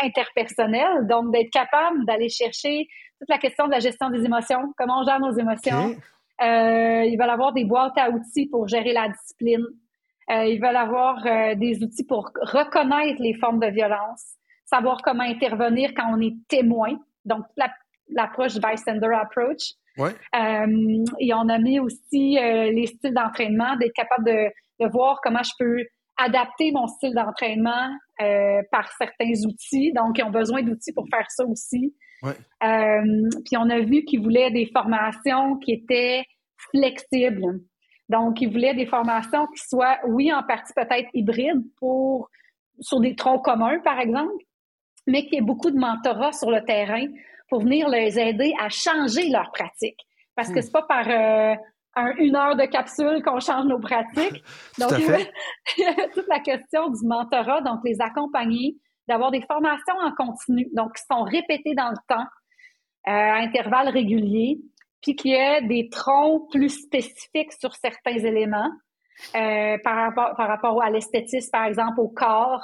interpersonnels. 0.03 1.07
Donc, 1.09 1.33
d'être 1.33 1.51
capable 1.51 2.05
d'aller 2.05 2.29
chercher 2.29 2.89
toute 3.21 3.29
la 3.29 3.39
question 3.39 3.67
de 3.67 3.71
la 3.71 3.79
gestion 3.79 4.11
des 4.11 4.25
émotions, 4.25 4.73
comment 4.77 5.01
on 5.01 5.05
gère 5.05 5.21
nos 5.21 5.33
émotions, 5.39 5.95
euh, 6.43 7.05
ils 7.05 7.17
veulent 7.17 7.31
avoir 7.31 7.53
des 7.53 7.65
boîtes 7.65 7.97
à 7.97 8.11
outils 8.11 8.49
pour 8.49 8.67
gérer 8.67 8.93
la 8.93 9.09
discipline. 9.09 9.65
Euh, 10.31 10.47
ils 10.47 10.61
veulent 10.61 10.77
avoir 10.77 11.23
des 11.57 11.83
outils 11.83 12.05
pour 12.05 12.31
reconnaître 12.41 13.23
les 13.23 13.35
formes 13.35 13.61
de 13.61 13.69
violence, 13.69 14.35
savoir 14.65 15.01
comment 15.03 15.23
intervenir 15.23 15.93
quand 15.95 16.13
on 16.13 16.21
est 16.21 16.35
témoin. 16.49 16.97
Donc, 17.25 17.45
l'approche 18.09 18.59
bystander 18.59 19.09
approach. 19.15 19.75
Ouais. 19.99 20.11
Et 21.21 21.35
on 21.35 21.49
a 21.49 21.59
mis 21.59 21.79
aussi 21.79 22.37
les 22.41 22.87
styles 22.87 23.15
d'entraînement, 23.15 23.77
d'être 23.77 23.93
capable 23.93 24.25
de, 24.25 24.49
de, 24.81 24.91
voir 24.91 25.21
comment 25.23 25.43
je 25.43 25.53
peux 25.59 25.85
adapter 26.25 26.73
mon 26.73 26.87
style 26.87 27.15
d'entraînement 27.15 27.91
euh, 28.21 28.63
par 28.71 28.91
certains 28.93 29.33
outils. 29.47 29.93
Donc, 29.93 30.19
ils 30.19 30.25
ont 30.25 30.31
besoin 30.31 30.63
d'outils 30.63 30.93
pour 30.93 31.07
faire 31.09 31.31
ça 31.31 31.45
aussi. 31.45 31.95
Ouais. 32.23 32.33
Euh, 32.63 33.29
puis 33.45 33.57
on 33.57 33.69
a 33.69 33.81
vu 33.81 34.05
qu'ils 34.05 34.23
voulaient 34.23 34.51
des 34.51 34.67
formations 34.73 35.57
qui 35.59 35.73
étaient 35.73 36.25
flexibles. 36.71 37.61
Donc, 38.09 38.41
ils 38.41 38.51
voulaient 38.51 38.75
des 38.75 38.87
formations 38.87 39.47
qui 39.47 39.63
soient, 39.67 39.99
oui, 40.07 40.33
en 40.33 40.43
partie 40.43 40.73
peut-être 40.75 41.09
hybrides 41.15 41.63
pour 41.79 42.29
sur 42.81 43.01
des 43.01 43.15
troncs 43.15 43.45
communs, 43.45 43.79
par 43.81 43.99
exemple, 43.99 44.33
mais 45.07 45.25
qu'il 45.25 45.35
y 45.35 45.39
ait 45.39 45.43
beaucoup 45.43 45.71
de 45.71 45.79
mentorat 45.79 46.33
sur 46.33 46.51
le 46.51 46.65
terrain 46.65 47.07
pour 47.49 47.61
venir 47.61 47.89
les 47.89 48.19
aider 48.19 48.53
à 48.61 48.69
changer 48.69 49.29
leur 49.29 49.51
pratique. 49.53 49.99
Parce 50.35 50.49
que 50.49 50.59
hmm. 50.59 50.63
c'est 50.63 50.73
pas 50.73 50.83
par 50.83 51.09
euh, 51.09 51.55
une 52.19 52.37
heure 52.37 52.57
de 52.57 52.65
capsule 52.65 53.23
qu'on 53.23 53.41
change 53.41 53.67
nos 53.67 53.79
pratiques. 53.79 54.43
Donc, 54.79 54.93
il 54.99 55.85
y 55.85 55.85
a 55.85 56.09
toute 56.09 56.27
la 56.29 56.41
question 56.41 56.89
du 56.89 57.07
mentorat, 57.07 57.61
donc 57.61 57.81
les 57.85 58.01
accompagner, 58.01 58.77
d'avoir 59.09 59.31
des 59.31 59.43
formations 59.43 59.95
en 60.01 60.13
continu, 60.13 60.69
donc 60.75 60.95
qui 60.95 61.03
sont 61.11 61.23
répétées 61.23 61.75
dans 61.75 61.91
le 61.91 61.97
temps, 62.09 62.25
euh, 63.09 63.11
à 63.11 63.37
intervalles 63.37 63.89
réguliers, 63.89 64.59
puis 65.03 65.17
qu'il 65.17 65.33
y 65.33 65.35
ait 65.35 65.63
des 65.63 65.89
troncs 65.91 66.49
plus 66.51 66.71
spécifiques 66.85 67.53
sur 67.53 67.75
certains 67.75 68.19
éléments 68.19 68.71
euh, 69.35 69.77
par, 69.83 69.97
rapport, 69.97 70.37
par 70.37 70.49
rapport 70.49 70.83
à 70.83 70.91
l'esthétisme, 70.91 71.51
par 71.51 71.65
exemple, 71.65 72.01
au 72.01 72.09
corps, 72.09 72.63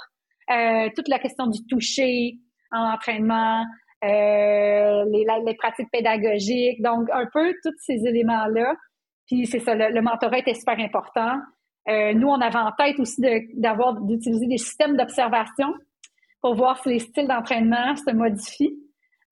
euh, 0.50 0.88
toute 0.94 1.08
la 1.08 1.18
question 1.18 1.46
du 1.46 1.64
toucher 1.66 2.38
en 2.70 2.92
entraînement, 2.92 3.64
euh, 4.04 5.04
les, 5.10 5.26
les, 5.44 5.54
pratiques 5.54 5.90
pédagogiques, 5.90 6.80
donc 6.82 7.08
un 7.12 7.26
peu 7.32 7.52
tous 7.62 7.74
ces 7.78 8.06
éléments-là. 8.06 8.74
Puis 9.28 9.46
c'est 9.46 9.60
ça, 9.60 9.74
le, 9.74 9.94
le, 9.94 10.02
mentorat 10.02 10.38
était 10.38 10.54
super 10.54 10.78
important. 10.78 11.38
Euh, 11.88 12.12
nous, 12.14 12.28
on 12.28 12.40
avait 12.40 12.58
en 12.58 12.72
tête 12.72 12.98
aussi 12.98 13.22
d'avoir 13.54 13.94
d'utiliser 14.00 14.46
des 14.46 14.58
systèmes 14.58 14.96
d'observation 14.96 15.72
pour 16.40 16.54
voir 16.54 16.82
si 16.82 16.90
les 16.90 16.98
styles 16.98 17.28
d'entraînement 17.28 17.96
se 17.96 18.12
modifient 18.12 18.78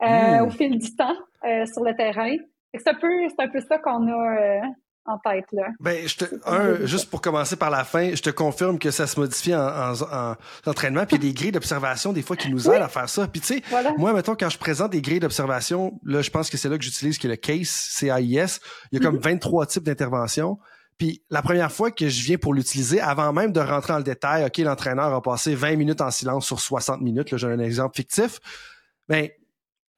euh, 0.02 0.06
hmm. 0.06 0.46
au 0.46 0.50
fil 0.50 0.78
du 0.78 0.94
temps 0.94 1.16
euh, 1.44 1.64
sur 1.66 1.82
le 1.84 1.94
terrain. 1.94 2.36
C'est 2.74 2.88
un 2.88 2.94
peu, 2.94 3.08
c'est 3.28 3.42
un 3.42 3.48
peu 3.48 3.60
ça 3.60 3.78
qu'on 3.78 4.06
a 4.08 4.40
euh, 4.40 4.60
en 5.06 5.18
tête 5.18 5.46
là. 5.52 5.68
Ben, 5.80 6.06
je 6.06 6.16
te, 6.16 6.24
un, 6.46 6.84
juste 6.86 7.10
pour 7.10 7.20
commencer 7.20 7.56
par 7.56 7.70
la 7.70 7.84
fin, 7.84 8.14
je 8.14 8.22
te 8.22 8.30
confirme 8.30 8.78
que 8.78 8.90
ça 8.90 9.06
se 9.06 9.18
modifie 9.18 9.54
en, 9.54 9.60
en, 9.60 10.02
en 10.02 10.36
entraînement, 10.66 11.06
puis 11.06 11.16
il 11.16 11.24
y 11.24 11.26
a 11.26 11.28
des 11.30 11.34
grilles 11.34 11.52
d'observation 11.52 12.12
des 12.12 12.22
fois 12.22 12.36
qui 12.36 12.50
nous 12.50 12.68
aident 12.70 12.82
à 12.82 12.88
faire 12.88 13.08
ça. 13.08 13.26
Puis 13.26 13.40
tu 13.40 13.54
sais, 13.54 13.62
moi 13.98 14.12
mettons 14.12 14.34
quand 14.34 14.48
je 14.48 14.58
présente 14.58 14.92
des 14.92 15.02
grilles 15.02 15.20
d'observation, 15.20 15.98
là 16.04 16.22
je 16.22 16.30
pense 16.30 16.50
que 16.50 16.56
c'est 16.56 16.68
là 16.68 16.78
que 16.78 16.84
j'utilise 16.84 17.18
qui 17.18 17.26
est 17.26 17.30
le 17.30 17.36
CASE, 17.36 17.68
C-A-I-S. 17.68 18.60
Il 18.92 18.98
y 18.98 19.02
a 19.02 19.04
comme 19.04 19.18
23 19.18 19.64
mm-hmm. 19.64 19.68
types 19.68 19.84
d'interventions. 19.84 20.58
Puis 20.98 21.22
la 21.30 21.42
première 21.42 21.70
fois 21.70 21.90
que 21.90 22.08
je 22.08 22.24
viens 22.24 22.38
pour 22.38 22.54
l'utiliser, 22.54 23.00
avant 23.00 23.32
même 23.32 23.52
de 23.52 23.60
rentrer 23.60 23.92
dans 23.92 23.98
le 23.98 24.04
détail, 24.04 24.46
OK, 24.46 24.56
l'entraîneur 24.58 25.12
a 25.12 25.22
passé 25.22 25.54
20 25.54 25.76
minutes 25.76 26.00
en 26.00 26.10
silence 26.10 26.46
sur 26.46 26.60
60 26.60 27.02
minutes, 27.02 27.30
là, 27.30 27.36
j'ai 27.36 27.46
un 27.46 27.58
exemple 27.58 27.96
fictif, 27.96 28.38
ben 29.08 29.28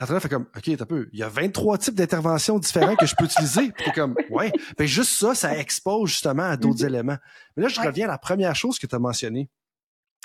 l'entraîneur 0.01 0.23
fait 0.23 0.29
comme, 0.29 0.47
OK, 0.57 0.77
t'as 0.77 0.85
peu, 0.87 1.09
il 1.13 1.19
y 1.19 1.23
a 1.23 1.29
23 1.29 1.79
types 1.79 1.95
d'interventions 1.95 2.59
différents 2.59 2.97
que 2.97 3.07
je 3.07 3.15
peux 3.17 3.25
utiliser. 3.25 3.73
Puis 3.73 3.85
t'es 3.85 3.93
comme, 3.93 4.15
ouais, 4.31 4.53
ben 4.77 4.87
juste 4.87 5.13
ça, 5.13 5.35
ça 5.35 5.59
expose 5.59 6.11
justement 6.11 6.45
à 6.45 6.57
d'autres 6.57 6.83
mm-hmm. 6.83 6.87
éléments. 6.87 7.19
Mais 7.57 7.65
là, 7.65 7.69
je 7.69 7.81
reviens 7.81 8.07
à 8.07 8.13
la 8.13 8.19
première 8.19 8.55
chose 8.55 8.79
que 8.79 8.87
tu 8.87 8.95
as 8.95 8.99
mentionnée. 8.99 9.51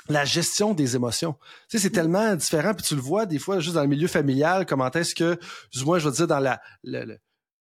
La 0.08 0.24
gestion 0.24 0.74
des 0.74 0.96
émotions. 0.96 1.32
Tu 1.32 1.78
sais, 1.78 1.78
c'est 1.78 1.88
mm-hmm. 1.88 1.92
tellement 1.92 2.34
différent, 2.36 2.74
puis 2.74 2.86
tu 2.86 2.94
le 2.94 3.00
vois 3.00 3.26
des 3.26 3.38
fois 3.38 3.60
juste 3.60 3.74
dans 3.74 3.82
le 3.82 3.88
milieu 3.88 4.08
familial, 4.08 4.66
comment 4.66 4.90
est-ce 4.90 5.14
que, 5.14 5.38
du 5.72 5.84
moins, 5.84 5.98
je 5.98 6.08
veux 6.08 6.14
dire, 6.14 6.26
dans 6.26 6.40
la, 6.40 6.60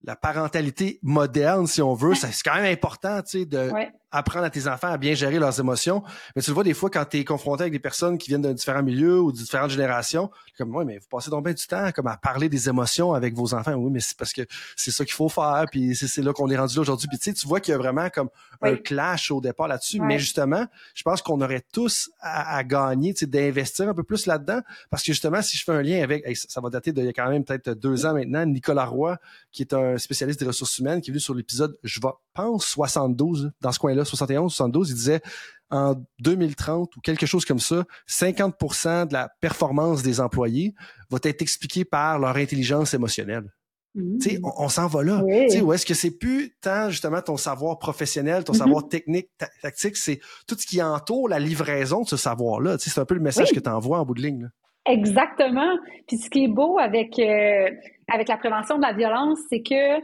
la 0.04 0.16
parentalité 0.16 1.00
moderne, 1.02 1.66
si 1.68 1.82
on 1.82 1.94
veut, 1.94 2.14
c'est 2.16 2.30
quand 2.44 2.56
même 2.56 2.72
important, 2.72 3.22
tu 3.22 3.40
sais, 3.40 3.46
de 3.46 3.72
apprendre 4.14 4.46
à 4.46 4.50
tes 4.50 4.68
enfants 4.68 4.88
à 4.88 4.98
bien 4.98 5.14
gérer 5.14 5.40
leurs 5.40 5.60
émotions. 5.60 6.04
Mais 6.36 6.42
tu 6.42 6.52
le 6.52 6.54
vois 6.54 6.64
des 6.64 6.74
fois 6.74 6.90
quand 6.90 7.04
tu 7.06 7.18
es 7.18 7.26
confronté 7.26 7.64
avec 7.64 7.74
des 7.74 7.80
personnes 7.80 8.18
qui 8.18 8.30
viennent 8.30 8.42
d'un 8.42 8.54
différent 8.54 8.84
milieu 8.84 9.20
ou 9.20 9.32
de 9.32 9.38
différentes 9.38 9.72
générations, 9.72 10.30
comme 10.58 10.74
ouais, 10.76 10.86
mais 10.86 11.00
vous 11.00 11.08
passez 11.10 11.30
donc 11.30 11.44
bien 11.44 11.54
du 11.54 11.66
temps 11.66 11.92
comme 11.92 12.08
à 12.08 12.18
parler 12.18 12.48
des 12.48 12.70
émotions 12.70 13.14
avec 13.14 13.34
vos 13.34 13.54
enfants. 13.54 13.74
Oui, 13.74 13.92
mais 13.92 14.00
c'est 14.00 14.18
parce 14.18 14.32
que 14.32 14.44
c'est 14.76 14.92
ça 14.92 15.04
qu'il 15.04 15.16
faut 15.16 15.30
faire, 15.30 15.66
puis 15.72 15.96
c'est 15.96 16.22
là 16.22 16.32
qu'on 16.32 16.50
est 16.50 16.58
rendu 16.58 16.76
là 16.76 16.82
aujourd'hui. 16.82 17.08
Puis 17.08 17.18
tu 17.18 17.26
sais, 17.26 17.34
tu 17.34 17.48
vois 17.48 17.60
qu'il 17.60 17.72
y 17.72 17.76
a 17.76 17.78
vraiment 17.78 18.10
comme 18.10 18.30
un 18.62 18.76
clash 18.76 19.32
au 19.32 19.42
départ 19.42 19.68
là-dessus. 19.68 20.00
Mais 20.00 20.20
justement, 20.20 20.66
je 20.94 21.04
pense 21.04 21.22
qu'on 21.22 21.42
aurait 21.42 21.64
tous 21.74 22.12
à, 22.20 22.58
à 22.58 22.64
gagner, 22.64 23.14
tu 23.14 23.22
sais, 23.22 23.26
d'investir 23.26 23.90
un 23.90 23.94
peu 23.94 24.04
plus 24.04 24.26
là-dedans, 24.26 24.62
parce 24.90 25.04
que 25.04 25.12
justement, 25.12 25.42
si 25.42 25.58
je 25.58 25.64
fais 25.64 25.72
un 25.72 25.82
lien 25.82 26.04
avec, 26.04 26.24
ça, 26.38 26.62
va 26.62 26.70
dater 26.70 26.92
d'il 26.92 27.06
y 27.06 27.10
a 27.10 27.14
quand 27.14 27.30
même 27.30 27.44
peut-être 27.44 27.72
deux 27.72 28.06
ans 28.06 28.14
maintenant, 28.14 28.46
Nicolas 28.46 28.86
Roy, 28.86 29.18
qui 29.52 29.64
est 29.64 29.74
un 29.74 29.98
spécialiste 29.98 30.40
des 30.40 30.46
ressources 30.46 30.78
humaines, 30.78 31.02
qui 31.02 31.10
est 31.10 31.14
venu 31.14 31.20
sur 31.20 31.34
l'épisode, 31.34 31.78
je 31.84 32.00
pense, 32.34 32.66
72, 32.66 33.52
dans 33.62 33.72
ce 33.72 33.80
coin-là, 33.80 34.03
71, 34.04 34.52
72, 34.52 34.90
il 34.90 34.96
disait 34.96 35.22
en 35.70 35.96
2030 36.20 36.96
ou 36.96 37.02
quelque 37.02 37.26
chose 37.26 37.46
comme 37.46 37.60
ça, 37.60 37.84
50% 38.08 39.08
de 39.08 39.14
la 39.14 39.30
performance 39.42 40.04
des 40.04 40.20
employés 40.20 40.76
va 41.10 41.18
être 41.24 41.42
expliquée 41.42 41.84
par 41.86 42.20
leur 42.20 42.36
intelligence 42.38 42.94
émotionnelle. 42.94 43.52
Mmh. 43.96 44.18
On, 44.44 44.66
on 44.66 44.70
s'en 44.70 44.88
va 44.88 45.04
là. 45.04 45.22
Oui. 45.24 45.62
Où 45.62 45.74
est-ce 45.74 45.86
que 45.86 45.94
c'est 45.94 46.18
plus 46.18 46.56
tant 46.62 46.90
justement 46.90 47.22
ton 47.22 47.38
savoir 47.38 47.78
professionnel, 47.78 48.44
ton 48.44 48.54
mmh 48.54 48.58
savoir 48.58 48.88
technique, 48.88 49.30
tactique, 49.62 49.98
c'est 49.98 50.20
tout 50.48 50.56
ce 50.58 50.66
qui 50.66 50.82
entoure 50.82 51.30
la 51.30 51.40
livraison 51.40 52.02
de 52.02 52.08
ce 52.08 52.18
savoir-là. 52.18 52.78
C'est 52.80 53.00
un 53.00 53.06
peu 53.06 53.16
le 53.16 53.22
message 53.22 53.52
que 53.52 53.60
tu 53.60 53.70
envoies 53.70 54.00
en 54.00 54.06
bout 54.06 54.16
de 54.16 54.22
ligne. 54.22 54.50
Exactement. 54.86 55.78
Puis 56.08 56.18
ce 56.18 56.30
qui 56.30 56.46
est 56.46 56.48
beau 56.54 56.78
avec, 56.78 57.18
euh, 57.20 57.70
avec 58.12 58.28
la 58.28 58.38
prévention 58.38 58.78
de 58.78 58.82
la 58.82 58.94
violence, 58.94 59.40
c'est 59.50 59.62
que 59.62 60.00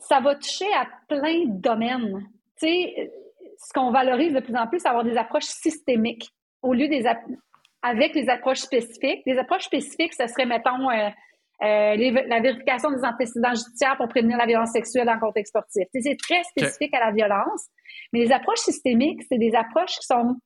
ça 0.00 0.20
va 0.20 0.34
toucher 0.34 0.72
à 0.74 0.86
plein 1.08 1.44
de 1.46 1.60
domaines. 1.60 2.26
Tu 2.58 2.66
sais, 2.66 3.12
ce 3.58 3.72
qu'on 3.72 3.90
valorise 3.90 4.32
de 4.32 4.40
plus 4.40 4.56
en 4.56 4.66
plus, 4.66 4.80
c'est 4.80 4.88
avoir 4.88 5.04
des 5.04 5.16
approches 5.16 5.44
systémiques 5.44 6.30
au 6.62 6.74
lieu 6.74 6.88
des 6.88 7.04
avec 7.82 8.14
les 8.14 8.28
approches 8.28 8.58
spécifiques. 8.58 9.22
Les 9.24 9.38
approches 9.38 9.64
spécifiques, 9.64 10.12
ce 10.14 10.26
serait, 10.26 10.44
mettons, 10.44 10.90
euh, 10.90 11.08
euh, 11.62 12.22
la 12.26 12.40
vérification 12.40 12.90
des 12.90 13.04
antécédents 13.04 13.54
judiciaires 13.54 13.96
pour 13.96 14.08
prévenir 14.08 14.36
la 14.36 14.46
violence 14.46 14.72
sexuelle 14.72 15.10
le 15.12 15.20
contexte 15.20 15.52
sportif. 15.52 15.84
c'est 15.92 16.16
très 16.18 16.42
spécifique 16.44 16.94
à 16.94 17.06
la 17.06 17.12
violence. 17.12 17.66
Mais 18.12 18.20
les 18.20 18.32
approches 18.32 18.60
systémiques, 18.60 19.22
c'est 19.28 19.38
des 19.38 19.54
approches 19.54 19.96
qui 19.98 20.06
sont 20.06 20.36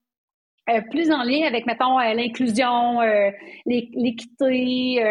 euh, 0.71 0.81
plus 0.91 1.11
en 1.11 1.23
lien 1.23 1.47
avec, 1.47 1.67
mettons, 1.67 1.99
l'inclusion, 1.99 3.01
l'équité, 3.67 5.03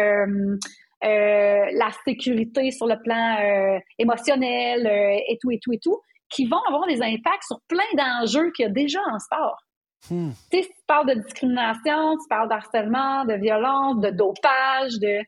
la 1.04 1.90
sécurité 2.04 2.70
sur 2.70 2.86
le 2.86 2.96
plan 3.02 3.36
euh, 3.38 3.78
émotionnel 3.98 4.86
euh, 4.86 5.20
et 5.28 5.38
tout, 5.40 5.50
et 5.50 5.58
tout, 5.62 5.72
et 5.72 5.78
tout, 5.78 6.00
qui 6.30 6.46
vont 6.46 6.60
avoir 6.68 6.86
des 6.86 7.02
impacts 7.02 7.44
sur 7.46 7.60
plein 7.68 7.84
d'enjeux 7.96 8.50
qu'il 8.52 8.64
y 8.64 8.68
a 8.68 8.72
déjà 8.72 9.00
en 9.12 9.18
sport. 9.18 9.58
Hmm. 10.10 10.30
Tu 10.50 10.62
sais, 10.62 10.66
tu 10.66 10.82
parles 10.86 11.08
de 11.08 11.20
discrimination, 11.20 12.16
tu 12.16 12.28
parles 12.28 12.48
d'harcèlement, 12.48 13.24
de 13.24 13.34
violence, 13.34 14.00
de 14.00 14.10
dopage, 14.10 14.92
de, 15.00 15.20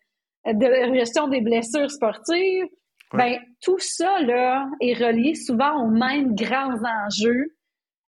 de 0.52 0.94
gestion 0.94 1.28
des 1.28 1.40
blessures 1.40 1.90
sportives. 1.90 2.66
Ben, 3.12 3.38
tout 3.62 3.78
ça, 3.78 4.20
là, 4.20 4.66
est 4.80 4.94
relié 4.94 5.34
souvent 5.34 5.82
aux 5.82 5.90
mêmes 5.90 6.34
grands 6.34 6.76
enjeux 7.06 7.46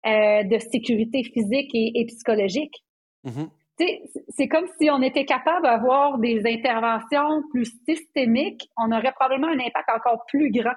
de 0.03 0.59
sécurité 0.59 1.24
physique 1.24 1.70
et, 1.74 2.05
psychologique. 2.07 2.84
Mm-hmm 3.26 3.49
c'est 3.78 4.48
comme 4.48 4.66
si 4.80 4.90
on 4.90 5.02
était 5.02 5.26
capable 5.26 5.64
d'avoir 5.64 6.18
des 6.18 6.42
interventions 6.46 7.44
plus 7.52 7.72
systémiques, 7.88 8.70
on 8.78 8.92
aurait 8.92 9.12
probablement 9.14 9.48
un 9.48 9.60
impact 9.60 9.90
encore 9.96 10.26
plus 10.28 10.52
grand 10.52 10.74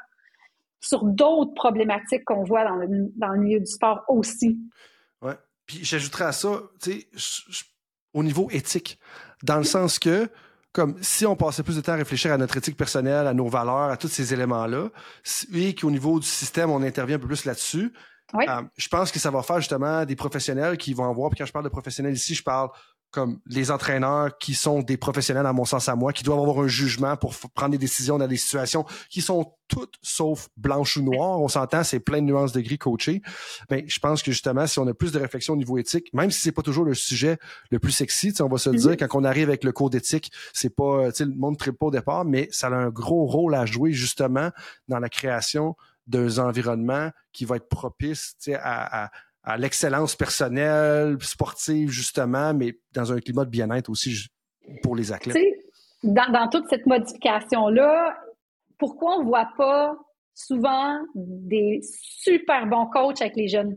sur 0.81 1.05
d'autres 1.05 1.55
problématiques 1.55 2.25
qu'on 2.25 2.45
voit 2.45 2.65
dans 2.65 2.77
le, 2.77 3.39
milieu 3.39 3.61
du 3.61 3.67
sport 3.67 4.03
aussi. 4.09 4.59
Oui. 5.23 5.33
Puis 5.67 5.85
j'ajouterais 5.85 6.25
à 6.25 6.33
ça, 6.33 6.63
tu 6.83 7.07
sais, 7.17 7.67
au 8.13 8.23
niveau 8.23 8.49
éthique, 8.51 8.99
dans 9.43 9.59
le 9.59 9.65
sens 9.65 9.99
que, 9.99 10.29
comme 10.73 10.97
si 11.03 11.27
on 11.27 11.37
passait 11.37 11.63
plus 11.63 11.77
de 11.77 11.81
temps 11.81 11.93
à 11.93 11.97
réfléchir 11.97 12.33
à 12.33 12.39
notre 12.39 12.57
éthique 12.57 12.77
personnelle, 12.77 13.27
à 13.27 13.35
nos 13.35 13.49
valeurs, 13.49 13.91
à 13.91 13.97
tous 13.97 14.09
ces 14.09 14.33
éléments-là, 14.33 14.89
et 15.55 15.75
qu'au 15.75 15.91
niveau 15.91 16.19
du 16.19 16.27
système, 16.27 16.71
on 16.71 16.83
intervient 16.83 17.17
un 17.17 17.21
peu 17.21 17.29
plus 17.29 17.45
là-dessus, 17.45 17.93
euh, 18.35 18.63
je 18.77 18.89
pense 18.89 19.11
que 19.11 19.19
ça 19.19 19.31
va 19.31 19.43
faire 19.43 19.59
justement 19.59 20.05
des 20.05 20.17
professionnels 20.17 20.77
qui 20.77 20.95
vont 20.95 21.09
avoir, 21.11 21.31
puis 21.31 21.39
quand 21.39 21.47
je 21.47 21.53
parle 21.53 21.65
de 21.65 21.71
professionnels 21.71 22.15
ici, 22.15 22.35
je 22.35 22.43
parle 22.43 22.71
comme 23.11 23.41
les 23.47 23.71
entraîneurs 23.71 24.39
qui 24.39 24.55
sont 24.55 24.83
des 24.83 24.97
professionnels 24.97 25.47
à 25.47 25.53
mon 25.53 25.65
sens 25.65 25.89
à 25.89 25.97
moi, 25.97 26.13
qui 26.13 26.23
doivent 26.23 26.39
avoir 26.39 26.61
un 26.61 26.69
jugement 26.69 27.17
pour 27.17 27.35
prendre 27.55 27.73
des 27.73 27.79
décisions 27.79 28.19
dans 28.19 28.29
des 28.29 28.37
situations 28.37 28.85
qui 29.09 29.21
sont 29.21 29.53
toutes 29.69 29.95
sauf 30.03 30.49
blanches 30.57 30.97
ou 30.97 31.03
noires. 31.03 31.41
On 31.41 31.49
s'entend, 31.49 31.85
c'est 31.85 32.01
plein 32.01 32.21
de 32.21 32.27
nuances 32.27 32.53
de 32.53 32.61
gris 32.61 32.79
coachées. 32.79 33.23
Ben, 33.69 33.85
je 33.87 33.99
pense 33.99 34.23
que 34.23 34.33
justement, 34.33 34.67
si 34.67 34.79
on 34.79 34.87
a 34.87 34.95
plus 34.95 35.13
de 35.13 35.19
réflexion 35.19 35.55
au 35.55 35.57
niveau 35.57 35.79
éthique, 35.79 36.13
même 36.13 36.31
si 36.31 36.41
c'est 36.41 36.53
pas 36.53 36.63
toujours 36.63 36.85
le 36.85 36.95
sujet 36.95 37.39
le 37.71 37.79
plus 37.79 37.93
sexy, 37.93 38.33
on 38.41 38.49
va 38.49 38.59
se 38.59 38.71
dire, 38.71 38.93
mm-hmm. 38.93 39.09
quand 39.09 39.21
on 39.21 39.25
arrive 39.25 39.49
avec 39.49 39.65
le 39.65 39.73
cours 39.73 39.91
d'éthique, 39.91 40.33
c'est 40.53 40.75
pas, 40.75 41.09
le 41.19 41.35
monde 41.37 41.57
ne 41.65 41.71
pas 41.71 41.87
au 41.87 41.91
départ, 41.91 42.25
mais 42.25 42.49
ça 42.51 42.69
a 42.69 42.75
un 42.75 42.91
gros 42.91 43.27
rôle 43.27 43.55
à 43.55 43.67
jouer 43.67 43.93
justement 43.93 44.51
dans 44.89 44.99
la 44.99 45.09
création 45.09 45.77
d'un 46.07 46.39
environnement 46.39 47.11
qui 47.33 47.45
va 47.45 47.57
être 47.57 47.69
propice 47.69 48.35
à, 48.55 49.05
à 49.05 49.11
à 49.43 49.57
l'excellence 49.57 50.17
personnelle, 50.17 51.17
sportive, 51.21 51.91
justement, 51.91 52.53
mais 52.55 52.79
dans 52.93 53.13
un 53.13 53.21
climat 53.21 53.45
de 53.45 53.51
bien-être 53.51 53.89
aussi 53.89 54.27
pour 54.83 54.97
les 54.97 55.13
athlètes. 55.13 55.37
Dans, 56.03 56.31
dans 56.33 56.49
toute 56.49 56.69
cette 56.69 56.87
modification-là, 56.87 58.17
pourquoi 58.79 59.17
on 59.17 59.21
ne 59.21 59.27
voit 59.27 59.49
pas 59.57 59.95
souvent 60.35 60.99
des 61.15 61.81
super 61.83 62.67
bons 62.67 62.87
coachs 62.87 63.21
avec 63.21 63.37
les 63.37 63.49
jeunes? 63.49 63.77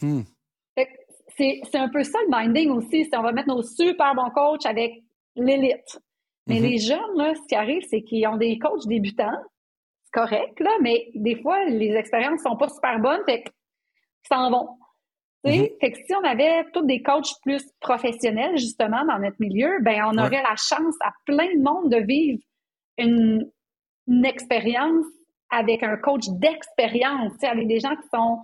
Hmm. 0.00 0.22
C'est 1.36 1.74
un 1.74 1.88
peu 1.88 2.02
ça 2.04 2.18
le 2.28 2.36
minding 2.36 2.70
aussi. 2.70 3.08
On 3.14 3.22
va 3.22 3.32
mettre 3.32 3.48
nos 3.48 3.62
super 3.62 4.14
bons 4.14 4.30
coachs 4.30 4.66
avec 4.66 4.92
l'élite. 5.34 5.98
Mais 6.46 6.56
mm-hmm. 6.56 6.62
les 6.62 6.78
jeunes, 6.78 7.16
là, 7.16 7.34
ce 7.34 7.40
qui 7.48 7.54
arrive, 7.54 7.82
c'est 7.88 8.02
qu'ils 8.02 8.26
ont 8.26 8.36
des 8.36 8.58
coachs 8.58 8.86
débutants. 8.86 9.40
C'est 10.04 10.12
correct, 10.12 10.60
là, 10.60 10.70
mais 10.82 11.10
des 11.14 11.40
fois, 11.40 11.64
les 11.64 11.94
expériences 11.94 12.42
sont 12.42 12.56
pas 12.56 12.68
super 12.68 12.98
bonnes. 13.00 13.22
Fait 13.24 13.44
s'en 14.28 14.50
vont. 14.50 14.68
Mm-hmm. 15.44 15.78
Fait 15.80 15.90
que 15.92 15.98
si 15.98 16.14
on 16.14 16.24
avait 16.24 16.64
tous 16.72 16.86
des 16.86 17.02
coachs 17.02 17.34
plus 17.42 17.64
professionnels, 17.80 18.56
justement, 18.56 19.04
dans 19.04 19.18
notre 19.18 19.36
milieu, 19.40 19.78
ben 19.82 20.02
on 20.06 20.18
aurait 20.18 20.42
la 20.42 20.56
chance 20.56 20.94
à 21.00 21.12
plein 21.26 21.52
de 21.54 21.62
monde 21.62 21.90
de 21.90 21.98
vivre 21.98 22.38
une, 22.98 23.50
une 24.06 24.24
expérience 24.24 25.06
avec 25.50 25.82
un 25.82 25.96
coach 25.96 26.24
d'expérience, 26.28 27.32
avec 27.42 27.66
des 27.66 27.80
gens 27.80 27.94
qui 27.96 28.08
sont 28.14 28.38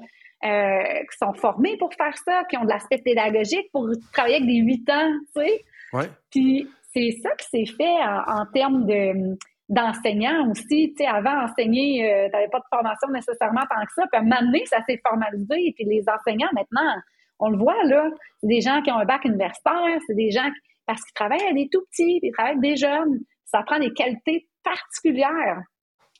euh, 0.44 1.00
qui 1.10 1.18
sont 1.18 1.32
formés 1.34 1.76
pour 1.78 1.92
faire 1.94 2.16
ça, 2.24 2.44
qui 2.48 2.56
ont 2.56 2.64
de 2.64 2.68
l'aspect 2.68 2.98
pédagogique 2.98 3.70
pour 3.72 3.88
travailler 4.12 4.36
avec 4.36 4.46
des 4.46 4.58
huit 4.58 4.88
ans, 4.88 5.12
tu 5.34 5.42
sais. 5.42 5.64
Ouais. 5.92 6.08
Puis 6.30 6.68
c'est 6.92 7.10
ça 7.22 7.30
qui 7.36 7.46
s'est 7.48 7.74
fait 7.76 7.96
en 8.26 8.46
termes 8.52 8.86
de 8.86 9.36
d'enseignants 9.68 10.50
aussi. 10.50 10.94
Tu 10.96 11.04
sais, 11.04 11.06
avant, 11.06 11.44
enseigner, 11.44 12.10
euh, 12.10 12.26
tu 12.26 12.32
n'avais 12.32 12.48
pas 12.48 12.60
de 12.60 12.64
formation 12.70 13.08
nécessairement 13.08 13.60
tant 13.62 13.84
que 13.84 13.92
ça. 13.94 14.06
Puis 14.10 14.18
à 14.18 14.20
un 14.20 14.24
moment 14.24 14.40
donné, 14.40 14.64
ça 14.66 14.82
s'est 14.84 15.00
formalisé. 15.06 15.72
Puis 15.74 15.84
les 15.84 16.04
enseignants, 16.08 16.48
maintenant, 16.54 16.94
on 17.38 17.50
le 17.50 17.58
voit, 17.58 17.84
là, 17.84 18.08
c'est 18.40 18.48
des 18.48 18.60
gens 18.60 18.82
qui 18.82 18.90
ont 18.90 18.98
un 18.98 19.04
bac 19.04 19.24
universitaire, 19.24 19.98
c'est 20.06 20.14
des 20.14 20.30
gens 20.30 20.48
parce 20.86 21.02
qu'ils 21.02 21.14
travaillent 21.14 21.42
avec 21.42 21.54
des 21.54 21.68
tout 21.70 21.82
petits, 21.90 22.18
puis 22.20 22.28
ils 22.28 22.32
travaillent 22.32 22.56
avec 22.56 22.62
des 22.62 22.76
jeunes. 22.76 23.20
Ça 23.44 23.62
prend 23.62 23.78
des 23.78 23.92
qualités 23.92 24.48
particulières. 24.64 25.62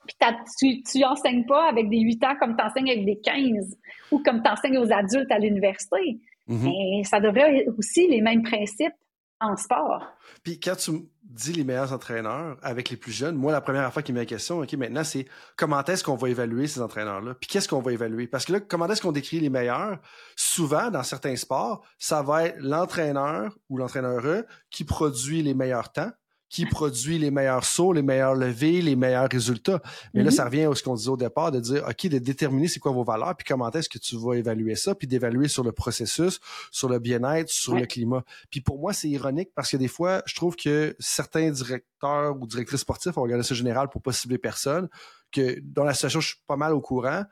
Puis 0.07 0.17
tu, 0.59 0.83
tu 0.83 1.05
enseignes 1.05 1.45
pas 1.47 1.69
avec 1.69 1.89
des 1.89 2.01
8 2.01 2.25
ans 2.25 2.37
comme 2.39 2.57
tu 2.57 2.63
enseignes 2.63 2.91
avec 2.91 3.05
des 3.05 3.19
15 3.21 3.77
ou 4.13 4.23
comme 4.23 4.43
tu 4.43 4.51
enseignes 4.51 4.79
aux 4.79 4.93
adultes 4.93 5.31
à 5.31 5.39
l'université. 5.39 6.21
Mm-hmm. 6.49 6.65
Mais 6.65 7.05
ça 7.05 7.21
devrait 7.21 7.67
aussi 7.77 8.07
les 8.07 8.21
mêmes 8.21 8.43
principes 8.43 8.95
en 9.41 9.57
sport. 9.57 10.05
Puis 10.43 10.59
quand 10.59 10.77
tu 10.77 11.09
dis 11.23 11.53
les 11.53 11.65
meilleurs 11.65 11.93
entraîneurs 11.93 12.57
avec 12.63 12.91
les 12.91 12.97
plus 12.97 13.13
jeunes, 13.13 13.37
moi, 13.37 13.53
la 13.53 13.61
première 13.61 13.93
fois 13.93 14.03
qu'il 14.03 14.15
met 14.15 14.23
la 14.23 14.27
question, 14.27 14.61
OK, 14.61 14.73
maintenant, 14.75 15.05
c'est 15.05 15.27
comment 15.57 15.83
est-ce 15.85 16.03
qu'on 16.03 16.17
va 16.17 16.29
évaluer 16.29 16.67
ces 16.67 16.81
entraîneurs-là? 16.81 17.35
Puis 17.35 17.49
qu'est-ce 17.49 17.69
qu'on 17.69 17.81
va 17.81 17.93
évaluer? 17.93 18.27
Parce 18.27 18.45
que 18.45 18.53
là, 18.53 18.61
comment 18.61 18.87
est-ce 18.89 19.03
qu'on 19.03 19.13
décrit 19.13 19.41
les 19.41 19.51
meilleurs? 19.51 19.99
Souvent, 20.37 20.91
dans 20.91 21.03
certains 21.03 21.37
sports, 21.37 21.85
ça 21.99 22.23
va 22.23 22.47
être 22.47 22.57
l'entraîneur 22.59 23.57
ou 23.69 23.79
l'entraîneur 23.79 24.45
qui 24.71 24.85
produit 24.85 25.43
les 25.43 25.55
meilleurs 25.55 25.93
temps, 25.93 26.11
qui 26.49 26.67
produit 26.67 27.19
les 27.19 27.31
meilleurs 27.31 27.65
sauts, 27.65 27.93
les 27.93 28.03
meilleurs 28.03 28.35
levées, 28.35 28.81
les 28.81 28.97
meilleurs 28.97 29.29
résultats. 29.31 29.83
Mais 30.15 30.23
là, 30.23 30.31
mm-hmm. 30.31 30.35
ça 30.35 30.45
revient 30.45 30.65
à 30.65 30.75
ce 30.75 30.83
qu'on 30.83 30.95
disait 30.95 31.11
au 31.11 31.17
départ, 31.17 31.53
de 31.53 31.61
dire, 31.61 31.85
OK, 31.89 32.07
de 32.07 32.19
déterminer 32.19 32.69
c'est 32.69 32.81
quoi 32.81 32.93
vos 32.93 33.05
valeurs, 33.05 33.37
puis 33.37 33.47
comment 33.47 33.71
est-ce 33.71 33.89
que 33.89 33.99
tu 33.99 34.17
vas 34.17 34.35
évaluer 34.35 34.75
ça, 34.75 34.95
puis 34.95 35.07
d'évaluer 35.07 35.49
sur 35.49 35.63
le 35.63 35.73
processus, 35.73 36.41
sur 36.71 36.89
le 36.89 36.99
bien-être, 36.99 37.51
sur 37.51 37.75
le 37.75 37.87
climat. 37.87 38.25
Puis 38.51 38.61
pour 38.61 38.79
moi, 38.79 38.93
c'est 38.93 39.09
ironique 39.09 39.51
parce 39.55 39.71
que 39.71 39.77
des 39.77 39.89
fois, 39.89 40.23
je 40.27 40.35
trouve 40.35 40.57
que 40.57 40.97
certains 40.99 41.51
directeurs 41.51 42.37
ou 42.41 42.47
directrices 42.47 42.81
sportifs, 42.81 43.17
on 43.17 43.43
ça 43.43 43.55
général 43.55 43.89
pour 43.89 44.03
pas 44.03 44.13
cibler 44.13 44.39
personne, 44.39 44.89
que 45.33 45.61
dans 45.63 45.85
la 45.85 45.95
situation, 45.95 46.21
je 46.21 46.29
suis 46.29 46.43
pas 46.47 46.57
mal 46.57 46.73
au 46.73 46.81
courant, 46.81 47.25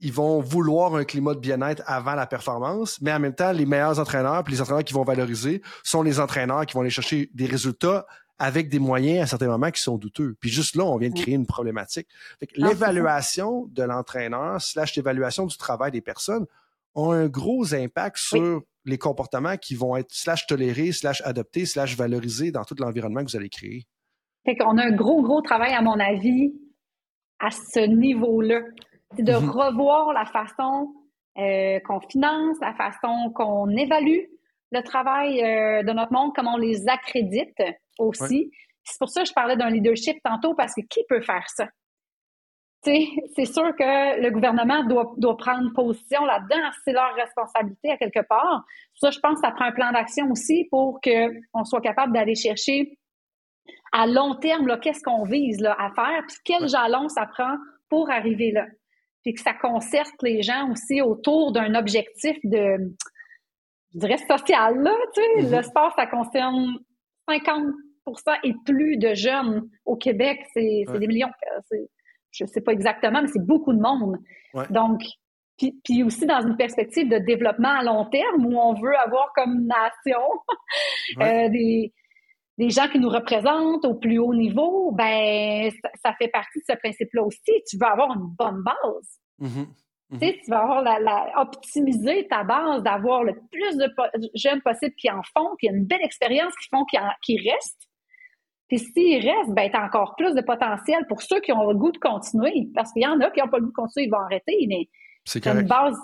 ils 0.00 0.12
vont 0.12 0.40
vouloir 0.40 0.94
un 0.94 1.04
climat 1.04 1.34
de 1.34 1.40
bien-être 1.40 1.82
avant 1.86 2.14
la 2.14 2.26
performance, 2.26 3.00
mais 3.00 3.12
en 3.12 3.18
même 3.18 3.34
temps, 3.34 3.52
les 3.52 3.66
meilleurs 3.66 3.98
entraîneurs, 3.98 4.44
puis 4.44 4.54
les 4.54 4.60
entraîneurs 4.60 4.84
qui 4.84 4.94
vont 4.94 5.04
valoriser, 5.04 5.62
sont 5.82 6.02
les 6.02 6.20
entraîneurs 6.20 6.66
qui 6.66 6.74
vont 6.74 6.80
aller 6.80 6.90
chercher 6.90 7.30
des 7.34 7.46
résultats 7.46 8.06
avec 8.38 8.68
des 8.68 8.78
moyens 8.78 9.22
à 9.22 9.26
certains 9.26 9.48
moments 9.48 9.70
qui 9.70 9.80
sont 9.80 9.96
douteux. 9.96 10.36
Puis 10.40 10.50
juste 10.50 10.76
là, 10.76 10.84
on 10.84 10.98
vient 10.98 11.08
de 11.08 11.18
créer 11.18 11.34
une 11.34 11.46
problématique. 11.46 12.08
L'évaluation 12.54 13.66
de 13.72 13.82
l'entraîneur 13.82 14.60
slash 14.60 14.94
l'évaluation 14.96 15.46
du 15.46 15.56
travail 15.56 15.90
des 15.90 16.02
personnes 16.02 16.46
ont 16.94 17.12
un 17.12 17.28
gros 17.28 17.74
impact 17.74 18.18
sur 18.18 18.62
les 18.84 18.98
comportements 18.98 19.56
qui 19.56 19.74
vont 19.74 19.96
être 19.96 20.12
slash 20.12 20.46
tolérés, 20.46 20.92
slash 20.92 21.22
adoptés, 21.22 21.66
slash 21.66 21.96
valorisés 21.96 22.50
dans 22.50 22.64
tout 22.64 22.76
l'environnement 22.78 23.24
que 23.24 23.30
vous 23.30 23.36
allez 23.36 23.48
créer. 23.48 23.86
Fait 24.44 24.56
qu'on 24.56 24.78
a 24.78 24.84
un 24.84 24.92
gros, 24.92 25.22
gros 25.22 25.40
travail, 25.40 25.72
à 25.72 25.82
mon 25.82 25.98
avis, 25.98 26.52
à 27.40 27.50
ce 27.50 27.86
niveau-là. 27.86 28.60
C'est 29.14 29.22
de 29.22 29.32
mm-hmm. 29.32 29.50
revoir 29.50 30.12
la 30.12 30.24
façon 30.24 30.92
euh, 31.38 31.78
qu'on 31.80 32.00
finance, 32.00 32.56
la 32.60 32.74
façon 32.74 33.30
qu'on 33.34 33.68
évalue 33.68 34.24
le 34.72 34.80
travail 34.82 35.42
euh, 35.42 35.82
de 35.82 35.92
notre 35.92 36.12
monde, 36.12 36.32
comment 36.34 36.54
on 36.54 36.58
les 36.58 36.88
accrédite 36.88 37.62
aussi. 37.98 38.50
C'est 38.82 38.98
pour 38.98 39.08
ça 39.08 39.22
que 39.22 39.28
je 39.28 39.32
parlais 39.32 39.56
d'un 39.56 39.70
leadership 39.70 40.16
tantôt, 40.24 40.54
parce 40.54 40.74
que 40.74 40.80
qui 40.82 41.00
peut 41.08 41.20
faire 41.20 41.44
ça? 41.48 41.68
C'est 42.82 43.46
sûr 43.46 43.74
que 43.76 44.20
le 44.22 44.30
gouvernement 44.30 44.84
doit, 44.84 45.12
doit 45.16 45.36
prendre 45.36 45.72
position 45.72 46.24
là-dedans. 46.24 46.70
C'est 46.84 46.92
leur 46.92 47.14
responsabilité 47.14 47.90
à 47.90 47.96
quelque 47.96 48.24
part. 48.28 48.64
Ça, 48.94 49.10
je 49.10 49.18
pense 49.18 49.34
que 49.34 49.40
ça 49.40 49.50
prend 49.50 49.64
un 49.64 49.72
plan 49.72 49.90
d'action 49.90 50.30
aussi 50.30 50.68
pour 50.70 51.00
qu'on 51.00 51.64
soit 51.64 51.80
capable 51.80 52.12
d'aller 52.12 52.36
chercher 52.36 52.96
à 53.92 54.06
long 54.06 54.36
terme, 54.36 54.78
qu'est-ce 54.80 55.02
qu'on 55.02 55.24
vise 55.24 55.60
là, 55.60 55.74
à 55.78 55.90
faire, 55.94 56.22
puis 56.28 56.36
quel 56.44 56.68
jalon 56.68 57.08
ça 57.08 57.26
prend 57.26 57.56
pour 57.88 58.10
arriver 58.10 58.52
là. 58.52 58.66
Puis 59.26 59.34
que 59.34 59.40
ça 59.40 59.54
concerte 59.54 60.22
les 60.22 60.40
gens 60.40 60.70
aussi 60.70 61.02
autour 61.02 61.50
d'un 61.50 61.74
objectif 61.74 62.36
de, 62.44 62.94
je 63.92 63.98
dirais, 63.98 64.18
social. 64.18 64.80
Là, 64.80 64.92
tu 65.12 65.20
sais. 65.20 65.42
Mm-hmm. 65.42 65.56
Le 65.56 65.62
sport, 65.64 65.92
ça 65.96 66.06
concerne 66.06 66.78
50% 67.28 67.72
et 68.44 68.52
plus 68.64 68.98
de 68.98 69.14
jeunes 69.14 69.68
au 69.84 69.96
Québec. 69.96 70.38
C'est 70.54 70.84
des 70.96 71.08
millions. 71.08 71.26
Je 72.30 72.44
ne 72.44 72.48
sais 72.48 72.60
pas 72.60 72.70
exactement, 72.70 73.20
mais 73.20 73.26
c'est 73.26 73.44
beaucoup 73.44 73.72
de 73.72 73.80
monde. 73.80 74.16
Donc, 74.70 75.00
puis, 75.58 75.74
puis, 75.82 76.04
aussi 76.04 76.24
dans 76.24 76.46
une 76.46 76.56
perspective 76.56 77.08
de 77.08 77.18
développement 77.18 77.80
à 77.80 77.82
long 77.82 78.04
terme 78.04 78.46
où 78.46 78.56
on 78.60 78.74
veut 78.74 78.96
avoir 78.96 79.32
comme 79.34 79.66
nation 79.66 80.20
euh, 81.20 81.48
des, 81.48 81.92
des 82.58 82.70
gens 82.70 82.88
qui 82.88 82.98
nous 82.98 83.08
représentent 83.08 83.84
au 83.84 83.94
plus 83.94 84.18
haut 84.18 84.34
niveau, 84.34 84.92
ben 84.92 85.70
ça, 86.02 86.14
fait 86.14 86.28
partie 86.28 86.58
de 86.60 86.64
ce 86.68 86.76
principe-là 86.76 87.22
aussi. 87.22 87.52
Tu 87.68 87.76
veux 87.76 87.86
avoir 87.86 88.14
une 88.14 88.28
bonne 88.38 88.62
base. 88.62 89.20
Mm-hmm. 89.40 89.66
Tu 90.12 90.18
sais, 90.18 90.40
tu 90.42 90.50
vas 90.50 90.62
avoir 90.62 90.82
la, 90.82 91.32
optimiser 91.36 92.26
ta 92.28 92.44
base, 92.44 92.82
d'avoir 92.82 93.24
le 93.24 93.34
plus 93.50 93.76
de 93.76 93.92
jeunes 94.34 94.62
possible 94.62 94.94
qui 94.94 95.10
en 95.10 95.22
font, 95.36 95.56
qui 95.60 95.68
ont 95.68 95.74
une 95.74 95.84
belle 95.84 96.02
expérience, 96.02 96.54
qui 96.54 96.68
font, 96.70 96.84
qui, 96.84 96.96
qui 97.22 97.50
restent. 97.50 97.88
Puis 98.68 98.78
s'ils 98.78 99.28
restent, 99.28 99.50
ben 99.50 99.70
t'as 99.70 99.84
encore 99.84 100.14
plus 100.16 100.34
de 100.34 100.40
potentiel 100.40 101.04
pour 101.08 101.22
ceux 101.22 101.40
qui 101.40 101.52
ont 101.52 101.68
le 101.68 101.76
goût 101.76 101.92
de 101.92 101.98
continuer. 101.98 102.68
Parce 102.74 102.92
qu'il 102.92 103.02
y 103.02 103.06
en 103.06 103.20
a 103.20 103.30
qui 103.30 103.40
n'ont 103.40 103.48
pas 103.48 103.58
le 103.58 103.64
goût 103.64 103.70
de 103.70 103.74
continuer, 103.74 104.06
ils 104.06 104.10
vont 104.10 104.18
arrêter, 104.18 104.66
mais 104.68 104.88
c'est 105.24 105.46
une 105.46 105.62
base 105.62 105.96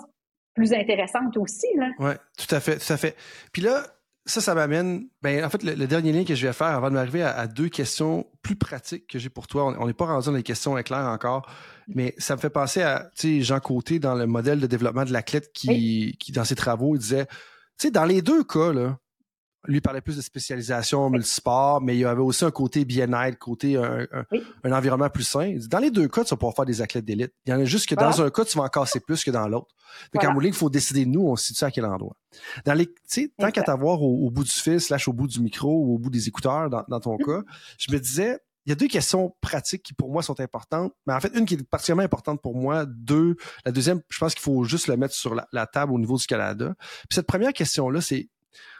plus 0.53 0.73
intéressante 0.73 1.35
aussi. 1.37 1.67
Oui, 1.99 2.11
tout 2.37 2.55
à 2.55 2.59
fait, 2.59 2.77
tout 2.77 2.93
à 2.93 2.97
fait. 2.97 3.15
Puis 3.51 3.61
là, 3.61 3.83
ça, 4.25 4.39
ça 4.39 4.55
m'amène. 4.55 5.07
Ben, 5.21 5.43
en 5.43 5.49
fait, 5.49 5.63
le, 5.63 5.87
dernier 5.87 6.13
lien 6.13 6.23
que 6.23 6.35
je 6.35 6.47
vais 6.47 6.53
faire 6.53 6.67
avant 6.67 6.89
de 6.89 6.95
m'arriver 6.95 7.23
à, 7.23 7.45
deux 7.47 7.69
questions 7.69 8.25
plus 8.41 8.55
pratiques 8.55 9.07
que 9.07 9.19
j'ai 9.19 9.29
pour 9.29 9.47
toi. 9.47 9.75
On 9.79 9.87
n'est 9.87 9.93
pas 9.93 10.05
rendu 10.05 10.27
dans 10.27 10.33
les 10.33 10.43
questions 10.43 10.77
éclair 10.77 11.05
encore, 11.05 11.49
mais 11.87 12.15
ça 12.17 12.35
me 12.35 12.39
fait 12.39 12.49
penser 12.49 12.81
à 12.81 13.09
Jean 13.21 13.59
Côté 13.59 13.99
dans 13.99 14.15
le 14.15 14.25
modèle 14.25 14.59
de 14.59 14.67
développement 14.67 15.03
de 15.03 15.11
l'athlète 15.11 15.51
qui, 15.53 16.15
qui, 16.19 16.31
dans 16.31 16.45
ses 16.45 16.55
travaux, 16.55 16.95
il 16.95 16.99
disait, 16.99 17.25
tu 17.25 17.87
sais, 17.87 17.91
dans 17.91 18.05
les 18.05 18.21
deux 18.21 18.43
cas, 18.43 18.71
là, 18.71 18.97
lui 19.65 19.81
parlait 19.81 20.01
plus 20.01 20.17
de 20.17 20.21
spécialisation 20.21 21.09
multisport, 21.09 21.81
mais 21.81 21.95
il 21.95 21.99
y 21.99 22.05
avait 22.05 22.21
aussi 22.21 22.43
un 22.43 22.51
côté 22.51 22.85
bien-être, 22.85 23.37
côté 23.37 23.77
un, 23.77 24.05
un, 24.63 24.71
environnement 24.71 25.09
plus 25.09 25.23
sain. 25.23 25.57
Dans 25.69 25.79
les 25.79 25.91
deux 25.91 26.07
cas, 26.07 26.23
tu 26.23 26.31
vas 26.31 26.37
pouvoir 26.37 26.55
faire 26.55 26.65
des 26.65 26.81
athlètes 26.81 27.05
d'élite. 27.05 27.33
Il 27.45 27.51
y 27.51 27.53
en 27.53 27.59
a 27.59 27.65
juste 27.65 27.87
que 27.87 27.95
dans 27.95 28.21
un 28.21 28.29
cas, 28.29 28.45
tu 28.45 28.57
vas 28.57 28.65
en 28.65 28.69
casser 28.69 28.99
plus 28.99 29.23
que 29.23 29.31
dans 29.31 29.47
l'autre. 29.47 29.73
Fait 30.11 30.19
qu'en 30.19 30.39
il 30.39 30.53
faut 30.53 30.69
décider 30.69 31.05
nous, 31.05 31.21
on 31.21 31.35
se 31.35 31.47
situe 31.47 31.63
à 31.63 31.71
quel 31.71 31.85
endroit. 31.85 32.15
Dans 32.65 32.73
les, 32.73 32.87
tu 32.87 32.93
sais, 33.05 33.31
tant 33.37 33.51
qu'à 33.51 33.63
t'avoir 33.63 34.01
au, 34.01 34.29
bout 34.29 34.43
du 34.43 34.51
fil, 34.51 34.81
slash 34.81 35.07
au 35.07 35.13
bout 35.13 35.27
du 35.27 35.39
micro 35.39 35.69
ou 35.69 35.95
au 35.95 35.97
bout 35.97 36.09
des 36.09 36.27
écouteurs, 36.27 36.69
dans, 36.69 36.83
dans 36.87 36.99
ton 36.99 37.17
cas, 37.17 37.41
je 37.77 37.91
me 37.91 37.99
disais, 37.99 38.39
il 38.65 38.69
y 38.69 38.71
a 38.71 38.75
deux 38.75 38.87
questions 38.87 39.35
pratiques 39.41 39.83
qui 39.83 39.93
pour 39.93 40.11
moi 40.11 40.23
sont 40.23 40.39
importantes, 40.39 40.93
mais 41.05 41.13
en 41.13 41.19
fait 41.19 41.31
une 41.35 41.45
qui 41.45 41.55
est 41.55 41.63
particulièrement 41.69 42.03
importante 42.03 42.41
pour 42.41 42.55
moi. 42.55 42.85
Deux, 42.85 43.35
la 43.65 43.71
deuxième, 43.71 44.01
je 44.09 44.17
pense 44.17 44.33
qu'il 44.33 44.41
faut 44.41 44.63
juste 44.63 44.87
le 44.87 44.95
mettre 44.95 45.13
sur 45.13 45.35
la, 45.35 45.47
la, 45.51 45.67
table 45.67 45.91
au 45.91 45.99
niveau 45.99 46.17
du 46.17 46.25
Canada. 46.25 46.73
Puis 46.77 47.15
cette 47.15 47.27
première 47.27 47.53
question 47.53 47.89
là, 47.89 47.99
c'est 47.99 48.29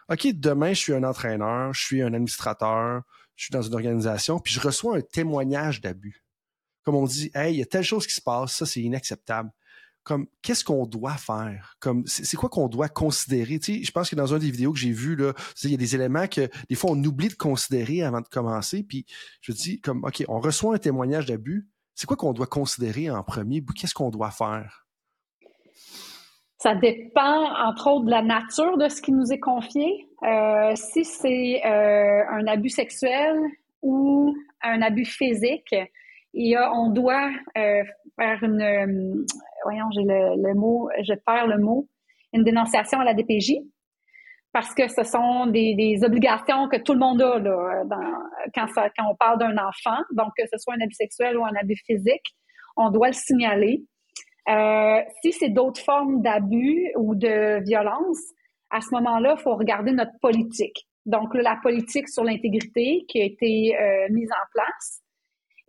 OK, 0.09 0.27
demain, 0.33 0.73
je 0.73 0.79
suis 0.79 0.93
un 0.93 1.03
entraîneur, 1.03 1.73
je 1.73 1.83
suis 1.83 2.01
un 2.01 2.13
administrateur, 2.13 3.03
je 3.35 3.45
suis 3.45 3.51
dans 3.51 3.61
une 3.61 3.73
organisation, 3.73 4.39
puis 4.39 4.53
je 4.53 4.59
reçois 4.59 4.97
un 4.97 5.01
témoignage 5.01 5.81
d'abus. 5.81 6.23
Comme 6.83 6.95
on 6.95 7.05
dit, 7.05 7.31
hey, 7.33 7.53
il 7.53 7.59
y 7.59 7.61
a 7.61 7.65
telle 7.65 7.83
chose 7.83 8.05
qui 8.05 8.13
se 8.13 8.21
passe, 8.21 8.55
ça, 8.55 8.65
c'est 8.65 8.81
inacceptable. 8.81 9.49
Comme, 10.03 10.27
qu'est-ce 10.41 10.65
qu'on 10.65 10.85
doit 10.85 11.15
faire? 11.15 11.77
Comme, 11.79 12.05
c'est 12.05 12.35
quoi 12.35 12.49
qu'on 12.49 12.67
doit 12.67 12.89
considérer? 12.89 13.57
Tu 13.59 13.77
sais, 13.77 13.83
je 13.85 13.91
pense 13.91 14.09
que 14.09 14.17
dans 14.17 14.33
une 14.33 14.39
des 14.39 14.51
vidéos 14.51 14.73
que 14.73 14.79
j'ai 14.79 14.91
vues, 14.91 15.15
là, 15.15 15.33
il 15.63 15.71
y 15.71 15.73
a 15.73 15.77
des 15.77 15.95
éléments 15.95 16.27
que, 16.27 16.49
des 16.69 16.75
fois, 16.75 16.91
on 16.91 17.03
oublie 17.05 17.29
de 17.29 17.35
considérer 17.35 18.03
avant 18.03 18.19
de 18.19 18.27
commencer. 18.27 18.83
Puis, 18.83 19.05
je 19.39 19.53
dis, 19.53 19.79
comme, 19.79 20.03
OK, 20.03 20.25
on 20.27 20.41
reçoit 20.41 20.75
un 20.75 20.77
témoignage 20.77 21.27
d'abus. 21.27 21.69
C'est 21.95 22.05
quoi 22.05 22.17
qu'on 22.17 22.33
doit 22.33 22.47
considérer 22.47 23.09
en 23.09 23.23
premier? 23.23 23.63
Qu'est-ce 23.75 23.93
qu'on 23.93 24.09
doit 24.09 24.31
faire? 24.31 24.82
Ça 26.63 26.75
dépend, 26.75 27.53
entre 27.67 27.91
autres, 27.91 28.05
de 28.05 28.11
la 28.11 28.21
nature 28.21 28.77
de 28.77 28.87
ce 28.87 29.01
qui 29.01 29.11
nous 29.11 29.33
est 29.33 29.39
confié. 29.39 30.07
Euh, 30.23 30.71
si 30.75 31.03
c'est 31.03 31.61
euh, 31.65 32.23
un 32.29 32.47
abus 32.47 32.69
sexuel 32.69 33.35
ou 33.81 34.33
un 34.61 34.81
abus 34.81 35.03
physique, 35.03 35.75
on 36.33 36.89
doit 36.89 37.31
euh, 37.57 37.83
faire 38.17 38.43
une, 38.43 39.25
voyons, 39.65 39.91
j'ai 39.91 40.03
le, 40.05 40.53
mot, 40.53 40.89
je 41.01 41.13
perds 41.25 41.47
le 41.47 41.57
mot, 41.57 41.89
une 42.31 42.45
dénonciation 42.45 43.01
à 43.01 43.03
la 43.03 43.13
DPJ 43.13 43.55
parce 44.53 44.73
que 44.73 44.87
ce 44.87 45.03
sont 45.03 45.47
des, 45.47 45.99
obligations 46.01 46.69
que 46.69 46.77
tout 46.77 46.93
le 46.93 46.99
monde 46.99 47.21
a 47.21 47.39
là, 47.39 47.83
quand 48.55 48.67
on 49.09 49.15
parle 49.17 49.37
d'un 49.37 49.57
enfant. 49.57 50.01
Donc, 50.13 50.29
que 50.37 50.45
ce 50.49 50.57
soit 50.59 50.75
un 50.75 50.81
abus 50.81 50.95
sexuel 50.95 51.35
ou 51.37 51.43
un 51.43 51.55
abus 51.59 51.81
physique, 51.85 52.37
on 52.77 52.89
doit 52.89 53.07
le 53.07 53.13
signaler. 53.13 53.83
Euh, 54.49 54.99
si 55.21 55.31
c'est 55.31 55.49
d'autres 55.49 55.81
formes 55.81 56.21
d'abus 56.21 56.91
ou 56.97 57.15
de 57.15 57.63
violence, 57.63 58.19
à 58.69 58.81
ce 58.81 58.93
moment-là, 58.95 59.35
il 59.37 59.41
faut 59.41 59.55
regarder 59.55 59.91
notre 59.91 60.17
politique. 60.21 60.87
Donc, 61.05 61.33
la 61.33 61.57
politique 61.61 62.09
sur 62.09 62.23
l'intégrité 62.23 63.05
qui 63.07 63.21
a 63.21 63.25
été 63.25 63.77
euh, 63.79 64.07
mise 64.09 64.31
en 64.31 64.45
place. 64.53 65.01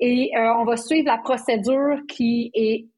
Et 0.00 0.32
euh, 0.36 0.54
on 0.58 0.64
va 0.64 0.76
suivre 0.76 1.06
la 1.06 1.18
procédure 1.18 2.00
qui 2.08 2.50
est 2.54 2.88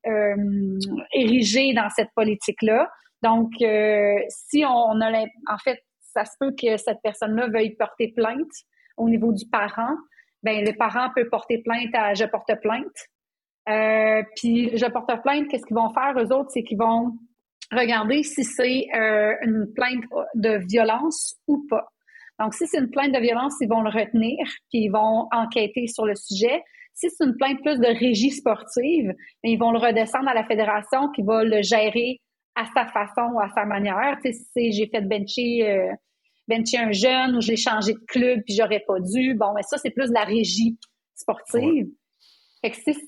érigée 1.12 1.74
dans 1.74 1.90
cette 1.90 2.10
politique-là. 2.14 2.88
Donc, 3.22 3.52
si 4.28 4.64
on 4.64 5.00
a, 5.00 5.24
en 5.48 5.58
fait, 5.62 5.80
ça 6.00 6.24
se 6.24 6.32
peut 6.40 6.54
que 6.58 6.76
cette 6.78 6.98
personne-là 7.02 7.48
veuille 7.48 7.74
porter 7.76 8.12
plainte 8.16 8.52
au 8.96 9.08
niveau 9.08 9.32
du 9.32 9.46
parent, 9.46 9.96
ben 10.42 10.64
le 10.64 10.72
parent 10.76 11.10
peut 11.14 11.28
porter 11.28 11.58
plainte 11.58 11.94
à 11.94 12.14
je 12.14 12.24
porte 12.24 12.52
plainte. 12.62 13.08
Euh, 13.68 14.22
puis 14.36 14.76
je 14.76 14.86
porte 14.86 15.10
plainte, 15.22 15.48
qu'est-ce 15.48 15.66
qu'ils 15.66 15.76
vont 15.76 15.90
faire 15.90 16.14
eux 16.16 16.32
autres, 16.32 16.50
c'est 16.50 16.62
qu'ils 16.62 16.78
vont 16.78 17.12
regarder 17.72 18.22
si 18.22 18.44
c'est 18.44 18.86
euh, 18.94 19.34
une 19.42 19.66
plainte 19.74 20.04
de 20.34 20.60
violence 20.68 21.36
ou 21.48 21.66
pas. 21.68 21.88
Donc, 22.38 22.54
si 22.54 22.66
c'est 22.66 22.78
une 22.78 22.90
plainte 22.90 23.12
de 23.12 23.20
violence, 23.20 23.54
ils 23.60 23.68
vont 23.68 23.80
le 23.80 23.90
retenir, 23.90 24.46
puis 24.70 24.84
ils 24.84 24.90
vont 24.90 25.26
enquêter 25.32 25.86
sur 25.86 26.04
le 26.04 26.14
sujet. 26.14 26.62
Si 26.94 27.08
c'est 27.10 27.24
une 27.24 27.36
plainte 27.36 27.60
plus 27.62 27.78
de 27.78 27.86
régie 27.86 28.30
sportive, 28.30 29.08
ben, 29.42 29.50
ils 29.50 29.58
vont 29.58 29.72
le 29.72 29.78
redescendre 29.78 30.28
à 30.28 30.34
la 30.34 30.44
fédération 30.44 31.10
qui 31.14 31.22
va 31.22 31.44
le 31.44 31.62
gérer 31.62 32.20
à 32.54 32.64
sa 32.66 32.86
façon 32.86 33.32
ou 33.34 33.40
à 33.40 33.48
sa 33.48 33.64
manière. 33.64 34.18
Tu 34.22 34.32
sais, 34.32 34.38
si 34.52 34.72
j'ai 34.72 34.86
fait 34.86 35.02
bencher, 35.02 35.68
euh, 35.68 35.92
bencher 36.48 36.78
un 36.78 36.92
jeune 36.92 37.36
ou 37.36 37.40
je 37.40 37.48
l'ai 37.48 37.56
changé 37.56 37.92
de 37.92 38.04
club 38.06 38.40
puis 38.44 38.54
j'aurais 38.54 38.82
pas 38.86 39.00
dû, 39.00 39.34
bon, 39.34 39.52
mais 39.54 39.62
ça, 39.62 39.76
c'est 39.78 39.90
plus 39.90 40.08
de 40.08 40.14
la 40.14 40.24
régie 40.24 40.78
sportive. 41.14 41.88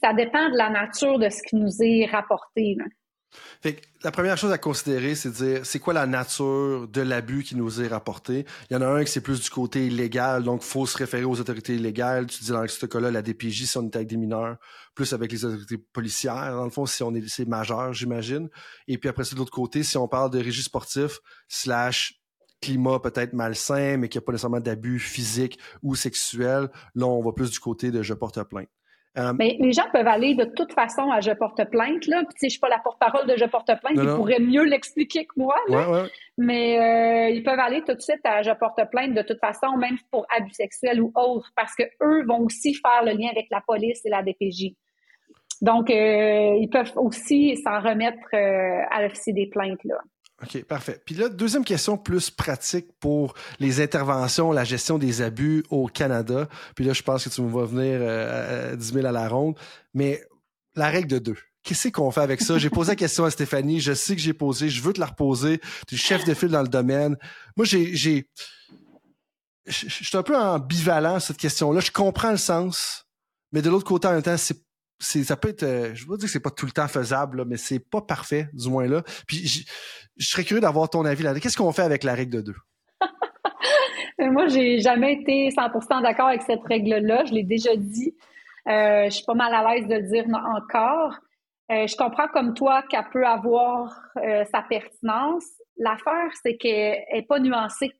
Ça 0.00 0.12
dépend 0.12 0.50
de 0.50 0.56
la 0.56 0.70
nature 0.70 1.18
de 1.18 1.28
ce 1.28 1.42
qui 1.42 1.56
nous 1.56 1.82
est 1.82 2.06
rapporté. 2.06 2.76
La 4.04 4.10
première 4.10 4.38
chose 4.38 4.52
à 4.52 4.58
considérer, 4.58 5.14
c'est 5.14 5.30
de 5.30 5.34
dire 5.34 5.66
c'est 5.66 5.80
quoi 5.80 5.92
la 5.92 6.06
nature 6.06 6.88
de 6.88 7.00
l'abus 7.00 7.42
qui 7.42 7.56
nous 7.56 7.82
est 7.82 7.88
rapporté? 7.88 8.46
Il 8.70 8.74
y 8.74 8.76
en 8.76 8.82
a 8.82 8.86
un 8.86 9.04
qui 9.04 9.10
c'est 9.10 9.20
plus 9.20 9.42
du 9.42 9.50
côté 9.50 9.86
illégal, 9.86 10.44
donc 10.44 10.62
faut 10.62 10.86
se 10.86 10.96
référer 10.96 11.24
aux 11.24 11.38
autorités 11.38 11.74
illégales. 11.74 12.26
Tu 12.26 12.44
dis 12.44 12.50
dans 12.50 12.66
ce 12.66 12.86
cas-là, 12.86 13.10
la 13.10 13.22
DPJ 13.22 13.64
si 13.64 13.76
on 13.76 13.84
est 13.84 13.96
avec 13.96 14.08
des 14.08 14.16
mineurs, 14.16 14.56
plus 14.94 15.12
avec 15.12 15.32
les 15.32 15.44
autorités 15.44 15.78
policières, 15.78 16.52
dans 16.52 16.64
le 16.64 16.70
fond, 16.70 16.86
si 16.86 17.02
on 17.02 17.14
est 17.14 17.28
c'est 17.28 17.48
majeur, 17.48 17.92
j'imagine. 17.92 18.48
Et 18.86 18.96
puis 18.96 19.08
après 19.08 19.24
ça, 19.24 19.34
de 19.34 19.40
l'autre 19.40 19.52
côté, 19.52 19.82
si 19.82 19.96
on 19.96 20.08
parle 20.08 20.30
de 20.30 20.38
régis 20.38 20.64
sportif, 20.64 21.18
slash 21.48 22.14
climat 22.60 22.98
peut-être 23.00 23.34
malsain, 23.34 23.96
mais 23.98 24.08
qui 24.08 24.18
n'y 24.18 24.22
a 24.22 24.24
pas 24.24 24.32
nécessairement 24.32 24.60
d'abus 24.60 24.98
physique 24.98 25.58
ou 25.82 25.94
sexuel, 25.94 26.70
là, 26.94 27.06
on 27.06 27.22
va 27.22 27.32
plus 27.32 27.50
du 27.50 27.60
côté 27.60 27.90
de 27.90 28.02
je 28.02 28.14
porte 28.14 28.42
plainte. 28.44 28.68
Euh, 29.18 29.32
mais 29.36 29.56
les 29.58 29.72
gens 29.72 29.86
peuvent 29.92 30.06
aller 30.06 30.34
de 30.34 30.44
toute 30.44 30.72
façon 30.72 31.10
à 31.10 31.20
Je 31.20 31.32
porte 31.32 31.68
plainte, 31.70 32.06
là. 32.06 32.22
Puis, 32.28 32.36
je 32.44 32.48
suis 32.50 32.60
pas 32.60 32.68
la 32.68 32.78
porte-parole 32.78 33.26
de 33.26 33.36
Je 33.36 33.44
porte 33.46 33.66
plainte, 33.66 33.94
ils 33.96 34.16
pourraient 34.16 34.40
mieux 34.40 34.64
l'expliquer 34.64 35.26
que 35.26 35.32
moi, 35.36 35.56
Mais 36.36 36.78
euh, 36.78 37.30
ils 37.30 37.42
peuvent 37.42 37.58
aller 37.58 37.82
tout 37.82 37.94
de 37.94 38.00
suite 38.00 38.20
à 38.24 38.42
Je 38.42 38.52
porte 38.52 38.80
plainte 38.90 39.14
de 39.14 39.22
toute 39.22 39.40
façon, 39.40 39.76
même 39.76 39.96
pour 40.10 40.26
abus 40.36 40.52
sexuels 40.52 41.00
ou 41.00 41.12
autres, 41.14 41.50
parce 41.56 41.74
que 41.74 41.82
eux 42.02 42.24
vont 42.26 42.44
aussi 42.44 42.74
faire 42.74 43.04
le 43.04 43.12
lien 43.12 43.28
avec 43.30 43.46
la 43.50 43.60
police 43.60 44.04
et 44.04 44.10
la 44.10 44.22
DPJ. 44.22 44.74
Donc, 45.60 45.90
euh, 45.90 46.56
ils 46.60 46.68
peuvent 46.70 46.92
aussi 46.96 47.56
s'en 47.56 47.80
remettre 47.80 48.32
à 48.32 49.02
l'officier 49.02 49.32
des 49.32 49.46
plaintes, 49.46 49.82
là. 49.84 49.96
OK, 50.40 50.62
parfait. 50.64 51.00
Puis 51.04 51.16
là, 51.16 51.28
deuxième 51.28 51.64
question 51.64 51.98
plus 51.98 52.30
pratique 52.30 52.86
pour 53.00 53.34
les 53.58 53.80
interventions, 53.80 54.52
la 54.52 54.62
gestion 54.62 54.96
des 54.96 55.20
abus 55.20 55.64
au 55.68 55.88
Canada. 55.88 56.48
Puis 56.76 56.84
là, 56.84 56.92
je 56.92 57.02
pense 57.02 57.24
que 57.24 57.28
tu 57.28 57.42
me 57.42 57.50
vas 57.50 57.64
venir 57.64 57.98
euh, 58.00 58.72
à 58.72 58.76
10 58.76 58.92
000 58.92 59.06
à 59.06 59.10
la 59.10 59.28
ronde. 59.28 59.56
Mais 59.94 60.22
la 60.76 60.90
règle 60.90 61.08
de 61.08 61.18
deux. 61.18 61.36
Qu'est-ce 61.64 61.88
qu'on 61.88 62.12
fait 62.12 62.20
avec 62.20 62.40
ça? 62.40 62.56
J'ai 62.56 62.70
posé 62.70 62.92
la 62.92 62.96
question 62.96 63.24
à 63.24 63.30
Stéphanie. 63.30 63.80
Je 63.80 63.92
sais 63.94 64.14
que 64.14 64.22
j'ai 64.22 64.32
posé. 64.32 64.68
Je 64.68 64.80
veux 64.80 64.92
te 64.92 65.00
la 65.00 65.06
reposer. 65.06 65.60
Tu 65.88 65.96
es 65.96 65.98
chef 65.98 66.24
de 66.24 66.34
file 66.34 66.50
dans 66.50 66.62
le 66.62 66.68
domaine. 66.68 67.16
Moi, 67.56 67.66
j'ai, 67.66 67.96
j'ai, 67.96 68.28
je 69.66 69.88
suis 69.88 70.16
un 70.16 70.22
peu 70.22 70.36
ambivalent 70.36 71.18
cette 71.18 71.36
question-là. 71.36 71.80
Je 71.80 71.90
comprends 71.90 72.30
le 72.30 72.36
sens, 72.36 73.06
mais 73.50 73.60
de 73.60 73.70
l'autre 73.70 73.86
côté, 73.86 74.06
en 74.06 74.12
même 74.12 74.22
temps, 74.22 74.36
c'est 74.36 74.67
ça 74.98 75.36
peut 75.36 75.48
être 75.48 75.62
euh, 75.62 75.94
je 75.94 76.06
veux 76.06 76.16
dire 76.16 76.26
que 76.26 76.32
c'est 76.32 76.40
pas 76.40 76.50
tout 76.50 76.66
le 76.66 76.72
temps 76.72 76.88
faisable 76.88 77.44
mais 77.44 77.56
c'est 77.56 77.78
pas 77.78 78.00
parfait 78.00 78.48
du 78.52 78.68
moins 78.68 78.86
là. 78.86 79.02
Puis 79.26 79.46
je, 79.46 80.24
serais 80.24 80.44
curieux 80.44 80.60
d'avoir 80.60 80.90
ton 80.90 81.04
avis 81.04 81.22
là 81.22 81.38
qu'est-ce 81.38 81.56
qu'on 81.56 81.72
fait 81.72 81.82
avec 81.82 82.04
la 82.04 82.14
règle 82.14 82.36
de 82.36 82.40
deux? 82.40 82.56
Moi 84.18 84.48
j'ai 84.48 84.80
jamais 84.80 85.14
été 85.14 85.50
100% 85.50 86.02
d'accord 86.02 86.28
avec 86.28 86.42
cette 86.42 86.62
règle 86.64 86.96
là 86.96 87.24
je 87.24 87.32
l'ai 87.32 87.44
déjà 87.44 87.76
dit. 87.76 88.14
Euh, 88.68 89.04
je 89.04 89.10
suis 89.10 89.24
pas 89.24 89.34
mal 89.34 89.54
à 89.54 89.74
l'aise 89.74 89.86
de 89.86 89.94
le 89.94 90.02
dire 90.02 90.26
encore. 90.56 91.14
Euh, 91.70 91.86
je 91.86 91.96
comprends 91.96 92.28
comme 92.28 92.54
toi 92.54 92.82
qu'elle 92.90 93.08
peut 93.12 93.26
avoir 93.26 93.94
sa 94.52 94.62
pertinence. 94.62 95.46
L'affaire 95.76 96.30
c'est 96.42 96.56
qu'elle 96.56 97.04
est 97.12 97.26
pas 97.26 97.38
nuancée. 97.38 97.92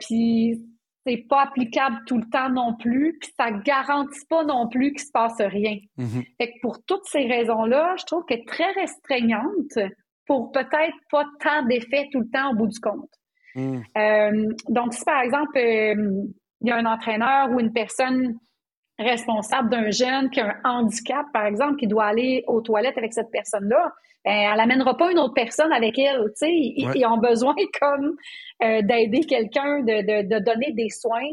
Puis 0.00 0.64
c'est 1.06 1.26
pas 1.28 1.42
applicable 1.42 1.98
tout 2.06 2.18
le 2.18 2.28
temps 2.30 2.48
non 2.50 2.74
plus, 2.74 3.18
puis 3.20 3.30
ça 3.38 3.50
garantit 3.50 4.24
pas 4.28 4.44
non 4.44 4.68
plus 4.68 4.92
qu'il 4.92 5.00
se 5.00 5.12
passe 5.12 5.38
rien. 5.38 5.76
Mm-hmm. 5.98 6.26
Fait 6.38 6.52
que 6.52 6.60
pour 6.62 6.82
toutes 6.84 7.04
ces 7.06 7.26
raisons-là, 7.26 7.94
je 7.98 8.04
trouve 8.04 8.24
qu'elle 8.24 8.40
est 8.40 8.48
très 8.48 8.70
restreignante 8.72 9.78
pour 10.26 10.52
peut-être 10.52 10.96
pas 11.10 11.24
tant 11.40 11.64
d'effets 11.66 12.08
tout 12.10 12.20
le 12.20 12.30
temps 12.30 12.52
au 12.52 12.54
bout 12.54 12.68
du 12.68 12.80
compte. 12.80 13.10
Mm. 13.54 13.80
Euh, 13.96 14.52
donc, 14.68 14.94
si 14.94 15.04
par 15.04 15.20
exemple, 15.22 15.58
euh, 15.58 16.24
il 16.60 16.68
y 16.68 16.70
a 16.70 16.76
un 16.76 16.86
entraîneur 16.86 17.50
ou 17.50 17.60
une 17.60 17.72
personne 17.72 18.38
responsable 18.98 19.70
d'un 19.70 19.90
jeune 19.90 20.30
qui 20.30 20.40
a 20.40 20.56
un 20.64 20.78
handicap, 20.78 21.26
par 21.32 21.46
exemple, 21.46 21.76
qui 21.76 21.86
doit 21.86 22.04
aller 22.04 22.44
aux 22.46 22.60
toilettes 22.60 22.96
avec 22.96 23.12
cette 23.12 23.30
personne-là, 23.30 23.92
ben, 24.24 24.32
elle 24.32 24.56
n'amènera 24.56 24.96
pas 24.96 25.10
une 25.10 25.18
autre 25.18 25.34
personne 25.34 25.72
avec 25.72 25.98
elle. 25.98 26.22
Tu 26.28 26.46
sais, 26.46 26.50
ils, 26.50 27.06
ont 27.06 27.18
besoin 27.18 27.54
comme 27.80 28.16
euh, 28.62 28.80
d'aider 28.82 29.20
quelqu'un, 29.20 29.80
de, 29.80 30.22
de, 30.22 30.38
donner 30.38 30.72
des 30.72 30.88
soins. 30.88 31.28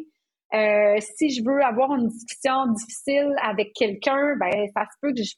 Euh, 0.54 0.98
si 1.00 1.30
je 1.30 1.42
veux 1.44 1.64
avoir 1.64 1.96
une 1.96 2.08
discussion 2.08 2.68
difficile 2.74 3.34
avec 3.42 3.72
quelqu'un, 3.74 4.36
ben 4.38 4.68
ça 4.76 4.84
se 4.84 4.98
peut 5.02 5.14
que 5.14 5.24
je, 5.24 5.36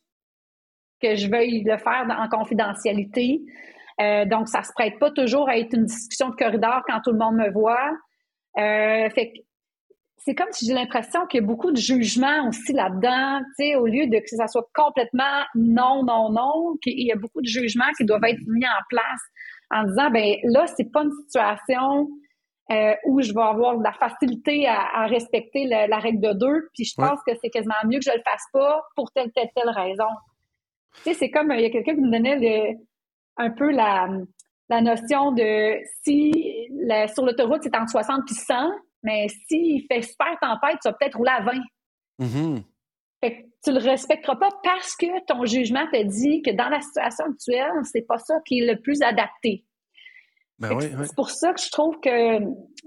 que 1.00 1.16
je 1.16 1.30
veuille 1.30 1.64
le 1.64 1.78
faire 1.78 2.08
en 2.10 2.28
confidentialité. 2.30 3.41
Euh, 4.02 4.26
donc, 4.26 4.48
ça 4.48 4.64
se 4.64 4.72
prête 4.74 4.98
pas 4.98 5.12
toujours 5.12 5.48
à 5.48 5.58
être 5.60 5.76
une 5.76 5.86
discussion 5.86 6.30
de 6.30 6.36
corridor 6.36 6.82
quand 6.88 7.02
tout 7.04 7.12
le 7.12 7.20
monde 7.20 7.36
me 7.36 7.52
voit. 7.52 7.91
fait 8.56 9.32
que 9.32 9.40
c'est 10.26 10.36
comme 10.36 10.52
si 10.52 10.66
j'ai 10.66 10.74
l'impression 10.74 11.26
qu'il 11.28 11.41
y 11.41 11.44
a 11.44 11.45
beaucoup 11.45 11.72
de 11.72 11.78
jugement 11.78 12.48
aussi 12.48 12.72
là-dedans, 12.72 13.40
tu 13.58 13.66
sais, 13.66 13.76
au 13.76 13.86
lieu 13.86 14.08
de 14.08 14.20
que 14.20 14.30
ça 14.30 14.48
soit 14.48 14.68
complètement 14.74 15.44
non, 15.54 16.04
non, 16.04 16.30
non, 16.30 16.78
qu'il 16.82 17.02
y 17.02 17.12
a 17.12 17.16
beaucoup 17.16 17.41
de 17.41 17.48
jugements 17.48 17.91
qui 17.98 18.06
doivent 18.06 18.24
être 18.24 18.40
mis 18.48 18.66
en 18.66 18.84
place 18.90 19.22
en 19.72 19.84
disant, 19.84 20.10
ben 20.12 20.36
là, 20.44 20.66
c'est 20.68 20.90
pas 20.91 21.04
une 21.04 21.12
situation 21.26 22.08
euh, 22.72 22.94
où 23.06 23.22
je 23.22 23.34
vais 23.34 23.41
avoir 23.41 23.78
de 23.78 23.84
la 23.84 23.91
facilité 23.91 24.66
à, 24.66 25.08
respecter 25.08 25.66
la 25.66 25.98
règle 25.98 26.22
de 26.22 26.34
deux, 26.34 26.70
puis 26.74 26.86
je 26.86 26.94
pense 26.95 27.20
que 27.28 27.34
c'est 27.41 27.50
quasiment 27.50 27.76
mieux 27.86 28.00
que 28.00 28.06
je 28.06 28.16
le 28.16 28.24
fasse 28.24 28.45
pas 28.54 28.82
pour 28.95 29.12
telle, 29.12 29.32
telle, 29.34 29.50
telle 29.54 29.70
raison. 29.70 30.08
Tu 30.98 31.02
sais, 31.04 31.14
c'est 31.16 31.32
comme, 31.32 31.52
il 31.52 31.62
y 31.62 31.66
a 31.66 31.70
quelqu'un 31.70 31.95
qui 31.95 32.02
me 32.02 32.12
donnait 32.12 32.78
un 33.36 33.50
peu 33.50 33.72
la, 33.72 34.08
la 34.70 34.82
notion 34.82 35.34
de 35.34 35.80
si 36.04 36.32
sur 37.14 37.26
l'autoroute, 37.26 37.64
c'est 37.64 37.76
entre 37.76 37.90
60 37.90 38.22
et 38.30 38.34
100, 38.34 38.72
mais 39.04 39.28
s'il 39.48 39.86
fait 39.92 40.02
super 40.02 40.38
tempête, 40.42 40.80
tu 40.82 40.90
vas 40.90 40.94
peut-être 40.94 41.18
rouler 41.18 41.32
à 41.32 41.42
20. 41.42 41.52
Mm-hmm. 42.22 42.64
Fait 43.22 43.38
que 43.38 43.42
tu 43.64 43.72
le 43.72 43.80
respecteras 43.80 44.36
pas 44.36 44.50
parce 44.64 44.96
que 44.96 45.26
ton 45.26 45.46
jugement 45.46 45.86
te 45.92 46.04
dit 46.04 46.42
que 46.42 46.52
dans 46.52 46.70
la 46.70 46.82
situation 46.82 47.26
actuelle, 47.26 47.72
c'est 47.84 48.06
pas 48.08 48.18
ça 48.18 48.36
qui 48.46 48.60
est 48.60 48.66
le 48.66 48.82
plus 48.82 49.02
adapté. 49.02 49.66
Ben 50.60 50.80
c'est 50.80 51.16
pour 51.16 51.30
ça 51.30 51.54
que 51.54 51.62
je 51.62 51.70
trouve 51.72 52.00
que 52.00 52.40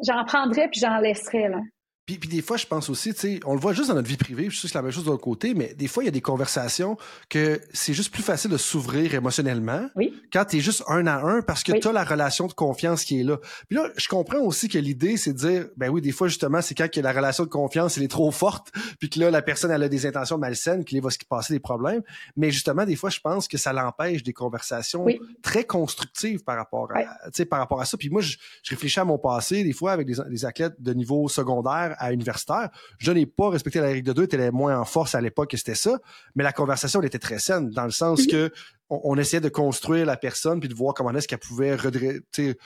j'en 0.02 0.24
prendrais 0.24 0.68
puis 0.68 0.80
j'en 0.80 0.98
laisserais. 0.98 1.48
Là. 1.48 1.60
Puis, 2.06 2.18
puis, 2.18 2.28
des 2.28 2.40
fois, 2.40 2.56
je 2.56 2.66
pense 2.66 2.88
aussi, 2.88 3.12
tu 3.14 3.20
sais, 3.20 3.40
on 3.44 3.54
le 3.54 3.60
voit 3.60 3.72
juste 3.72 3.88
dans 3.88 3.94
notre 3.94 4.06
vie 4.06 4.16
privée, 4.16 4.48
je 4.48 4.56
sais 4.56 4.62
que 4.62 4.68
c'est 4.68 4.78
la 4.78 4.82
même 4.82 4.92
chose 4.92 5.04
de 5.04 5.10
l'autre 5.10 5.24
côté, 5.24 5.54
mais 5.54 5.74
des 5.74 5.88
fois, 5.88 6.04
il 6.04 6.06
y 6.06 6.08
a 6.08 6.12
des 6.12 6.20
conversations 6.20 6.96
que 7.28 7.60
c'est 7.72 7.94
juste 7.94 8.12
plus 8.12 8.22
facile 8.22 8.48
de 8.52 8.56
s'ouvrir 8.56 9.12
émotionnellement 9.12 9.88
oui. 9.96 10.14
quand 10.32 10.44
tu 10.44 10.58
es 10.58 10.60
juste 10.60 10.84
un 10.86 11.08
à 11.08 11.20
un 11.20 11.42
parce 11.42 11.64
que 11.64 11.72
tu 11.72 11.88
as 11.88 11.92
la 11.92 12.04
relation 12.04 12.46
de 12.46 12.52
confiance 12.52 13.04
qui 13.04 13.20
est 13.20 13.24
là. 13.24 13.38
Puis 13.68 13.76
là, 13.76 13.90
je 13.96 14.06
comprends 14.06 14.38
aussi 14.38 14.68
que 14.68 14.78
l'idée, 14.78 15.16
c'est 15.16 15.32
de 15.32 15.38
dire, 15.38 15.66
ben 15.76 15.88
oui, 15.88 16.00
des 16.00 16.12
fois, 16.12 16.28
justement, 16.28 16.62
c'est 16.62 16.76
quand 16.76 16.88
que 16.88 17.00
la 17.00 17.12
relation 17.12 17.42
de 17.42 17.48
confiance, 17.48 17.96
elle 17.96 18.04
est 18.04 18.08
trop 18.08 18.30
forte, 18.30 18.70
puis 19.00 19.10
que 19.10 19.18
là, 19.18 19.32
la 19.32 19.42
personne, 19.42 19.72
elle 19.72 19.82
a 19.82 19.88
des 19.88 20.06
intentions 20.06 20.38
malsaines, 20.38 20.84
qu'il 20.84 21.02
va 21.02 21.10
se 21.10 21.18
passer 21.28 21.54
des 21.54 21.60
problèmes. 21.60 22.02
Mais 22.36 22.52
justement, 22.52 22.84
des 22.84 22.94
fois, 22.94 23.10
je 23.10 23.18
pense 23.18 23.48
que 23.48 23.58
ça 23.58 23.72
l'empêche 23.72 24.22
des 24.22 24.32
conversations 24.32 25.06
très 25.42 25.64
constructives 25.64 26.44
par 26.44 26.56
rapport 26.56 26.88
à, 26.94 27.00
tu 27.00 27.30
sais, 27.34 27.46
par 27.46 27.58
rapport 27.58 27.80
à 27.80 27.84
ça. 27.84 27.96
Puis 27.96 28.10
moi, 28.10 28.20
je, 28.20 28.36
réfléchis 28.70 29.00
à 29.00 29.04
mon 29.04 29.18
passé, 29.18 29.64
des 29.64 29.72
fois, 29.72 29.90
avec 29.90 30.06
des, 30.06 30.14
des 30.30 30.44
athlètes 30.44 30.80
de 30.80 30.92
niveau 30.92 31.28
secondaire 31.28 31.95
à 31.98 32.12
universitaire. 32.12 32.70
Je 32.98 33.12
n'ai 33.12 33.26
pas 33.26 33.50
respecté 33.50 33.80
la 33.80 33.86
règle 33.88 34.06
de 34.06 34.12
deux, 34.12 34.24
était 34.24 34.50
moins 34.50 34.78
en 34.78 34.84
force 34.84 35.14
à 35.14 35.20
l'époque 35.20 35.50
que 35.50 35.56
c'était 35.56 35.74
ça, 35.74 35.98
mais 36.34 36.44
la 36.44 36.52
conversation 36.52 37.00
elle 37.00 37.06
était 37.06 37.18
très 37.18 37.38
saine 37.38 37.70
dans 37.70 37.84
le 37.84 37.90
sens 37.90 38.20
mhm. 38.20 38.26
que 38.28 38.52
on, 38.88 39.16
essayait 39.18 39.40
de 39.40 39.48
construire 39.48 40.06
la 40.06 40.16
personne 40.16 40.60
puis 40.60 40.68
de 40.68 40.74
voir 40.74 40.94
comment 40.94 41.10
est-ce 41.10 41.26
qu'elle 41.26 41.40
pouvait 41.40 41.74
redresser, 41.74 42.56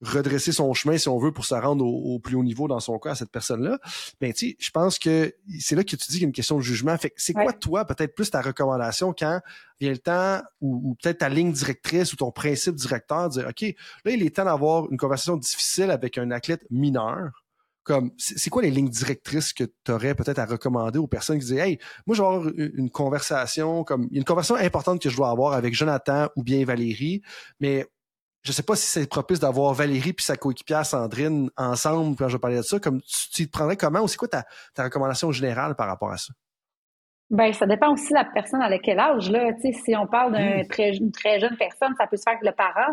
redresser 0.00 0.52
son 0.52 0.72
chemin, 0.74 0.96
si 0.98 1.08
on 1.08 1.18
veut, 1.18 1.32
pour 1.32 1.44
se 1.44 1.54
rendre 1.54 1.84
au, 1.84 2.18
plus 2.18 2.36
haut 2.36 2.44
niveau 2.44 2.68
dans 2.68 2.80
son 2.80 2.98
cas 2.98 3.10
à 3.10 3.14
cette 3.14 3.30
personne-là. 3.30 3.78
Ben, 4.20 4.32
tu 4.32 4.56
je 4.58 4.70
pense 4.70 4.98
que 4.98 5.34
c'est 5.58 5.74
là 5.74 5.82
que 5.82 5.90
tu 5.90 5.96
dis 5.96 6.06
qu'il 6.06 6.20
y 6.20 6.24
a 6.24 6.26
une 6.26 6.32
question 6.32 6.56
de 6.56 6.62
jugement. 6.62 6.96
Fait 6.96 7.12
c'est 7.16 7.32
quoi, 7.32 7.52
toi, 7.52 7.84
peut-être 7.84 8.14
plus 8.14 8.30
ta 8.30 8.40
recommandation 8.40 9.14
quand 9.16 9.40
vient 9.80 9.90
le 9.90 9.98
temps 9.98 10.42
ou, 10.60 10.96
peut-être 11.02 11.18
ta 11.18 11.28
ligne 11.28 11.52
directrice 11.52 12.12
ou 12.12 12.16
ton 12.16 12.30
principe 12.30 12.74
directeur 12.74 13.28
de 13.28 13.34
dire, 13.34 13.48
OK, 13.48 13.74
là, 14.04 14.10
il 14.12 14.22
est 14.22 14.34
temps 14.34 14.44
d'avoir 14.44 14.90
une 14.90 14.98
conversation 14.98 15.36
difficile 15.36 15.90
avec 15.90 16.18
un 16.18 16.30
athlète 16.30 16.64
mineur 16.70 17.44
comme 17.88 18.10
c'est 18.18 18.50
quoi 18.50 18.60
les 18.60 18.70
lignes 18.70 18.90
directrices 18.90 19.54
que 19.54 19.64
tu 19.64 19.90
aurais 19.90 20.14
peut-être 20.14 20.38
à 20.38 20.44
recommander 20.44 20.98
aux 20.98 21.06
personnes 21.06 21.38
qui 21.38 21.46
disent 21.46 21.58
Hey, 21.58 21.78
moi 22.06 22.14
je 22.14 22.20
vais 22.20 22.28
avoir 22.28 22.48
une 22.54 22.90
conversation 22.90 23.82
comme 23.82 24.06
une 24.12 24.24
conversation 24.24 24.56
importante 24.56 25.00
que 25.00 25.08
je 25.08 25.16
dois 25.16 25.30
avoir 25.30 25.54
avec 25.54 25.74
Jonathan 25.74 26.28
ou 26.36 26.42
bien 26.42 26.64
Valérie, 26.66 27.22
mais 27.60 27.86
je 28.44 28.52
sais 28.52 28.62
pas 28.62 28.76
si 28.76 28.86
c'est 28.86 29.08
propice 29.08 29.40
d'avoir 29.40 29.72
Valérie 29.72 30.12
puis 30.12 30.24
sa 30.24 30.36
coéquipière 30.36 30.84
Sandrine 30.84 31.50
ensemble 31.56 32.14
quand 32.14 32.28
je 32.28 32.36
vais 32.36 32.40
parler 32.40 32.58
de 32.58 32.62
ça. 32.62 32.78
Comme 32.78 33.00
tu, 33.32 33.46
te 33.46 33.50
prendrais 33.50 33.76
comment 33.76 34.00
ou 34.00 34.08
c'est 34.08 34.18
quoi 34.18 34.28
ta, 34.28 34.44
recommandation 34.76 35.32
générale 35.32 35.74
par 35.74 35.86
rapport 35.86 36.12
à 36.12 36.18
ça? 36.18 36.34
Ben, 37.30 37.52
ça 37.54 37.66
dépend 37.66 37.92
aussi 37.92 38.10
de 38.10 38.14
la 38.14 38.26
personne 38.26 38.62
à 38.62 38.78
quel 38.78 38.98
âge, 38.98 39.30
là. 39.30 39.50
si 39.60 39.96
on 39.96 40.06
parle 40.06 40.36
d'une 40.36 40.62
hmm. 40.62 40.68
très, 40.68 40.92
très 41.12 41.40
jeune 41.40 41.56
personne, 41.56 41.94
ça 41.98 42.06
peut 42.06 42.16
se 42.16 42.22
faire 42.22 42.34
avec 42.34 42.44
le 42.44 42.52
parent. 42.52 42.92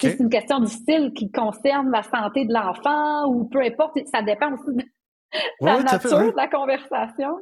C'est 0.00 0.18
une 0.18 0.28
question 0.28 0.60
difficile 0.60 1.12
qui 1.14 1.30
concerne 1.30 1.90
la 1.90 2.02
santé 2.02 2.46
de 2.46 2.52
l'enfant 2.52 3.26
ou 3.28 3.44
peu 3.44 3.60
importe, 3.60 3.98
ça 4.06 4.22
dépend 4.22 4.52
aussi 4.52 4.76
de 4.76 4.84
la 5.60 5.82
nature 5.82 6.32
de 6.32 6.36
la 6.36 6.48
conversation. 6.48 7.36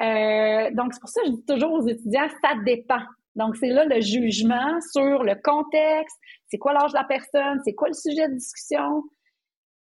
Euh, 0.00 0.70
donc, 0.72 0.94
c'est 0.94 1.00
pour 1.00 1.08
ça 1.08 1.20
que 1.22 1.28
je 1.28 1.32
dis 1.32 1.44
toujours 1.44 1.72
aux 1.72 1.86
étudiants, 1.86 2.28
ça 2.42 2.54
dépend. 2.64 3.02
Donc, 3.34 3.56
c'est 3.56 3.68
là 3.68 3.84
le 3.84 4.00
jugement 4.00 4.80
sur 4.92 5.22
le 5.22 5.34
contexte, 5.42 6.16
c'est 6.48 6.58
quoi 6.58 6.72
l'âge 6.72 6.92
de 6.92 6.96
la 6.96 7.04
personne, 7.04 7.60
c'est 7.64 7.74
quoi 7.74 7.88
le 7.88 7.94
sujet 7.94 8.28
de 8.28 8.34
discussion. 8.34 9.02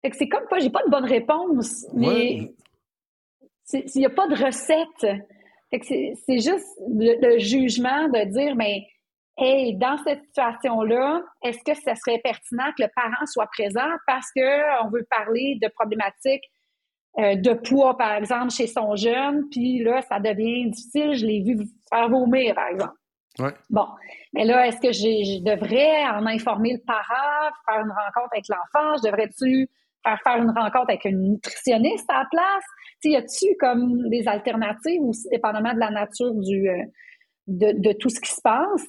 Fait 0.02 0.10
que 0.10 0.16
c'est 0.16 0.28
comme 0.28 0.46
pas, 0.48 0.58
j'ai 0.58 0.70
pas 0.70 0.84
de 0.84 0.90
bonne 0.90 1.04
réponse, 1.04 1.86
mais 1.94 2.52
il 3.72 3.96
n'y 3.96 4.06
a 4.06 4.10
pas 4.10 4.26
de 4.26 4.34
recette. 4.34 5.22
Fait 5.70 5.78
que 5.78 5.86
c'est 5.86 6.38
juste 6.38 6.66
le, 6.88 7.16
le, 7.20 7.38
jugement 7.38 8.08
de 8.08 8.24
dire, 8.30 8.54
mais 8.56 8.86
Hey, 9.38 9.76
dans 9.76 9.96
cette 10.04 10.22
situation-là, 10.24 11.22
est-ce 11.42 11.58
que 11.64 11.74
ce 11.74 11.94
serait 12.00 12.20
pertinent 12.22 12.70
que 12.76 12.82
le 12.82 12.88
parent 12.94 13.24
soit 13.26 13.46
présent? 13.46 13.88
Parce 14.06 14.26
qu'on 14.32 14.90
veut 14.90 15.06
parler 15.08 15.58
de 15.60 15.68
problématiques 15.68 16.44
euh, 17.18 17.36
de 17.36 17.52
poids, 17.54 17.96
par 17.96 18.14
exemple, 18.14 18.50
chez 18.50 18.66
son 18.66 18.96
jeune, 18.96 19.48
puis 19.50 19.82
là, 19.82 20.02
ça 20.02 20.18
devient 20.18 20.70
difficile. 20.70 21.14
Je 21.14 21.26
l'ai 21.26 21.42
vu 21.42 21.58
faire 21.90 22.08
vomir, 22.08 22.54
par 22.54 22.68
exemple. 22.68 22.94
Ouais. 23.38 23.52
Bon, 23.70 23.86
mais 24.34 24.44
là, 24.44 24.66
est-ce 24.66 24.80
que 24.80 24.92
je 24.92 25.42
devrais 25.42 26.04
en 26.06 26.26
informer 26.26 26.74
le 26.74 26.82
parent, 26.86 27.50
faire 27.66 27.80
une 27.80 27.90
rencontre 27.90 28.32
avec 28.32 28.44
l'enfant? 28.48 28.96
Je 28.98 29.10
devrais-tu 29.10 29.68
faire 30.02 30.20
faire 30.22 30.36
une 30.36 30.50
rencontre 30.50 30.88
avec 30.88 31.04
une 31.04 31.32
nutritionniste 31.32 32.08
à 32.10 32.20
la 32.20 32.28
place? 32.30 32.64
y 33.04 33.16
a-tu 33.16 33.56
comme 33.58 34.08
des 34.10 34.28
alternatives 34.28 35.02
aussi, 35.02 35.28
dépendamment 35.30 35.74
de 35.74 35.80
la 35.80 35.90
nature 35.90 36.32
du, 36.34 36.68
euh, 36.68 36.84
de, 37.48 37.72
de, 37.72 37.92
tout 37.92 38.08
ce 38.08 38.20
qui 38.20 38.30
se 38.30 38.40
passe? 38.40 38.86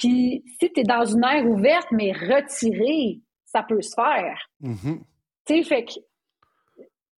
Puis 0.00 0.42
si 0.58 0.72
tu 0.72 0.80
es 0.80 0.82
dans 0.82 1.04
une 1.04 1.22
aire 1.22 1.46
ouverte, 1.46 1.88
mais 1.92 2.12
retirée, 2.12 3.20
ça 3.44 3.62
peut 3.62 3.82
se 3.82 3.94
faire. 3.94 4.48
Mm-hmm. 4.62 4.98
Tu 5.46 5.54
sais, 5.54 5.62
fait 5.62 5.84
que 5.84 5.92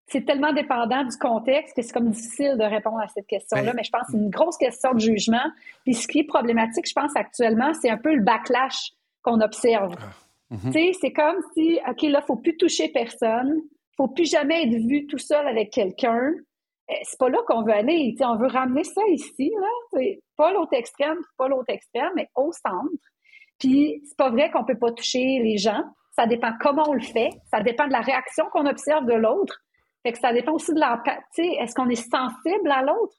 c'est 0.07 0.25
tellement 0.25 0.51
dépendant 0.51 1.03
du 1.05 1.15
contexte 1.17 1.75
que 1.75 1.83
c'est 1.83 1.93
comme 1.93 2.09
difficile 2.09 2.57
de 2.57 2.63
répondre 2.63 2.99
à 2.99 3.07
cette 3.07 3.27
question-là, 3.27 3.71
ben, 3.71 3.73
mais 3.75 3.83
je 3.83 3.91
pense 3.91 4.07
que 4.07 4.11
c'est 4.13 4.17
une 4.17 4.29
grosse 4.29 4.57
question 4.57 4.93
de 4.93 4.99
jugement. 4.99 5.45
Puis 5.85 5.93
ce 5.93 6.07
qui 6.07 6.19
est 6.19 6.23
problématique, 6.23 6.87
je 6.87 6.93
pense, 6.93 7.15
actuellement, 7.15 7.71
c'est 7.75 7.89
un 7.89 7.97
peu 7.97 8.15
le 8.15 8.23
backlash 8.23 8.91
qu'on 9.21 9.39
observe. 9.39 9.93
Ah, 9.99 10.55
mm-hmm. 10.55 10.71
Tu 10.71 10.71
sais, 10.71 10.91
c'est 10.99 11.13
comme 11.13 11.37
si, 11.53 11.79
OK, 11.87 12.01
là, 12.03 12.21
faut 12.21 12.35
plus 12.35 12.57
toucher 12.57 12.89
personne, 12.89 13.61
faut 13.95 14.07
plus 14.07 14.29
jamais 14.29 14.63
être 14.63 14.75
vu 14.87 15.05
tout 15.05 15.19
seul 15.19 15.47
avec 15.47 15.69
quelqu'un. 15.69 16.33
Eh, 16.91 16.99
c'est 17.03 17.19
pas 17.19 17.29
là 17.29 17.39
qu'on 17.47 17.63
veut 17.63 17.73
aller. 17.73 18.15
on 18.21 18.35
veut 18.37 18.47
ramener 18.47 18.83
ça 18.83 19.01
ici, 19.09 19.51
là. 19.59 20.01
Pas 20.35 20.51
l'autre 20.51 20.73
extrême, 20.73 21.17
pas 21.37 21.47
l'autre 21.47 21.69
extrême, 21.69 22.11
mais 22.15 22.27
au 22.35 22.51
centre. 22.51 22.89
Puis 23.59 24.01
c'est 24.05 24.17
pas 24.17 24.29
vrai 24.29 24.49
qu'on 24.51 24.65
peut 24.65 24.77
pas 24.77 24.91
toucher 24.91 25.39
les 25.39 25.57
gens. 25.57 25.83
Ça 26.13 26.25
dépend 26.25 26.51
comment 26.59 26.89
on 26.89 26.93
le 26.93 27.01
fait. 27.01 27.29
Ça 27.49 27.61
dépend 27.61 27.87
de 27.87 27.93
la 27.93 28.01
réaction 28.01 28.45
qu'on 28.51 28.65
observe 28.65 29.05
de 29.05 29.13
l'autre. 29.13 29.57
Fait 30.03 30.11
que 30.11 30.19
ça 30.19 30.33
dépend 30.33 30.53
aussi 30.53 30.73
de 30.73 30.79
l'empathie. 30.79 31.55
Est-ce 31.59 31.75
qu'on 31.75 31.89
est 31.89 31.95
sensible 31.95 32.71
à 32.71 32.81
l'autre? 32.81 33.15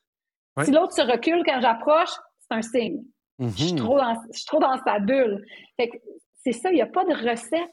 Si 0.64 0.70
l'autre 0.70 0.92
se 0.92 1.00
recule 1.00 1.42
quand 1.46 1.60
j'approche, 1.60 2.10
c'est 2.40 2.56
un 2.56 2.62
signe. 2.62 3.02
je, 3.38 3.48
suis 3.48 3.72
mhm. 3.72 3.78
trop 3.78 3.98
dans, 3.98 4.14
je 4.30 4.38
suis 4.38 4.46
trop 4.46 4.60
dans 4.60 4.76
sa 4.84 4.98
bulle. 4.98 5.42
Fait 5.76 5.88
que 5.88 5.96
c'est 6.44 6.52
ça, 6.52 6.70
il 6.70 6.74
n'y 6.74 6.82
a 6.82 6.86
pas 6.86 7.04
de 7.04 7.14
recette. 7.14 7.70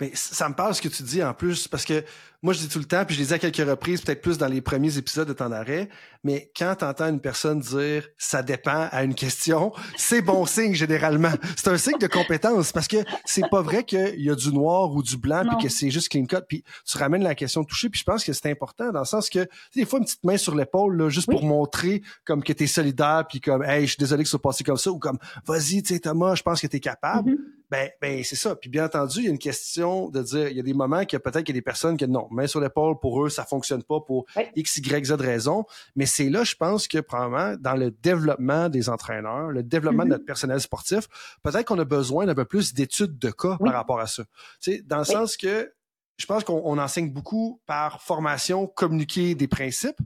Mais 0.00 0.10
ça 0.14 0.48
me 0.48 0.54
parle 0.54 0.74
ce 0.74 0.82
que 0.82 0.88
tu 0.88 1.02
dis 1.02 1.22
en 1.22 1.34
plus, 1.34 1.68
parce 1.68 1.84
que 1.84 2.04
moi, 2.40 2.52
je 2.52 2.60
dis 2.60 2.68
tout 2.68 2.78
le 2.78 2.84
temps, 2.84 3.04
puis 3.04 3.16
je 3.16 3.20
l'ai 3.20 3.26
dit 3.26 3.34
à 3.34 3.38
quelques 3.40 3.68
reprises, 3.68 4.00
peut-être 4.00 4.22
plus 4.22 4.38
dans 4.38 4.46
les 4.46 4.60
premiers 4.60 4.96
épisodes 4.96 5.26
de 5.26 5.32
Temps 5.32 5.48
d'arrêt, 5.48 5.88
mais 6.22 6.52
quand 6.56 6.76
tu 6.78 6.84
entends 6.84 7.08
une 7.08 7.20
personne 7.20 7.58
dire 7.58 8.06
«ça 8.16 8.44
dépend» 8.44 8.88
à 8.92 9.02
une 9.02 9.16
question, 9.16 9.72
c'est 9.96 10.22
bon 10.22 10.46
signe 10.46 10.74
généralement. 10.74 11.32
C'est 11.56 11.68
un 11.68 11.76
signe 11.76 11.98
de 11.98 12.06
compétence, 12.06 12.70
parce 12.70 12.86
que 12.86 12.98
c'est 13.24 13.48
pas 13.50 13.60
vrai 13.60 13.82
qu'il 13.82 14.20
y 14.20 14.30
a 14.30 14.36
du 14.36 14.52
noir 14.52 14.92
ou 14.92 15.02
du 15.02 15.16
blanc, 15.16 15.42
puis 15.48 15.66
que 15.66 15.68
c'est 15.68 15.90
juste 15.90 16.10
clean 16.10 16.26
cut, 16.26 16.44
puis 16.48 16.62
tu 16.86 16.96
ramènes 16.96 17.24
la 17.24 17.34
question 17.34 17.64
touchée, 17.64 17.88
puis 17.88 17.98
je 17.98 18.04
pense 18.04 18.22
que 18.22 18.32
c'est 18.32 18.50
important, 18.50 18.92
dans 18.92 19.00
le 19.00 19.04
sens 19.04 19.28
que, 19.28 19.48
des 19.74 19.84
fois, 19.84 19.98
une 19.98 20.04
petite 20.04 20.22
main 20.22 20.36
sur 20.36 20.54
l'épaule, 20.54 21.08
juste 21.08 21.28
pour 21.28 21.42
montrer 21.42 22.02
comme 22.24 22.44
que 22.44 22.52
tu 22.52 22.64
es 22.64 22.66
solidaire, 22.68 23.24
puis 23.28 23.40
comme 23.40 23.62
«hey, 23.64 23.82
je 23.82 23.94
suis 23.94 23.98
désolé 23.98 24.22
que 24.22 24.28
ça 24.28 24.32
soit 24.32 24.42
passé 24.42 24.62
comme 24.62 24.76
ça», 24.76 24.90
ou 24.92 25.00
comme 25.00 25.18
«vas-y, 25.44 25.82
tu 25.82 25.94
sais, 25.94 25.98
Thomas, 25.98 26.36
je 26.36 26.42
pense 26.42 26.60
que 26.60 26.68
tu 26.68 26.76
es 26.76 26.80
capable 26.80 27.32
mm-hmm. 27.32 27.57
Ben, 27.70 27.90
ben 28.00 28.24
c'est 28.24 28.36
ça. 28.36 28.56
Puis 28.56 28.70
bien 28.70 28.86
entendu, 28.86 29.18
il 29.18 29.24
y 29.24 29.28
a 29.28 29.30
une 29.30 29.38
question 29.38 30.08
de 30.08 30.22
dire, 30.22 30.48
il 30.48 30.56
y 30.56 30.60
a 30.60 30.62
des 30.62 30.74
moments 30.74 31.04
que 31.04 31.16
peut-être 31.16 31.44
qu'il 31.44 31.54
y 31.54 31.58
a 31.58 31.60
des 31.60 31.62
personnes 31.62 31.96
qui 31.96 32.08
non, 32.08 32.26
main 32.30 32.46
sur 32.46 32.60
l'épaule, 32.60 32.98
pour 32.98 33.24
eux, 33.24 33.28
ça 33.28 33.44
fonctionne 33.44 33.82
pas 33.82 34.00
pour 34.00 34.24
X, 34.56 34.78
Y, 34.78 35.04
Z 35.04 35.12
raison. 35.12 35.64
Mais 35.94 36.06
c'est 36.06 36.30
là, 36.30 36.44
je 36.44 36.54
pense 36.54 36.88
que 36.88 36.98
probablement, 36.98 37.56
dans 37.60 37.74
le 37.74 37.90
développement 37.90 38.68
des 38.68 38.88
entraîneurs, 38.88 39.50
le 39.50 39.62
développement 39.62 40.04
de 40.04 40.08
mm-hmm. 40.08 40.12
notre 40.12 40.24
personnel 40.24 40.60
sportif, 40.60 41.08
peut-être 41.42 41.66
qu'on 41.66 41.78
a 41.78 41.84
besoin 41.84 42.26
d'un 42.26 42.34
peu 42.34 42.44
plus 42.46 42.72
d'études 42.72 43.18
de 43.18 43.30
cas 43.30 43.58
par 43.58 43.74
rapport 43.74 44.00
à 44.00 44.06
ça. 44.06 44.24
Tu 44.60 44.72
sais, 44.72 44.82
dans 44.86 44.98
le 44.98 45.04
sens 45.04 45.36
que 45.36 45.70
je 46.18 46.26
pense 46.26 46.42
qu'on 46.42 46.78
enseigne 46.78 47.12
beaucoup 47.12 47.60
par 47.66 48.02
formation, 48.02 48.66
communiquer 48.66 49.36
des 49.36 49.46
principes, 49.46 50.00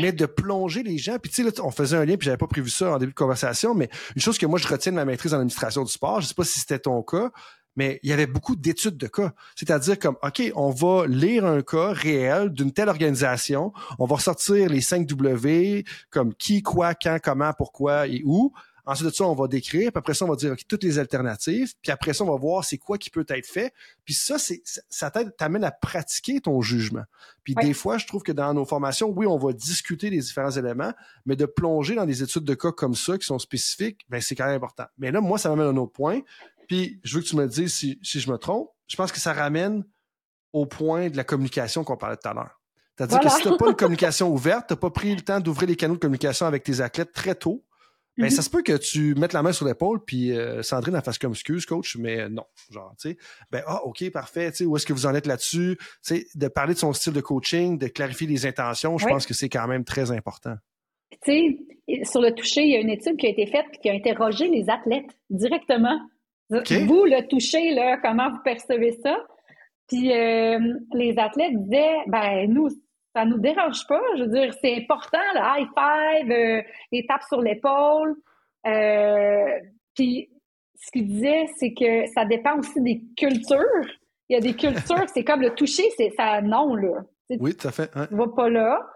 mais 0.00 0.12
de 0.12 0.26
plonger 0.26 0.82
les 0.82 0.98
gens. 0.98 1.18
Puis 1.18 1.30
tu 1.30 1.44
sais, 1.44 1.60
on 1.60 1.70
faisait 1.70 1.96
un 1.96 2.04
lien, 2.04 2.16
puis 2.16 2.26
j'avais 2.26 2.36
pas 2.36 2.46
prévu 2.46 2.70
ça 2.70 2.94
en 2.94 2.98
début 2.98 3.12
de 3.12 3.16
conversation, 3.16 3.74
mais 3.74 3.88
une 4.14 4.22
chose 4.22 4.38
que 4.38 4.46
moi 4.46 4.58
je 4.58 4.68
retiens 4.68 4.92
de 4.92 4.96
ma 4.96 5.04
maîtrise 5.04 5.34
en 5.34 5.38
administration 5.38 5.84
du 5.84 5.92
sport, 5.92 6.20
je 6.20 6.28
sais 6.28 6.34
pas 6.34 6.44
si 6.44 6.60
c'était 6.60 6.78
ton 6.78 7.02
cas, 7.02 7.30
mais 7.76 8.00
il 8.02 8.10
y 8.10 8.12
avait 8.12 8.26
beaucoup 8.26 8.56
d'études 8.56 8.96
de 8.96 9.06
cas. 9.06 9.32
C'est-à-dire 9.54 9.98
comme, 9.98 10.16
OK, 10.22 10.42
on 10.54 10.70
va 10.70 11.06
lire 11.06 11.44
un 11.44 11.62
cas 11.62 11.92
réel 11.92 12.50
d'une 12.50 12.72
telle 12.72 12.88
organisation, 12.88 13.72
on 13.98 14.06
va 14.06 14.16
ressortir 14.16 14.68
les 14.70 14.80
5 14.80 15.06
W, 15.06 15.84
comme 16.10 16.34
qui, 16.34 16.62
quoi, 16.62 16.94
quand, 16.94 17.18
comment, 17.22 17.52
pourquoi 17.52 18.06
et 18.06 18.22
où. 18.24 18.52
Ensuite 18.86 19.08
de 19.08 19.14
ça, 19.14 19.24
on 19.24 19.34
va 19.34 19.48
décrire, 19.48 19.90
puis 19.90 19.98
après 19.98 20.14
ça, 20.14 20.24
on 20.24 20.28
va 20.28 20.36
dire 20.36 20.54
toutes 20.68 20.84
les 20.84 21.00
alternatives, 21.00 21.74
puis 21.82 21.90
après 21.90 22.14
ça, 22.14 22.22
on 22.22 22.30
va 22.30 22.36
voir 22.36 22.64
c'est 22.64 22.78
quoi 22.78 22.98
qui 22.98 23.10
peut 23.10 23.26
être 23.28 23.46
fait. 23.46 23.72
Puis 24.04 24.14
ça, 24.14 24.38
c'est 24.38 24.62
ça 24.88 25.10
t'amène 25.10 25.64
à 25.64 25.72
pratiquer 25.72 26.40
ton 26.40 26.62
jugement. 26.62 27.02
Puis 27.42 27.54
des 27.54 27.74
fois, 27.74 27.98
je 27.98 28.06
trouve 28.06 28.22
que 28.22 28.32
dans 28.32 28.54
nos 28.54 28.64
formations, 28.64 29.08
oui, 29.08 29.26
on 29.26 29.38
va 29.38 29.52
discuter 29.52 30.08
des 30.08 30.20
différents 30.20 30.52
éléments, 30.52 30.92
mais 31.24 31.34
de 31.34 31.46
plonger 31.46 31.96
dans 31.96 32.06
des 32.06 32.22
études 32.22 32.44
de 32.44 32.54
cas 32.54 32.70
comme 32.70 32.94
ça 32.94 33.18
qui 33.18 33.26
sont 33.26 33.40
spécifiques, 33.40 34.06
ben 34.08 34.20
c'est 34.20 34.36
quand 34.36 34.46
même 34.46 34.56
important. 34.56 34.84
Mais 34.98 35.10
là, 35.10 35.20
moi, 35.20 35.38
ça 35.38 35.48
m'amène 35.48 35.66
à 35.66 35.70
un 35.70 35.76
autre 35.76 35.92
point. 35.92 36.20
Puis 36.68 37.00
je 37.02 37.16
veux 37.16 37.22
que 37.22 37.28
tu 37.28 37.36
me 37.36 37.46
dises 37.48 37.74
si, 37.74 37.98
si 38.02 38.20
je 38.20 38.30
me 38.30 38.38
trompe. 38.38 38.70
Je 38.86 38.96
pense 38.96 39.10
que 39.10 39.18
ça 39.18 39.32
ramène 39.32 39.84
au 40.52 40.64
point 40.64 41.10
de 41.10 41.16
la 41.16 41.24
communication 41.24 41.82
qu'on 41.82 41.96
parlait 41.96 42.16
tout 42.16 42.28
à 42.28 42.34
l'heure. 42.34 42.60
C'est-à-dire 42.96 43.20
que 43.20 43.28
si 43.28 43.42
tu 43.42 43.48
n'as 43.48 43.56
pas 43.56 43.68
une 43.68 43.76
communication 43.76 44.32
ouverte, 44.32 44.68
tu 44.68 44.72
n'as 44.72 44.78
pas 44.78 44.90
pris 44.90 45.14
le 45.14 45.20
temps 45.20 45.40
d'ouvrir 45.40 45.68
les 45.68 45.76
canaux 45.76 45.94
de 45.94 46.00
communication 46.00 46.46
avec 46.46 46.62
tes 46.62 46.80
athlètes 46.80 47.12
très 47.12 47.34
tôt, 47.34 47.62
ben, 48.16 48.30
ça 48.30 48.40
mm-hmm. 48.40 48.44
se 48.44 48.50
peut 48.50 48.62
que 48.62 48.76
tu 48.76 49.14
mettes 49.14 49.32
la 49.32 49.42
main 49.42 49.52
sur 49.52 49.66
l'épaule, 49.66 50.04
puis 50.04 50.32
euh, 50.32 50.62
Sandrine 50.62 50.94
la 50.94 51.02
fasse 51.02 51.18
comme 51.18 51.32
excuse, 51.32 51.66
coach, 51.66 51.96
mais 51.96 52.28
non. 52.28 52.44
Genre, 52.70 52.94
tu 53.00 53.10
sais, 53.10 53.18
ben, 53.50 53.62
ah, 53.66 53.84
OK, 53.84 54.08
parfait, 54.10 54.50
tu 54.50 54.58
sais, 54.58 54.64
où 54.64 54.76
est-ce 54.76 54.86
que 54.86 54.92
vous 54.92 55.06
en 55.06 55.14
êtes 55.14 55.26
là-dessus? 55.26 55.76
Tu 55.78 55.86
sais, 56.02 56.26
de 56.34 56.48
parler 56.48 56.74
de 56.74 56.78
son 56.78 56.92
style 56.92 57.12
de 57.12 57.20
coaching, 57.20 57.78
de 57.78 57.88
clarifier 57.88 58.26
les 58.26 58.46
intentions, 58.46 58.98
je 58.98 59.06
pense 59.06 59.26
que 59.26 59.34
c'est 59.34 59.48
quand 59.48 59.66
même 59.66 59.84
très 59.84 60.10
important. 60.12 60.54
Tu 61.24 61.58
sais, 61.88 62.04
sur 62.04 62.20
le 62.20 62.32
toucher, 62.32 62.62
il 62.62 62.70
y 62.70 62.76
a 62.76 62.80
une 62.80 62.90
étude 62.90 63.16
qui 63.16 63.26
a 63.26 63.30
été 63.30 63.46
faite 63.46 63.66
qui 63.80 63.88
a 63.88 63.92
interrogé 63.92 64.48
les 64.48 64.68
athlètes 64.68 65.16
directement 65.30 65.98
vous, 66.50 67.04
le 67.04 67.26
toucher, 67.28 67.74
là, 67.74 67.98
comment 68.02 68.30
vous 68.30 68.42
percevez 68.42 68.92
ça? 69.02 69.16
Puis 69.88 70.12
euh, 70.12 70.58
les 70.94 71.18
athlètes 71.18 71.56
disaient, 71.62 71.96
ben 72.08 72.50
nous, 72.50 72.68
ça 73.16 73.24
nous 73.24 73.38
dérange 73.38 73.86
pas. 73.86 74.02
Je 74.18 74.24
veux 74.24 74.28
dire, 74.28 74.52
c'est 74.60 74.76
important, 74.76 75.18
le 75.34 75.40
high 75.40 75.68
five, 75.74 76.30
euh, 76.30 76.62
les 76.92 77.06
tapes 77.06 77.22
sur 77.22 77.40
l'épaule. 77.40 78.14
Euh, 78.66 79.58
puis 79.94 80.28
ce 80.74 80.90
qu'ils 80.90 81.06
disaient, 81.06 81.46
c'est 81.56 81.72
que 81.72 82.06
ça 82.08 82.26
dépend 82.26 82.58
aussi 82.58 82.78
des 82.82 83.00
cultures. 83.16 83.88
Il 84.28 84.34
y 84.34 84.36
a 84.36 84.40
des 84.40 84.54
cultures, 84.54 85.08
c'est 85.14 85.24
comme 85.24 85.40
le 85.40 85.54
toucher, 85.54 85.84
c'est 85.96 86.10
ça 86.10 86.42
non 86.42 86.74
là. 86.74 87.00
Oui, 87.40 87.56
tout 87.56 87.68
à 87.68 87.72
fait. 87.72 87.90
Tu 87.90 88.14
vas 88.14 88.28
pas 88.28 88.50
là. 88.50 88.86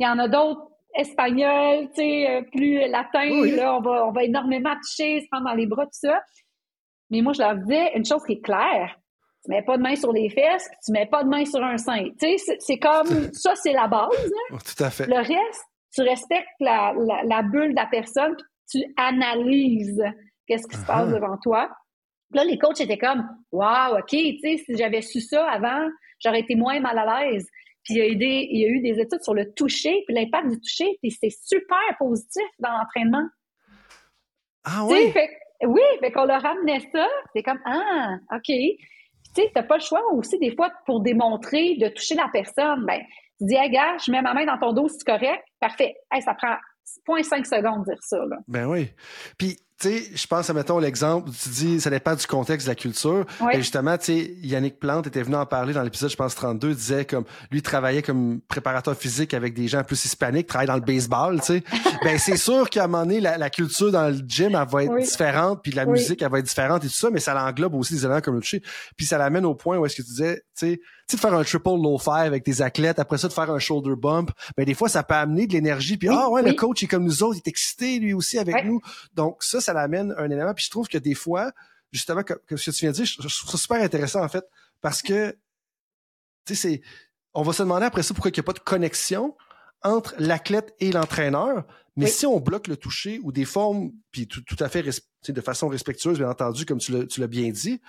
Il 0.00 0.06
y 0.06 0.08
en 0.08 0.18
a 0.18 0.26
d'autres 0.26 0.72
espagnols, 0.94 1.88
tu 1.90 2.00
sais, 2.00 2.44
plus 2.50 2.80
latins, 2.88 3.30
là, 3.54 3.76
on 3.76 3.80
va, 3.80 4.06
on 4.08 4.10
va 4.10 4.24
énormément 4.24 4.74
toucher, 4.74 5.20
se 5.20 5.26
prendre 5.30 5.46
dans 5.46 5.54
les 5.54 5.66
bras, 5.66 5.84
tout 5.84 5.92
ça. 5.92 6.20
Mais 7.10 7.22
moi, 7.22 7.32
je 7.32 7.40
leur 7.40 7.54
disais 7.54 7.92
une 7.94 8.04
chose 8.04 8.24
qui 8.24 8.32
est 8.32 8.40
claire. 8.40 8.98
Tu 9.48 9.54
mets 9.54 9.62
pas 9.62 9.78
de 9.78 9.82
main 9.82 9.96
sur 9.96 10.12
les 10.12 10.28
fesses, 10.28 10.68
puis 10.68 10.78
tu 10.84 10.92
mets 10.92 11.06
pas 11.06 11.24
de 11.24 11.28
main 11.28 11.44
sur 11.46 11.64
un 11.64 11.78
sein. 11.78 12.04
Tu 12.20 12.36
sais, 12.36 12.56
c'est 12.58 12.78
comme, 12.78 13.06
ça, 13.32 13.54
c'est 13.54 13.72
la 13.72 13.88
base. 13.88 14.10
Hein. 14.12 14.58
Tout 14.58 14.84
à 14.84 14.90
fait. 14.90 15.06
Le 15.06 15.16
reste, 15.16 15.64
tu 15.94 16.02
respectes 16.02 16.48
la, 16.60 16.92
la, 17.24 17.42
bulle 17.42 17.70
de 17.70 17.76
la 17.76 17.86
personne, 17.86 18.36
puis 18.36 18.82
tu 18.82 18.94
analyses 18.98 20.04
qu'est-ce 20.46 20.66
qui 20.68 20.76
se 20.76 20.84
passe 20.84 21.10
devant 21.10 21.38
toi. 21.38 21.70
là, 22.32 22.44
les 22.44 22.58
coachs 22.58 22.80
étaient 22.80 22.98
comme, 22.98 23.26
wow, 23.50 23.98
OK, 23.98 24.10
tu 24.10 24.38
sais, 24.40 24.58
si 24.58 24.76
j'avais 24.76 25.00
su 25.00 25.20
ça 25.20 25.48
avant, 25.50 25.88
j'aurais 26.22 26.40
été 26.40 26.54
moins 26.54 26.80
mal 26.80 26.98
à 26.98 27.22
l'aise. 27.22 27.46
Puis 27.84 27.94
il 27.94 27.96
y, 27.96 28.02
a 28.02 28.06
eu 28.06 28.16
des, 28.16 28.48
il 28.50 28.60
y 28.60 28.64
a 28.66 28.68
eu 28.68 28.80
des 28.80 29.00
études 29.00 29.22
sur 29.22 29.32
le 29.32 29.50
toucher, 29.54 30.02
puis 30.06 30.14
l'impact 30.14 30.48
du 30.48 30.60
toucher, 30.60 30.98
puis 31.00 31.10
c'est 31.10 31.30
super 31.30 31.96
positif 31.98 32.44
dans 32.58 32.70
l'entraînement. 32.70 33.26
Ah 34.64 34.84
oui? 34.84 35.10
Oui, 35.64 35.80
fait 36.00 36.12
qu'on 36.12 36.24
leur 36.24 36.42
ramenait 36.42 36.80
ça. 36.92 37.08
C'est 37.34 37.42
comme, 37.42 37.60
ah, 37.64 38.16
OK. 38.34 38.52
Tu 39.34 39.42
sais, 39.42 39.50
t'as 39.54 39.62
pas 39.62 39.76
le 39.76 39.82
choix 39.82 40.02
aussi, 40.12 40.38
des 40.38 40.54
fois, 40.54 40.70
pour 40.86 41.00
démontrer, 41.00 41.76
de 41.76 41.88
toucher 41.88 42.14
la 42.14 42.28
personne. 42.32 42.84
Ben, 42.86 43.00
tu 43.38 43.46
dis, 43.46 43.54
hey, 43.54 43.70
gars, 43.70 43.96
je 44.04 44.10
mets 44.10 44.22
ma 44.22 44.34
main 44.34 44.46
dans 44.46 44.58
ton 44.58 44.72
dos, 44.72 44.88
c'est 44.88 45.04
correct. 45.04 45.42
Parfait. 45.60 45.94
Hey, 46.10 46.22
ça 46.22 46.34
prend 46.34 46.56
0.5 47.08 47.44
secondes 47.44 47.84
de 47.84 47.92
dire 47.92 48.02
ça, 48.02 48.18
là. 48.18 48.36
Ben 48.48 48.66
oui. 48.66 48.90
Puis, 49.38 49.58
tu 49.80 49.88
sais, 49.88 50.10
je 50.12 50.26
pense, 50.26 50.50
à 50.50 50.54
mettons 50.54 50.78
l'exemple, 50.80 51.30
tu 51.30 51.48
dis, 51.50 51.80
ça 51.80 51.88
dépend 51.88 52.14
du 52.14 52.26
contexte 52.26 52.66
de 52.66 52.72
la 52.72 52.74
culture. 52.74 53.24
Et 53.52 53.58
justement, 53.58 53.96
tu 53.96 54.06
sais, 54.06 54.34
Yannick 54.42 54.80
Plante 54.80 55.06
était 55.06 55.22
venu 55.22 55.36
en 55.36 55.46
parler 55.46 55.72
dans 55.72 55.82
l'épisode, 55.82 56.10
je 56.10 56.16
pense, 56.16 56.34
32, 56.34 56.74
disait 56.74 57.04
comme, 57.04 57.24
lui 57.52 57.62
travaillait 57.62 58.02
comme 58.02 58.40
préparateur 58.48 58.96
physique 58.96 59.34
avec 59.34 59.54
des 59.54 59.68
gens 59.68 59.84
plus 59.84 60.04
hispaniques, 60.04 60.48
travaillait 60.48 60.72
dans 60.72 60.74
le 60.74 60.80
baseball, 60.80 61.40
tu 61.40 61.46
sais. 61.46 61.64
ben, 62.02 62.18
c'est 62.18 62.36
sûr 62.36 62.68
qu'à 62.68 62.84
un 62.84 62.86
moment 62.88 63.04
donné, 63.04 63.20
la, 63.20 63.50
culture 63.50 63.92
dans 63.92 64.08
le 64.08 64.18
gym, 64.26 64.56
elle 64.56 64.68
va 64.68 64.84
être 64.84 64.96
différente, 64.96 65.60
puis 65.62 65.72
la 65.72 65.86
musique, 65.86 66.22
elle 66.22 66.30
va 66.30 66.40
être 66.40 66.46
différente 66.46 66.84
et 66.84 66.88
tout 66.88 66.94
ça, 66.94 67.10
mais 67.10 67.20
ça 67.20 67.32
l'englobe 67.34 67.74
aussi 67.74 67.94
des 67.94 68.04
éléments 68.04 68.20
comme 68.20 68.34
le. 68.34 68.60
Puis 68.96 69.06
ça 69.06 69.16
l'amène 69.16 69.44
au 69.44 69.54
point 69.54 69.78
où 69.78 69.86
est-ce 69.86 69.96
que 69.96 70.02
tu 70.02 70.08
disais, 70.08 70.42
tu 70.58 70.66
sais, 70.70 70.80
tu 71.08 71.16
de 71.16 71.20
faire 71.20 71.32
un 71.34 71.42
triple 71.42 71.70
low 71.70 71.98
five 71.98 72.12
avec 72.12 72.44
tes 72.44 72.60
athlètes, 72.60 72.98
après 72.98 73.16
ça 73.16 73.28
de 73.28 73.32
faire 73.32 73.50
un 73.50 73.58
shoulder 73.58 73.96
bump, 73.96 74.30
ben 74.56 74.64
des 74.64 74.74
fois 74.74 74.88
ça 74.88 75.02
peut 75.02 75.14
amener 75.14 75.46
de 75.46 75.54
l'énergie 75.54 75.96
puis 75.96 76.08
ah 76.08 76.28
ouais 76.28 76.42
le 76.42 76.52
coach 76.52 76.82
est 76.82 76.86
comme 76.86 77.04
nous 77.04 77.22
autres, 77.22 77.36
il 77.36 77.38
est 77.38 77.48
excité 77.48 77.98
lui 77.98 78.12
aussi 78.12 78.38
avec 78.38 78.64
nous. 78.64 78.80
Donc 79.14 79.42
ça 79.42 79.60
ça 79.60 79.72
l'amène 79.72 80.14
un 80.18 80.30
élément 80.30 80.52
puis 80.54 80.64
je 80.64 80.70
trouve 80.70 80.86
que 80.86 80.98
des 80.98 81.14
fois 81.14 81.52
justement 81.92 82.22
comme, 82.22 82.38
ce 82.58 82.70
que 82.70 82.76
tu 82.76 82.84
viens 82.84 82.90
de 82.90 82.96
dire, 82.96 83.06
je, 83.06 83.16
trouve 83.16 83.50
ça 83.50 83.56
super 83.56 83.82
intéressant 83.82 84.22
en 84.22 84.28
fait 84.28 84.44
parce 84.82 85.00
que 85.00 85.32
tu 86.44 86.54
sais 86.54 86.68
c'est 86.68 86.82
on 87.32 87.42
va 87.42 87.52
se 87.52 87.62
demander 87.62 87.86
après 87.86 88.02
ça 88.02 88.12
pourquoi 88.12 88.30
il 88.30 88.34
n'y 88.34 88.40
a 88.40 88.42
pas 88.42 88.52
de 88.52 88.58
connexion 88.58 89.34
entre 89.82 90.14
l'athlète 90.18 90.74
et 90.80 90.92
l'entraîneur, 90.92 91.64
mais 91.96 92.06
si 92.06 92.26
on 92.26 92.40
bloque 92.40 92.68
le 92.68 92.76
toucher 92.76 93.20
ou 93.22 93.32
des 93.32 93.44
formes, 93.44 93.92
puis 94.10 94.26
tout, 94.26 94.42
à 94.60 94.68
fait 94.68 94.82
de 94.82 95.40
façon 95.40 95.68
respectueuse, 95.68 96.18
bien 96.18 96.28
entendu, 96.28 96.66
comme 96.66 96.78
tu 96.78 96.92
l'as 96.92 97.26
bien 97.26 97.50
dit, 97.50 97.80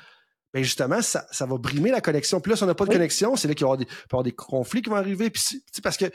ben 0.53 0.63
justement, 0.63 1.01
ça, 1.01 1.25
ça 1.31 1.45
va 1.45 1.57
brimer 1.57 1.91
la 1.91 2.01
connexion. 2.01 2.39
Puis 2.39 2.51
là, 2.51 2.55
si 2.55 2.63
on 2.63 2.67
n'a 2.67 2.75
pas 2.75 2.85
de 2.85 2.91
connexion, 2.91 3.35
c'est 3.35 3.47
là 3.47 3.53
qu'il 3.53 3.63
y, 3.63 3.65
aura 3.65 3.77
des, 3.77 3.87
avoir 4.09 4.23
des 4.23 4.31
conflits 4.31 4.81
qui 4.81 4.89
vont 4.89 4.95
arriver. 4.95 5.29
Puis, 5.29 5.63
parce 5.83 5.97
que 5.97 6.05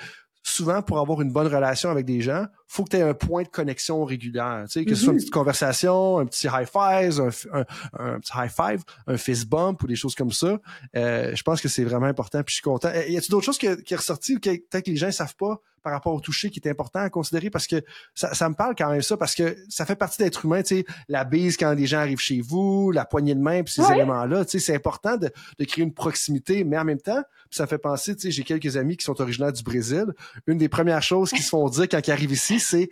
souvent, 0.43 0.83
pour 0.83 0.99
avoir 0.99 1.23
une 1.23 1.33
bonne 1.33 1.47
relation 1.47 1.91
avec 1.91 2.05
des 2.05 2.21
gens, 2.21 2.47
faut 2.67 2.85
que 2.85 2.91
tu 2.91 2.97
aies 2.97 3.03
un 3.03 3.15
point 3.15 3.45
de 3.45 3.49
connexion 3.49 4.05
régulière. 4.05 4.65
Tu 4.67 4.73
sais, 4.73 4.85
que 4.85 4.95
ce 4.95 5.03
soit 5.03 5.13
une 5.13 5.19
mm-hmm. 5.19 5.21
petite 5.23 5.33
conversation, 5.33 6.19
un 6.19 6.27
petit 6.27 6.47
high 6.49 6.67
five, 6.67 7.21
un, 7.53 7.65
un, 7.99 8.21
petit 8.21 8.33
high 8.35 8.51
five, 8.51 8.83
un 9.07 9.17
fist 9.17 9.49
bump 9.49 9.83
ou 9.83 9.87
des 9.87 9.97
choses 9.97 10.15
comme 10.15 10.33
ça. 10.33 10.59
Euh, 10.97 11.35
je 11.35 11.43
pense 11.43 11.61
que 11.61 11.69
c'est 11.69 11.85
vraiment 11.85 12.07
important. 12.07 12.43
Puis 12.43 12.53
je 12.53 12.55
suis 12.57 12.63
content. 12.63 12.91
Y 12.93 13.17
a-t-il 13.17 13.31
d'autres 13.31 13.47
choses 13.47 13.59
qui, 13.59 13.69
qui 13.85 13.95
est 13.95 13.97
ressorti 13.97 14.37
ou 14.37 14.41
que 14.41 14.51
peut-être 14.51 14.85
que 14.85 14.91
les 14.91 14.97
gens 14.97 15.07
ne 15.07 15.13
savent 15.13 15.37
pas? 15.37 15.61
Par 15.85 15.93
rapport 15.93 16.15
au 16.15 16.21
toucher 16.21 16.51
qui 16.51 16.59
est 16.59 16.69
important 16.69 16.99
à 16.99 17.11
considérer 17.11 17.51
parce 17.51 17.67
que 17.67 17.85
ça, 18.15 18.35
ça 18.35 18.49
me 18.49 18.55
parle 18.55 18.75
quand 18.77 18.91
même 18.91 19.03
ça 19.03 19.17
parce 19.17 19.35
que 19.35 19.57
ça 19.69 19.85
fait 19.85 19.95
partie 19.95 20.19
d'être 20.19 20.45
humain, 20.45 20.63
tu 20.63 20.79
sais, 20.79 20.85
la 21.09 21.25
bise 21.25 21.57
quand 21.57 21.75
des 21.75 21.87
gens 21.87 21.99
arrivent 21.99 22.19
chez 22.19 22.41
vous, 22.41 22.91
la 22.91 23.05
poignée 23.05 23.35
de 23.35 23.41
main, 23.41 23.63
puis 23.63 23.75
ces 23.75 23.93
éléments-là, 23.93 24.45
tu 24.47 24.53
sais, 24.53 24.59
c'est 24.59 24.75
important 24.75 25.17
de, 25.17 25.31
de, 25.59 25.65
créer 25.65 25.85
une 25.85 25.93
proximité, 25.93 26.65
mais 26.65 26.79
en 26.79 26.85
même 26.85 27.01
temps, 27.01 27.23
ça 27.51 27.67
fait 27.67 27.79
penser, 27.79 28.17
tu 28.17 28.23
sais, 28.23 28.31
j'ai 28.31 28.43
quelques 28.43 28.77
amis 28.77 28.97
qui 28.97 29.05
sont 29.05 29.21
originaires 29.21 29.53
du 29.53 29.63
Brésil. 29.63 30.07
Une 30.47 30.59
des 30.59 30.69
premières 30.69 31.03
choses 31.03 31.31
qu'ils 31.31 31.43
se 31.43 31.51
font 31.51 31.69
dire 31.69 31.87
quand 31.89 32.01
ils 32.05 32.11
arrivent 32.11 32.33
ici, 32.33 32.59
c'est 32.59 32.89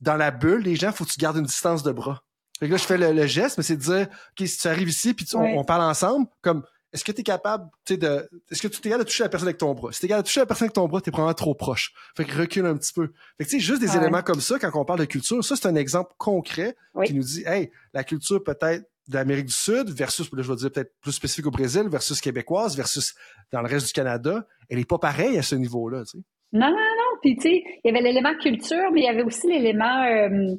dans 0.00 0.16
la 0.16 0.30
bulle, 0.30 0.62
les 0.62 0.76
gens, 0.76 0.92
faut 0.92 1.04
que 1.04 1.10
tu 1.10 1.18
gardes 1.18 1.38
une 1.38 1.46
distance 1.46 1.82
de 1.82 1.92
bras. 1.92 2.22
Fait 2.60 2.66
que 2.66 2.72
là, 2.72 2.76
je 2.76 2.84
fais 2.84 2.98
le, 2.98 3.26
geste, 3.26 3.56
mais 3.56 3.64
c'est 3.64 3.76
de 3.76 3.82
dire, 3.82 4.06
OK, 4.08 4.46
si 4.46 4.58
tu 4.58 4.68
arrives 4.68 4.88
ici, 4.88 5.14
puis 5.14 5.26
on, 5.34 5.64
parle 5.64 5.82
ensemble, 5.82 6.26
comme, 6.40 6.62
est-ce 6.94 7.04
que 7.04 7.10
tu 7.10 7.22
es 7.22 7.24
capable, 7.24 7.68
tu 7.84 7.94
sais, 7.94 7.96
de, 7.98 8.28
est-ce 8.50 8.62
que 8.62 8.68
tu 8.68 8.78
es 8.78 8.82
capable 8.82 9.02
de 9.02 9.08
toucher 9.08 9.24
la 9.24 9.28
personne 9.28 9.48
avec 9.48 9.58
ton 9.58 9.74
bras? 9.74 9.90
Si 9.92 9.98
tu 9.98 10.06
es 10.06 10.08
capable 10.08 10.22
de 10.22 10.28
toucher 10.28 10.40
la 10.40 10.46
personne 10.46 10.66
avec 10.66 10.74
ton 10.74 10.86
bras, 10.86 11.00
tu 11.00 11.08
es 11.08 11.12
probablement 11.12 11.34
trop 11.34 11.54
proche. 11.54 11.92
Fait 12.16 12.24
que 12.24 12.38
recule 12.38 12.66
un 12.66 12.76
petit 12.76 12.92
peu. 12.92 13.08
Fait 13.36 13.44
que, 13.44 13.50
tu 13.50 13.56
sais, 13.56 13.60
juste 13.60 13.80
des 13.80 13.96
éléments 13.96 14.22
comme 14.22 14.40
ça, 14.40 14.60
quand 14.60 14.70
on 14.74 14.84
parle 14.84 15.00
de 15.00 15.04
culture, 15.04 15.44
ça, 15.44 15.56
c'est 15.56 15.66
un 15.66 15.74
exemple 15.74 16.14
concret 16.18 16.76
qui 17.04 17.14
nous 17.14 17.24
dit, 17.24 17.42
hey, 17.46 17.72
la 17.92 18.04
culture 18.04 18.42
peut-être 18.44 18.88
de 19.08 19.14
l'Amérique 19.14 19.46
du 19.46 19.52
Sud 19.52 19.90
versus, 19.90 20.32
là, 20.32 20.42
je 20.42 20.50
vais 20.50 20.56
dire 20.56 20.70
peut-être 20.70 20.92
plus 21.00 21.12
spécifique 21.12 21.46
au 21.46 21.50
Brésil, 21.50 21.88
versus 21.88 22.20
québécoise, 22.20 22.76
versus 22.76 23.14
dans 23.52 23.60
le 23.60 23.68
reste 23.68 23.88
du 23.88 23.92
Canada, 23.92 24.46
elle 24.70 24.78
est 24.78 24.88
pas 24.88 24.98
pareille 24.98 25.36
à 25.36 25.42
ce 25.42 25.56
niveau-là, 25.56 26.04
tu 26.04 26.18
sais. 26.18 26.24
Non, 26.52 26.68
non, 26.68 26.76
non. 26.76 27.18
Puis, 27.20 27.34
tu 27.36 27.42
sais, 27.42 27.62
il 27.82 27.88
y 27.88 27.90
avait 27.90 28.00
l'élément 28.00 28.34
culture, 28.40 28.92
mais 28.92 29.00
il 29.00 29.04
y 29.04 29.08
avait 29.08 29.24
aussi 29.24 29.48
l'élément, 29.48 30.04
euh, 30.04 30.54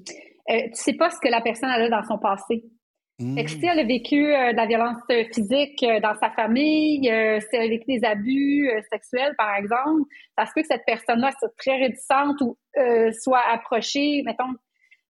euh, 0.49 0.61
tu 0.67 0.73
sais 0.73 0.93
pas 0.93 1.09
ce 1.09 1.15
que 1.23 1.29
la 1.29 1.39
personne 1.39 1.69
a 1.69 1.89
dans 1.89 2.03
son 2.03 2.17
passé. 2.17 2.65
Mmh. 3.17 3.35
Fait 3.35 3.43
que 3.45 3.49
si 3.51 3.65
elle 3.65 3.79
a 3.79 3.83
vécu 3.85 4.25
euh, 4.25 4.51
de 4.51 4.57
la 4.57 4.65
violence 4.65 4.97
physique 5.33 5.81
euh, 5.83 6.01
dans 6.01 6.15
sa 6.15 6.29
famille, 6.31 7.09
euh, 7.09 7.39
si 7.39 7.47
elle 7.53 7.61
a 7.61 7.69
vécu 7.69 7.85
des 7.87 8.03
abus 8.03 8.69
sexuels, 8.91 9.33
par 9.37 9.55
exemple, 9.55 10.03
ça 10.37 10.45
se 10.45 10.51
peut 10.53 10.61
que 10.61 10.67
cette 10.67 10.85
personne-là 10.85 11.31
soit 11.39 11.53
très 11.57 11.77
réticente 11.77 12.41
ou 12.41 12.57
soit 13.17 13.41
approchée, 13.51 14.21
mettons, 14.25 14.53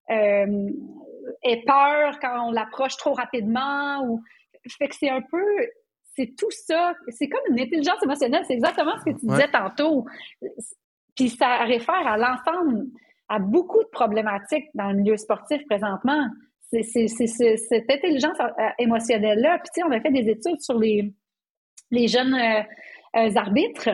ait 0.07 1.63
peur 1.65 2.19
quand 2.21 2.47
on 2.49 2.51
l'approche 2.51 2.95
trop 2.97 3.13
rapidement. 3.13 4.03
Ou... 4.03 4.21
Fait 4.77 4.87
que 4.87 4.95
c'est 4.95 5.09
un 5.09 5.21
peu... 5.21 5.43
C'est 6.15 6.33
tout 6.37 6.51
ça. 6.51 6.93
C'est 7.09 7.27
comme 7.27 7.41
une 7.49 7.59
intelligence 7.59 8.01
émotionnelle. 8.01 8.43
C'est 8.47 8.53
exactement 8.53 8.97
ce 8.99 9.11
que 9.11 9.19
tu 9.19 9.25
disais 9.25 9.49
tantôt. 9.51 10.05
Puis 11.15 11.29
ça 11.29 11.63
réfère 11.63 12.07
à 12.07 12.17
l'ensemble, 12.17 12.85
à 13.27 13.39
beaucoup 13.39 13.83
de 13.83 13.89
problématiques 13.89 14.69
dans 14.75 14.91
le 14.91 14.97
milieu 14.97 15.17
sportif 15.17 15.65
présentement 15.65 16.29
c'est 16.71 17.07
cette 17.07 17.89
intelligence 17.89 18.39
euh, 18.39 18.69
émotionnelle-là. 18.79 19.59
Puis, 19.59 19.69
tu 19.73 19.81
sais, 19.81 19.87
on 19.87 19.91
a 19.91 19.99
fait 19.99 20.11
des 20.11 20.29
études 20.29 20.59
sur 20.59 20.77
les, 20.77 21.13
les 21.91 22.07
jeunes 22.07 22.33
euh, 22.33 22.61
euh, 23.17 23.35
arbitres. 23.35 23.89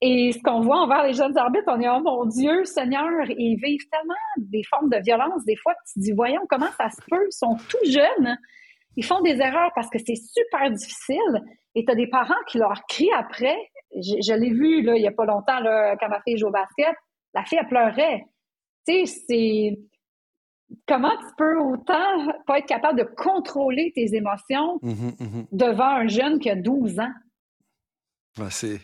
Et 0.00 0.32
ce 0.32 0.38
qu'on 0.42 0.60
voit 0.60 0.80
envers 0.80 1.04
les 1.04 1.14
jeunes 1.14 1.36
arbitres, 1.38 1.64
on 1.68 1.80
est, 1.80 1.88
oh 1.88 2.00
mon 2.00 2.26
Dieu, 2.26 2.64
Seigneur, 2.64 3.08
ils 3.28 3.56
vivent 3.56 3.88
tellement 3.90 4.14
des 4.36 4.62
formes 4.64 4.90
de 4.90 4.98
violence. 5.02 5.44
Des 5.44 5.56
fois, 5.56 5.74
tu 5.86 6.00
te 6.00 6.04
dis, 6.04 6.12
voyons 6.12 6.42
comment 6.48 6.70
ça 6.76 6.90
se 6.90 7.00
peut? 7.08 7.26
Ils 7.26 7.32
sont 7.32 7.56
tout 7.70 7.90
jeunes. 7.90 8.36
Ils 8.96 9.04
font 9.04 9.20
des 9.20 9.40
erreurs 9.40 9.70
parce 9.74 9.88
que 9.88 9.98
c'est 9.98 10.16
super 10.16 10.70
difficile. 10.70 11.42
Et 11.74 11.84
tu 11.84 11.92
as 11.92 11.94
des 11.94 12.08
parents 12.08 12.34
qui 12.48 12.58
leur 12.58 12.82
crient 12.88 13.12
après. 13.16 13.56
Je, 13.94 14.34
l'ai 14.34 14.50
vu, 14.50 14.82
là, 14.82 14.96
il 14.96 15.02
y 15.02 15.06
a 15.06 15.12
pas 15.12 15.24
longtemps, 15.24 15.60
là, 15.60 15.96
quand 15.96 16.08
ma 16.08 16.20
fille 16.22 16.36
joue 16.36 16.48
au 16.48 16.52
basket. 16.52 16.94
La 17.32 17.44
fille, 17.44 17.58
elle 17.60 17.68
pleurait. 17.68 18.24
Tu 18.86 19.06
sais, 19.06 19.22
c'est 19.26 19.78
comment 20.86 21.16
tu 21.18 21.34
peux 21.36 21.58
autant 21.58 22.32
pas 22.46 22.58
être 22.58 22.66
capable 22.66 22.98
de 22.98 23.04
contrôler 23.04 23.92
tes 23.94 24.14
émotions 24.14 24.78
mmh 24.82 24.90
mmh 24.90 25.42
devant 25.52 25.88
un 25.88 26.08
jeune 26.08 26.38
qui 26.38 26.50
a 26.50 26.56
12 26.56 26.98
ans? 27.00 27.12
c'est... 28.50 28.80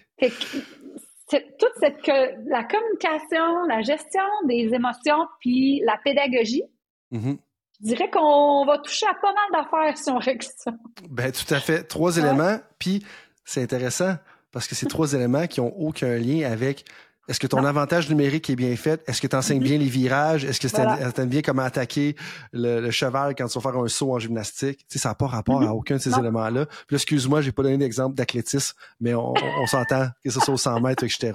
toute 1.29 1.73
cette 1.81 2.07
la 2.47 2.65
communication, 2.65 3.65
la 3.69 3.83
gestion 3.83 4.23
des 4.47 4.71
émotions, 4.73 5.27
puis 5.41 5.81
la 5.85 5.99
pédagogie, 6.03 6.65
mmh 7.11 7.35
je 7.83 7.87
dirais 7.87 8.11
qu'on 8.11 8.67
va 8.67 8.79
toucher 8.79 9.07
à 9.07 9.15
pas 9.15 9.33
mal 9.33 9.62
d'affaires 9.65 9.97
si 9.97 10.11
on 10.11 10.19
règle 10.19 10.45
ça. 10.45 10.73
Ben, 11.09 11.33
tout 11.33 11.55
à 11.55 11.61
fait. 11.61 11.85
Trois 11.85 12.19
éléments, 12.19 12.59
puis 12.79 13.03
c'est 13.45 13.62
intéressant 13.62 14.17
parce 14.53 14.67
que 14.67 14.75
c'est 14.75 14.87
trois 14.87 15.15
éléments 15.15 15.47
qui 15.47 15.61
ont 15.61 15.75
aucun 15.79 16.17
lien 16.17 16.51
avec 16.51 16.85
est-ce 17.31 17.39
que 17.39 17.47
ton 17.47 17.65
avantage 17.65 18.11
numérique 18.11 18.51
est 18.51 18.57
bien 18.57 18.74
fait? 18.74 19.05
Est-ce 19.07 19.20
que 19.20 19.28
tu 19.28 19.36
enseignes 19.36 19.62
bien 19.62 19.78
les 19.78 19.86
virages? 19.86 20.44
Est-ce 20.44 20.59
que 20.59 20.66
tu 20.66 20.74
voilà. 20.74 21.27
bien 21.27 21.43
comment 21.43 21.62
attaquer 21.62 22.16
le, 22.52 22.90
cheval 22.90 23.36
quand 23.36 23.47
tu 23.47 23.57
vas 23.57 23.70
faire 23.70 23.81
un 23.81 23.86
saut 23.86 24.12
en 24.12 24.19
gymnastique? 24.19 24.78
Tu 24.78 24.85
sais, 24.89 24.98
ça 24.98 25.11
n'a 25.11 25.15
pas 25.15 25.28
rapport 25.28 25.62
à 25.62 25.66
mm-hmm. 25.66 25.69
aucun 25.69 25.94
de 25.94 26.01
ces 26.01 26.19
éléments-là. 26.19 26.66
Puis 26.89 26.97
excuse-moi, 26.97 27.40
j'ai 27.40 27.52
pas 27.52 27.62
donné 27.62 27.78
d'exemple 27.78 28.16
d'athlétisme, 28.16 28.77
mais 29.01 29.15
on, 29.15 29.32
s'entend 29.66 30.09
que 30.24 30.31
ce 30.31 30.40
soit 30.40 30.55
au 30.55 30.57
100 30.57 30.81
mètres, 30.81 31.05
etc. 31.05 31.32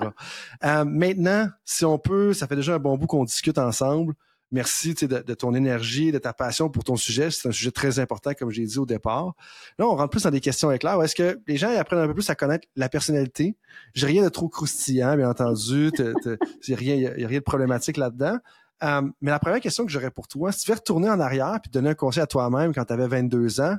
Euh, 0.65 0.83
maintenant, 0.83 1.47
si 1.63 1.85
on 1.85 1.97
peut, 1.97 2.33
ça 2.33 2.45
fait 2.45 2.57
déjà 2.57 2.73
un 2.73 2.79
bon 2.79 2.97
bout 2.97 3.07
qu'on 3.07 3.23
discute 3.23 3.57
ensemble. 3.57 4.15
Merci 4.55 4.93
de, 4.93 5.05
de, 5.05 5.33
ton 5.33 5.53
énergie, 5.53 6.13
de 6.13 6.17
ta 6.17 6.31
passion 6.31 6.69
pour 6.69 6.85
ton 6.85 6.95
sujet. 6.95 7.29
C'est 7.29 7.49
un 7.49 7.51
sujet 7.51 7.71
très 7.71 7.99
important, 7.99 8.31
comme 8.33 8.51
j'ai 8.51 8.63
dit 8.63 8.79
au 8.79 8.85
départ. 8.85 9.33
Là, 9.77 9.85
on 9.85 9.97
rentre 9.97 10.11
plus 10.11 10.23
dans 10.23 10.31
des 10.31 10.39
questions 10.39 10.71
éclairs. 10.71 11.03
Est-ce 11.03 11.13
que 11.13 11.41
les 11.45 11.57
gens 11.57 11.77
apprennent 11.77 11.99
un 11.99 12.07
peu 12.07 12.13
plus 12.13 12.29
à 12.29 12.35
connaître 12.35 12.65
la 12.77 12.87
personnalité? 12.87 13.57
J'ai 13.95 14.07
rien 14.07 14.23
de 14.23 14.29
trop 14.29 14.47
croustillant, 14.47 15.17
bien 15.17 15.29
entendu. 15.29 15.91
Il 15.99 16.37
n'y 16.69 16.73
a, 16.73 16.77
rien, 16.77 17.11
a 17.11 17.27
rien 17.27 17.39
de 17.39 17.43
problématique 17.43 17.97
là-dedans. 17.97 18.37
Euh, 18.81 19.01
mais 19.19 19.31
la 19.31 19.39
première 19.39 19.59
question 19.59 19.85
que 19.85 19.91
j'aurais 19.91 20.09
pour 20.09 20.29
toi, 20.29 20.53
si 20.53 20.63
tu 20.63 20.71
veux 20.71 20.75
retourner 20.75 21.09
en 21.09 21.19
arrière 21.19 21.59
puis 21.61 21.69
donner 21.69 21.89
un 21.89 21.95
conseil 21.95 22.23
à 22.23 22.27
toi-même 22.27 22.73
quand 22.73 22.85
tu 22.85 22.93
avais 22.93 23.07
22 23.09 23.59
ans, 23.59 23.75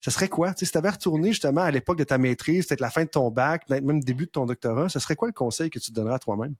ce 0.00 0.10
serait 0.10 0.28
quoi? 0.28 0.54
si 0.56 0.66
tu 0.66 0.76
avais 0.76 0.90
retourné 0.90 1.28
justement 1.28 1.60
à 1.60 1.70
l'époque 1.70 1.98
de 1.98 2.04
ta 2.04 2.18
maîtrise, 2.18 2.66
peut-être 2.66 2.80
la 2.80 2.90
fin 2.90 3.04
de 3.04 3.10
ton 3.10 3.30
bac, 3.30 3.64
peut-être 3.68 3.84
même 3.84 3.98
le 3.98 4.04
début 4.04 4.26
de 4.26 4.30
ton 4.30 4.44
doctorat, 4.44 4.88
ce 4.88 4.98
serait 4.98 5.14
quoi 5.14 5.28
le 5.28 5.34
conseil 5.34 5.70
que 5.70 5.78
tu 5.78 5.92
donnerais 5.92 6.16
à 6.16 6.18
toi-même? 6.18 6.56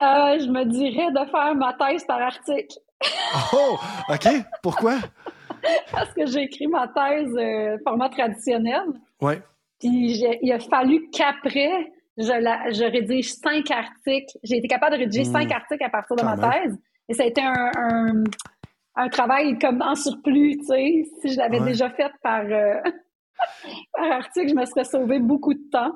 Euh, 0.00 0.38
je 0.38 0.48
me 0.48 0.64
dirais 0.64 1.10
de 1.10 1.30
faire 1.30 1.54
ma 1.56 1.74
thèse 1.74 2.04
par 2.04 2.20
article. 2.20 2.78
oh, 3.52 3.76
OK. 4.08 4.28
Pourquoi? 4.62 4.94
Parce 5.92 6.12
que 6.14 6.26
j'ai 6.26 6.42
écrit 6.42 6.68
ma 6.68 6.86
thèse 6.88 7.34
euh, 7.36 7.76
format 7.84 8.08
traditionnel. 8.08 8.84
Oui. 9.20 9.34
Puis 9.80 10.22
il 10.42 10.52
a 10.52 10.58
fallu 10.60 11.08
qu'après, 11.10 11.92
je, 12.16 12.24
je 12.24 12.90
rédige 12.90 13.32
cinq 13.32 13.70
articles. 13.70 14.36
J'ai 14.42 14.58
été 14.58 14.68
capable 14.68 14.96
de 14.96 15.00
rédiger 15.00 15.28
hmm. 15.28 15.32
cinq 15.32 15.52
articles 15.52 15.84
à 15.84 15.88
partir 15.88 16.16
de 16.16 16.22
ma 16.22 16.36
thèse. 16.36 16.76
Et 17.08 17.14
ça 17.14 17.22
a 17.22 17.26
été 17.26 17.40
un, 17.40 18.24
un, 18.96 19.08
travail 19.08 19.58
comme 19.58 19.82
en 19.82 19.94
surplus, 19.94 20.58
tu 20.58 20.66
sais. 20.66 21.04
Si 21.20 21.32
je 21.32 21.38
l'avais 21.38 21.60
déjà 21.60 21.90
fait 21.90 22.10
par, 22.22 22.42
euh, 22.44 22.80
par 23.94 24.12
article, 24.12 24.48
je 24.48 24.54
me 24.54 24.64
serais 24.64 24.84
sauvé 24.84 25.18
beaucoup 25.18 25.54
de 25.54 25.70
temps. 25.70 25.92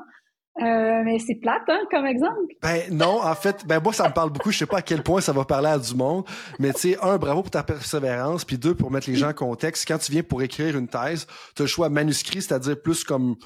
Euh, 0.60 1.02
mais 1.04 1.18
c'est 1.18 1.36
plate, 1.36 1.62
hein, 1.68 1.80
comme 1.90 2.04
exemple. 2.04 2.52
Ben 2.60 2.82
non, 2.90 3.22
en 3.22 3.34
fait, 3.34 3.66
ben 3.66 3.80
moi 3.82 3.92
ça 3.92 4.08
me 4.08 4.12
parle 4.12 4.30
beaucoup. 4.30 4.50
Je 4.50 4.58
sais 4.58 4.66
pas 4.66 4.78
à 4.78 4.82
quel 4.82 5.02
point 5.02 5.22
ça 5.22 5.32
va 5.32 5.46
parler 5.46 5.68
à 5.68 5.78
du 5.78 5.94
monde, 5.94 6.24
mais 6.58 6.72
tu 6.74 6.80
sais, 6.80 6.98
un, 7.00 7.16
bravo 7.16 7.42
pour 7.42 7.50
ta 7.50 7.62
persévérance, 7.62 8.44
puis 8.44 8.58
deux, 8.58 8.74
pour 8.74 8.90
mettre 8.90 9.08
les 9.08 9.16
gens 9.16 9.30
en 9.30 9.34
contexte. 9.34 9.88
Quand 9.88 9.96
tu 9.96 10.12
viens 10.12 10.22
pour 10.22 10.42
écrire 10.42 10.76
une 10.76 10.88
thèse, 10.88 11.26
tu 11.56 11.62
as 11.62 11.64
le 11.64 11.68
choix 11.68 11.88
manuscrit, 11.88 12.42
c'est-à-dire 12.42 12.80
plus 12.80 13.02
comme 13.02 13.36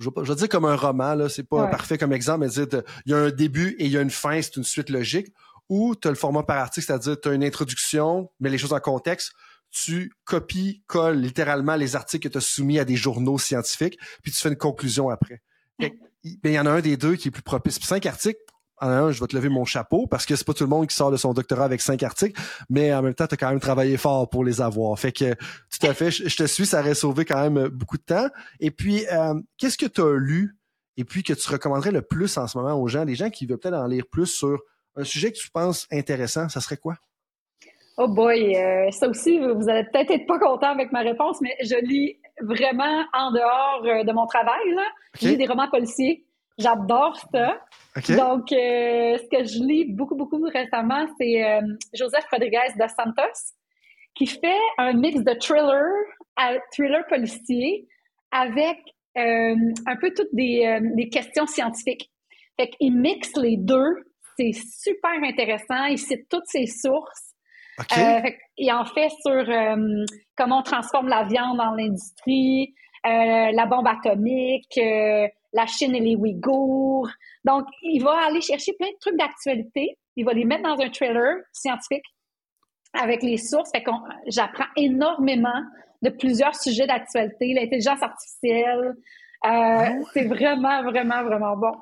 je 0.00 0.08
veux 0.10 0.34
dire 0.34 0.48
comme 0.48 0.64
un 0.64 0.74
roman 0.74 1.14
là, 1.14 1.28
c'est 1.28 1.48
pas 1.48 1.68
parfait 1.68 1.98
comme 1.98 2.12
exemple, 2.12 2.40
mais 2.40 2.48
dire 2.48 2.82
il 3.06 3.12
y 3.12 3.14
a 3.14 3.18
un 3.18 3.30
début 3.30 3.76
et 3.78 3.84
il 3.84 3.92
y 3.92 3.98
a 3.98 4.00
une 4.00 4.10
fin, 4.10 4.40
c'est 4.40 4.56
une 4.56 4.64
suite 4.64 4.90
logique. 4.90 5.28
Ou 5.68 5.94
tu 5.94 6.08
as 6.08 6.10
le 6.10 6.16
format 6.16 6.42
par 6.42 6.58
article, 6.58 6.86
c'est-à-dire 6.86 7.20
tu 7.20 7.28
as 7.28 7.32
une 7.32 7.44
introduction, 7.44 8.30
mais 8.40 8.50
les 8.50 8.58
choses 8.58 8.72
en 8.72 8.80
contexte 8.80 9.32
tu 9.74 10.12
copies, 10.24 10.84
colles 10.86 11.18
littéralement 11.18 11.74
les 11.74 11.96
articles 11.96 12.28
que 12.28 12.32
tu 12.32 12.38
as 12.38 12.40
soumis 12.40 12.78
à 12.78 12.84
des 12.84 12.94
journaux 12.94 13.38
scientifiques, 13.38 13.98
puis 14.22 14.30
tu 14.30 14.38
fais 14.38 14.48
une 14.48 14.56
conclusion 14.56 15.10
après. 15.10 15.42
Ben, 16.24 16.52
il 16.52 16.52
y 16.52 16.58
en 16.58 16.66
a 16.66 16.70
un 16.70 16.80
des 16.80 16.96
deux 16.96 17.16
qui 17.16 17.28
est 17.28 17.30
plus 17.30 17.42
propice. 17.42 17.78
Puis 17.78 17.86
cinq 17.86 18.06
articles, 18.06 18.40
en 18.80 18.88
un, 18.88 19.10
je 19.12 19.20
vais 19.20 19.26
te 19.26 19.36
lever 19.36 19.48
mon 19.48 19.64
chapeau 19.64 20.06
parce 20.06 20.26
que 20.26 20.34
c'est 20.36 20.44
pas 20.44 20.52
tout 20.52 20.64
le 20.64 20.70
monde 20.70 20.86
qui 20.86 20.96
sort 20.96 21.10
de 21.10 21.16
son 21.16 21.32
doctorat 21.32 21.64
avec 21.64 21.80
cinq 21.80 22.02
articles, 22.02 22.40
mais 22.68 22.92
en 22.92 23.02
même 23.02 23.14
temps, 23.14 23.26
tu 23.26 23.34
as 23.34 23.36
quand 23.36 23.50
même 23.50 23.60
travaillé 23.60 23.96
fort 23.96 24.28
pour 24.28 24.44
les 24.44 24.60
avoir. 24.60 24.98
Fait 24.98 25.12
que 25.12 25.34
tout 25.34 25.86
à 25.86 25.94
fait, 25.94 26.10
je, 26.10 26.36
te 26.36 26.44
suis, 26.44 26.66
ça 26.66 26.80
aurait 26.80 26.94
sauvé 26.94 27.24
quand 27.24 27.48
même 27.48 27.68
beaucoup 27.68 27.98
de 27.98 28.02
temps. 28.02 28.28
Et 28.60 28.70
puis, 28.70 29.06
euh, 29.12 29.34
qu'est-ce 29.58 29.78
que 29.78 29.86
tu 29.86 30.00
as 30.00 30.16
lu 30.16 30.56
et 30.96 31.04
puis 31.04 31.22
que 31.22 31.32
tu 31.32 31.50
recommanderais 31.50 31.92
le 31.92 32.02
plus 32.02 32.36
en 32.36 32.46
ce 32.46 32.56
moment 32.58 32.80
aux 32.80 32.88
gens, 32.88 33.04
les 33.04 33.16
gens 33.16 33.30
qui 33.30 33.46
veulent 33.46 33.58
peut-être 33.58 33.74
en 33.74 33.86
lire 33.86 34.04
plus 34.10 34.26
sur 34.26 34.60
un 34.96 35.04
sujet 35.04 35.32
que 35.32 35.38
tu 35.38 35.50
penses 35.50 35.86
intéressant, 35.90 36.48
ça 36.48 36.60
serait 36.60 36.76
quoi? 36.76 36.96
Oh 37.96 38.08
boy, 38.08 38.56
euh, 38.56 38.90
ça 38.90 39.08
aussi, 39.08 39.38
vous 39.38 39.68
allez 39.68 39.84
peut-être 39.92 40.10
être 40.10 40.26
pas 40.26 40.38
content 40.38 40.68
avec 40.68 40.90
ma 40.90 41.00
réponse, 41.00 41.40
mais 41.40 41.56
je 41.62 41.76
lis 41.84 42.16
vraiment 42.40 43.04
en 43.12 43.30
dehors 43.30 43.82
euh, 43.84 44.04
de 44.04 44.12
mon 44.12 44.26
travail. 44.26 44.70
Là. 44.74 44.86
Je 45.20 45.28
lis 45.28 45.36
des 45.36 45.46
romans 45.46 45.68
policiers. 45.68 46.24
J'adore 46.58 47.16
ça. 47.32 47.60
Donc, 48.16 48.52
euh, 48.52 49.18
ce 49.18 49.28
que 49.28 49.44
je 49.44 49.58
lis 49.64 49.86
beaucoup, 49.86 50.14
beaucoup 50.14 50.40
récemment, 50.52 51.06
c'est 51.18 51.60
Joseph 51.94 52.24
Rodriguez 52.30 52.72
de 52.76 52.86
Santos, 52.96 53.54
qui 54.14 54.26
fait 54.26 54.60
un 54.78 54.92
mix 54.92 55.20
de 55.20 55.34
thriller 55.40 55.84
à 56.36 56.54
thriller 56.72 57.04
policier 57.08 57.88
avec 58.30 58.78
euh, 59.16 59.54
un 59.86 59.96
peu 60.00 60.12
toutes 60.16 60.32
des, 60.32 60.78
des 60.94 61.08
questions 61.08 61.46
scientifiques. 61.46 62.08
Fait 62.56 62.68
qu'il 62.68 62.96
mixe 62.96 63.32
les 63.36 63.56
deux. 63.56 64.04
C'est 64.36 64.52
super 64.52 65.12
intéressant. 65.22 65.86
Il 65.86 65.98
cite 65.98 66.28
toutes 66.28 66.46
ses 66.46 66.66
sources. 66.66 67.33
Euh, 67.80 68.30
il 68.56 68.72
en 68.72 68.84
fait 68.84 69.10
sur 69.20 69.32
euh, 69.32 70.04
comment 70.36 70.60
on 70.60 70.62
transforme 70.62 71.08
la 71.08 71.24
viande 71.24 71.58
dans 71.58 71.72
l'industrie, 71.72 72.74
euh, 73.06 73.50
la 73.52 73.66
bombe 73.66 73.86
atomique, 73.86 74.78
la 75.52 75.66
Chine 75.66 75.94
et 75.94 76.00
les 76.00 76.16
Ouïghours. 76.16 77.08
Donc, 77.44 77.66
il 77.82 78.02
va 78.02 78.26
aller 78.26 78.40
chercher 78.40 78.72
plein 78.74 78.88
de 78.88 78.98
trucs 79.00 79.18
d'actualité. 79.18 79.98
Il 80.16 80.24
va 80.24 80.32
les 80.32 80.44
mettre 80.44 80.62
dans 80.62 80.80
un 80.80 80.88
trailer 80.88 81.36
scientifique 81.52 82.04
avec 82.92 83.22
les 83.22 83.38
sources. 83.38 83.70
Fait 83.72 83.82
qu'on, 83.82 84.00
j'apprends 84.28 84.66
énormément 84.76 85.62
de 86.02 86.10
plusieurs 86.10 86.54
sujets 86.54 86.86
d'actualité, 86.86 87.54
l'intelligence 87.54 88.02
artificielle. 88.02 88.94
Ah 89.42 89.90
c'est 90.12 90.24
vraiment, 90.24 90.82
vraiment, 90.84 91.22
vraiment 91.24 91.56
bon. 91.56 91.72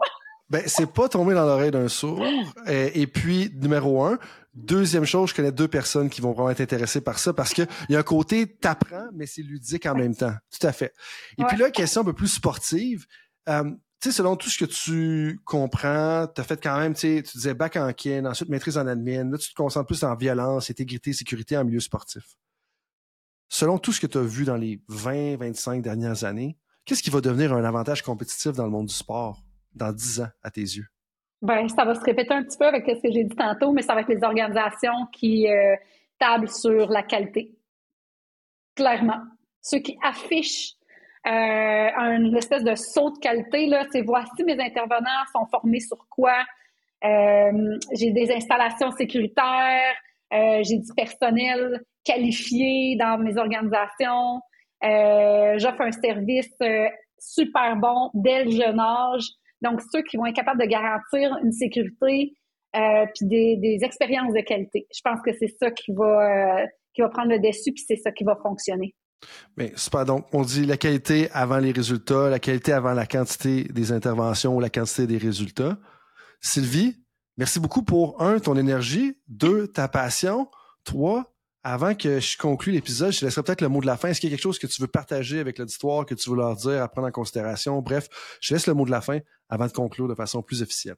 Ben, 0.52 0.62
c'est 0.66 0.92
pas 0.92 1.08
tombé 1.08 1.32
dans 1.32 1.46
l'oreille 1.46 1.70
d'un 1.70 1.88
sourd. 1.88 2.22
Et, 2.66 3.06
puis, 3.06 3.50
numéro 3.54 4.02
un. 4.02 4.18
Deuxième 4.54 5.04
chose, 5.04 5.30
je 5.30 5.34
connais 5.34 5.52
deux 5.52 5.68
personnes 5.68 6.10
qui 6.10 6.20
vont 6.20 6.32
vraiment 6.32 6.50
être 6.50 6.60
intéressées 6.60 7.00
par 7.00 7.18
ça 7.18 7.32
parce 7.32 7.54
qu'il 7.54 7.66
y 7.88 7.96
a 7.96 7.98
un 7.98 8.02
côté 8.02 8.46
t'apprends, 8.46 9.08
mais 9.14 9.26
c'est 9.26 9.42
ludique 9.42 9.86
en 9.86 9.94
même 9.94 10.14
temps. 10.14 10.34
Tout 10.50 10.66
à 10.66 10.72
fait. 10.72 10.92
Et 11.38 11.44
puis 11.44 11.56
là, 11.56 11.70
question 11.70 12.02
un 12.02 12.04
peu 12.04 12.12
plus 12.12 12.28
sportive. 12.28 13.06
Euh, 13.48 13.64
tu 14.00 14.10
sais, 14.10 14.12
selon 14.12 14.36
tout 14.36 14.50
ce 14.50 14.58
que 14.58 14.64
tu 14.64 15.40
comprends, 15.44 16.26
tu 16.26 16.40
as 16.40 16.44
fait 16.44 16.62
quand 16.62 16.78
même, 16.78 16.92
tu 16.92 17.00
sais, 17.00 17.22
tu 17.22 17.38
disais 17.38 17.54
bac 17.54 17.76
en 17.76 17.92
kin, 17.92 18.26
ensuite 18.26 18.48
maîtrise 18.48 18.76
en 18.76 18.86
admin, 18.86 19.30
là, 19.30 19.38
tu 19.38 19.48
te 19.48 19.54
concentres 19.54 19.86
plus 19.86 20.04
en 20.04 20.14
violence, 20.16 20.70
intégrité, 20.70 21.12
sécurité 21.12 21.56
en 21.56 21.64
milieu 21.64 21.80
sportif. 21.80 22.36
Selon 23.48 23.78
tout 23.78 23.92
ce 23.92 24.00
que 24.00 24.06
tu 24.06 24.18
as 24.18 24.22
vu 24.22 24.44
dans 24.44 24.56
les 24.56 24.82
20, 24.88 25.36
25 25.36 25.82
dernières 25.82 26.24
années, 26.24 26.58
qu'est-ce 26.84 27.02
qui 27.02 27.10
va 27.10 27.20
devenir 27.20 27.52
un 27.52 27.64
avantage 27.64 28.02
compétitif 28.02 28.52
dans 28.52 28.64
le 28.64 28.70
monde 28.70 28.86
du 28.86 28.94
sport? 28.94 29.42
dans 29.74 29.92
10 29.92 30.20
ans 30.20 30.28
à 30.42 30.50
tes 30.50 30.60
yeux? 30.60 30.86
Ben, 31.42 31.68
ça 31.68 31.84
va 31.84 31.96
se 31.96 32.04
répéter 32.04 32.32
un 32.32 32.44
petit 32.44 32.56
peu 32.56 32.66
avec 32.66 32.84
ce 32.86 33.02
que 33.02 33.10
j'ai 33.10 33.24
dit 33.24 33.34
tantôt, 33.34 33.72
mais 33.72 33.82
ça 33.82 33.94
va 33.94 34.02
être 34.02 34.08
les 34.08 34.22
organisations 34.22 35.06
qui 35.12 35.48
euh, 35.48 35.74
tablent 36.16 36.48
sur 36.48 36.88
la 36.88 37.02
qualité. 37.02 37.50
Clairement. 38.76 39.20
Ceux 39.60 39.80
qui 39.80 39.98
affichent 40.04 40.74
euh, 41.26 41.30
une 41.30 42.36
espèce 42.36 42.62
de 42.62 42.76
saut 42.76 43.10
de 43.10 43.18
qualité, 43.18 43.66
là, 43.66 43.84
c'est 43.90 44.02
voici 44.02 44.44
mes 44.44 44.58
intervenants 44.60 45.24
sont 45.32 45.46
formés 45.46 45.80
sur 45.80 46.06
quoi? 46.08 46.44
Euh, 47.04 47.76
j'ai 47.92 48.12
des 48.12 48.32
installations 48.32 48.92
sécuritaires, 48.92 49.96
j'ai 50.30 50.78
du 50.78 50.94
personnel 50.96 51.82
qualifié 52.04 52.96
dans 52.96 53.18
mes 53.18 53.36
organisations, 53.36 54.40
j'offre 54.80 55.80
un 55.80 55.92
service 55.92 56.56
super 57.18 57.76
bon 57.76 58.10
dès 58.14 58.44
le 58.44 58.50
jeune 58.52 58.78
âge. 58.78 59.28
Donc, 59.62 59.80
ceux 59.92 60.02
qui 60.02 60.16
vont 60.16 60.26
être 60.26 60.36
capables 60.36 60.60
de 60.60 60.66
garantir 60.66 61.38
une 61.42 61.52
sécurité 61.52 62.34
euh, 62.74 63.06
puis 63.14 63.26
des, 63.26 63.78
expériences 63.82 64.32
de 64.32 64.40
qualité. 64.40 64.86
Je 64.94 65.00
pense 65.04 65.20
que 65.22 65.30
c'est 65.38 65.54
ça 65.60 65.70
qui 65.70 65.92
va, 65.92 66.62
euh, 66.62 66.66
qui 66.94 67.02
va 67.02 67.08
prendre 67.08 67.30
le 67.30 67.38
dessus 67.38 67.72
puis 67.72 67.84
c'est 67.86 67.96
ça 67.96 68.10
qui 68.12 68.24
va 68.24 68.36
fonctionner. 68.42 68.94
Mais 69.56 69.72
super. 69.76 70.04
Donc, 70.04 70.26
on 70.32 70.42
dit 70.42 70.64
la 70.64 70.76
qualité 70.76 71.28
avant 71.32 71.58
les 71.58 71.72
résultats, 71.72 72.28
la 72.28 72.38
qualité 72.38 72.72
avant 72.72 72.92
la 72.92 73.06
quantité 73.06 73.64
des 73.64 73.92
interventions 73.92 74.56
ou 74.56 74.60
la 74.60 74.70
quantité 74.70 75.06
des 75.06 75.18
résultats. 75.18 75.78
Sylvie, 76.40 76.96
merci 77.36 77.60
beaucoup 77.60 77.82
pour 77.82 78.20
un, 78.22 78.38
ton 78.40 78.56
énergie, 78.56 79.18
deux, 79.28 79.68
ta 79.68 79.86
passion, 79.86 80.48
trois, 80.84 81.32
avant 81.64 81.94
que 81.94 82.18
je 82.18 82.36
conclue 82.36 82.72
l'épisode, 82.72 83.12
je 83.12 83.20
te 83.20 83.24
laisserai 83.24 83.42
peut-être 83.42 83.60
le 83.60 83.68
mot 83.68 83.80
de 83.80 83.86
la 83.86 83.96
fin. 83.96 84.08
Est-ce 84.08 84.20
qu'il 84.20 84.30
y 84.30 84.32
a 84.32 84.36
quelque 84.36 84.42
chose 84.42 84.58
que 84.58 84.66
tu 84.66 84.82
veux 84.82 84.88
partager 84.88 85.38
avec 85.38 85.58
l'auditoire, 85.58 86.04
que 86.04 86.14
tu 86.14 86.30
veux 86.30 86.36
leur 86.36 86.56
dire, 86.56 86.82
à 86.82 86.88
prendre 86.88 87.08
en 87.08 87.12
considération? 87.12 87.80
Bref, 87.80 88.08
je 88.40 88.48
te 88.48 88.54
laisse 88.54 88.66
le 88.66 88.74
mot 88.74 88.84
de 88.84 88.90
la 88.90 89.00
fin 89.00 89.20
avant 89.48 89.66
de 89.66 89.72
conclure 89.72 90.08
de 90.08 90.14
façon 90.14 90.42
plus 90.42 90.62
officielle. 90.62 90.96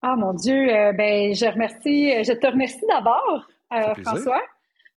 Ah 0.00 0.14
mon 0.16 0.32
Dieu, 0.32 0.54
euh, 0.54 0.92
ben 0.92 1.34
je 1.34 1.44
remercie, 1.46 2.24
je 2.24 2.32
te 2.32 2.46
remercie 2.46 2.86
d'abord, 2.88 3.46
euh, 3.72 3.94
François, 4.02 4.42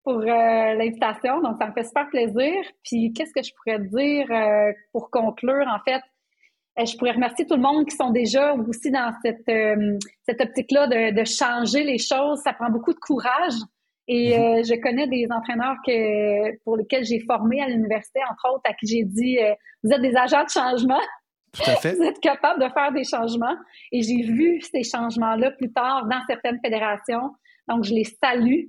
pour 0.04 0.20
euh, 0.20 0.26
l'invitation. 0.26 1.42
Donc, 1.42 1.58
ça 1.60 1.68
me 1.68 1.74
fait 1.74 1.84
super 1.84 2.08
plaisir. 2.10 2.54
Puis, 2.84 3.12
qu'est-ce 3.14 3.34
que 3.34 3.44
je 3.44 3.52
pourrais 3.56 3.80
te 3.80 3.96
dire 3.96 4.74
pour 4.92 5.10
conclure? 5.10 5.66
En 5.68 5.80
fait, 5.84 6.02
je 6.78 6.96
pourrais 6.98 7.12
remercier 7.12 7.46
tout 7.46 7.56
le 7.56 7.62
monde 7.62 7.86
qui 7.88 7.96
sont 7.96 8.12
déjà 8.12 8.54
aussi 8.54 8.92
dans 8.92 9.12
cette, 9.24 9.52
cette 10.26 10.40
optique-là 10.40 10.88
de, 10.88 11.20
de 11.20 11.26
changer 11.26 11.84
les 11.84 11.98
choses. 11.98 12.40
Ça 12.44 12.54
prend 12.54 12.70
beaucoup 12.70 12.94
de 12.94 13.00
courage. 13.00 13.56
Et 14.14 14.38
mhm. 14.38 14.44
euh, 14.44 14.64
je 14.64 14.74
connais 14.82 15.08
des 15.08 15.28
entraîneurs 15.32 15.78
que, 15.88 16.58
pour 16.66 16.76
lesquels 16.76 17.06
j'ai 17.06 17.22
formé 17.22 17.62
à 17.62 17.70
l'université, 17.70 18.20
entre 18.30 18.54
autres, 18.54 18.64
à 18.66 18.74
qui 18.74 18.86
j'ai 18.86 19.06
dit 19.06 19.40
euh, 19.40 19.54
Vous 19.84 19.92
êtes 19.94 20.02
des 20.02 20.18
agents 20.18 20.44
de 20.44 20.50
changement. 20.50 21.00
Tout 21.54 21.64
à 21.66 21.76
fait. 21.76 21.94
Vous 21.98 22.04
êtes 22.04 22.20
capables 22.20 22.62
de 22.62 22.68
faire 22.74 22.92
des 22.92 23.06
changements. 23.06 23.56
Et 23.94 24.02
j'ai 24.02 24.24
vu 24.24 24.60
ces 24.60 24.84
changements-là 24.84 25.52
plus 25.52 25.72
tard 25.72 26.08
dans 26.08 26.20
certaines 26.28 26.60
fédérations. 26.62 27.32
Donc, 27.70 27.86
je 27.86 27.94
les 27.94 28.04
salue. 28.04 28.66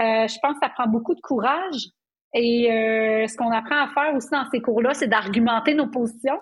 Euh, 0.00 0.26
je 0.28 0.38
pense 0.40 0.54
que 0.54 0.60
ça 0.62 0.70
prend 0.70 0.86
beaucoup 0.86 1.14
de 1.14 1.20
courage. 1.20 1.88
Et 2.32 2.68
ce 3.28 3.36
qu'on 3.36 3.50
apprend 3.50 3.84
à 3.84 3.88
faire 3.88 4.14
aussi 4.14 4.28
dans 4.30 4.44
ces 4.50 4.60
cours-là, 4.60 4.92
c'est 4.92 5.08
d'argumenter 5.08 5.74
nos 5.74 5.88
positions. 5.88 6.38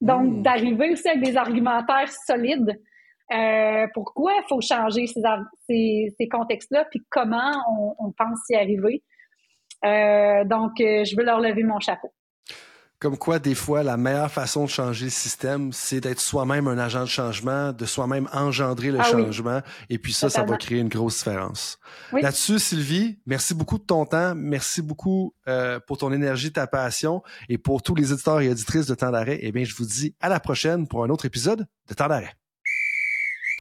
Donc, 0.00 0.24
mmh. 0.24 0.42
d'arriver 0.42 0.90
aussi 0.92 1.08
avec 1.08 1.22
des 1.22 1.36
argumentaires 1.36 2.10
solides. 2.26 2.80
Euh, 3.32 3.86
pourquoi 3.94 4.32
il 4.34 4.44
faut 4.48 4.60
changer 4.60 5.06
ces, 5.06 6.28
contextes-là, 6.28 6.84
puis 6.90 7.02
comment 7.10 7.52
on, 7.98 8.12
pense 8.12 8.38
y 8.50 8.54
arriver? 8.54 9.02
Euh, 9.84 10.44
donc, 10.44 10.72
euh, 10.80 11.04
je 11.04 11.16
veux 11.16 11.24
leur 11.24 11.40
lever 11.40 11.62
mon 11.62 11.80
chapeau. 11.80 12.12
Comme 13.00 13.18
quoi, 13.18 13.38
des 13.38 13.54
fois, 13.54 13.82
la 13.82 13.98
meilleure 13.98 14.30
façon 14.30 14.64
de 14.64 14.70
changer 14.70 15.06
le 15.06 15.10
système, 15.10 15.72
c'est 15.72 16.00
d'être 16.00 16.20
soi-même 16.20 16.68
un 16.68 16.78
agent 16.78 17.02
de 17.02 17.08
changement, 17.08 17.72
de 17.72 17.84
soi-même 17.84 18.28
engendrer 18.32 18.90
le 18.90 19.00
ah 19.00 19.04
changement. 19.04 19.60
Et 19.90 19.98
puis 19.98 20.14
ça, 20.14 20.30
ça 20.30 20.42
va 20.42 20.56
créer 20.56 20.78
une 20.78 20.88
grosse 20.88 21.18
différence. 21.18 21.78
Là-dessus, 22.12 22.58
Sylvie, 22.58 23.18
merci 23.26 23.52
beaucoup 23.52 23.76
de 23.76 23.82
ton 23.82 24.06
temps. 24.06 24.34
Merci 24.34 24.80
beaucoup 24.80 25.34
pour 25.86 25.98
ton 25.98 26.12
énergie, 26.12 26.50
ta 26.50 26.66
passion. 26.66 27.22
Et 27.50 27.58
pour 27.58 27.82
tous 27.82 27.94
les 27.94 28.10
éditeurs 28.10 28.40
et 28.40 28.48
auditrices 28.48 28.86
de 28.86 28.94
Temps 28.94 29.10
d'arrêt, 29.10 29.38
eh 29.42 29.52
bien, 29.52 29.64
je 29.64 29.74
vous 29.74 29.84
dis 29.84 30.14
à 30.20 30.30
la 30.30 30.40
prochaine 30.40 30.86
pour 30.88 31.04
un 31.04 31.10
autre 31.10 31.26
épisode 31.26 31.66
de 31.88 31.94
Temps 31.94 32.08
d'arrêt. 32.08 32.34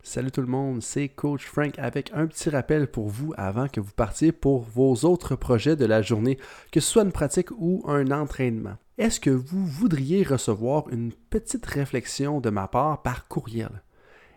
Salut 0.05 0.31
tout 0.31 0.41
le 0.41 0.47
monde, 0.47 0.83
c'est 0.83 1.07
Coach 1.07 1.45
Frank 1.45 1.79
avec 1.79 2.11
un 2.13 2.27
petit 2.27 2.49
rappel 2.49 2.87
pour 2.87 3.07
vous 3.07 3.33
avant 3.37 3.69
que 3.69 3.79
vous 3.79 3.93
partiez 3.95 4.33
pour 4.33 4.61
vos 4.61 4.93
autres 5.05 5.37
projets 5.37 5.77
de 5.77 5.85
la 5.85 6.01
journée, 6.01 6.37
que 6.73 6.81
ce 6.81 6.91
soit 6.91 7.03
une 7.03 7.13
pratique 7.13 7.51
ou 7.51 7.81
un 7.87 8.11
entraînement. 8.11 8.75
Est-ce 8.97 9.21
que 9.21 9.29
vous 9.29 9.65
voudriez 9.65 10.23
recevoir 10.23 10.89
une 10.89 11.13
petite 11.29 11.65
réflexion 11.65 12.41
de 12.41 12.49
ma 12.49 12.67
part 12.67 13.01
par 13.01 13.29
courriel? 13.29 13.81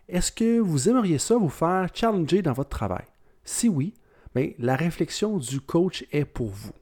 Est-ce 0.09 0.30
que 0.30 0.60
vous 0.60 0.88
aimeriez 0.88 1.18
ça 1.18 1.36
vous 1.36 1.48
faire 1.48 1.88
challenger 1.93 2.43
dans 2.43 2.52
votre 2.52 2.70
travail? 2.70 3.05
Si 3.43 3.68
oui, 3.68 3.94
bien, 4.36 4.52
la 4.60 4.76
réflexion 4.76 5.36
du 5.36 5.60
coach 5.60 6.06
est 6.12 6.24
pour 6.24 6.47
vous. 6.47 6.72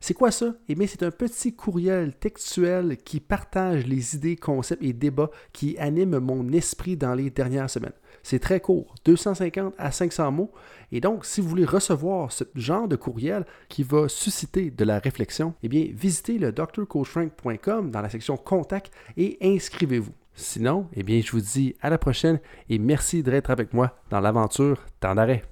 C'est 0.00 0.14
quoi 0.14 0.30
ça? 0.30 0.54
Eh 0.68 0.76
bien, 0.76 0.86
c'est 0.86 1.02
un 1.02 1.10
petit 1.10 1.56
courriel 1.56 2.14
textuel 2.14 2.98
qui 2.98 3.18
partage 3.18 3.84
les 3.84 4.14
idées, 4.14 4.36
concepts 4.36 4.82
et 4.84 4.92
débats 4.92 5.30
qui 5.52 5.76
animent 5.76 6.20
mon 6.20 6.52
esprit 6.52 6.96
dans 6.96 7.16
les 7.16 7.30
dernières 7.30 7.68
semaines. 7.68 7.90
C'est 8.28 8.40
très 8.40 8.60
court, 8.60 8.94
250 9.06 9.72
à 9.78 9.90
500 9.90 10.32
mots. 10.32 10.52
Et 10.92 11.00
donc, 11.00 11.24
si 11.24 11.40
vous 11.40 11.48
voulez 11.48 11.64
recevoir 11.64 12.30
ce 12.30 12.44
genre 12.54 12.86
de 12.86 12.94
courriel 12.94 13.46
qui 13.70 13.82
va 13.82 14.06
susciter 14.06 14.70
de 14.70 14.84
la 14.84 14.98
réflexion, 14.98 15.54
eh 15.62 15.68
bien, 15.68 15.86
visitez 15.94 16.36
le 16.36 16.52
drcoachfrank.com 16.52 17.90
dans 17.90 18.02
la 18.02 18.10
section 18.10 18.36
Contact 18.36 18.92
et 19.16 19.38
inscrivez-vous. 19.40 20.12
Sinon, 20.34 20.88
eh 20.92 21.04
bien, 21.04 21.22
je 21.24 21.32
vous 21.32 21.40
dis 21.40 21.74
à 21.80 21.88
la 21.88 21.96
prochaine 21.96 22.38
et 22.68 22.78
merci 22.78 23.22
d'être 23.22 23.48
avec 23.48 23.72
moi 23.72 23.96
dans 24.10 24.20
l'aventure 24.20 24.84
Temps 25.00 25.14
d'arrêt. 25.14 25.42